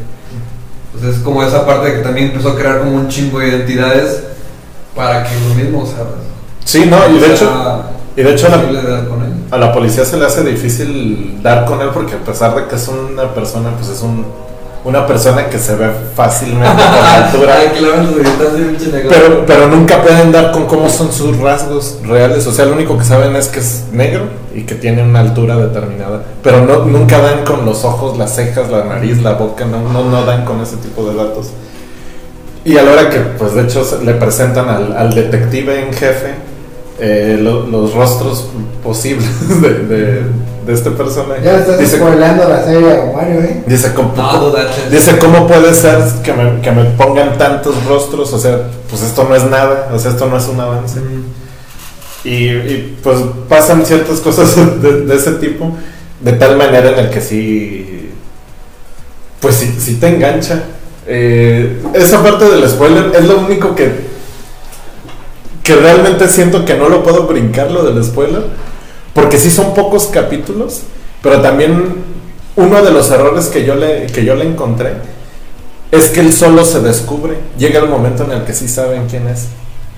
Entonces 0.93 1.17
es 1.17 1.23
como 1.23 1.43
esa 1.43 1.65
parte 1.65 1.93
que 1.93 1.99
también 1.99 2.29
empezó 2.29 2.49
a 2.49 2.55
crear 2.55 2.79
como 2.79 2.95
un 2.95 3.07
chingo 3.07 3.39
de 3.39 3.49
identidades 3.49 4.23
para 4.95 5.23
que 5.23 5.29
lo 5.47 5.55
mismo, 5.55 5.85
sea, 5.85 6.05
Sí, 6.63 6.85
no, 6.89 6.97
y 7.15 7.19
de 7.19 7.33
hecho, 7.33 7.83
y 8.17 8.23
de 8.23 8.33
hecho 8.33 8.47
a 9.51 9.57
la 9.57 9.71
policía 9.71 10.03
se 10.03 10.17
le 10.17 10.25
hace 10.25 10.43
difícil 10.43 11.39
dar 11.41 11.65
con 11.65 11.79
él 11.81 11.89
porque 11.93 12.15
a 12.15 12.19
pesar 12.19 12.55
de 12.55 12.67
que 12.67 12.75
es 12.75 12.87
una 12.89 13.33
persona, 13.33 13.69
pues 13.77 13.89
es 13.89 14.01
un, 14.01 14.25
una 14.87 15.05
persona 15.05 15.47
que 15.49 15.59
se 15.59 15.75
ve 15.75 15.87
fácilmente 16.15 16.67
por 16.81 17.03
la 17.03 17.15
altura. 17.25 17.53
Ay. 17.59 17.67
Pero, 19.09 19.45
pero 19.45 19.67
nunca 19.67 20.01
pueden 20.01 20.31
dar 20.31 20.51
con 20.51 20.65
cómo 20.65 20.89
son 20.89 21.11
sus 21.11 21.37
rasgos 21.37 21.99
reales. 22.07 22.47
O 22.47 22.51
sea, 22.51 22.65
lo 22.65 22.73
único 22.73 22.97
que 22.97 23.03
saben 23.03 23.35
es 23.35 23.47
que 23.47 23.59
es 23.59 23.83
negro 23.91 24.23
y 24.55 24.61
que 24.63 24.75
tiene 24.75 25.03
una 25.03 25.19
altura 25.19 25.57
determinada. 25.57 26.23
Pero 26.41 26.65
no, 26.65 26.85
nunca 26.85 27.19
dan 27.19 27.43
con 27.43 27.65
los 27.65 27.83
ojos, 27.83 28.17
las 28.17 28.33
cejas, 28.35 28.69
la 28.69 28.85
nariz, 28.85 29.21
la 29.21 29.33
boca. 29.33 29.65
No, 29.65 29.81
no, 29.91 30.09
no 30.09 30.25
dan 30.25 30.45
con 30.45 30.61
ese 30.61 30.77
tipo 30.77 31.07
de 31.09 31.15
datos. 31.15 31.47
Y 32.63 32.77
a 32.77 32.83
la 32.83 32.91
hora 32.91 33.09
que, 33.09 33.19
pues 33.19 33.53
de 33.55 33.63
hecho, 33.63 33.85
le 34.03 34.13
presentan 34.15 34.67
al, 34.69 34.95
al 34.97 35.13
detective 35.13 35.83
en 35.87 35.93
jefe 35.93 36.33
eh, 36.99 37.37
lo- 37.39 37.65
los 37.67 37.93
rostros 37.93 38.47
posibles 38.83 39.29
de, 39.61 39.69
de, 39.85 40.21
de 40.67 40.73
este 40.73 40.91
personaje. 40.91 41.41
Ya 41.43 41.59
estás 41.59 41.79
dice, 41.79 41.97
spoilando 41.97 42.47
la 42.47 42.63
serie 42.63 42.91
a 42.91 43.15
Mario, 43.15 43.41
¿eh? 43.41 43.63
dice, 43.65 43.93
¿cómo, 43.93 44.13
No. 44.15 44.53
Dice, 44.91 45.17
¿cómo 45.17 45.47
puede 45.47 45.73
ser 45.73 45.97
que 46.23 46.33
me, 46.33 46.59
que 46.61 46.71
me 46.71 46.83
pongan 46.91 47.37
tantos 47.37 47.85
rostros? 47.85 48.33
O 48.33 48.39
sea, 48.39 48.63
pues 48.89 49.01
esto 49.01 49.23
no 49.23 49.33
es 49.33 49.45
nada, 49.45 49.89
o 49.93 49.97
sea, 49.97 50.11
esto 50.11 50.27
no 50.27 50.37
es 50.37 50.45
un 50.47 50.59
avance. 50.59 50.99
Y, 52.25 52.49
y, 52.49 52.99
pues 53.01 53.19
pasan 53.47 53.85
ciertas 53.85 54.19
cosas 54.19 54.55
de, 54.81 55.05
de 55.05 55.15
ese 55.15 55.33
tipo, 55.33 55.71
de 56.19 56.33
tal 56.33 56.57
manera 56.57 56.89
en 56.89 56.99
el 56.99 57.09
que 57.09 57.21
sí, 57.21 58.11
pues 59.39 59.55
sí, 59.55 59.73
sí 59.79 59.95
te 59.95 60.09
engancha. 60.09 60.63
Eh, 61.07 61.81
esa 61.93 62.21
parte 62.21 62.43
del 62.43 62.69
spoiler 62.69 63.13
es 63.17 63.25
lo 63.25 63.39
único 63.39 63.73
que, 63.73 63.89
que 65.63 65.75
realmente 65.77 66.27
siento 66.27 66.65
que 66.65 66.73
no 66.73 66.89
lo 66.89 67.03
puedo 67.03 67.25
brincar, 67.25 67.71
lo 67.71 67.83
del 67.83 68.03
spoiler, 68.03 68.43
porque 69.17 69.39
sí 69.39 69.49
son 69.49 69.73
pocos 69.73 70.05
capítulos, 70.13 70.81
pero 71.23 71.41
también 71.41 72.03
uno 72.55 72.83
de 72.83 72.91
los 72.91 73.09
errores 73.09 73.47
que 73.47 73.65
yo 73.65 73.73
le, 73.73 74.05
que 74.05 74.23
yo 74.23 74.35
le 74.35 74.45
encontré 74.45 74.93
es 75.91 76.09
que 76.09 76.19
él 76.19 76.31
solo 76.31 76.63
se 76.63 76.81
descubre. 76.81 77.35
Llega 77.57 77.79
el 77.79 77.89
momento 77.89 78.25
en 78.25 78.31
el 78.33 78.43
que 78.43 78.53
sí 78.53 78.67
saben 78.67 79.07
quién 79.09 79.27
es. 79.27 79.47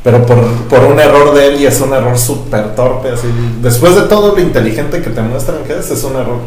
Pero 0.05 0.25
por, 0.25 0.41
por 0.69 0.85
un 0.85 1.01
error 1.01 1.35
de 1.35 1.47
él 1.47 1.59
y 1.59 1.65
es 1.65 1.81
un 1.81 1.91
error 1.93 2.17
súper 2.17 2.75
torpe. 2.75 3.09
Así. 3.09 3.27
Después 3.61 3.93
de 3.93 4.03
todo 4.03 4.33
lo 4.33 4.41
inteligente 4.41 5.01
que 5.01 5.09
te 5.09 5.21
muestran 5.21 5.65
que 5.67 5.77
es, 5.77 5.91
es 5.91 6.01
un 6.05 6.15
error 6.15 6.39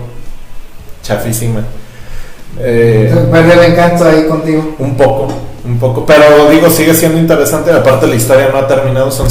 chafísima. 1.02 1.60
Eh, 2.58 3.14
Perdió 3.30 3.52
el 3.52 3.70
encanto 3.70 4.06
ahí 4.06 4.26
contigo. 4.26 4.76
un 4.78 4.96
poco, 4.96 5.28
un 5.66 5.78
poco. 5.78 6.06
Pero 6.06 6.48
digo, 6.48 6.70
sigue 6.70 6.94
siendo 6.94 7.18
interesante. 7.18 7.70
Aparte, 7.70 8.06
la 8.06 8.14
historia 8.14 8.48
no 8.50 8.56
ha 8.56 8.66
terminado. 8.66 9.10
Son, 9.10 9.28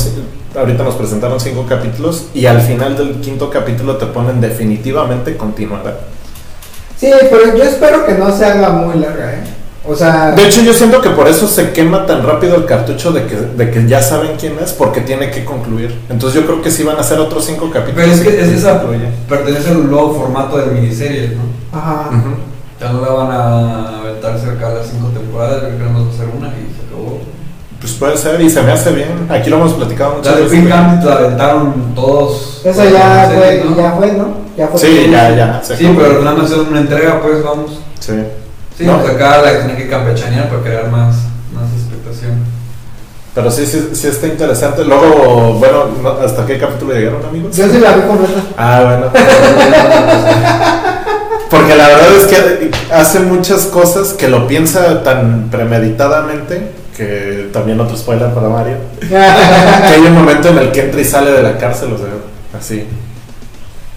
ahorita 0.55 0.83
nos 0.83 0.95
presentaron 0.95 1.39
cinco 1.39 1.65
capítulos. 1.67 2.27
Y 2.33 2.45
al 2.45 2.61
final 2.61 2.97
del 2.97 3.21
quinto 3.21 3.49
capítulo 3.49 3.97
te 3.97 4.05
ponen 4.07 4.41
definitivamente 4.41 5.37
continuará. 5.37 5.97
Sí, 6.97 7.11
pero 7.29 7.57
yo 7.57 7.63
espero 7.63 8.05
que 8.05 8.13
no 8.13 8.35
se 8.35 8.45
haga 8.45 8.69
muy 8.69 8.99
larga, 8.99 9.33
¿eh? 9.33 9.43
O 9.83 9.95
sea, 9.95 10.31
De 10.31 10.45
hecho, 10.45 10.61
yo 10.61 10.73
siento 10.73 11.01
que 11.01 11.09
por 11.09 11.27
eso 11.27 11.47
se 11.47 11.71
quema 11.71 12.05
tan 12.05 12.23
rápido 12.23 12.55
el 12.55 12.65
cartucho 12.65 13.11
de 13.11 13.25
que, 13.25 13.35
de 13.35 13.71
que 13.71 13.87
ya 13.87 13.99
saben 13.99 14.33
quién 14.39 14.59
es, 14.63 14.73
porque 14.73 15.01
tiene 15.01 15.31
que 15.31 15.43
concluir. 15.43 15.99
Entonces, 16.07 16.39
yo 16.39 16.45
creo 16.45 16.61
que 16.61 16.69
sí 16.69 16.83
van 16.83 16.97
a 16.97 17.03
ser 17.03 17.19
otros 17.19 17.45
cinco 17.45 17.71
capítulos. 17.71 18.07
Pero 18.07 18.11
es 18.11 18.21
que 18.21 18.41
es 18.41 18.49
esa, 18.49 18.83
pertenece 19.27 19.69
al 19.69 19.89
nuevo 19.89 20.13
formato 20.13 20.57
de 20.57 20.67
miniseries, 20.67 21.31
¿no? 21.31 21.77
ajá. 21.77 22.11
Ya 22.79 22.91
no 22.91 23.01
la 23.01 23.11
van 23.11 23.31
a 23.31 23.99
aventar 23.99 24.39
cerca 24.39 24.69
de 24.69 24.75
las 24.79 24.87
cinco 24.87 25.09
temporadas, 25.09 25.59
creo 25.59 25.77
que 25.77 25.83
nada 25.83 25.91
más 25.91 26.07
va 26.07 26.09
a 26.09 26.17
ser 26.17 26.27
una 26.35 26.47
y 26.47 26.73
se 26.73 26.87
acabó. 26.87 27.21
Pues 27.81 27.93
puede 27.93 28.15
ser, 28.15 28.39
y 28.39 28.47
se 28.49 28.61
me 28.61 28.71
hace 28.71 28.91
bien. 28.91 29.25
Aquí 29.27 29.49
lo 29.49 29.57
hemos 29.57 29.73
platicado 29.73 30.13
muchas 30.17 30.33
La 30.33 30.37
de 30.37 30.43
veces. 30.43 30.59
Pink 30.59 30.69
Gambit 30.69 31.03
la 31.03 31.15
aventaron 31.15 31.95
todos. 31.95 32.61
Esa 32.63 32.85
ya 32.85 33.31
fue, 33.35 33.63
¿no? 33.65 33.75
ya 33.75 33.91
fue, 33.93 34.11
¿no? 34.13 34.27
Ya 34.55 34.67
fue. 34.67 34.79
Sí, 34.79 35.09
ya, 35.11 35.35
ya. 35.35 35.61
Sí, 35.63 35.73
acabó. 35.73 35.97
pero 35.99 36.21
nada 36.21 36.37
más 36.37 36.51
es 36.51 36.57
una 36.57 36.79
entrega, 36.79 37.19
pues 37.21 37.43
vamos. 37.43 37.79
Sí. 37.99 38.13
Sí, 38.77 38.85
No. 38.85 38.99
pues 39.01 39.15
acá 39.15 39.41
la 39.41 39.57
tienen 39.57 39.77
que 39.77 39.87
campechanear 39.89 40.47
para 40.49 40.61
crear 40.61 40.87
más, 40.89 41.15
más 41.53 41.71
expectación. 41.75 42.43
Pero 43.33 43.49
sí, 43.49 43.65
sí, 43.65 43.89
sí 43.93 44.07
está 44.07 44.27
interesante. 44.27 44.83
Luego, 44.85 45.53
bueno, 45.53 45.85
no- 46.03 46.23
¿hasta 46.23 46.45
qué 46.45 46.59
capítulo 46.59 46.93
llegaron, 46.93 47.25
amigos? 47.25 47.55
Yo 47.55 47.65
sí 47.67 47.79
la 47.79 47.93
vi 47.95 48.01
completa. 48.03 48.41
Ah, 48.57 48.81
bueno. 48.85 49.05
Porque 51.49 51.75
la 51.75 51.87
verdad 51.87 52.15
es 52.15 52.25
que 52.27 52.71
hace 52.93 53.19
muchas 53.21 53.65
cosas 53.65 54.13
que 54.13 54.27
lo 54.27 54.47
piensa 54.47 55.03
tan 55.03 55.49
premeditadamente 55.49 56.71
que 56.95 57.49
también 57.53 57.79
otro 57.79 57.95
spoiler 57.97 58.33
para 58.33 58.49
Mario. 58.49 58.77
Que 59.09 59.15
hay 59.15 60.01
un 60.01 60.13
momento 60.13 60.49
en 60.49 60.57
el 60.57 60.71
que 60.71 60.81
entra 60.81 61.01
y 61.01 61.05
sale 61.05 61.31
de 61.31 61.43
la 61.43 61.57
cárcel, 61.57 61.93
o 61.93 61.97
sea, 61.97 62.07
así. 62.57 62.85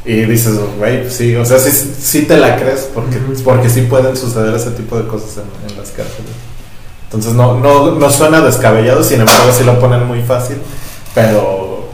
Y 0.05 0.23
dices, 0.27 0.59
güey, 0.79 1.03
pues 1.03 1.15
sí, 1.15 1.35
o 1.35 1.45
sea, 1.45 1.59
sí, 1.59 1.71
sí 1.71 2.23
te 2.23 2.37
la 2.37 2.57
crees 2.57 2.91
porque, 2.95 3.19
porque 3.43 3.71
sí 3.71 3.83
pueden 3.83 4.17
suceder 4.17 4.55
ese 4.55 4.71
tipo 4.73 4.99
de 4.99 5.07
cosas 5.07 5.39
en, 5.39 5.71
en 5.71 5.79
las 5.79 5.91
cárceles. 5.91 6.33
Entonces 7.15 7.35
no, 7.35 7.61
no, 7.61 7.93
no 7.93 8.11
suena 8.11 8.41
descabellado, 8.41 9.05
sin 9.05 9.21
embargo 9.21 9.53
sí 9.57 9.63
lo 9.63 9.79
ponen 9.79 10.05
muy 10.05 10.21
fácil, 10.23 10.57
pero, 11.15 11.89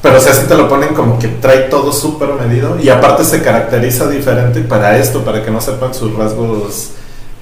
pero 0.00 0.16
o 0.16 0.20
sea, 0.20 0.32
sí 0.32 0.46
te 0.48 0.56
lo 0.56 0.70
ponen 0.70 0.94
como 0.94 1.18
que 1.18 1.28
trae 1.28 1.68
todo 1.68 1.92
súper 1.92 2.30
medido 2.32 2.78
y 2.82 2.88
aparte 2.88 3.24
se 3.24 3.42
caracteriza 3.42 4.08
diferente 4.08 4.62
para 4.62 4.96
esto, 4.96 5.22
para 5.22 5.44
que 5.44 5.50
no 5.50 5.60
sepan 5.60 5.92
sus 5.92 6.14
rasgos 6.14 6.92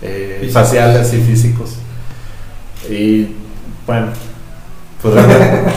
eh, 0.02 0.50
faciales 0.52 1.14
y 1.14 1.18
físicos. 1.18 1.70
Y 2.88 3.36
bueno, 3.86 4.08
pues 5.00 5.14
realmente... 5.14 5.72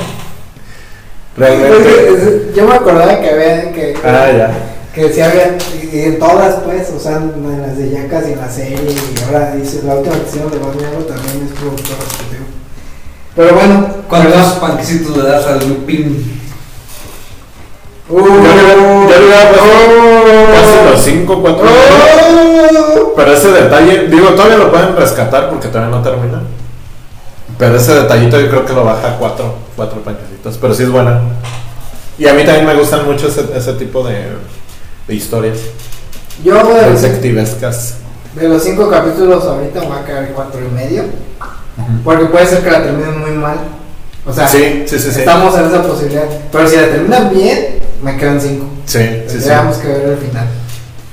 realmente 1.37 2.51
Yo 2.55 2.67
me 2.67 2.75
acordaba 2.75 3.19
que 3.21 3.29
había 3.29 3.71
que, 3.71 3.93
ah, 4.03 4.31
ya. 4.31 4.51
que 4.93 5.11
sí 5.13 5.21
había 5.21 5.57
y 5.91 5.99
en 6.01 6.19
todas 6.19 6.55
pues, 6.63 6.89
o 6.89 6.99
sea, 6.99 7.17
en 7.17 7.61
las 7.61 7.77
de 7.77 7.89
Yacas 7.91 8.27
y 8.27 8.33
en 8.33 8.39
la 8.39 8.49
serie 8.49 8.79
y 8.91 9.23
ahora 9.23 9.55
dice 9.55 9.81
la 9.85 9.95
última 9.95 10.15
que 10.15 10.27
hicieron 10.27 10.51
de 10.51 10.57
Batman 10.59 11.05
también 11.07 11.45
es 11.45 11.59
productor 11.59 11.95
ejecutivo. 11.97 12.45
Pero 13.35 13.53
bueno, 13.55 13.87
¿Cuántos 14.07 14.33
perdón. 14.33 14.59
panquecitos 14.61 15.17
le 15.17 15.23
das 15.23 15.45
al 15.45 15.67
Lupin? 15.67 16.41
Uh, 18.07 18.17
Yo 18.17 18.25
le 18.27 18.33
hubiera- 18.35 19.49
puesto 19.49 20.53
casi 20.53 20.89
los 20.91 21.01
5, 21.03 21.41
4 21.41 21.65
Oh. 21.67 23.13
Pero 23.15 23.33
ese 23.33 23.47
detalle, 23.51 24.07
digo, 24.07 24.29
todavía 24.29 24.57
lo 24.57 24.71
pueden 24.71 24.95
rescatar 24.95 25.49
porque 25.49 25.67
todavía 25.69 25.95
no 25.95 26.01
termina. 26.03 26.41
Pero 27.57 27.75
ese 27.77 27.93
detallito 27.95 28.39
yo 28.39 28.49
creo 28.49 28.65
que 28.65 28.73
lo 28.73 28.83
baja 28.83 29.11
a 29.13 29.17
4, 29.17 29.55
4 29.75 30.01
panquecitos. 30.01 30.57
Pero 30.59 30.73
sí 30.73 30.83
es 30.83 30.89
buena. 30.89 31.21
Y 32.17 32.27
a 32.27 32.33
mí 32.33 32.43
también 32.43 32.65
me 32.65 32.75
gustan 32.75 33.05
mucho 33.05 33.27
ese, 33.27 33.45
ese 33.55 33.73
tipo 33.73 34.03
de, 34.07 34.27
de 35.07 35.13
historias 35.15 35.57
Yo 36.43 36.63
de 36.73 36.91
detectivescas. 36.91 37.95
de 38.35 38.47
los 38.49 38.63
cinco 38.63 38.89
capítulos 38.89 39.43
ahorita 39.45 39.81
me 39.81 39.87
voy 39.87 39.97
a 39.99 40.05
quedar 40.05 40.29
cuatro 40.33 40.59
y 40.65 40.73
medio. 40.73 41.03
Porque 42.03 42.25
puede 42.25 42.45
ser 42.47 42.63
que 42.63 42.71
la 42.71 42.83
terminen 42.83 43.19
muy 43.19 43.31
mal. 43.31 43.57
O 44.25 44.33
sea, 44.33 44.47
Sí, 44.47 44.83
sí, 44.87 44.97
sí, 44.97 45.11
sí. 45.11 45.19
estamos 45.19 45.55
en 45.57 45.65
esa 45.65 45.83
posibilidad. 45.83 46.23
Pero 46.51 46.67
si 46.67 46.75
la 46.77 46.87
terminan 46.87 47.29
bien, 47.29 47.79
me 48.01 48.17
quedan 48.17 48.39
cinco. 48.41 48.65
Sí, 48.85 48.99
sí, 49.27 49.39
sí. 49.41 49.49
Que 49.81 49.87
ver 49.87 50.09
el 50.09 50.17
final. 50.17 50.47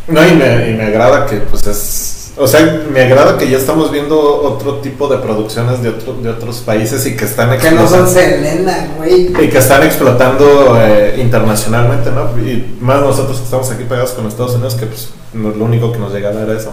No, 0.08 0.26
y 0.26 0.34
me, 0.34 0.70
y 0.70 0.74
me 0.74 0.84
agrada 0.86 1.26
que, 1.26 1.36
pues 1.38 1.66
es. 1.66 2.21
O 2.36 2.46
sea, 2.46 2.82
me 2.90 3.02
agrada 3.02 3.36
que 3.36 3.48
ya 3.50 3.58
estamos 3.58 3.90
viendo 3.92 4.18
otro 4.42 4.76
tipo 4.76 5.06
de 5.06 5.18
producciones 5.18 5.82
de, 5.82 5.90
otro, 5.90 6.14
de 6.14 6.30
otros 6.30 6.60
países 6.60 7.04
y 7.06 7.14
que 7.14 7.26
están 7.26 7.50
Que 7.58 7.70
no 7.70 7.86
son 7.86 8.04
explotando. 8.04 8.10
Selena, 8.10 8.88
güey. 8.96 9.26
Y 9.44 9.48
que 9.50 9.58
están 9.58 9.82
explotando 9.82 10.78
eh, 10.80 11.16
internacionalmente, 11.18 12.10
¿no? 12.10 12.30
Y 12.40 12.76
más 12.80 13.00
nosotros 13.02 13.36
que 13.36 13.44
estamos 13.44 13.70
aquí 13.70 13.84
pegados 13.84 14.12
con 14.12 14.26
Estados 14.26 14.54
Unidos, 14.54 14.74
que 14.76 14.86
pues 14.86 15.10
no- 15.34 15.50
lo 15.50 15.64
único 15.66 15.92
que 15.92 15.98
nos 15.98 16.10
llegaba 16.12 16.40
era 16.40 16.56
eso. 16.56 16.72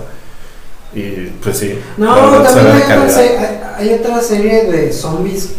Y 0.95 1.27
pues 1.43 1.57
sí. 1.57 1.77
No, 1.97 2.15
también 2.41 2.67
hay 2.67 2.81
otra, 2.81 2.87
calidad. 2.87 3.09
se- 3.13 3.37
hay, 3.37 3.59
hay 3.89 3.93
otra 3.99 4.21
serie 4.21 4.63
de 4.71 4.93
zombies 4.93 5.49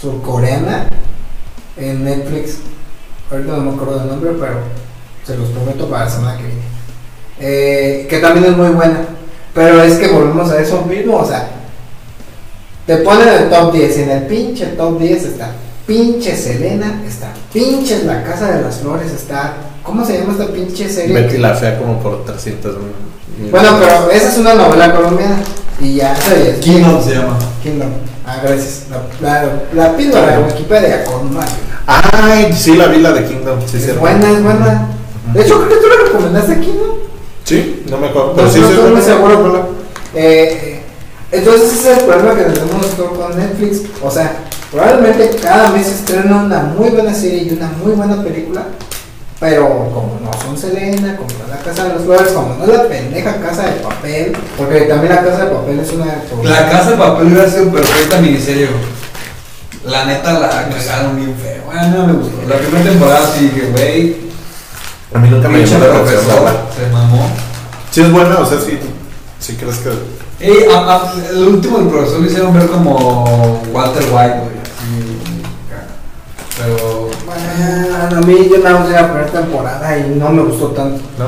surcoreana 0.00 0.86
en 1.76 2.04
Netflix. 2.04 2.58
Ahorita 3.30 3.56
no 3.56 3.62
me 3.62 3.70
acuerdo 3.72 3.98
del 3.98 4.08
nombre, 4.08 4.30
pero 4.38 4.54
se 5.26 5.36
los 5.36 5.48
prometo 5.50 5.88
para 5.90 6.04
la 6.04 6.10
semana 6.10 6.36
que 6.36 6.44
viene. 6.44 6.62
Eh, 7.40 8.06
que 8.08 8.18
también 8.18 8.46
es 8.52 8.56
muy 8.56 8.68
buena. 8.68 9.04
Pero 9.54 9.82
es 9.82 9.94
que 9.98 10.08
volvemos 10.08 10.50
a 10.50 10.60
eso 10.60 10.82
mismo, 10.82 11.18
o 11.18 11.26
sea, 11.26 11.48
te 12.86 12.96
ponen 12.98 13.28
el 13.28 13.50
top 13.50 13.72
10 13.72 13.98
y 13.98 14.02
en 14.02 14.10
el 14.10 14.22
pinche 14.26 14.66
top 14.66 14.98
10 14.98 15.24
está 15.24 15.52
pinche 15.86 16.36
Selena, 16.36 17.02
está 17.06 17.32
pinche 17.52 18.04
La 18.04 18.22
Casa 18.22 18.56
de 18.56 18.62
las 18.62 18.76
Flores, 18.76 19.12
está... 19.12 19.54
¿Cómo 19.82 20.04
se 20.04 20.16
llama 20.18 20.32
esta 20.32 20.46
pinche 20.52 20.88
serie? 20.88 21.12
Betty 21.12 21.38
la 21.38 21.54
fea 21.54 21.76
como 21.78 21.98
por 21.98 22.24
300 22.24 22.76
mil. 22.78 23.50
Bueno, 23.50 23.70
pero 23.80 24.10
esa 24.10 24.28
es 24.28 24.38
una 24.38 24.54
novela 24.54 24.94
colombiana. 24.94 25.40
Y 25.80 25.96
ya, 25.96 26.14
es 26.14 26.58
Kingdom 26.60 27.02
se 27.02 27.16
llama. 27.16 27.36
Kingdom. 27.62 27.88
Ah, 28.24 28.38
gracias. 28.44 28.84
La, 29.20 29.42
la, 29.42 29.62
la 29.74 29.96
píldora 29.96 30.38
de 30.38 30.44
Wikipedia 30.44 31.04
con 31.04 31.34
Mario. 31.34 31.52
Ay, 31.86 32.52
sí, 32.52 32.76
la 32.76 32.86
vi 32.86 32.98
la 32.98 33.12
de 33.12 33.24
Kingdom. 33.24 33.58
Sí, 33.66 33.78
es 33.78 33.98
buena, 33.98 34.30
es 34.30 34.42
buena. 34.42 34.88
De 35.34 35.42
hecho, 35.42 35.58
creo 35.58 35.68
que 35.68 35.74
tú 35.74 35.88
le 35.88 36.04
recomendaste 36.06 36.60
Kingdom. 36.60 36.90
Sí, 37.44 37.82
no 37.88 37.98
me 37.98 38.08
acuerdo. 38.08 38.34
Pero 38.34 38.46
No, 38.46 38.52
sí, 38.52 38.60
no 38.60 38.66
sí, 38.68 38.72
estoy 38.72 38.86
es 38.86 38.92
muy 38.92 39.00
buena. 39.00 39.14
seguro, 39.14 39.42
pero. 39.42 39.68
Eh, 40.14 40.80
entonces, 41.32 41.72
ese 41.72 41.92
es 41.92 41.98
el 41.98 42.04
problema 42.04 42.34
que 42.36 42.42
tenemos 42.44 42.74
nosotros 42.74 43.18
con 43.18 43.38
Netflix. 43.38 43.80
O 44.02 44.10
sea, 44.10 44.36
probablemente 44.70 45.36
cada 45.42 45.70
mes 45.70 45.86
estrena 45.88 46.42
una 46.44 46.58
muy 46.60 46.90
buena 46.90 47.14
serie 47.14 47.42
y 47.44 47.50
una 47.54 47.68
muy 47.82 47.92
buena 47.92 48.22
película. 48.22 48.64
Pero 49.40 49.66
como 49.92 50.20
no 50.22 50.30
son 50.40 50.56
Selena, 50.56 51.16
como 51.16 51.28
no 51.30 51.44
es 51.44 51.50
la 51.50 51.58
Casa 51.64 51.84
de 51.88 51.94
las 51.94 52.02
Flores, 52.04 52.28
como 52.32 52.54
no 52.54 52.62
es 52.64 52.78
la 52.78 52.84
pendeja 52.86 53.40
Casa 53.40 53.62
de 53.64 53.72
Papel, 53.80 54.36
porque 54.56 54.82
también 54.82 55.14
la 55.16 55.24
Casa 55.24 55.46
de 55.46 55.50
Papel 55.50 55.80
es 55.80 55.92
una. 55.92 56.04
La 56.44 56.70
casa 56.70 56.90
de 56.92 56.96
papel 56.96 57.26
hubiera 57.26 57.50
sido 57.50 57.72
perfecta 57.72 58.20
miniserie, 58.20 58.66
güey. 58.68 59.92
La 59.92 60.04
neta 60.04 60.38
la 60.38 60.48
cagaron 60.48 61.16
bien 61.16 61.34
feo. 61.42 61.62
Bueno, 61.66 61.88
no 61.88 62.06
me 62.06 62.12
gustó. 62.12 62.36
La 62.48 62.54
primera 62.56 62.84
temporada 62.84 63.32
sí 63.36 63.48
dije, 63.48 63.70
güey. 63.72 64.16
A 65.14 65.18
mí 65.18 65.28
nunca 65.28 65.48
me 65.48 65.64
llamó 65.64 65.84
la 65.86 65.94
atención. 65.96 66.20
se 66.76 66.92
mamó. 66.92 67.28
Sí, 67.90 68.00
es 68.00 68.12
buena, 68.12 68.38
o 68.38 68.46
sea, 68.46 68.58
sí. 68.60 68.78
Sí, 69.38 69.56
crees 69.56 69.78
que. 69.78 69.90
Ey, 70.40 70.64
a- 70.72 70.94
a- 70.96 71.12
el 71.30 71.38
último 71.48 71.78
del 71.78 71.88
profesor 71.88 72.20
lo 72.20 72.26
hicieron 72.26 72.54
ver 72.54 72.66
como 72.68 73.60
Walter 73.72 74.02
White, 74.04 74.38
güey. 74.38 74.56
así, 74.62 75.42
caga. 75.68 75.86
Pero. 76.58 77.10
Bueno, 77.26 78.16
a 78.16 78.20
mí 78.26 78.48
yo 78.50 78.58
nada 78.58 78.80
más 78.80 78.88
la 78.90 79.12
primera 79.12 79.30
temporada 79.30 79.98
y 79.98 80.10
no 80.18 80.28
me 80.30 80.42
gustó 80.42 80.68
tanto. 80.68 81.00
¿No? 81.18 81.26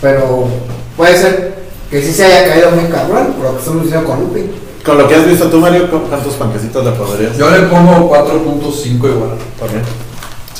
Pero 0.00 0.48
puede 0.96 1.16
ser 1.16 1.56
que 1.90 2.02
sí 2.02 2.12
se 2.12 2.24
haya 2.26 2.48
caído 2.48 2.70
muy 2.72 2.84
cabrón 2.84 3.32
por 3.34 3.44
lo 3.46 3.52
que 3.54 3.58
estamos 3.60 3.82
diciendo 3.84 4.06
con 4.08 4.20
Lupin. 4.20 4.50
Con 4.84 4.98
lo 4.98 5.08
que 5.08 5.14
has 5.16 5.26
visto 5.26 5.46
tú, 5.48 5.58
Mario, 5.58 5.90
¿cu- 5.90 6.02
¿cuántos 6.08 6.34
panquecitos 6.34 6.84
le 6.84 6.92
podrías? 6.92 7.36
Yo 7.36 7.50
le 7.50 7.60
pongo 7.62 8.08
4.5 8.08 9.08
igual. 9.08 9.30
También. 9.58 9.82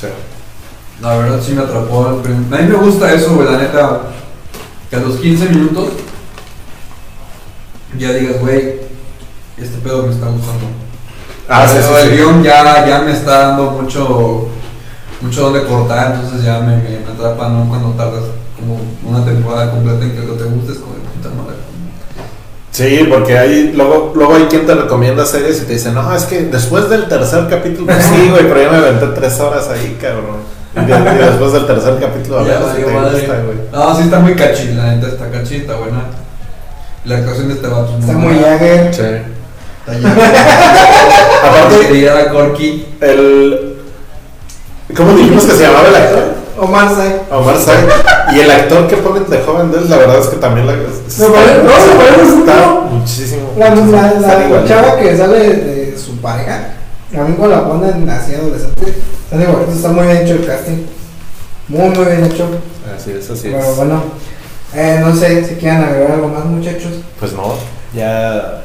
Sí. 0.00 0.06
La 1.02 1.16
verdad 1.18 1.40
sí 1.44 1.52
me 1.52 1.62
atrapó. 1.62 2.20
prim- 2.22 2.52
A 2.52 2.56
mí 2.58 2.68
me 2.68 2.76
gusta 2.76 3.12
eso, 3.12 3.34
güey, 3.34 3.50
la 3.50 3.58
neta. 3.58 4.00
Que 4.90 4.96
a 4.96 5.00
los 5.00 5.16
15 5.16 5.48
minutos 5.50 5.88
ya 7.98 8.12
digas, 8.12 8.40
güey, 8.40 8.74
este 9.56 9.78
pedo 9.82 10.02
me 10.06 10.12
está 10.12 10.26
gustando. 10.26 10.66
Ah, 11.48 11.66
sí, 11.66 11.76
Pero 11.80 11.96
sí. 12.00 12.08
El 12.08 12.16
guion 12.16 12.42
ya, 12.42 12.86
ya 12.86 13.00
me 13.00 13.12
está 13.12 13.48
dando 13.48 13.70
mucho, 13.72 14.48
mucho 15.20 15.42
donde 15.42 15.64
cortar, 15.64 16.14
entonces 16.16 16.44
ya 16.44 16.60
me, 16.60 16.76
me, 16.76 16.98
me 17.00 17.12
atrapa, 17.12 17.48
¿no? 17.48 17.68
Cuando 17.68 17.90
tardas 17.90 18.24
como 18.58 18.80
una 19.04 19.24
temporada 19.24 19.70
completa 19.70 20.04
en 20.04 20.12
que 20.12 20.26
lo 20.26 20.34
te 20.34 20.44
gustes, 20.44 20.78
como 20.78 20.94
de 20.94 21.00
puta 21.00 21.28
madre. 21.34 21.56
Sí, 22.72 23.06
porque 23.08 23.38
hay, 23.38 23.72
luego, 23.72 24.12
luego 24.14 24.34
hay 24.34 24.44
quien 24.44 24.66
te 24.66 24.74
recomienda 24.74 25.24
series 25.24 25.62
y 25.62 25.64
te 25.66 25.72
dice, 25.74 25.92
no, 25.92 26.14
es 26.14 26.24
que 26.24 26.42
después 26.42 26.88
del 26.90 27.08
tercer 27.08 27.48
capítulo, 27.48 27.86
pues 27.86 28.04
sí, 28.14 28.28
güey, 28.30 28.46
pero 28.48 28.62
yo 28.62 28.70
me 28.72 28.76
aventé 28.78 29.06
tres 29.08 29.38
horas 29.40 29.68
ahí, 29.68 29.96
cabrón. 30.00 30.55
Y, 30.76 30.84
de- 30.84 31.14
y 31.14 31.24
después 31.24 31.52
del 31.52 31.66
tercer 31.66 31.98
capítulo, 32.00 32.38
a 32.38 32.42
ver 32.42 32.58
si 32.76 32.82
te 32.82 32.90
madre. 32.92 33.18
gusta, 33.20 33.34
güey. 33.44 33.58
No, 33.72 33.96
sí 33.96 34.02
está 34.02 34.18
muy 34.20 34.34
cachita, 34.34 34.74
la 34.74 34.94
neta 34.94 35.06
está 35.08 35.30
cachita, 35.30 35.74
buena. 35.76 36.02
La 37.04 37.16
actuación 37.18 37.48
de 37.48 37.54
este 37.54 37.66
vato 37.68 37.94
es 37.96 38.00
Está 38.04 38.12
muy. 38.18 38.38
Jagger. 38.38 38.94
Sí. 38.94 39.02
Está 39.86 39.98
ya. 40.00 41.48
Aparte, 41.48 42.00
la 42.02 42.28
Corky. 42.30 42.86
el... 43.00 43.76
¿Cómo 44.96 45.12
dijimos 45.12 45.44
que 45.44 45.52
se 45.52 45.62
llamaba 45.66 45.88
el 45.88 45.94
actor? 45.96 46.24
Omar 46.58 46.88
Sy. 46.88 47.34
Omar 47.34 47.56
Sy. 47.58 48.34
Y 48.36 48.40
el 48.40 48.50
actor 48.50 48.86
que 48.88 48.96
ponen 48.96 49.28
de 49.28 49.38
joven 49.40 49.70
de 49.70 49.78
él, 49.78 49.90
la 49.90 49.96
verdad 49.98 50.18
es 50.20 50.26
que 50.28 50.36
también 50.36 50.66
la... 50.66 50.72
está- 50.74 51.26
parece- 51.28 51.62
no, 51.62 51.70
se 51.70 51.96
parece 51.96 52.38
está 52.38 52.80
muchísimo. 52.90 53.52
La, 53.58 53.74
la, 53.74 54.14
la 54.50 54.64
chava 54.64 54.96
que 54.96 55.16
sale 55.16 55.38
de 55.38 55.98
su 55.98 56.16
pareja, 56.20 56.70
a 57.14 57.22
mí 57.24 57.34
cuando 57.36 57.56
la 57.56 57.68
ponen 57.68 58.08
así 58.08 58.34
adolescente, 58.34 58.94
están 59.24 59.42
igualitos, 59.42 59.76
está 59.76 59.88
muy 59.90 60.06
bien 60.06 60.16
hecho 60.18 60.34
el 60.34 60.46
casting. 60.46 60.84
Muy, 61.68 61.88
muy 61.90 62.04
bien 62.04 62.24
hecho. 62.24 62.48
Así 62.96 63.12
es, 63.12 63.28
así 63.30 63.48
Pero 63.50 63.58
es. 63.70 63.76
bueno, 63.76 64.02
eh, 64.74 64.98
no 65.00 65.14
sé 65.14 65.44
si 65.44 65.54
quieren 65.56 65.82
agregar 65.82 66.12
algo 66.12 66.28
más, 66.28 66.44
muchachos. 66.44 66.92
Pues 67.18 67.32
no, 67.32 67.54
ya. 67.94 68.64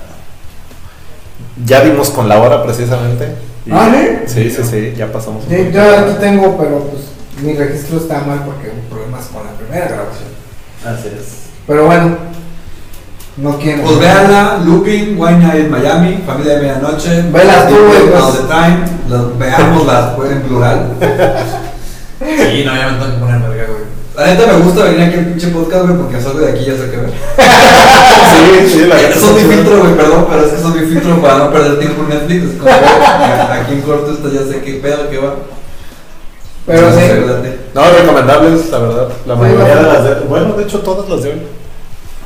Ya 1.65 1.81
dimos 1.83 2.09
con 2.09 2.27
la 2.29 2.39
hora 2.39 2.63
precisamente. 2.63 3.35
Y- 3.65 3.71
¿Ah, 3.71 3.91
sí, 4.25 4.49
sí, 4.49 4.63
sí, 4.63 4.93
ya 4.97 5.11
pasamos. 5.11 5.43
un 5.45 5.49
Sí, 5.49 5.69
yo 5.71 5.81
aquí 5.81 6.13
tengo, 6.19 6.57
pero 6.57 6.79
pues 6.85 7.03
mi 7.43 7.53
registro 7.53 7.97
está 7.97 8.21
mal 8.21 8.43
porque 8.45 8.69
hubo 8.69 8.95
problemas 8.95 9.25
con 9.25 9.43
la 9.45 9.51
primera 9.53 9.87
grabación. 9.87 10.29
Así 10.85 11.07
es. 11.09 11.33
Pero 11.67 11.85
bueno, 11.85 12.17
No 13.41 13.57
quieren. 13.57 13.81
Pues 13.81 13.99
véanla, 13.99 14.59
Looping, 14.65 15.15
Wine 15.19 15.39
Night 15.39 15.69
Miami, 15.69 16.23
Familia 16.27 16.53
de 16.55 16.59
Medianoche. 16.61 17.23
Velas 17.31 17.67
tú, 17.67 17.75
güey, 17.87 18.09
pues. 18.09 18.23
All 18.23 18.33
the 18.33 18.43
time. 18.47 18.77
Las- 19.09 19.37
Veámoslas, 19.39 20.13
pues, 20.15 20.31
en 20.31 20.41
plural. 20.43 20.85
Sí, 22.21 22.63
no, 22.63 22.75
ya 22.75 22.89
me 22.91 22.99
tengo 22.99 23.15
que 23.15 23.19
poner 23.19 23.39
verga, 23.41 23.65
güey. 23.65 23.81
La 24.15 24.25
neta 24.27 24.53
me 24.53 24.59
gusta 24.63 24.83
venir 24.83 25.01
aquí 25.01 25.17
al 25.17 25.25
pinche 25.25 25.47
podcast, 25.47 25.85
güey, 25.87 25.97
porque 25.97 26.21
salgo 26.21 26.39
de 26.39 26.51
aquí 26.51 26.59
y 26.61 26.65
ya 26.67 26.73
sé 26.73 26.91
qué 26.91 26.97
ver. 26.97 27.09
Sí, 27.09 28.69
sí, 28.73 28.85
la 28.85 28.95
neta 28.95 29.09
Eso 29.15 29.37
es 29.37 29.43
mi 29.47 29.53
filtro, 29.55 29.79
güey, 29.79 29.95
perdón, 29.95 30.27
pero 30.29 30.45
es 30.45 30.51
que 30.51 30.59
eso 30.59 30.67
es 30.69 30.75
mi 30.81 30.87
filtro 30.87 31.19
para 31.19 31.37
no 31.39 31.51
perder 31.51 31.79
tiempo 31.79 32.03
en 32.03 32.09
Netflix. 32.09 32.43
Es 32.43 32.59
como, 32.59 32.69
güey, 32.71 33.59
aquí 33.59 33.73
en 33.73 33.81
corto 33.81 34.11
esto 34.11 34.31
ya 34.31 34.41
sé 34.41 34.61
qué 34.61 34.73
pedo, 34.73 35.09
qué 35.09 35.17
va. 35.17 35.33
Pero 36.67 36.89
No 36.91 36.95
sí. 36.95 37.01
No, 37.73 37.81
recomendables, 37.89 38.69
la 38.69 38.77
verdad. 38.77 39.07
La 39.25 39.33
Sí, 39.33 39.39
mayoría 39.41 39.75
de 39.77 39.81
las 39.83 40.03
de. 40.03 40.13
Bueno, 40.29 40.53
de 40.53 40.63
hecho, 40.63 40.79
todas 40.81 41.09
las 41.09 41.23
de 41.23 41.29
hoy. 41.31 41.41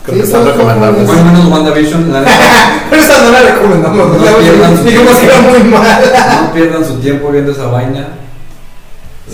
Creo 0.06 0.24
Sí, 0.26 0.32
que 0.32 0.38
están. 0.38 0.58
Bueno, 1.06 1.24
menos 1.26 1.46
WandaVision, 1.52 2.14
la. 2.14 2.24
Pero 2.90 3.02
esa 3.02 3.22
no 3.24 3.32
la 3.32 3.42
recomendamos. 3.42 3.98
No 3.98 4.14
¿no? 4.32 4.38
pierdan. 4.38 4.86
Dijimos 4.86 5.18
que 5.18 5.26
era 5.26 5.42
muy 5.42 5.64
mala. 5.64 6.42
No 6.44 6.54
pierdan 6.54 6.86
su 6.86 7.00
tiempo 7.00 7.30
viendo 7.30 7.52
esa 7.52 7.68
vaina. 7.68 8.08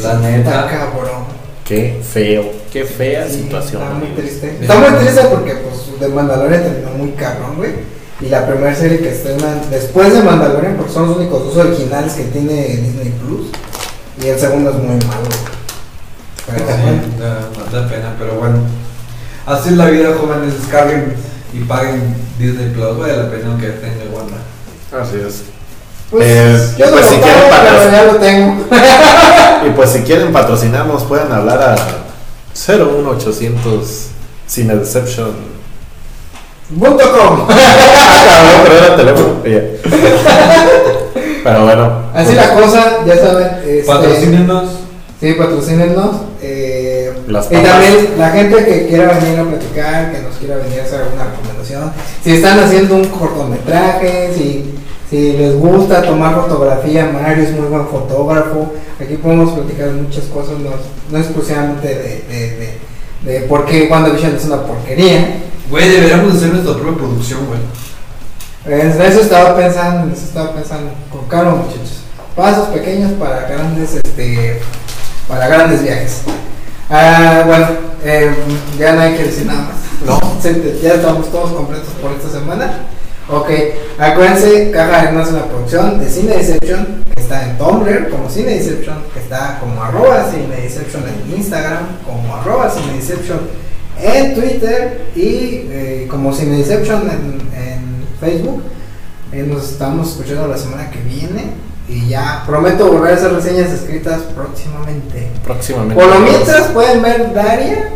La 0.01 0.13
neta. 0.19 0.67
cabrón. 0.67 1.31
Qué 1.65 2.01
feo, 2.03 2.51
qué 2.71 2.83
fea 2.85 3.27
Sí, 3.27 3.43
situación. 3.43 3.81
Está 3.81 3.93
muy 3.95 4.07
triste. 4.09 4.57
Está 4.61 4.75
muy 4.75 4.89
triste 4.99 5.21
porque 5.29 5.53
pues 5.55 5.99
de 5.99 6.07
Mandalorian 6.07 6.63
terminó 6.63 6.91
muy 6.91 7.11
cabrón, 7.11 7.55
güey. 7.57 7.71
Y 8.19 8.25
la 8.29 8.45
primera 8.45 8.75
serie 8.75 8.99
que 8.99 9.09
estrenan 9.09 9.61
después 9.69 10.13
de 10.13 10.21
Mandalorian, 10.21 10.75
porque 10.75 10.91
son 10.93 11.07
los 11.07 11.17
únicos 11.17 11.43
dos 11.45 11.65
originales 11.65 12.13
que 12.13 12.23
tiene 12.25 12.53
Disney 12.77 13.13
Plus. 13.21 13.47
Y 14.23 14.27
el 14.29 14.37
segundo 14.39 14.69
es 14.71 14.75
muy 14.77 14.95
malo. 15.07 15.27
güey. 15.27 16.55
Pero 16.57 16.65
bueno. 16.65 17.01
Sí, 17.03 17.19
da, 17.19 17.79
da 17.81 17.87
pena, 17.89 18.15
pero 18.19 18.33
bueno. 18.35 18.57
Así 19.51 19.69
es 19.69 19.75
la 19.77 19.85
vida, 19.85 20.09
jóvenes. 20.19 20.59
Descarguen 20.59 21.13
y 21.53 21.59
paguen 21.61 22.15
Disney 22.39 22.69
Plus. 22.69 22.97
Vale 22.97 23.17
la 23.17 23.29
pena 23.29 23.47
aunque 23.47 23.67
tenga 23.67 24.03
Wanda. 24.13 24.37
Así 25.01 25.17
es. 25.27 25.43
Pues, 26.09 26.25
Eh, 26.27 26.75
yo 26.77 26.91
pues, 26.91 27.05
si 27.05 27.15
pago, 27.15 27.23
quieren 27.23 27.43
pero 27.49 27.77
pagar- 27.77 27.91
ya 27.91 28.03
lo 28.11 28.15
tengo. 28.19 28.65
Y 29.67 29.69
pues 29.71 29.89
si 29.91 29.99
quieren 30.01 30.33
patrocinarnos, 30.33 31.03
pueden 31.03 31.31
hablar 31.31 31.61
a 31.61 31.75
01800 32.53 34.07
Cine 34.47 34.75
Deception. 34.75 35.29
Punto 36.79 37.11
com. 37.11 37.47
Ah, 37.57 38.95
teléfono. 38.95 39.35
Pero 41.43 41.63
bueno. 41.65 42.01
Así 42.13 42.33
la 42.35 42.53
cosa, 42.53 43.05
ya 43.05 43.17
saben. 43.17 43.47
Este, 43.65 43.83
Patrocínenos. 43.85 44.69
Sí, 45.19 45.33
patrocínenos. 45.33 46.15
Eh, 46.41 46.70
Las 47.31 47.45
y 47.49 47.55
también 47.55 48.15
la 48.17 48.29
gente 48.31 48.65
que 48.65 48.87
quiera 48.87 49.17
venir 49.17 49.39
a 49.39 49.45
platicar, 49.45 50.11
que 50.11 50.19
nos 50.21 50.35
quiera 50.35 50.57
venir 50.57 50.81
a 50.81 50.83
hacer 50.83 51.01
alguna 51.01 51.23
recomendación. 51.31 51.93
Si 52.21 52.33
están 52.33 52.59
haciendo 52.59 52.95
un 52.95 53.05
cortometraje, 53.05 54.33
si, 54.35 54.75
si 55.09 55.33
les 55.33 55.55
gusta 55.55 56.01
tomar 56.01 56.35
fotografía, 56.35 57.09
Mario 57.11 57.43
es 57.45 57.51
muy 57.51 57.67
buen 57.67 57.87
fotógrafo. 57.87 58.73
Aquí 58.99 59.15
podemos 59.15 59.53
platicar 59.53 59.91
muchas 59.91 60.25
cosas, 60.25 60.59
no, 60.59 60.71
no 61.09 61.17
exclusivamente 61.17 61.87
de, 61.87 62.25
de, 62.27 62.79
de, 63.23 63.31
de 63.39 63.47
por 63.47 63.65
qué 63.65 63.87
WandaVision 63.89 64.35
es 64.35 64.45
una 64.45 64.63
porquería. 64.63 65.37
Güey, 65.69 65.89
deberíamos 65.89 66.35
hacer 66.35 66.49
nuestra 66.49 66.73
propia 66.73 66.97
producción, 66.97 67.39
güey. 67.47 67.61
Eso 68.77 69.21
estaba 69.21 69.55
pensando, 69.55 70.03
en 70.03 70.11
eso 70.11 70.25
estaba 70.25 70.53
pensando. 70.53 70.91
Con 71.09 71.25
calma, 71.29 71.55
muchachos. 71.55 72.01
Pasos 72.35 72.67
pequeños 72.67 73.13
para 73.13 73.47
grandes, 73.47 73.95
este, 73.95 74.59
para 75.27 75.47
grandes 75.47 75.81
viajes. 75.81 76.23
Ah, 76.93 77.43
bueno, 77.45 77.67
eh, 78.03 78.33
ya 78.77 78.93
no 78.93 79.01
hay 79.01 79.15
que 79.15 79.23
decir 79.23 79.45
nada 79.45 79.61
más. 79.61 79.77
No. 80.05 80.19
Ya 80.81 80.95
estamos 80.95 81.31
todos 81.31 81.51
completos 81.51 81.87
por 82.01 82.11
esta 82.11 82.29
semana. 82.29 82.79
Ok, 83.29 83.49
acuérdense, 83.97 84.71
Caja 84.71 84.99
Arena 85.03 85.21
es 85.23 85.29
una 85.29 85.45
producción 85.45 85.99
de 85.99 86.09
Cine 86.09 86.35
Deception. 86.35 87.01
Está 87.15 87.49
en 87.49 87.57
Tumblr 87.57 88.09
como 88.09 88.29
Cine 88.29 88.55
Deception. 88.55 88.97
Está 89.15 89.57
como 89.61 89.81
arroba 89.81 90.29
Cine 90.29 90.53
Deception 90.53 91.03
en 91.07 91.37
Instagram, 91.37 91.85
como 92.05 92.35
arroba 92.35 92.69
Cine 92.69 92.97
Deception 92.97 93.39
en 93.97 94.35
Twitter 94.35 95.11
y 95.15 95.67
eh, 95.69 96.07
como 96.11 96.33
Cine 96.33 96.57
Deception 96.57 97.03
en, 97.09 97.63
en 97.63 98.05
Facebook. 98.19 98.63
Eh, 99.31 99.45
nos 99.47 99.71
estamos 99.71 100.09
escuchando 100.09 100.47
la 100.47 100.57
semana 100.57 100.91
que 100.91 100.99
viene. 100.99 101.70
Y 101.91 102.07
ya 102.07 102.43
prometo 102.45 102.89
volver 102.89 103.13
a 103.13 103.15
hacer 103.17 103.33
reseñas 103.33 103.69
escritas 103.69 104.21
próximamente. 104.33 105.29
Próximamente. 105.43 105.95
Por 105.95 106.07
lo 106.07 106.21
mientras 106.21 106.69
pueden 106.69 107.01
ver 107.01 107.33
Daria 107.33 107.89